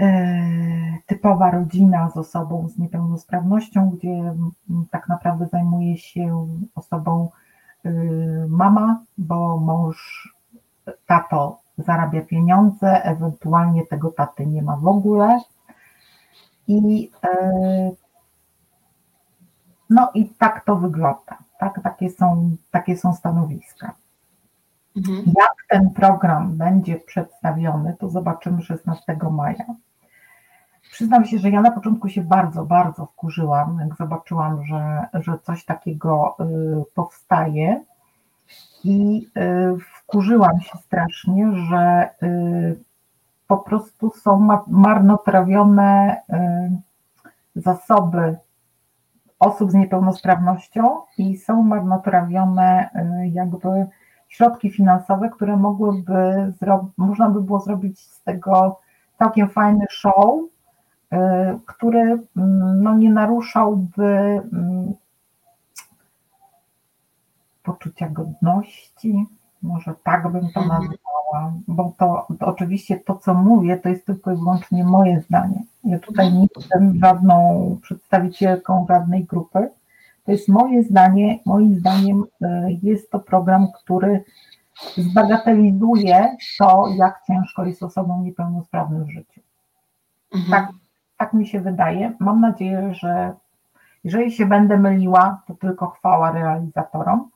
E, 0.00 0.98
typowa 1.06 1.50
rodzina 1.50 2.10
z 2.10 2.16
osobą 2.16 2.68
z 2.68 2.78
niepełnosprawnością, 2.78 3.90
gdzie 3.90 4.34
tak 4.90 5.08
naprawdę 5.08 5.46
zajmuje 5.46 5.98
się 5.98 6.48
osobą 6.74 7.30
y, 7.86 7.90
mama, 8.48 9.02
bo 9.18 9.56
mąż, 9.56 10.28
tato 11.06 11.60
zarabia 11.78 12.22
pieniądze, 12.22 13.02
ewentualnie 13.04 13.86
tego 13.86 14.10
taty 14.10 14.46
nie 14.46 14.62
ma 14.62 14.76
w 14.76 14.86
ogóle. 14.86 15.40
I 16.68 17.10
e, 17.24 17.90
no 19.90 20.10
i 20.14 20.28
tak 20.28 20.64
to 20.64 20.76
wygląda. 20.76 21.38
Tak, 21.58 21.80
takie, 21.82 22.10
są, 22.10 22.56
takie 22.70 22.96
są 22.96 23.14
stanowiska. 23.14 23.94
Mhm. 24.96 25.24
Jak 25.26 25.54
ten 25.68 25.90
program 25.90 26.56
będzie 26.56 26.96
przedstawiony, 26.96 27.96
to 27.98 28.08
zobaczymy 28.08 28.62
16 28.62 29.16
maja. 29.30 29.64
Przyznam 30.90 31.24
się, 31.24 31.38
że 31.38 31.50
ja 31.50 31.60
na 31.60 31.70
początku 31.70 32.08
się 32.08 32.22
bardzo, 32.22 32.64
bardzo 32.64 33.06
wkurzyłam, 33.06 33.78
jak 33.80 33.96
zobaczyłam, 33.96 34.66
że, 34.66 35.06
że 35.14 35.38
coś 35.38 35.64
takiego 35.64 36.36
y, 36.40 36.94
powstaje. 36.94 37.84
I 38.84 39.26
y, 39.36 39.78
wkurzyłam 39.94 40.60
się 40.60 40.78
strasznie, 40.78 41.52
że 41.68 42.10
y, 42.22 42.84
po 43.46 43.58
prostu 43.58 44.10
są 44.10 44.48
marnotrawione 44.66 46.20
zasoby 47.56 48.36
osób 49.40 49.70
z 49.70 49.74
niepełnosprawnością 49.74 51.00
i 51.18 51.36
są 51.36 51.62
marnotrawione 51.62 52.90
jakby 53.32 53.86
środki 54.28 54.70
finansowe, 54.70 55.28
które 55.28 55.56
mogłyby 55.56 56.52
można 56.96 57.30
by 57.30 57.42
było 57.42 57.60
zrobić 57.60 58.00
z 58.00 58.22
tego 58.22 58.80
całkiem 59.18 59.48
fajny 59.48 59.84
show, 59.90 60.40
E, 61.12 61.58
który 61.66 62.00
mm, 62.00 62.82
no, 62.82 62.94
nie 62.94 63.10
naruszałby 63.10 64.06
mm, 64.52 64.94
poczucia 67.62 68.08
godności, 68.08 69.26
może 69.62 69.94
tak 70.04 70.32
bym 70.32 70.48
to 70.52 70.60
mhm. 70.60 70.68
nazwała, 70.68 71.52
bo 71.68 71.92
to, 71.98 72.26
to, 72.40 72.46
oczywiście 72.46 73.00
to, 73.00 73.16
co 73.16 73.34
mówię, 73.34 73.76
to 73.76 73.88
jest 73.88 74.06
tylko 74.06 74.32
i 74.32 74.36
wyłącznie 74.36 74.84
moje 74.84 75.20
zdanie. 75.20 75.62
Ja 75.84 75.98
tutaj 75.98 76.32
nie 76.32 76.46
jestem 76.56 76.98
żadną 76.98 77.76
przedstawicielką 77.82 78.86
żadnej 78.88 79.24
grupy. 79.24 79.68
To 80.24 80.32
jest 80.32 80.48
moje 80.48 80.82
zdanie. 80.82 81.38
Moim 81.46 81.78
zdaniem 81.78 82.24
e, 82.42 82.72
jest 82.82 83.10
to 83.10 83.18
program, 83.18 83.66
który 83.72 84.24
zbagatelizuje 84.96 86.36
to, 86.58 86.88
jak 86.96 87.20
ciężko 87.26 87.64
jest 87.64 87.82
osobom 87.82 88.24
niepełnosprawnym 88.24 89.04
w 89.04 89.10
życiu. 89.10 89.40
Mhm. 90.34 90.50
Tak 90.50 90.72
tak 91.20 91.32
mi 91.32 91.46
się 91.46 91.60
wydaje. 91.60 92.12
Mam 92.18 92.40
nadzieję, 92.40 92.94
że 92.94 93.32
jeżeli 94.04 94.32
się 94.32 94.46
będę 94.46 94.78
myliła, 94.78 95.42
to 95.46 95.54
tylko 95.54 95.86
chwała 95.86 96.32
realizatorom. 96.32 97.30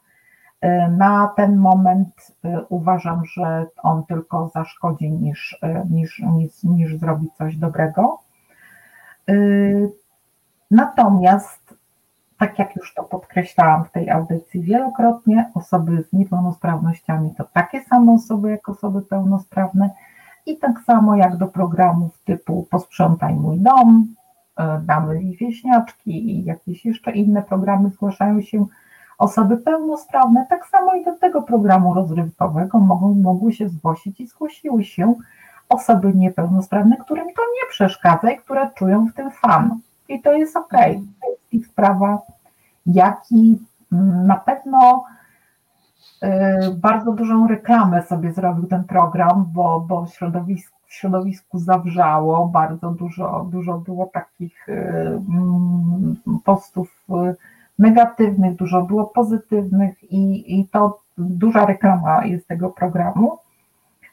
E, 0.64 0.88
na 0.88 1.28
ten 1.36 1.56
moment 1.56 2.32
e, 2.44 2.64
uważam, 2.68 3.24
że 3.26 3.66
on 3.82 4.04
tylko 4.04 4.50
zaszkodzi 4.54 5.12
niż, 5.12 5.58
e, 5.62 5.86
niż, 5.90 6.18
niż, 6.18 6.62
niż 6.62 6.96
zrobi 6.96 7.30
coś 7.38 7.56
dobrego. 7.56 8.18
Natomiast, 10.70 11.74
tak 12.38 12.58
jak 12.58 12.76
już 12.76 12.94
to 12.94 13.02
podkreślałam 13.02 13.84
w 13.84 13.90
tej 13.90 14.10
audycji 14.10 14.62
wielokrotnie, 14.62 15.50
osoby 15.54 16.04
z 16.10 16.12
niepełnosprawnościami 16.12 17.34
to 17.34 17.44
takie 17.52 17.82
same 17.82 18.12
osoby 18.12 18.50
jak 18.50 18.68
osoby 18.68 19.02
pełnosprawne 19.02 19.90
i 20.46 20.58
tak 20.58 20.80
samo 20.86 21.16
jak 21.16 21.36
do 21.36 21.46
programów 21.46 22.18
typu 22.24 22.66
Posprzątaj 22.70 23.34
mój 23.34 23.60
dom, 23.60 24.06
Damy 24.82 25.22
i 25.22 25.36
wieśniaczki 25.36 26.30
i 26.30 26.44
jakieś 26.44 26.84
jeszcze 26.84 27.10
inne 27.10 27.42
programy 27.42 27.90
zgłaszają 27.90 28.42
się 28.42 28.66
osoby 29.18 29.56
pełnosprawne, 29.56 30.46
tak 30.50 30.66
samo 30.66 30.94
i 30.94 31.04
do 31.04 31.12
tego 31.12 31.42
programu 31.42 31.94
rozrywkowego 31.94 32.78
mogą, 32.78 33.14
mogły 33.14 33.52
się 33.52 33.68
zgłosić 33.68 34.20
i 34.20 34.26
zgłosiły 34.26 34.84
się 34.84 35.14
osoby 35.68 36.12
niepełnosprawne, 36.14 36.96
którym 36.96 37.26
to 37.26 37.42
nie 37.42 37.70
przeszkadza 37.70 38.30
i 38.30 38.38
które 38.38 38.70
czują 38.74 39.06
w 39.06 39.14
tym 39.14 39.30
fan. 39.30 39.80
I 40.08 40.22
to 40.22 40.32
jest 40.32 40.56
ok, 40.56 40.72
to 40.72 41.30
jest 41.30 41.52
ich 41.52 41.66
sprawa, 41.66 42.18
jaki 42.86 43.58
mm, 43.92 44.26
na 44.26 44.36
pewno 44.36 45.04
Y, 46.24 46.74
bardzo 46.74 47.12
dużą 47.12 47.48
reklamę 47.48 48.02
sobie 48.02 48.32
zrobił 48.32 48.66
ten 48.66 48.84
program, 48.84 49.44
bo, 49.52 49.80
bo 49.80 50.06
środowisk, 50.06 50.72
w 50.86 50.94
środowisku 50.94 51.58
zawrzało, 51.58 52.46
bardzo 52.46 52.90
dużo, 52.90 53.46
dużo 53.50 53.78
było 53.78 54.06
takich 54.06 54.68
y, 54.68 54.72
mm, 54.72 56.16
postów 56.44 57.04
y, 57.10 57.36
negatywnych, 57.78 58.56
dużo 58.56 58.82
było 58.82 59.04
pozytywnych 59.04 60.12
i, 60.12 60.54
i 60.60 60.68
to 60.68 61.00
duża 61.18 61.66
reklama 61.66 62.24
jest 62.24 62.48
tego 62.48 62.70
programu. 62.70 63.38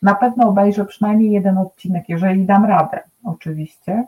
Na 0.02 0.16
pewno 0.16 0.48
obejrzę 0.48 0.86
przynajmniej 0.86 1.32
jeden 1.32 1.58
odcinek, 1.58 2.10
jeżeli 2.10 2.46
dam 2.46 2.66
radę, 2.66 3.00
oczywiście, 3.24 4.06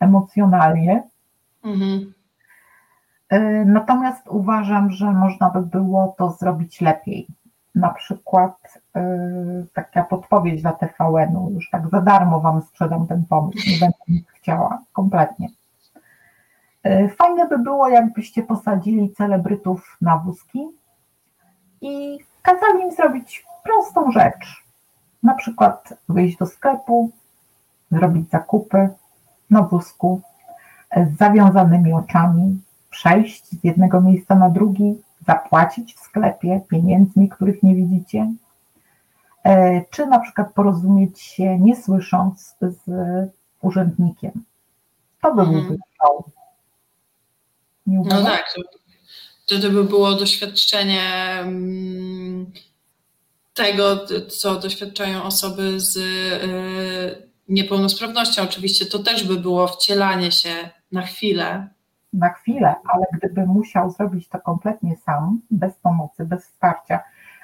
emocjonalnie. 0.00 1.02
Mhm. 1.64 2.12
Natomiast 3.66 4.28
uważam, 4.28 4.90
że 4.90 5.12
można 5.12 5.50
by 5.50 5.62
było 5.62 6.14
to 6.18 6.30
zrobić 6.30 6.80
lepiej. 6.80 7.26
na 7.74 7.90
przykład 7.90 8.78
yy, 8.94 9.66
taka 9.74 10.04
podpowiedź 10.04 10.62
dla 10.62 10.72
TVN-u, 10.72 11.50
już 11.50 11.70
tak 11.70 11.88
za 11.90 12.00
darmo 12.00 12.40
Wam 12.40 12.62
sprzedam 12.62 13.06
ten 13.06 13.24
pomysł, 13.24 13.70
nie 13.70 13.78
będę 13.80 13.96
nic 14.08 14.28
chciała, 14.28 14.82
kompletnie. 14.92 15.48
Yy, 16.84 17.08
fajne 17.08 17.48
by 17.48 17.58
było, 17.58 17.88
jakbyście 17.88 18.42
posadzili 18.42 19.10
celebrytów 19.10 19.96
na 20.00 20.18
wózki 20.18 20.68
i 21.80 22.18
kazali 22.42 22.82
im 22.82 22.92
zrobić 22.92 23.46
prostą 23.64 24.12
rzecz. 24.12 24.64
Na 25.22 25.34
przykład 25.34 25.94
wyjść 26.08 26.38
do 26.38 26.46
sklepu, 26.46 27.10
zrobić 27.90 28.30
zakupy 28.30 28.88
na 29.50 29.62
wózku 29.62 30.20
z 30.96 31.18
zawiązanymi 31.18 31.92
oczami, 31.92 32.60
przejść 32.90 33.46
z 33.50 33.64
jednego 33.64 34.00
miejsca 34.00 34.34
na 34.34 34.50
drugi, 34.50 35.02
zapłacić 35.26 35.94
w 35.94 36.00
sklepie 36.00 36.60
pieniędzmi, 36.68 37.28
których 37.28 37.62
nie 37.62 37.74
widzicie, 37.74 38.32
e, 39.44 39.82
czy 39.90 40.06
na 40.06 40.18
przykład 40.20 40.52
porozumieć 40.52 41.20
się 41.20 41.58
nie 41.58 41.76
słysząc 41.76 42.56
z 42.60 42.80
urzędnikiem. 43.62 44.32
To 45.22 45.34
by 45.34 45.42
Mhm. 45.42 45.60
byłby 45.60 45.78
show. 46.02 46.39
Nie 47.90 47.98
No 48.08 48.22
tak, 48.22 48.44
to, 49.46 49.58
to, 49.60 49.70
by 49.70 49.84
było 49.84 50.14
doświadczenie 50.14 51.02
mm, 51.40 52.52
tego, 53.54 54.06
co 54.28 54.56
doświadczają 54.56 55.22
osoby 55.22 55.80
z 55.80 55.96
y, 55.96 57.28
niepełnosprawnością. 57.48 58.42
Oczywiście 58.42 58.86
to 58.86 58.98
też 58.98 59.24
by 59.24 59.36
było 59.36 59.68
wcielanie 59.68 60.32
się 60.32 60.70
na 60.92 61.02
chwilę. 61.02 61.68
na 62.12 62.28
chwilę, 62.28 62.74
ale 62.94 63.06
gdyby 63.12 63.46
musiał 63.46 63.90
zrobić 63.90 64.28
to 64.28 64.40
kompletnie 64.40 64.96
sam, 64.96 65.40
bez 65.50 65.74
pomocy, 65.82 66.24
bez 66.24 66.44
wsparcia, 66.44 67.00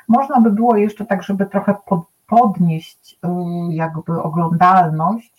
można 0.09 0.41
by 0.41 0.51
było 0.53 0.77
jeszcze 0.77 1.07
tak, 1.07 1.23
żeby 1.23 1.47
trochę 1.47 1.75
pod, 1.87 2.01
podnieść 2.27 3.13
y, 3.13 3.75
jakby 3.75 4.23
oglądalność, 4.23 5.36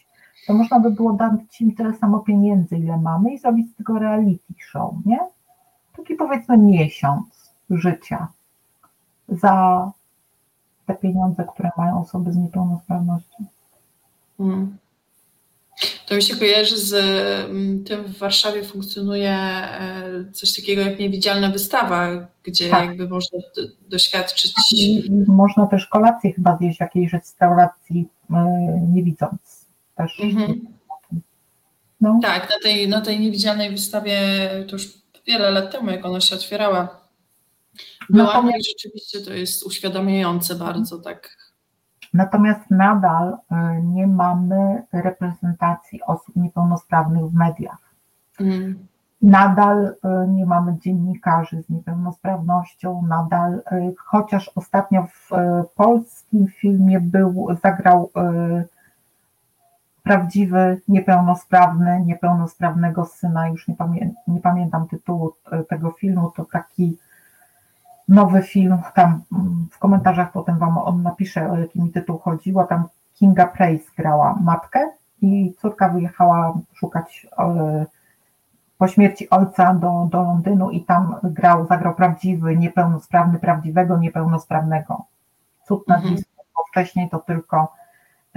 to 0.47 0.53
można 0.53 0.79
by 0.79 0.91
było 0.91 1.13
dać 1.13 1.61
im 1.61 1.75
tyle 1.75 1.93
samo 1.93 2.19
pieniędzy, 2.19 2.77
ile 2.77 2.97
mamy 2.97 3.33
i 3.33 3.39
zrobić 3.39 3.71
z 3.71 3.75
tego 3.75 3.99
reality 3.99 4.53
show, 4.59 4.93
nie? 5.05 5.19
Taki 5.97 6.15
powiedzmy 6.15 6.57
miesiąc 6.57 7.25
życia 7.69 8.27
za 9.29 9.91
te 10.85 10.95
pieniądze, 10.95 11.45
które 11.53 11.69
mają 11.77 12.01
osoby 12.01 12.31
z 12.31 12.37
niepełnosprawnością. 12.37 13.45
Mm. 14.39 14.77
To 16.07 16.15
mi 16.15 16.23
się 16.23 16.35
kojarzy 16.35 16.77
z 16.77 16.93
mm, 17.49 17.83
tym 17.83 18.03
w 18.03 18.17
Warszawie 18.17 18.63
funkcjonuje 18.63 19.31
e, 19.31 20.25
coś 20.33 20.55
takiego 20.55 20.81
jak 20.81 20.99
niewidzialna 20.99 21.51
wystawa, 21.51 22.27
gdzie 22.43 22.69
Tak. 22.69 22.85
jakby 22.85 23.09
można 23.09 23.39
doświadczyć. 23.89 24.53
I, 24.71 25.11
można 25.27 25.67
też 25.67 25.87
kolację 25.87 26.33
chyba 26.33 26.57
zjeść 26.57 26.77
w 26.77 26.81
jakiejś 26.81 27.13
restauracji, 27.13 28.07
y, 28.29 28.33
nie 28.93 29.03
widząc 29.03 29.56
też. 29.97 30.19
Mhm. 30.19 30.67
No. 32.01 32.19
Tak, 32.21 32.49
na 32.49 32.55
tej, 32.63 32.87
na 32.87 33.01
tej 33.01 33.19
niewidzialnej 33.19 33.71
wystawie 33.71 34.19
to 34.69 34.75
już 34.75 34.87
wiele 35.27 35.51
lat 35.51 35.71
temu, 35.71 35.89
jak 35.89 36.05
ona 36.05 36.21
się 36.21 36.35
otwierała. 36.35 37.07
Byłam 38.09 38.27
Natomiast- 38.27 38.59
i 38.59 38.63
rzeczywiście 38.69 39.21
to 39.21 39.33
jest 39.33 39.63
uświadamiające 39.65 40.55
bardzo, 40.55 40.99
tak. 40.99 41.37
Natomiast 42.13 42.71
nadal 42.71 43.33
y, 43.33 43.83
nie 43.83 44.07
mamy 44.07 44.83
reprezentacji 44.93 46.03
osób 46.03 46.35
niepełnosprawnych 46.35 47.23
w 47.23 47.33
mediach. 47.33 47.77
Mm. 48.39 48.87
Nadal 49.21 49.85
y, 49.85 50.27
nie 50.27 50.45
mamy 50.45 50.77
dziennikarzy 50.79 51.61
z 51.61 51.69
niepełnosprawnością, 51.69 53.01
nadal, 53.07 53.53
y, 53.53 53.93
chociaż 53.97 54.51
ostatnio 54.55 55.07
w 55.07 55.29
polskim 55.75 56.47
filmie 56.47 56.99
był, 56.99 57.47
zagrał 57.63 58.11
prawdziwy 60.07 60.81
niepełnosprawny, 60.87 62.03
niepełnosprawnego 62.05 63.05
syna, 63.05 63.47
już 63.47 63.67
nie, 63.67 63.75
pamię, 63.75 64.09
nie 64.27 64.39
pamiętam 64.39 64.87
tytułu 64.87 65.33
y, 65.53 65.63
tego 65.63 65.91
filmu, 65.91 66.31
to 66.35 66.45
taki 66.45 66.97
nowy 68.07 68.41
film, 68.41 68.77
tam 68.93 69.21
mm, 69.31 69.67
w 69.71 69.79
komentarzach 69.79 70.31
potem 70.31 70.57
Wam 70.57 70.77
on 70.77 71.03
napisze, 71.03 71.51
o 71.51 71.57
jaki 71.57 71.81
mi 71.81 71.91
tytuł 71.91 72.17
chodziło, 72.17 72.63
tam 72.63 72.83
Kinga 73.13 73.47
Price 73.47 73.91
grała 73.97 74.37
matkę 74.41 74.89
i 75.21 75.53
córka 75.61 75.89
wyjechała 75.89 76.53
szukać 76.73 77.27
y, 77.31 77.85
po 78.77 78.87
śmierci 78.87 79.29
ojca 79.29 79.73
do, 79.73 80.07
do 80.11 80.23
Londynu 80.23 80.69
i 80.71 80.81
tam 80.81 81.15
grał, 81.23 81.67
zagrał 81.67 81.95
prawdziwy, 81.95 82.57
niepełnosprawny, 82.57 83.39
prawdziwego 83.39 83.97
niepełnosprawnego. 83.97 85.05
Cud 85.67 85.87
nad. 85.87 86.01
Wisłą, 86.01 86.43
bo 86.55 86.63
wcześniej 86.71 87.09
to 87.09 87.19
tylko 87.19 87.57
e, 87.63 87.86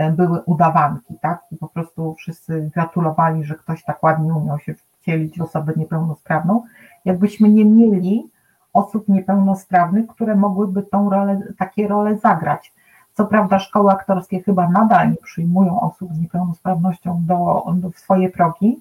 były 0.08 0.40
udawanki, 0.40 1.14
tak? 1.20 1.42
I 1.52 1.56
po 1.56 1.68
prostu 1.68 2.14
wszyscy 2.14 2.70
gratulowali, 2.74 3.44
że 3.44 3.54
ktoś 3.54 3.84
tak 3.84 4.02
ładnie 4.02 4.34
umiał 4.34 4.58
się 4.58 4.74
wcielić 4.74 5.38
w 5.38 5.42
osobę 5.42 5.72
niepełnosprawną. 5.76 6.62
Jakbyśmy 7.04 7.48
nie 7.50 7.64
mieli 7.64 8.30
osób 8.72 9.08
niepełnosprawnych, 9.08 10.06
które 10.06 10.36
mogłyby 10.36 10.82
tą 10.82 11.10
rolę, 11.10 11.40
takie 11.58 11.88
role 11.88 12.18
zagrać. 12.18 12.72
Co 13.14 13.26
prawda 13.26 13.58
szkoły 13.58 13.90
aktorskie 13.92 14.42
chyba 14.42 14.68
nadal 14.68 15.10
nie 15.10 15.16
przyjmują 15.16 15.80
osób 15.80 16.14
z 16.14 16.20
niepełnosprawnością 16.20 17.22
do, 17.26 17.64
do 17.74 17.90
w 17.90 17.98
swoje 17.98 18.30
progi, 18.30 18.80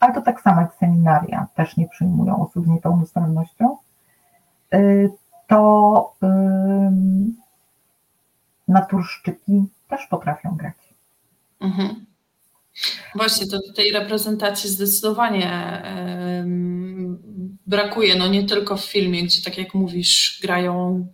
ale 0.00 0.14
to 0.14 0.22
tak 0.22 0.40
samo 0.40 0.60
jak 0.60 0.74
seminaria 0.74 1.46
też 1.54 1.76
nie 1.76 1.88
przyjmują 1.88 2.42
osób 2.42 2.64
z 2.64 2.68
niepełnosprawnością, 2.68 3.76
y, 4.74 5.10
to 5.46 6.12
ym, 6.22 7.36
naturszczyki 8.68 9.68
też 9.96 10.06
potrafią 10.06 10.56
grać. 10.56 10.76
Mhm. 11.60 12.06
Właśnie, 13.14 13.46
to 13.46 13.58
tej 13.76 13.92
reprezentacji 13.92 14.70
zdecydowanie 14.70 15.82
brakuje. 17.66 18.16
No 18.16 18.28
nie 18.28 18.46
tylko 18.46 18.76
w 18.76 18.84
filmie, 18.84 19.22
gdzie 19.22 19.42
tak 19.42 19.58
jak 19.58 19.74
mówisz, 19.74 20.40
grają 20.42 21.06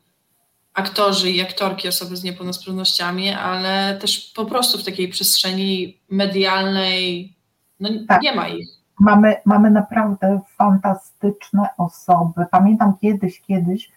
aktorzy 0.75 1.31
i 1.31 1.41
aktorki, 1.41 1.89
osoby 1.89 2.17
z 2.17 2.25
niepełnosprawnościami, 2.25 3.31
ale 3.31 3.99
też 4.01 4.33
po 4.37 4.45
prostu 4.45 4.79
w 4.79 4.85
takiej 4.85 5.09
przestrzeni 5.09 6.01
medialnej 6.11 7.35
no 7.81 7.89
Tak. 8.09 8.23
nie 8.23 8.35
ma 8.35 8.49
ich. 8.49 8.69
Mamy, 9.01 9.37
mamy 9.45 9.71
naprawdę 9.71 10.41
fantastyczne 10.57 11.69
osoby. 11.79 12.45
Pamiętam 12.51 12.99
kiedyś, 13.01 13.41
kiedyś, 13.41 13.91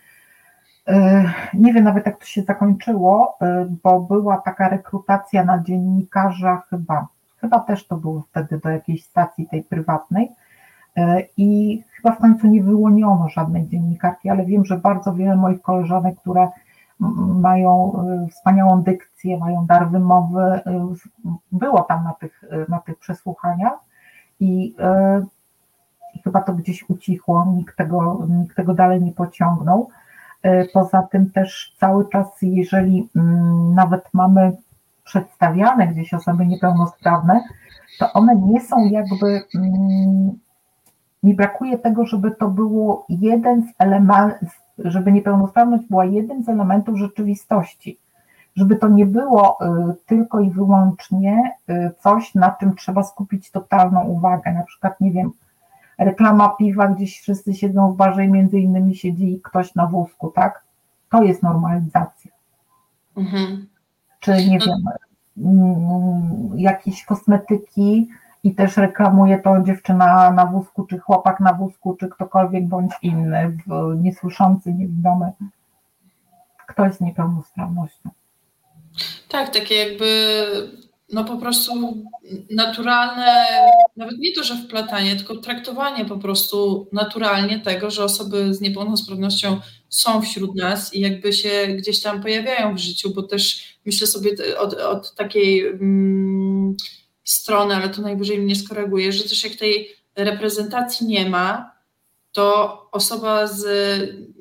nie 1.54 1.74
wiem 1.74 1.84
nawet 1.84 2.06
jak 2.06 2.20
to 2.20 2.26
się 2.26 2.42
zakończyło, 2.42 3.38
y, 3.42 3.46
bo 3.84 4.00
była 4.00 4.38
taka 4.38 4.70
rekrutacja 4.70 5.46
na 5.46 5.64
dziennikarza 5.64 6.62
chyba, 6.70 7.08
chyba 7.38 7.60
też 7.60 7.88
to 7.88 7.98
było 7.98 8.22
wtedy 8.22 8.60
do 8.60 8.70
jakiejś 8.70 9.06
stacji 9.06 9.48
tej 9.48 9.64
prywatnej 9.64 10.32
y, 10.98 11.02
i 11.38 11.82
chyba 11.96 12.16
w 12.16 12.20
końcu 12.20 12.48
nie 12.48 12.64
wyłoniono 12.64 13.30
żadnej 13.30 13.68
dziennikarki, 13.68 14.30
ale 14.30 14.46
wiem, 14.46 14.66
że 14.66 14.78
bardzo 14.78 15.14
wiele 15.14 15.36
moich 15.36 15.62
koleżanek, 15.62 16.20
które 16.20 16.50
mają 17.40 17.94
wspaniałą 18.32 18.84
dykcję, 18.84 19.38
mają 19.38 19.66
dar 19.66 19.90
wymowy, 19.90 20.60
było 21.52 21.82
tam 21.82 22.04
na 22.04 22.14
tych, 22.14 22.44
na 22.70 22.80
tych 22.80 23.00
przesłuchaniach 23.00 23.80
i 24.40 24.76
i 26.14 26.22
chyba 26.22 26.42
to 26.42 26.54
gdzieś 26.54 26.90
ucichło, 26.90 27.46
nikt 27.56 27.78
tego, 27.78 28.28
nikt 28.30 28.56
tego 28.56 28.74
dalej 28.74 29.02
nie 29.02 29.12
pociągnął. 29.12 29.90
Y, 30.46 30.68
Poza 30.74 31.02
tym 31.02 31.32
też 31.32 31.76
cały 31.80 32.10
czas, 32.10 32.28
jeżeli 32.42 33.10
mm, 33.16 33.74
nawet 33.76 34.10
mamy 34.14 34.52
przedstawiane 35.04 35.88
gdzieś 35.88 36.14
osoby 36.14 36.48
niepełnosprawne, 36.48 37.44
to 38.00 38.14
one 38.14 38.36
nie 38.36 38.62
są 38.62 38.86
jakby, 38.86 39.44
mm, 39.56 40.40
mi 41.24 41.34
brakuje 41.34 41.78
tego, 41.78 42.06
żeby 42.06 42.32
to 42.32 42.48
było 42.48 43.06
jeden 43.10 43.64
z 43.64 43.74
elementów, 43.78 44.62
żeby 44.78 45.12
niepełnosprawność 45.12 45.84
była 45.90 46.06
jednym 46.06 46.44
z 46.44 46.50
elementów 46.50 46.98
rzeczywistości. 46.98 48.00
Żeby 48.56 48.76
to 48.76 48.88
nie 48.88 49.06
było 49.06 49.58
y, 49.62 49.94
tylko 50.06 50.40
i 50.40 50.52
wyłącznie 50.52 51.52
y, 51.70 51.92
coś, 52.00 52.36
na 52.36 52.52
czym 52.52 52.76
trzeba 52.76 53.04
skupić 53.04 53.52
totalną 53.52 54.04
uwagę. 54.04 54.54
Na 54.54 54.64
przykład, 54.64 55.02
nie 55.02 55.12
wiem, 55.12 55.32
reklama 56.06 56.50
piwa, 56.50 56.88
gdzieś 56.88 57.20
wszyscy 57.22 57.54
siedzą 57.54 57.92
w 57.94 57.96
barze 57.96 58.26
i 58.26 58.28
między 58.28 58.60
innymi 58.60 58.96
siedzi 58.96 59.40
ktoś 59.44 59.76
na 59.76 59.88
wózku, 59.88 60.32
tak? 60.32 60.64
To 61.10 61.24
jest 61.24 61.44
normalizacja. 61.44 62.32
Mhm. 63.18 63.68
Czy 64.20 64.32
nie 64.32 64.60
wiem, 64.60 64.84
mm, 65.38 66.52
jakieś 66.60 67.06
kosmetyki 67.06 68.10
i 68.44 68.56
też 68.56 68.78
reklamuje 68.78 69.40
to 69.40 69.62
dziewczyna 69.62 70.32
na 70.32 70.46
wózku, 70.46 70.86
czy 70.86 71.00
chłopak 71.00 71.40
na 71.40 71.54
wózku, 71.54 71.96
czy 71.96 72.08
ktokolwiek 72.10 72.68
bądź 72.68 72.92
inny, 73.02 73.58
w- 73.68 73.96
niesłyszący, 74.04 74.74
niewidomy, 74.74 75.32
ktoś 76.68 76.94
z 76.94 77.02
niepełnosprawnością. 77.02 78.10
Tak, 79.30 79.54
takie 79.54 79.76
jakby 79.76 80.08
no 81.12 81.26
po 81.26 81.38
prostu 81.38 82.04
naturalne, 82.50 83.46
nawet 83.98 84.18
nie 84.18 84.34
to, 84.34 84.44
że 84.44 84.58
wplatanie, 84.58 85.16
tylko 85.16 85.38
traktowanie 85.38 86.06
po 86.06 86.18
prostu 86.18 86.88
naturalnie 86.92 87.60
tego, 87.60 87.92
że 87.92 88.04
osoby 88.04 88.54
z 88.54 88.62
niepełnosprawnością 88.62 89.60
są 89.90 90.22
wśród 90.22 90.56
nas 90.56 90.94
i 90.94 91.00
jakby 91.00 91.34
się 91.34 91.68
gdzieś 91.68 92.02
tam 92.02 92.22
pojawiają 92.22 92.76
w 92.76 92.80
życiu, 92.80 93.14
bo 93.14 93.24
też 93.24 93.64
myślę 93.86 94.08
sobie 94.08 94.60
od, 94.60 94.74
od 94.74 95.16
takiej 95.16 95.68
mm, 95.68 96.78
strony, 97.24 97.76
ale 97.76 97.90
to 97.90 98.02
najwyżej 98.02 98.40
mnie 98.40 98.56
skoryguje, 98.56 99.12
że 99.12 99.24
też 99.24 99.44
jak 99.44 99.56
tej 99.56 99.90
reprezentacji 100.16 101.08
nie 101.08 101.30
ma, 101.30 101.72
to 102.32 102.78
osoba 102.92 103.48
z 103.48 103.66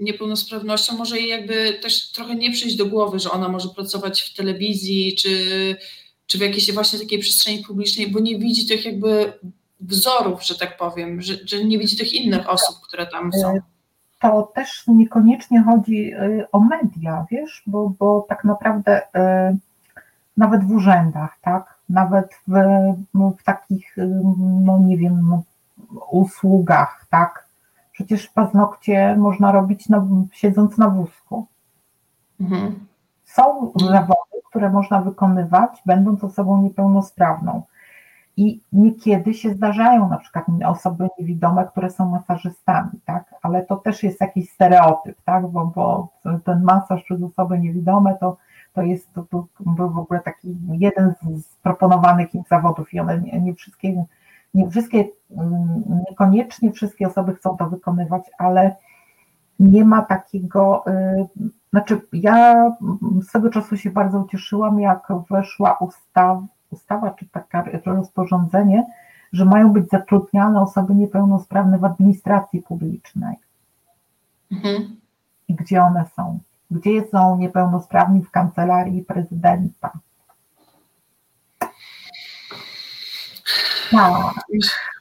niepełnosprawnością 0.00 0.96
może 0.96 1.18
jej 1.18 1.28
jakby 1.28 1.78
też 1.82 2.12
trochę 2.12 2.34
nie 2.34 2.52
przyjść 2.52 2.76
do 2.76 2.86
głowy, 2.86 3.18
że 3.18 3.30
ona 3.30 3.48
może 3.48 3.68
pracować 3.68 4.22
w 4.22 4.34
telewizji 4.34 5.16
czy, 5.16 5.76
czy 6.30 6.38
w 6.38 6.40
jakiejś 6.40 6.74
właśnie 6.74 6.98
takiej 6.98 7.18
przestrzeni 7.18 7.64
publicznej, 7.64 8.10
bo 8.10 8.20
nie 8.20 8.38
widzi 8.38 8.66
tych 8.66 8.84
jakby 8.84 9.32
wzorów, 9.80 10.44
że 10.44 10.58
tak 10.58 10.76
powiem, 10.76 11.22
że, 11.22 11.34
że 11.46 11.64
nie 11.64 11.78
widzi 11.78 11.96
tych 11.96 12.12
innych 12.12 12.50
osób, 12.50 12.76
które 12.80 13.06
tam 13.06 13.32
są. 13.32 13.48
E, 13.48 13.60
to 14.20 14.52
też 14.54 14.84
niekoniecznie 14.86 15.62
chodzi 15.62 16.12
e, 16.12 16.46
o 16.52 16.60
media, 16.60 17.26
wiesz, 17.30 17.62
bo, 17.66 17.92
bo 17.98 18.26
tak 18.28 18.44
naprawdę 18.44 19.14
e, 19.14 19.56
nawet 20.36 20.64
w 20.64 20.70
urzędach, 20.70 21.38
tak, 21.42 21.74
nawet 21.88 22.30
w, 22.48 22.52
w 23.38 23.44
takich, 23.44 23.96
no 24.64 24.78
nie 24.78 24.96
wiem, 24.96 25.42
usługach, 26.10 27.06
tak, 27.10 27.50
Przecież 28.00 28.26
paznokcie 28.28 29.16
można 29.16 29.52
robić 29.52 29.88
na, 29.88 30.06
siedząc 30.32 30.78
na 30.78 30.88
wózku. 30.88 31.46
Mhm. 32.40 32.86
Są 33.24 33.72
zawody, 33.76 34.29
które 34.50 34.70
można 34.70 35.00
wykonywać, 35.00 35.82
będąc 35.86 36.24
osobą 36.24 36.62
niepełnosprawną. 36.62 37.62
I 38.36 38.60
niekiedy 38.72 39.34
się 39.34 39.50
zdarzają 39.50 40.08
na 40.08 40.18
przykład 40.18 40.44
osoby 40.66 41.08
niewidome, 41.18 41.64
które 41.64 41.90
są 41.90 42.08
masażystami, 42.08 42.90
tak? 43.04 43.34
Ale 43.42 43.62
to 43.62 43.76
też 43.76 44.02
jest 44.02 44.20
jakiś 44.20 44.50
stereotyp, 44.50 45.22
tak? 45.24 45.46
Bo, 45.46 45.66
bo 45.66 46.08
ten 46.44 46.62
masaż 46.62 47.02
przez 47.02 47.22
osoby 47.22 47.58
niewidome 47.58 48.16
to, 48.20 48.36
to 48.72 48.82
jest 48.82 49.12
to, 49.14 49.22
to 49.22 49.46
był 49.60 49.90
w 49.90 49.98
ogóle 49.98 50.20
taki 50.20 50.56
jeden 50.68 51.14
z, 51.22 51.56
proponowanych 51.56 52.34
im 52.34 52.42
zawodów 52.48 52.94
i 52.94 53.00
one 53.00 53.20
nie, 53.20 53.40
nie 53.40 53.54
wszystkie 53.54 54.04
nie 54.54 54.70
wszystkie, 54.70 55.04
mm, 55.30 55.82
niekoniecznie 56.10 56.72
wszystkie 56.72 57.08
osoby 57.08 57.34
chcą 57.34 57.56
to 57.56 57.70
wykonywać, 57.70 58.22
ale 58.38 58.76
nie 59.60 59.84
ma 59.84 60.02
takiego, 60.02 60.84
y, 60.86 61.28
znaczy 61.70 62.00
ja 62.12 62.70
swego 63.22 63.50
czasu 63.50 63.76
się 63.76 63.90
bardzo 63.90 64.18
ucieszyłam, 64.18 64.80
jak 64.80 65.08
weszła 65.30 65.76
ustawa, 65.80 66.42
ustawa 66.70 67.10
czy 67.10 67.28
taka 67.28 67.64
rozporządzenie, 67.86 68.86
że 69.32 69.44
mają 69.44 69.72
być 69.72 69.88
zatrudniane 69.88 70.62
osoby 70.62 70.94
niepełnosprawne 70.94 71.78
w 71.78 71.84
administracji 71.84 72.62
publicznej. 72.62 73.36
Mhm. 74.52 74.96
I 75.48 75.54
gdzie 75.54 75.82
one 75.82 76.04
są? 76.16 76.38
Gdzie 76.70 77.08
są 77.08 77.36
niepełnosprawni 77.36 78.22
w 78.22 78.30
kancelarii 78.30 79.02
prezydenta? 79.02 79.90
Tak. 83.90 84.34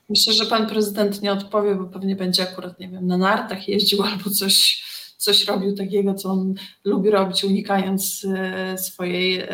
Myślę, 0.09 0.33
że 0.33 0.45
pan 0.45 0.67
prezydent 0.67 1.21
nie 1.21 1.31
odpowie, 1.31 1.75
bo 1.75 1.85
pewnie 1.85 2.15
będzie 2.15 2.43
akurat, 2.43 2.79
nie 2.79 2.89
wiem, 2.89 3.07
na 3.07 3.17
nartach 3.17 3.67
jeździł 3.67 4.03
albo 4.11 4.29
coś, 4.29 4.83
coś 5.17 5.45
robił 5.45 5.75
takiego, 5.75 6.13
co 6.13 6.29
on 6.29 6.53
lubi 6.83 7.09
robić, 7.09 7.43
unikając 7.43 8.25
e, 8.35 8.77
swojej, 8.77 9.47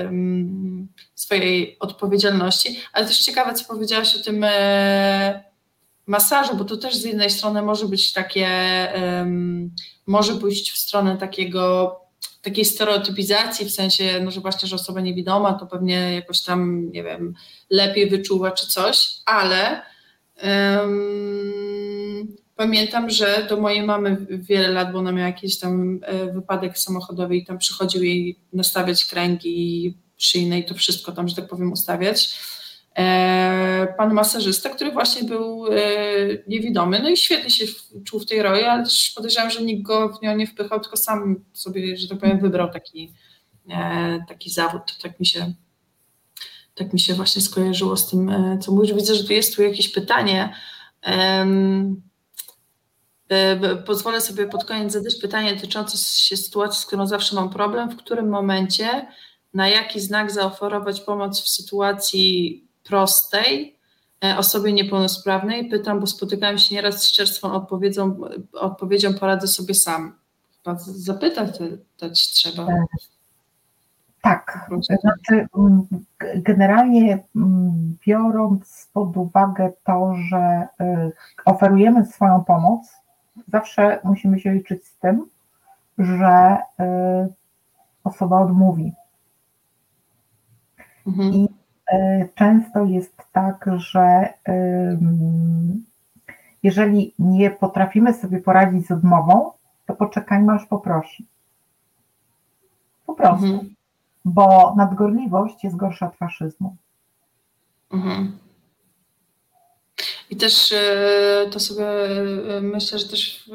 swojej 1.16 1.80
odpowiedzialności. 1.80 2.80
Ale 2.94 3.06
też 3.06 3.20
ciekawe, 3.20 3.54
co 3.54 3.66
powiedziałaś 3.66 4.16
o 4.16 4.24
tym 4.24 4.44
e, 4.44 5.44
masażu, 6.08 6.56
bo 6.56 6.66
to 6.66 6.78
też 6.78 6.96
z 6.96 7.04
jednej 7.04 7.30
strony 7.30 7.62
może 7.62 7.86
być 7.86 8.14
takie, 8.14 8.48
może 10.08 10.36
pójść 10.36 10.72
w 10.72 10.78
stronę 10.78 11.18
takiego 11.18 11.96
takiej 12.42 12.66
stereotypizacji, 12.66 13.66
w 13.66 13.72
sensie, 13.72 14.22
no, 14.24 14.32
że 14.32 14.42
właśnie, 14.42 14.68
że 14.70 14.76
osoba 14.76 15.02
niewidoma 15.02 15.54
to 15.54 15.66
pewnie 15.66 16.14
jakoś 16.14 16.42
tam, 16.42 16.92
nie 16.92 17.04
wiem, 17.04 17.34
lepiej 17.70 18.10
wyczuwa 18.10 18.52
czy 18.52 18.68
coś, 18.68 19.10
ale 19.26 19.82
pamiętam, 22.56 23.10
że 23.10 23.46
do 23.50 23.62
mojej 23.62 23.84
mamy 23.84 24.18
wiele 24.30 24.68
lat, 24.68 24.92
bo 24.92 25.00
ona 25.00 25.12
miała 25.12 25.28
jakiś 25.28 25.60
tam 25.60 26.00
e, 26.04 26.32
wypadek 26.34 26.78
samochodowy 26.78 27.36
i 27.36 27.46
tam 27.46 27.58
przychodził 27.58 28.04
jej 28.04 28.40
nastawiać 28.54 29.06
kręgi 29.06 29.98
szyjne 30.18 30.60
i 30.60 30.66
to 30.66 30.74
wszystko 30.74 31.12
tam, 31.12 31.28
że 31.28 31.36
tak 31.36 31.48
powiem, 31.48 31.72
ustawiać. 31.72 32.40
E, 32.98 33.94
pan 33.98 34.14
masażysta, 34.14 34.70
który 34.70 34.92
właśnie 34.92 35.24
był 35.24 35.68
e, 35.68 35.78
niewidomy, 36.48 37.00
no 37.00 37.10
i 37.10 37.18
świetnie 37.18 37.50
się 37.50 37.66
czuł 38.06 38.20
w 38.20 38.26
tej 38.26 38.42
roli, 38.42 38.64
ale 38.64 38.84
też 38.84 39.14
podejrzewam, 39.16 39.52
że 39.52 39.62
nikt 39.62 39.84
go 39.84 40.10
w 40.10 40.22
nią 40.22 40.36
nie 40.36 40.48
wpychał, 40.48 40.80
tylko 40.80 40.98
sam 40.98 41.46
sobie, 41.54 41.98
że 41.98 42.08
tak 42.08 42.20
powiem, 42.20 42.40
wybrał 42.40 42.72
taki, 42.72 43.14
taki 44.28 44.50
zawód. 44.50 44.98
Tak 45.02 45.20
mi 45.20 45.26
się 45.26 45.54
tak 46.76 46.94
mi 46.94 47.00
się 47.00 47.14
właśnie 47.14 47.42
skojarzyło 47.42 47.98
z 47.98 48.10
tym, 48.10 48.32
co 48.62 48.72
mówisz. 48.72 48.94
Widzę, 48.94 49.16
że 49.16 49.24
tu 49.24 49.34
jest 49.34 49.56
tu 49.56 49.64
jakieś 49.64 49.90
pytanie. 49.90 50.56
Pozwolę 53.86 54.22
sobie 54.22 54.48
pod 54.48 54.66
koniec 54.66 54.94
zadać 54.94 55.16
pytanie 55.16 55.56
dotyczące 55.56 55.98
się 55.98 56.38
sytuacji, 56.38 56.82
z 56.82 56.86
którą 56.86 57.08
zawsze 57.08 57.36
mam 57.36 57.50
problem. 57.50 57.90
W 57.90 57.98
którym 57.98 58.30
momencie, 58.30 59.08
na 59.54 59.70
jaki 59.70 60.00
znak 60.00 60.32
zaoferować 60.32 61.02
pomoc 61.02 61.42
w 61.42 61.50
sytuacji 61.50 62.68
prostej 62.84 63.80
e, 64.24 64.38
osobie 64.38 64.74
niepełnosprawnej. 64.74 65.70
Pytam, 65.70 66.00
bo 66.00 66.08
spotykałem 66.08 66.58
się 66.58 66.76
nieraz 66.76 67.04
z 67.04 67.12
czerstwą 67.12 67.54
odpowiedzią, 67.54 68.22
odpowiedzią 68.54 69.14
poradzę 69.14 69.48
sobie 69.48 69.74
sam. 69.74 70.20
Chyba 70.64 70.78
zapytać 70.80 71.50
dać 72.00 72.30
trzeba. 72.30 72.64
E, 72.64 72.86
tak, 74.30 74.70
znaczy 75.02 75.48
mm, 75.58 75.88
generalnie 76.36 77.24
mm, 77.36 77.98
biorąc 78.08 78.90
pod 78.94 79.18
uwagę 79.18 79.72
to, 79.84 80.16
że 80.30 80.68
y, 80.82 81.12
oferujemy 81.46 82.06
swoją 82.06 82.44
pomoc, 82.44 82.94
zawsze 83.48 84.00
musimy 84.04 84.40
się 84.40 84.54
liczyć 84.54 84.86
z 84.86 85.00
tym, 85.00 85.26
że 85.98 86.58
y, 86.80 87.34
osoba 88.04 88.40
odmówi. 88.40 88.94
Mhm. 91.08 91.34
I 91.34 91.48
E, 91.92 92.28
często 92.36 92.86
jest 92.86 93.18
tak, 93.32 93.70
że 93.76 94.34
jeżeli 96.64 97.14
nie 97.20 97.52
potrafimy 97.52 98.14
sobie 98.14 98.40
poradzić 98.40 98.88
z 98.88 98.92
odmową, 98.92 99.52
to 99.86 99.96
poczekajmy 99.96 100.54
aż 100.54 100.66
poprosi. 100.66 101.26
Po 103.06 103.14
prostu. 103.14 103.46
Mhm. 103.46 103.75
Bo 104.26 104.74
nadgorliwość 104.78 105.64
jest 105.64 105.76
gorsza 105.76 106.08
od 106.08 106.16
faszyzmu. 106.16 106.76
Mhm. 107.94 108.38
I 110.30 110.36
też 110.36 110.72
e, 110.72 111.50
to 111.52 111.60
sobie 111.60 111.86
e, 112.58 112.62
myślę, 112.62 113.00
że 113.00 113.10
też 113.10 113.52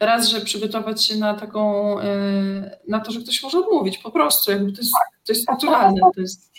raz, 0.00 0.28
że 0.28 0.40
przygotować 0.40 1.04
się 1.04 1.16
na 1.16 1.34
taką, 1.34 1.96
na 2.88 3.00
to, 3.00 3.12
że 3.12 3.20
ktoś 3.20 3.42
może 3.42 3.58
odmówić 3.58 3.98
po 3.98 4.10
prostu, 4.10 4.50
jakby 4.50 4.72
to 4.72 4.80
jest, 4.80 4.92
to 5.26 5.32
jest 5.32 5.48
naturalne. 5.48 6.00
To 6.14 6.20
jest 6.20 6.52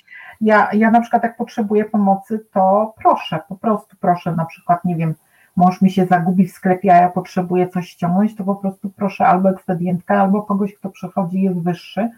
ja, 0.43 0.69
ja 0.73 0.91
na 0.91 1.01
przykład 1.01 1.23
jak 1.23 1.37
potrzebuję 1.37 1.85
pomocy, 1.85 2.45
to 2.53 2.93
proszę, 3.01 3.39
po 3.49 3.55
prostu 3.55 3.95
proszę, 3.99 4.35
na 4.35 4.45
przykład, 4.45 4.85
nie 4.85 4.95
wiem, 4.95 5.15
mąż 5.55 5.81
mi 5.81 5.91
się 5.91 6.05
zagubi 6.05 6.47
w 6.47 6.51
sklepie, 6.51 6.93
a 6.93 6.97
ja 6.97 7.09
potrzebuję 7.09 7.69
coś 7.69 7.89
ściągnąć, 7.89 8.35
to 8.35 8.43
po 8.43 8.55
prostu 8.55 8.89
proszę 8.89 9.25
albo 9.25 9.49
ekspedientka, 9.49 10.21
albo 10.21 10.41
kogoś, 10.41 10.73
kto 10.73 10.89
przychodzi 10.89 11.41
jest 11.41 11.59
wyższy, 11.59 12.09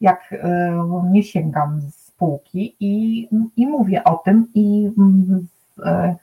jak 0.00 0.32
y, 0.32 0.38
nie 1.10 1.22
sięgam 1.22 1.80
z 1.80 2.10
półki 2.10 2.76
i, 2.80 3.28
i 3.56 3.66
mówię 3.66 4.04
o 4.04 4.16
tym 4.16 4.46
i 4.54 4.90
y, 5.78 6.16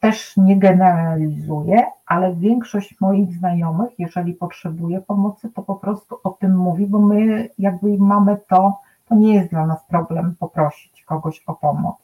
też 0.00 0.36
nie 0.36 0.58
generalizuję, 0.58 1.86
ale 2.06 2.34
większość 2.34 3.00
moich 3.00 3.32
znajomych, 3.32 3.90
jeżeli 3.98 4.34
potrzebuje 4.34 5.00
pomocy, 5.00 5.50
to 5.54 5.62
po 5.62 5.74
prostu 5.74 6.18
o 6.24 6.30
tym 6.30 6.56
mówi, 6.56 6.86
bo 6.86 6.98
my 6.98 7.48
jakby 7.58 7.98
mamy 7.98 8.36
to 8.48 8.80
to 9.08 9.14
nie 9.14 9.34
jest 9.34 9.50
dla 9.50 9.66
nas 9.66 9.78
problem 9.88 10.34
poprosić 10.40 11.02
kogoś 11.02 11.42
o 11.46 11.54
pomoc. 11.54 11.96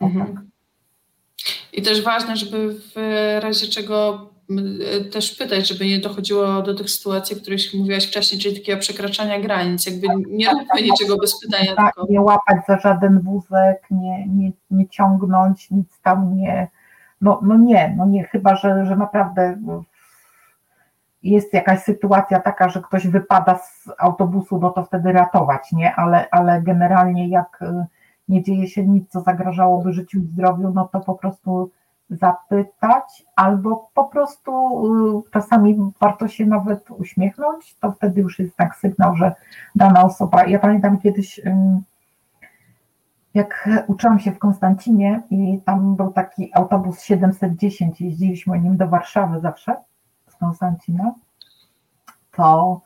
Mhm. 0.00 0.50
I 1.72 1.82
też 1.82 2.04
ważne, 2.04 2.36
żeby 2.36 2.74
w 2.74 2.94
razie 3.42 3.66
czego 3.66 4.26
też 5.12 5.34
pytać, 5.34 5.68
żeby 5.68 5.86
nie 5.86 5.98
dochodziło 5.98 6.62
do 6.62 6.74
tych 6.74 6.90
sytuacji, 6.90 7.36
o 7.36 7.40
których 7.40 7.60
mówiłaś 7.78 8.06
wcześniej, 8.06 8.40
czyli 8.40 8.56
takiego 8.56 8.80
przekraczania 8.80 9.40
granic, 9.40 9.86
jakby 9.86 10.06
nie 10.28 10.50
róbmy 10.50 10.82
niczego 10.82 11.16
bez 11.16 11.40
pytania. 11.40 11.74
Tak, 11.74 11.94
tylko... 11.94 12.12
Nie 12.12 12.20
łapać 12.20 12.56
za 12.68 12.78
żaden 12.78 13.20
wózek, 13.20 13.82
nie, 13.90 14.26
nie, 14.26 14.52
nie 14.70 14.88
ciągnąć, 14.88 15.70
nic 15.70 16.00
tam 16.02 16.36
nie, 16.36 16.68
no, 17.20 17.40
no 17.42 17.56
nie, 17.56 17.94
no 17.98 18.06
nie, 18.06 18.24
chyba, 18.24 18.56
że, 18.56 18.86
że 18.86 18.96
naprawdę 18.96 19.56
jest 21.22 21.52
jakaś 21.52 21.82
sytuacja 21.82 22.40
taka, 22.40 22.68
że 22.68 22.82
ktoś 22.82 23.06
wypada 23.06 23.58
z 23.58 23.88
autobusu, 23.98 24.58
no 24.58 24.70
to 24.70 24.84
wtedy 24.84 25.12
ratować, 25.12 25.72
nie? 25.72 25.94
Ale, 25.94 26.30
ale 26.30 26.62
generalnie 26.62 27.28
jak, 27.28 27.64
nie 28.28 28.42
dzieje 28.42 28.68
się 28.68 28.86
nic, 28.86 29.10
co 29.10 29.20
zagrażałoby 29.20 29.92
życiu 29.92 30.18
i 30.18 30.26
zdrowiu, 30.26 30.70
no 30.74 30.88
to 30.92 31.00
po 31.00 31.14
prostu 31.14 31.70
zapytać, 32.10 33.26
albo 33.36 33.90
po 33.94 34.04
prostu 34.04 34.52
y, 35.26 35.30
czasami 35.30 35.92
warto 36.00 36.28
się 36.28 36.46
nawet 36.46 36.90
uśmiechnąć, 36.90 37.76
to 37.80 37.92
wtedy 37.92 38.20
już 38.20 38.38
jest 38.38 38.56
tak 38.56 38.76
sygnał, 38.76 39.16
że 39.16 39.34
dana 39.74 40.04
osoba. 40.04 40.46
Ja 40.46 40.58
pamiętam 40.58 40.98
kiedyś, 40.98 41.40
jak 43.34 43.68
uczyłam 43.86 44.18
się 44.18 44.32
w 44.32 44.38
Konstancinie 44.38 45.22
i 45.30 45.60
tam 45.64 45.96
był 45.96 46.12
taki 46.12 46.50
autobus 46.54 47.02
710, 47.02 48.00
jeździliśmy 48.00 48.60
nim 48.60 48.76
do 48.76 48.88
Warszawy 48.88 49.40
zawsze 49.40 49.76
z 50.28 50.36
Konstancina, 50.36 51.14
to 52.32 52.80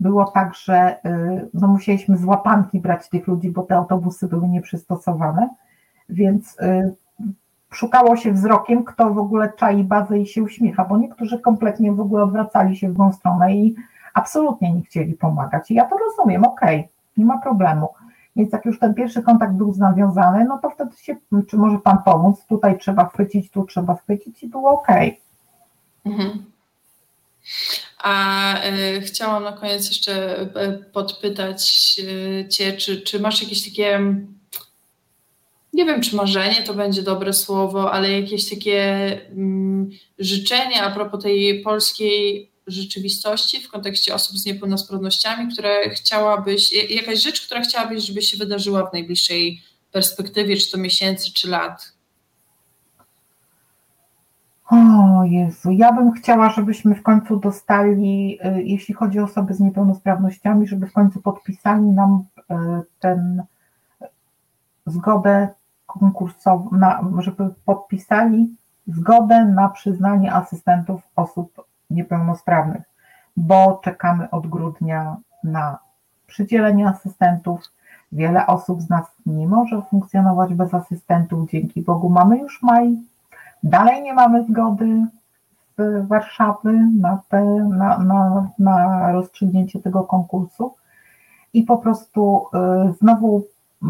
było 0.00 0.24
tak, 0.24 0.54
że 0.54 0.96
y, 1.06 1.48
no, 1.54 1.68
musieliśmy 1.68 2.16
z 2.16 2.24
łapanki 2.24 2.80
brać 2.80 3.08
tych 3.08 3.26
ludzi, 3.26 3.50
bo 3.50 3.62
te 3.62 3.76
autobusy 3.76 4.28
były 4.28 4.48
nieprzystosowane, 4.48 5.48
więc 6.08 6.60
y, 6.60 6.94
szukało 7.76 8.16
się 8.16 8.32
wzrokiem, 8.32 8.84
kto 8.84 9.14
w 9.14 9.18
ogóle 9.18 9.52
czai 9.58 9.84
bazę 9.84 10.18
i 10.18 10.26
się 10.26 10.42
uśmiecha, 10.42 10.84
bo 10.84 10.98
niektórzy 10.98 11.38
kompletnie 11.38 11.92
w 11.92 12.00
ogóle 12.00 12.22
odwracali 12.22 12.76
się 12.76 12.88
w 12.88 12.96
tą 12.96 13.12
stronę 13.12 13.54
i 13.54 13.74
absolutnie 14.14 14.72
nie 14.72 14.82
chcieli 14.82 15.14
pomagać. 15.14 15.70
I 15.70 15.74
ja 15.74 15.84
to 15.84 15.96
rozumiem, 15.98 16.44
okej, 16.44 16.78
okay, 16.78 16.88
nie 17.16 17.24
ma 17.24 17.38
problemu. 17.38 17.88
Więc 18.36 18.52
jak 18.52 18.64
już 18.64 18.78
ten 18.78 18.94
pierwszy 18.94 19.22
kontakt 19.22 19.52
był 19.52 19.74
nawiązany, 19.78 20.44
no 20.44 20.58
to 20.58 20.70
wtedy 20.70 20.96
się, 20.96 21.16
czy 21.48 21.56
może 21.56 21.78
Pan 21.78 21.98
pomóc, 22.04 22.46
tutaj 22.48 22.78
trzeba 22.78 23.08
chwycić, 23.08 23.50
tu 23.50 23.64
trzeba 23.64 23.94
chwycić 23.94 24.42
i 24.42 24.48
było 24.48 24.70
ok. 24.70 24.88
Mhm. 26.06 26.44
A 27.98 28.54
y, 28.96 29.00
chciałam 29.00 29.44
na 29.44 29.52
koniec 29.52 29.88
jeszcze 29.88 30.42
y, 30.42 30.84
podpytać 30.92 31.92
y, 31.98 32.48
Cię, 32.48 32.72
czy, 32.72 33.00
czy 33.00 33.20
masz 33.20 33.42
jakieś 33.42 33.70
takie, 33.70 34.00
nie 35.76 35.84
wiem, 35.84 36.00
czy 36.00 36.16
marzenie 36.16 36.62
to 36.62 36.74
będzie 36.74 37.02
dobre 37.02 37.32
słowo, 37.32 37.92
ale 37.92 38.20
jakieś 38.20 38.50
takie 38.50 38.80
mm, 39.30 39.90
życzenie 40.18 40.82
a 40.82 40.90
propos 40.90 41.22
tej 41.22 41.62
polskiej 41.62 42.50
rzeczywistości 42.66 43.60
w 43.60 43.70
kontekście 43.70 44.14
osób 44.14 44.38
z 44.38 44.46
niepełnosprawnościami, 44.46 45.52
które 45.52 45.90
chciałabyś, 45.90 46.72
jakaś 46.90 47.22
rzecz, 47.22 47.46
która 47.46 47.60
chciałabyś, 47.60 48.04
żeby 48.04 48.22
się 48.22 48.36
wydarzyła 48.36 48.86
w 48.86 48.92
najbliższej 48.92 49.62
perspektywie, 49.92 50.56
czy 50.56 50.70
to 50.70 50.78
miesięcy, 50.78 51.32
czy 51.32 51.48
lat? 51.48 51.92
O 54.70 54.76
Jezu, 55.24 55.70
ja 55.70 55.92
bym 55.92 56.12
chciała, 56.12 56.50
żebyśmy 56.50 56.94
w 56.94 57.02
końcu 57.02 57.36
dostali, 57.36 58.38
y, 58.58 58.62
jeśli 58.62 58.94
chodzi 58.94 59.18
o 59.18 59.24
osoby 59.24 59.54
z 59.54 59.60
niepełnosprawnościami, 59.60 60.66
żeby 60.66 60.86
w 60.86 60.92
końcu 60.92 61.20
podpisali 61.20 61.82
nam 61.82 62.24
y, 62.38 62.54
ten 63.00 63.42
zgodę 64.86 65.48
konkursową, 65.98 66.70
żeby 67.18 67.54
podpisali 67.64 68.56
zgodę 68.86 69.44
na 69.44 69.68
przyznanie 69.68 70.32
asystentów 70.34 71.02
osób 71.16 71.66
niepełnosprawnych, 71.90 72.82
bo 73.36 73.80
czekamy 73.84 74.30
od 74.30 74.46
grudnia 74.46 75.16
na 75.44 75.78
przydzielenie 76.26 76.88
asystentów. 76.88 77.60
Wiele 78.12 78.46
osób 78.46 78.82
z 78.82 78.88
nas 78.88 79.06
nie 79.26 79.48
może 79.48 79.82
funkcjonować 79.82 80.54
bez 80.54 80.74
asystentów. 80.74 81.50
Dzięki 81.50 81.82
Bogu 81.82 82.08
mamy 82.08 82.38
już 82.38 82.62
maj. 82.62 82.96
Dalej 83.62 84.02
nie 84.02 84.14
mamy 84.14 84.44
zgody 84.44 85.06
z 85.78 86.06
Warszawy 86.08 86.72
na, 87.00 87.22
te, 87.28 87.44
na, 87.44 87.98
na, 87.98 88.48
na 88.58 89.12
rozstrzygnięcie 89.12 89.80
tego 89.80 90.04
konkursu. 90.04 90.74
I 91.52 91.62
po 91.62 91.78
prostu 91.78 92.46
y, 92.90 92.92
znowu 92.92 93.38
y, 93.38 93.86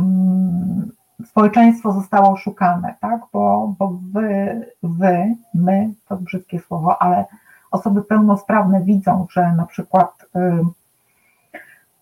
społeczeństwo 1.24 1.92
zostało 1.92 2.32
oszukane, 2.32 2.94
tak? 3.00 3.20
Bo, 3.32 3.74
bo 3.78 3.98
wy, 4.12 4.66
wy, 4.82 5.34
my, 5.54 5.90
to 6.08 6.16
brzydkie 6.16 6.60
słowo, 6.60 7.02
ale 7.02 7.24
osoby 7.70 8.02
pełnosprawne 8.02 8.80
widzą, 8.80 9.26
że 9.30 9.52
na 9.52 9.66
przykład 9.66 10.26
y, 10.36 10.64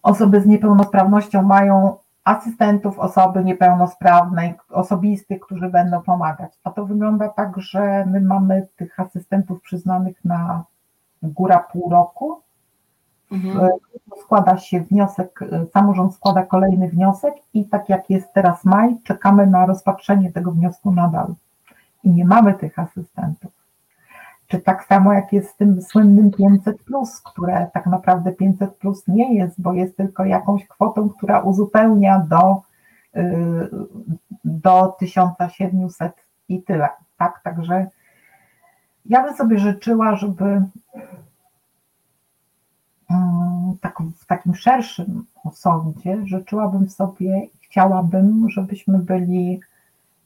osoby 0.03 0.41
z 0.41 0.47
niepełnosprawnością 0.47 1.43
mają 1.43 1.97
asystentów 2.25 2.99
osoby 2.99 3.45
niepełnosprawnej, 3.45 4.55
osobistych, 4.71 5.41
którzy 5.41 5.69
będą 5.69 6.03
pomagać. 6.03 6.53
A 6.65 6.71
to 6.71 6.87
wygląda 6.87 7.29
tak, 7.29 7.61
że 7.61 8.07
my 8.07 8.21
mamy 8.21 8.67
tych 8.77 9.01
asystentów 9.01 9.63
przyznanych 9.63 10.25
na 10.25 10.65
góra 11.23 11.59
pół 11.59 11.91
roku. 11.91 12.44
Mhm. 13.33 13.65
Y, 13.65 13.71
składa 14.23 14.59
się 14.59 14.81
wniosek, 14.81 15.43
y, 15.43 15.67
samorząd 15.73 16.15
składa 16.15 16.43
kolejny 16.43 16.89
wniosek 16.89 17.35
i 17.55 17.65
tak 17.65 17.89
jak 17.89 18.11
jest 18.11 18.33
teraz 18.33 18.65
maj, 18.65 18.97
czekamy 19.05 19.47
na 19.47 19.67
rozpatrzenie 19.67 20.33
tego 20.33 20.53
wniosku 20.53 20.93
nadal. 20.93 21.35
I 22.05 22.11
nie 22.11 22.25
mamy 22.25 22.55
tych 22.55 22.79
asystentów. 22.79 23.53
Czy 24.47 24.59
tak 24.59 24.85
samo 24.85 25.13
jak 25.13 25.33
jest 25.33 25.51
z 25.51 25.57
tym 25.57 25.83
słynnym 25.83 26.31
500, 26.31 26.79
które 27.25 27.71
tak 27.73 27.87
naprawdę 27.87 28.33
500 28.33 28.77
plus 28.77 29.09
nie 29.09 29.35
jest, 29.35 29.61
bo 29.61 29.73
jest 29.73 29.97
tylko 29.97 30.25
jakąś 30.25 30.69
kwotą, 30.69 31.09
która 31.09 31.41
uzupełnia 31.41 32.27
do, 32.29 32.63
y, 33.17 33.69
do 34.45 34.97
1700 34.99 36.13
i 36.49 36.63
tyle. 36.63 36.89
Tak, 37.19 37.41
także 37.45 37.87
ja 39.07 39.23
bym 39.23 39.37
sobie 39.37 39.59
życzyła, 39.59 40.17
żeby 40.17 40.63
tak, 43.81 43.99
w 44.19 44.27
takim 44.27 44.55
szerszym 44.55 45.25
osądzie 45.45 46.27
życzyłabym 46.27 46.91
sobie, 46.91 47.47
chciałabym, 47.61 48.51
żebyśmy 48.51 48.99
byli 48.99 49.61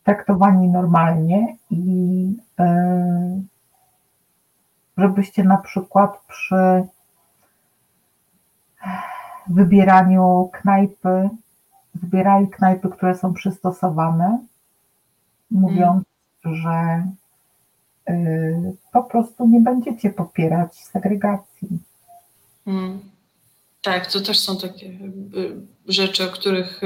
traktowani 0.05 0.69
normalnie 0.69 1.57
i 1.71 2.37
yy, 2.59 3.43
żebyście 4.99 5.45
na 5.45 5.57
przykład 5.57 6.21
przy 6.29 6.87
wybieraniu 9.47 10.51
knajpy 10.53 11.31
wybierali 12.03 12.49
knajpy, 12.49 12.89
które 12.89 13.15
są 13.15 13.35
przystosowane, 13.35 14.39
mówiąc, 15.51 16.05
że 16.45 17.07
y, 18.11 18.77
po 18.93 19.03
prostu 19.03 19.49
nie 19.49 19.61
będziecie 19.61 20.11
popierać 20.11 20.85
segregacji. 20.85 21.69
Mm. 22.69 22.99
Tak, 23.83 24.07
to 24.07 24.21
też 24.21 24.39
są 24.39 24.57
takie 24.57 24.87
y, 24.87 25.61
rzeczy, 25.89 26.25
o 26.25 26.33
których, 26.33 26.81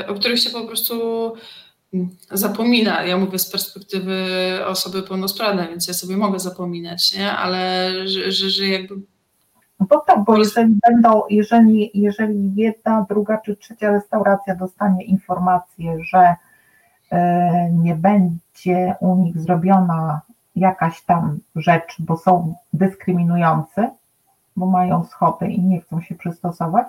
y, 0.00 0.06
o 0.06 0.14
których 0.14 0.40
się 0.40 0.50
po 0.50 0.66
prostu 0.66 0.94
zapomina. 2.30 3.02
Ja 3.02 3.18
mówię 3.18 3.38
z 3.38 3.50
perspektywy 3.50 4.16
osoby 4.66 5.02
pełnosprawnej, 5.02 5.68
więc 5.68 5.88
ja 5.88 5.94
sobie 5.94 6.16
mogę 6.16 6.38
zapominać, 6.38 7.14
nie? 7.14 7.32
ale 7.32 7.90
że, 8.08 8.32
że, 8.32 8.50
że 8.50 8.66
jakby. 8.66 8.94
No 9.80 9.86
bo 9.90 10.00
tak, 10.00 10.24
bo 10.24 10.38
jeżeli 10.38 10.78
będą, 10.88 11.22
jeżeli, 11.30 11.90
jeżeli 11.94 12.54
jedna, 12.54 13.06
druga 13.08 13.38
czy 13.38 13.56
trzecia 13.56 13.90
restauracja 13.90 14.54
dostanie 14.54 15.04
informację, 15.04 15.98
że 16.10 16.34
e, 17.10 17.70
nie 17.72 17.94
będzie 17.94 18.94
u 19.00 19.16
nich 19.16 19.38
zrobiona 19.38 20.20
jakaś 20.56 21.02
tam 21.02 21.38
rzecz, 21.56 21.96
bo 21.98 22.16
są 22.16 22.54
dyskryminujący, 22.72 23.88
bo 24.56 24.66
mają 24.66 25.04
schody 25.04 25.48
i 25.48 25.60
nie 25.60 25.80
chcą 25.80 26.00
się 26.00 26.14
przystosować, 26.14 26.86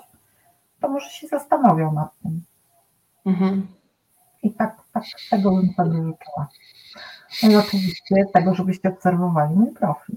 to 0.81 0.89
może 0.89 1.09
się 1.09 1.27
zastanowią 1.27 1.93
nad 1.93 2.19
tym. 2.23 2.41
Mhm. 3.25 3.67
I 4.43 4.51
tak, 4.51 4.75
tak 4.93 5.03
tego 5.29 5.51
bym 5.51 5.73
sobie 5.73 5.93
życzyła. 5.93 6.47
No 7.43 7.49
i 7.51 7.55
oczywiście 7.55 8.15
tego, 8.33 8.55
żebyście 8.55 8.89
obserwowali 8.89 9.55
mój 9.55 9.71
profil. 9.71 10.15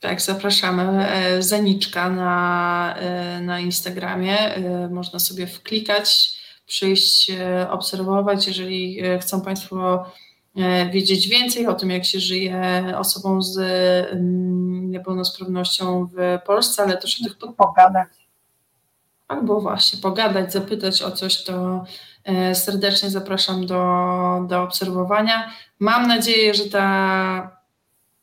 Tak, 0.00 0.20
zapraszamy. 0.20 1.08
E, 1.08 1.42
Zaniczka 1.42 2.10
na, 2.10 2.94
e, 2.96 3.40
na 3.40 3.60
Instagramie. 3.60 4.54
E, 4.54 4.88
można 4.88 5.18
sobie 5.18 5.46
wklikać, 5.46 6.40
przyjść, 6.66 7.32
obserwować. 7.70 8.46
Jeżeli 8.46 9.02
chcą 9.20 9.40
Państwo 9.40 10.04
wiedzieć 10.92 11.28
więcej 11.28 11.66
o 11.66 11.74
tym, 11.74 11.90
jak 11.90 12.04
się 12.04 12.20
żyje 12.20 12.84
osobom 12.96 13.42
z 13.42 13.58
niepełnosprawnością 14.90 16.06
w 16.06 16.38
Polsce, 16.46 16.82
ale 16.82 16.96
też 16.96 17.20
o 17.20 17.24
tych... 17.24 17.36
Pogadać. 17.56 18.08
Albo 19.28 19.60
właśnie 19.60 19.98
pogadać, 20.00 20.52
zapytać 20.52 21.02
o 21.02 21.10
coś, 21.10 21.44
to 21.44 21.84
E, 22.24 22.54
serdecznie 22.54 23.10
zapraszam 23.10 23.66
do, 23.66 23.84
do 24.48 24.62
obserwowania. 24.62 25.50
Mam 25.78 26.08
nadzieję, 26.08 26.54
że 26.54 26.64
ta 26.64 27.60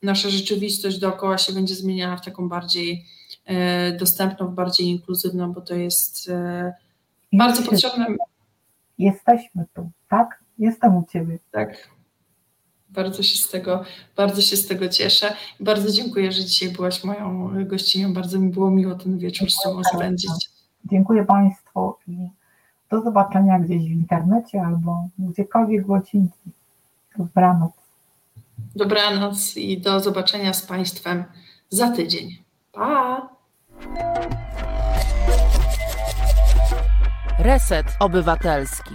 nasza 0.02 0.30
rzeczywistość 0.30 0.98
dookoła 0.98 1.38
się 1.38 1.52
będzie 1.52 1.74
zmieniała 1.74 2.16
w 2.16 2.24
taką 2.24 2.48
bardziej 2.48 3.06
e, 3.44 3.92
dostępną, 3.92 4.48
bardziej 4.48 4.86
inkluzywną, 4.86 5.52
bo 5.52 5.60
to 5.60 5.74
jest 5.74 6.28
e, 6.30 6.72
bardzo 7.32 7.62
potrzebne. 7.62 8.06
Jesteśmy 8.98 9.64
tu, 9.74 9.90
tak? 10.08 10.44
Jestem 10.58 10.96
u 10.96 11.06
Ciebie. 11.12 11.38
Tak. 11.50 11.88
Bardzo 12.98 13.22
się 13.22 13.38
z 13.38 13.48
tego, 13.48 13.84
bardzo 14.16 14.42
się 14.42 14.56
z 14.56 14.66
tego 14.66 14.88
cieszę. 14.88 15.32
Bardzo 15.60 15.92
dziękuję, 15.92 16.32
że 16.32 16.44
dzisiaj 16.44 16.68
byłaś 16.68 17.04
moją 17.04 17.50
gościnią. 17.66 18.12
Bardzo 18.12 18.38
mi 18.38 18.52
było 18.52 18.70
miło 18.70 18.94
ten 18.94 19.18
wieczór 19.18 19.50
z 19.50 19.62
Tobą 19.62 19.82
spędzić. 19.94 20.50
Dziękuję 20.84 21.24
Państwu 21.24 21.94
i 22.08 22.28
do 22.90 23.02
zobaczenia 23.02 23.58
gdzieś 23.58 23.82
w 23.82 23.90
internecie 23.90 24.62
albo 24.62 25.08
gdziekolwiek 25.18 25.86
było 25.86 26.00
dzięki. 26.12 26.50
Dobranoc. 27.18 27.72
Dobranoc 28.76 29.56
i 29.56 29.80
do 29.80 30.00
zobaczenia 30.00 30.52
z 30.52 30.66
Państwem 30.66 31.24
za 31.70 31.90
tydzień. 31.90 32.30
Pa! 32.72 33.28
Reset 37.38 37.86
Obywatelski. 38.00 38.94